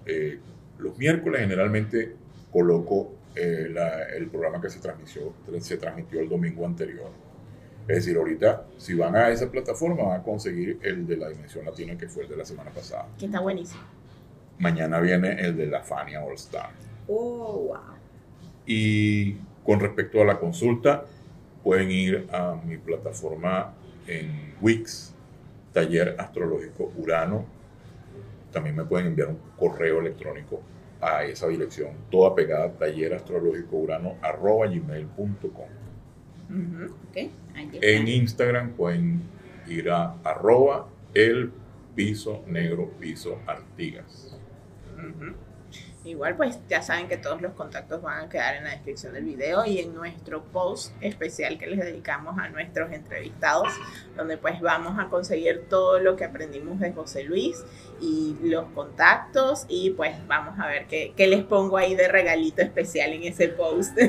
eh, 0.07 0.39
los 0.79 0.97
miércoles 0.99 1.41
generalmente 1.41 2.15
coloco 2.53 3.13
eh, 3.35 3.69
la- 3.71 4.05
el 4.05 4.29
programa 4.29 4.61
que 4.63 4.71
se 4.71 4.79
transmitió, 4.79 5.35
se 5.61 5.77
transmitió 5.77 6.21
el 6.21 6.29
domingo 6.29 6.65
anterior. 6.65 7.11
Es 7.89 7.97
decir, 7.97 8.17
ahorita, 8.17 8.65
si 8.79 8.95
van 8.95 9.15
a 9.15 9.29
esa 9.29 9.51
plataforma, 9.51 10.05
van 10.05 10.21
a 10.21 10.23
conseguir 10.23 10.79
el 10.83 11.07
de 11.07 11.17
la 11.19 11.29
Dimensión 11.29 11.65
Latina, 11.67 11.97
que 11.99 12.09
fue 12.09 12.23
el 12.25 12.31
de 12.31 12.37
la 12.37 12.45
semana 12.45 12.71
pasada. 12.71 13.07
Que 13.19 13.27
está 13.27 13.41
buenísimo. 13.41 13.83
Mañana 14.59 15.01
viene 15.01 15.41
el 15.41 15.57
de 15.57 15.66
la 15.66 15.83
Fania 15.83 16.23
All 16.23 16.35
Star. 16.35 16.70
Oh, 17.09 17.69
wow. 17.69 17.97
Y 18.66 19.35
con 19.65 19.81
respecto 19.81 20.20
a 20.23 20.24
la 20.24 20.39
consulta, 20.39 21.05
pueden 21.62 21.91
ir 21.91 22.28
a 22.33 22.57
mi 22.65 22.78
plataforma 22.78 23.74
en 24.07 24.55
Wix, 24.61 25.15
Taller 25.73 26.16
Astrológico 26.19 26.93
Urano. 26.97 27.45
También 28.53 28.77
me 28.77 28.85
pueden 28.85 29.09
enviar 29.09 29.28
un 29.28 29.39
correo 29.57 30.01
electrónico 30.01 30.62
a 31.01 31.24
esa 31.24 31.49
dirección, 31.49 31.91
toda 32.11 32.35
pegada, 32.35 32.73
taller 32.73 33.15
astrológico 33.15 33.77
urano 33.77 34.16
arroba 34.23 34.66
gmail.com. 34.66 35.69
Ahí 37.15 37.31
está. 37.73 37.87
En 37.87 38.09
Instagram 38.09 38.70
pueden 38.73 39.23
ir 39.66 39.91
a 39.91 40.15
arroba 40.24 40.89
el 41.15 41.53
piso 41.95 42.43
negro 42.47 42.91
piso 42.99 43.39
artigas. 43.47 44.26
Igual 46.05 46.36
pues 46.36 46.60
ya 46.68 46.82
saben 46.82 47.09
que 47.09 47.16
todos 47.16 47.43
los 47.43 47.52
contactos 47.55 48.01
van 48.01 48.27
a 48.27 48.28
quedar 48.28 48.55
en 48.55 48.64
la 48.64 48.70
descripción 48.70 49.12
del 49.12 49.24
video 49.24 49.64
y 49.66 49.81
en 49.81 49.93
nuestro 49.93 50.44
post 50.44 50.93
especial 51.01 51.59
que 51.59 51.66
les 51.66 51.81
dedicamos 51.81 52.39
a 52.39 52.48
nuestros 52.48 52.93
entrevistados, 52.93 53.73
donde 54.16 54.39
pues 54.39 54.60
vamos 54.60 55.01
a 55.01 55.09
conseguir 55.09 55.66
todo 55.68 55.98
lo 55.98 56.14
que 56.14 56.24
aprendimos 56.24 56.78
de 56.78 56.93
José 56.93 57.24
Luis 57.24 57.64
y 58.01 58.36
los 58.40 58.66
contactos 58.66 59.66
y 59.68 59.90
pues 59.90 60.14
vamos 60.28 60.60
a 60.60 60.68
ver 60.68 60.86
qué, 60.86 61.12
qué 61.16 61.27
les 61.27 61.43
pongo 61.43 61.77
ahí 61.77 61.97
de 61.97 62.06
regalito 62.06 62.62
especial 62.62 63.12
en 63.12 63.24
ese 63.24 63.48
post. 63.48 63.98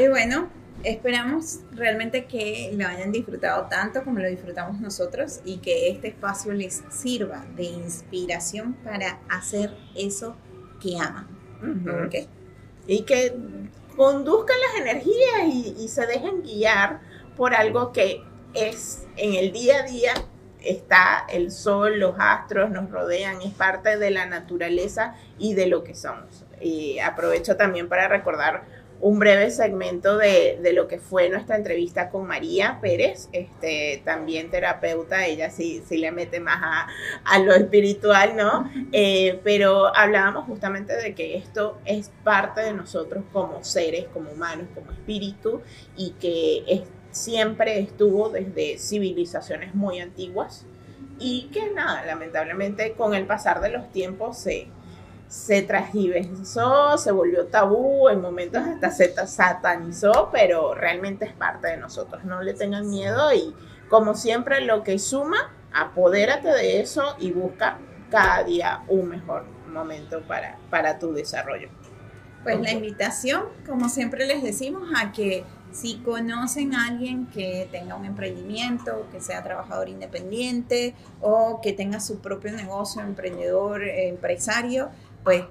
Y 0.00 0.08
bueno, 0.08 0.48
esperamos 0.84 1.60
realmente 1.72 2.26
que 2.26 2.70
lo 2.74 2.86
hayan 2.86 3.12
disfrutado 3.12 3.66
tanto 3.68 4.04
como 4.04 4.20
lo 4.20 4.28
disfrutamos 4.28 4.80
nosotros 4.80 5.40
y 5.44 5.58
que 5.58 5.90
este 5.90 6.08
espacio 6.08 6.52
les 6.52 6.82
sirva 6.90 7.44
de 7.56 7.64
inspiración 7.64 8.74
para 8.84 9.20
hacer 9.28 9.72
eso 9.94 10.36
que 10.80 10.96
aman. 10.98 11.26
Ujú. 11.60 12.06
¿ok? 12.06 12.28
y 12.88 13.02
que 13.02 13.36
conduzcan 13.96 14.56
las 14.60 14.80
energías 14.80 15.44
y, 15.44 15.76
y 15.78 15.88
se 15.88 16.06
dejen 16.06 16.42
guiar 16.42 17.00
por 17.36 17.54
algo 17.54 17.92
que 17.92 18.24
es 18.54 19.06
en 19.16 19.34
el 19.34 19.52
día 19.52 19.80
a 19.80 19.82
día 19.82 20.14
está 20.60 21.24
el 21.28 21.52
sol, 21.52 22.00
los 22.00 22.14
astros 22.18 22.70
nos 22.70 22.90
rodean, 22.90 23.40
es 23.42 23.52
parte 23.52 23.96
de 23.96 24.10
la 24.10 24.26
naturaleza 24.26 25.14
y 25.38 25.54
de 25.54 25.66
lo 25.66 25.84
que 25.84 25.94
somos. 25.94 26.44
Y 26.60 26.98
aprovecho 26.98 27.56
también 27.56 27.88
para 27.88 28.08
recordar 28.08 28.64
un 29.00 29.18
breve 29.20 29.50
segmento 29.50 30.16
de, 30.18 30.58
de 30.60 30.72
lo 30.72 30.88
que 30.88 30.98
fue 30.98 31.28
nuestra 31.28 31.56
entrevista 31.56 32.10
con 32.10 32.26
María 32.26 32.78
Pérez, 32.80 33.28
este, 33.32 34.02
también 34.04 34.50
terapeuta, 34.50 35.24
ella 35.26 35.50
sí, 35.50 35.82
sí 35.86 35.98
le 35.98 36.10
mete 36.10 36.40
más 36.40 36.60
a, 36.62 36.88
a 37.24 37.38
lo 37.38 37.54
espiritual, 37.54 38.34
¿no? 38.36 38.68
Eh, 38.92 39.40
pero 39.44 39.94
hablábamos 39.96 40.46
justamente 40.46 40.96
de 40.96 41.14
que 41.14 41.36
esto 41.36 41.78
es 41.84 42.10
parte 42.24 42.60
de 42.62 42.72
nosotros 42.74 43.24
como 43.32 43.62
seres, 43.62 44.06
como 44.12 44.30
humanos, 44.32 44.66
como 44.74 44.90
espíritu, 44.90 45.62
y 45.96 46.10
que 46.20 46.64
es- 46.66 46.82
siempre 47.10 47.78
estuvo 47.80 48.28
desde 48.30 48.78
civilizaciones 48.78 49.74
muy 49.74 50.00
antiguas, 50.00 50.66
y 51.20 51.48
que 51.52 51.70
nada, 51.70 52.04
lamentablemente 52.04 52.92
con 52.92 53.14
el 53.14 53.26
pasar 53.26 53.60
de 53.60 53.70
los 53.70 53.90
tiempos 53.92 54.38
se, 54.38 54.68
se 55.28 55.62
transgiversó, 55.62 56.96
se 56.98 57.12
volvió 57.12 57.46
tabú, 57.46 58.08
en 58.08 58.20
momentos 58.20 58.62
hasta 58.66 58.90
se 58.90 59.08
ta- 59.08 59.26
satanizó, 59.26 60.30
pero 60.32 60.74
realmente 60.74 61.26
es 61.26 61.32
parte 61.32 61.68
de 61.68 61.76
nosotros, 61.76 62.24
no 62.24 62.42
le 62.42 62.54
tengan 62.54 62.88
miedo 62.88 63.32
y 63.34 63.54
como 63.88 64.14
siempre 64.14 64.60
lo 64.62 64.82
que 64.82 64.98
suma, 64.98 65.52
apodérate 65.72 66.48
de 66.48 66.80
eso 66.80 67.14
y 67.18 67.32
busca 67.32 67.78
cada 68.10 68.42
día 68.44 68.82
un 68.88 69.08
mejor 69.08 69.44
momento 69.70 70.22
para, 70.22 70.56
para 70.70 70.98
tu 70.98 71.12
desarrollo. 71.12 71.68
Pues 72.42 72.60
la 72.60 72.70
invitación, 72.70 73.44
como 73.66 73.88
siempre 73.88 74.26
les 74.26 74.42
decimos, 74.42 74.88
a 74.96 75.12
que 75.12 75.44
si 75.72 75.96
conocen 75.98 76.74
a 76.74 76.86
alguien 76.86 77.26
que 77.26 77.68
tenga 77.70 77.94
un 77.94 78.06
emprendimiento, 78.06 79.06
que 79.12 79.20
sea 79.20 79.42
trabajador 79.42 79.90
independiente 79.90 80.94
o 81.20 81.60
que 81.62 81.74
tenga 81.74 82.00
su 82.00 82.20
propio 82.20 82.52
negocio, 82.52 83.02
emprendedor, 83.02 83.82
eh, 83.82 84.08
empresario, 84.08 84.88
pues 85.24 85.44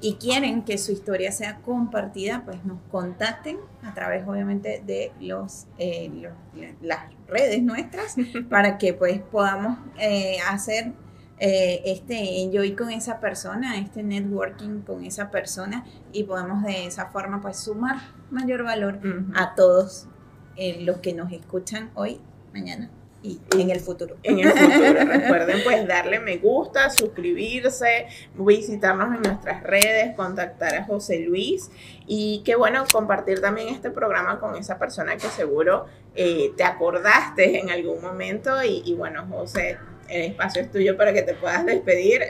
y 0.00 0.14
quieren 0.14 0.62
que 0.64 0.78
su 0.78 0.90
historia 0.90 1.30
sea 1.30 1.58
compartida, 1.58 2.42
pues 2.44 2.64
nos 2.64 2.78
contacten 2.90 3.58
a 3.84 3.94
través 3.94 4.26
obviamente 4.26 4.82
de 4.84 5.12
los, 5.20 5.66
eh, 5.78 6.10
los- 6.12 6.32
las 6.80 7.04
redes 7.28 7.62
nuestras 7.62 8.16
para 8.50 8.78
que 8.78 8.94
pues 8.94 9.20
podamos 9.20 9.78
eh, 9.98 10.38
hacer 10.50 10.92
eh, 11.38 11.82
este 11.86 12.42
enjoy 12.42 12.72
con 12.74 12.90
esa 12.90 13.20
persona, 13.20 13.78
este 13.78 14.02
networking 14.02 14.80
con 14.80 15.04
esa 15.04 15.30
persona 15.30 15.84
y 16.12 16.24
podemos 16.24 16.62
de 16.64 16.86
esa 16.86 17.06
forma 17.06 17.40
pues 17.40 17.56
sumar 17.58 17.96
mayor 18.30 18.64
valor 18.64 18.98
a 19.36 19.54
todos 19.54 20.08
eh, 20.56 20.82
los 20.82 20.98
que 20.98 21.14
nos 21.14 21.32
escuchan 21.32 21.90
hoy, 21.94 22.20
mañana 22.52 22.90
y 23.22 23.40
en 23.58 23.70
el 23.70 23.80
futuro. 23.80 24.16
en 24.22 24.40
el 24.40 24.50
futuro. 24.50 25.04
Recuerden 25.04 25.58
pues 25.64 25.86
darle 25.86 26.18
me 26.20 26.38
gusta, 26.38 26.90
suscribirse, 26.90 28.06
visitarnos 28.34 29.16
en 29.16 29.22
nuestras 29.22 29.62
redes, 29.62 30.14
contactar 30.16 30.74
a 30.74 30.84
José 30.84 31.20
Luis 31.20 31.70
y 32.06 32.42
qué 32.44 32.56
bueno 32.56 32.84
compartir 32.92 33.40
también 33.40 33.68
este 33.68 33.90
programa 33.90 34.40
con 34.40 34.56
esa 34.56 34.78
persona 34.78 35.16
que 35.16 35.28
seguro 35.28 35.86
eh, 36.14 36.52
te 36.56 36.64
acordaste 36.64 37.60
en 37.60 37.70
algún 37.70 38.02
momento 38.02 38.62
y, 38.62 38.82
y 38.84 38.94
bueno 38.94 39.26
José, 39.30 39.78
el 40.08 40.22
espacio 40.22 40.62
es 40.62 40.70
tuyo 40.70 40.96
para 40.96 41.12
que 41.12 41.22
te 41.22 41.34
puedas 41.34 41.64
despedir. 41.64 42.22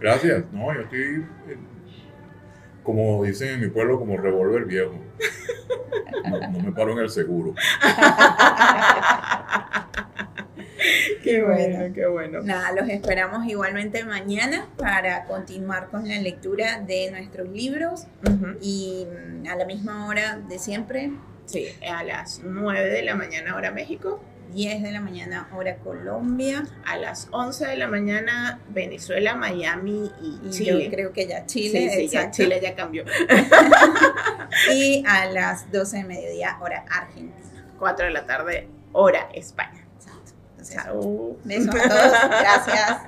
Gracias. 0.00 0.44
No, 0.52 0.74
yo 0.74 0.80
estoy, 0.82 1.26
eh, 1.48 1.56
como 2.82 3.24
dicen 3.24 3.54
en 3.54 3.60
mi 3.60 3.68
pueblo, 3.68 3.98
como 3.98 4.16
revólver 4.16 4.64
viejo. 4.64 5.07
No, 6.28 6.38
no 6.50 6.60
me 6.60 6.72
paro 6.72 6.92
en 6.92 6.98
el 6.98 7.10
seguro. 7.10 7.54
Qué 11.22 11.42
bueno. 11.42 11.92
qué 11.94 12.06
bueno. 12.06 12.42
Nada, 12.42 12.72
los 12.72 12.88
esperamos 12.88 13.46
igualmente 13.46 14.04
mañana 14.04 14.66
para 14.76 15.24
continuar 15.24 15.88
con 15.88 16.08
la 16.08 16.18
lectura 16.20 16.80
de 16.80 17.10
nuestros 17.10 17.48
libros 17.48 18.06
y 18.60 19.06
mm, 19.06 19.46
a 19.48 19.56
la 19.56 19.66
misma 19.66 20.06
hora 20.06 20.38
de 20.48 20.58
siempre, 20.58 21.10
Sí, 21.48 21.66
a 21.90 22.04
las 22.04 22.42
9 22.44 22.90
de 22.90 23.02
la 23.02 23.14
mañana 23.14 23.56
hora 23.56 23.70
México, 23.70 24.20
10 24.52 24.82
de 24.82 24.92
la 24.92 25.00
mañana 25.00 25.48
hora 25.54 25.76
Colombia 25.76 26.64
a 26.84 26.96
las 26.96 27.28
11 27.30 27.66
de 27.66 27.76
la 27.76 27.86
mañana 27.88 28.60
Venezuela, 28.68 29.34
Miami 29.34 30.10
y, 30.22 30.46
y 30.46 30.50
Chile. 30.50 30.84
yo 30.84 30.90
creo 30.90 31.12
que 31.12 31.26
ya 31.26 31.44
Sí, 31.46 31.70
Chile, 31.70 31.90
sí, 31.90 32.08
ya 32.08 32.20
exacto. 32.22 32.36
Chile 32.36 32.60
ya 32.62 32.74
cambió. 32.74 33.04
y 34.74 35.04
a 35.06 35.26
las 35.26 35.70
12 35.70 35.98
de 35.98 36.04
mediodía 36.04 36.56
hora 36.60 36.84
Argentina. 36.90 37.32
4 37.78 38.06
de 38.06 38.10
la 38.12 38.26
tarde, 38.26 38.68
hora 38.92 39.28
España. 39.34 39.84
Exacto. 39.96 40.32
Entonces, 40.50 40.76
Chao. 40.76 41.36
besos 41.44 41.74
a 41.74 41.88
todos, 41.88 42.12
gracias. 42.40 43.02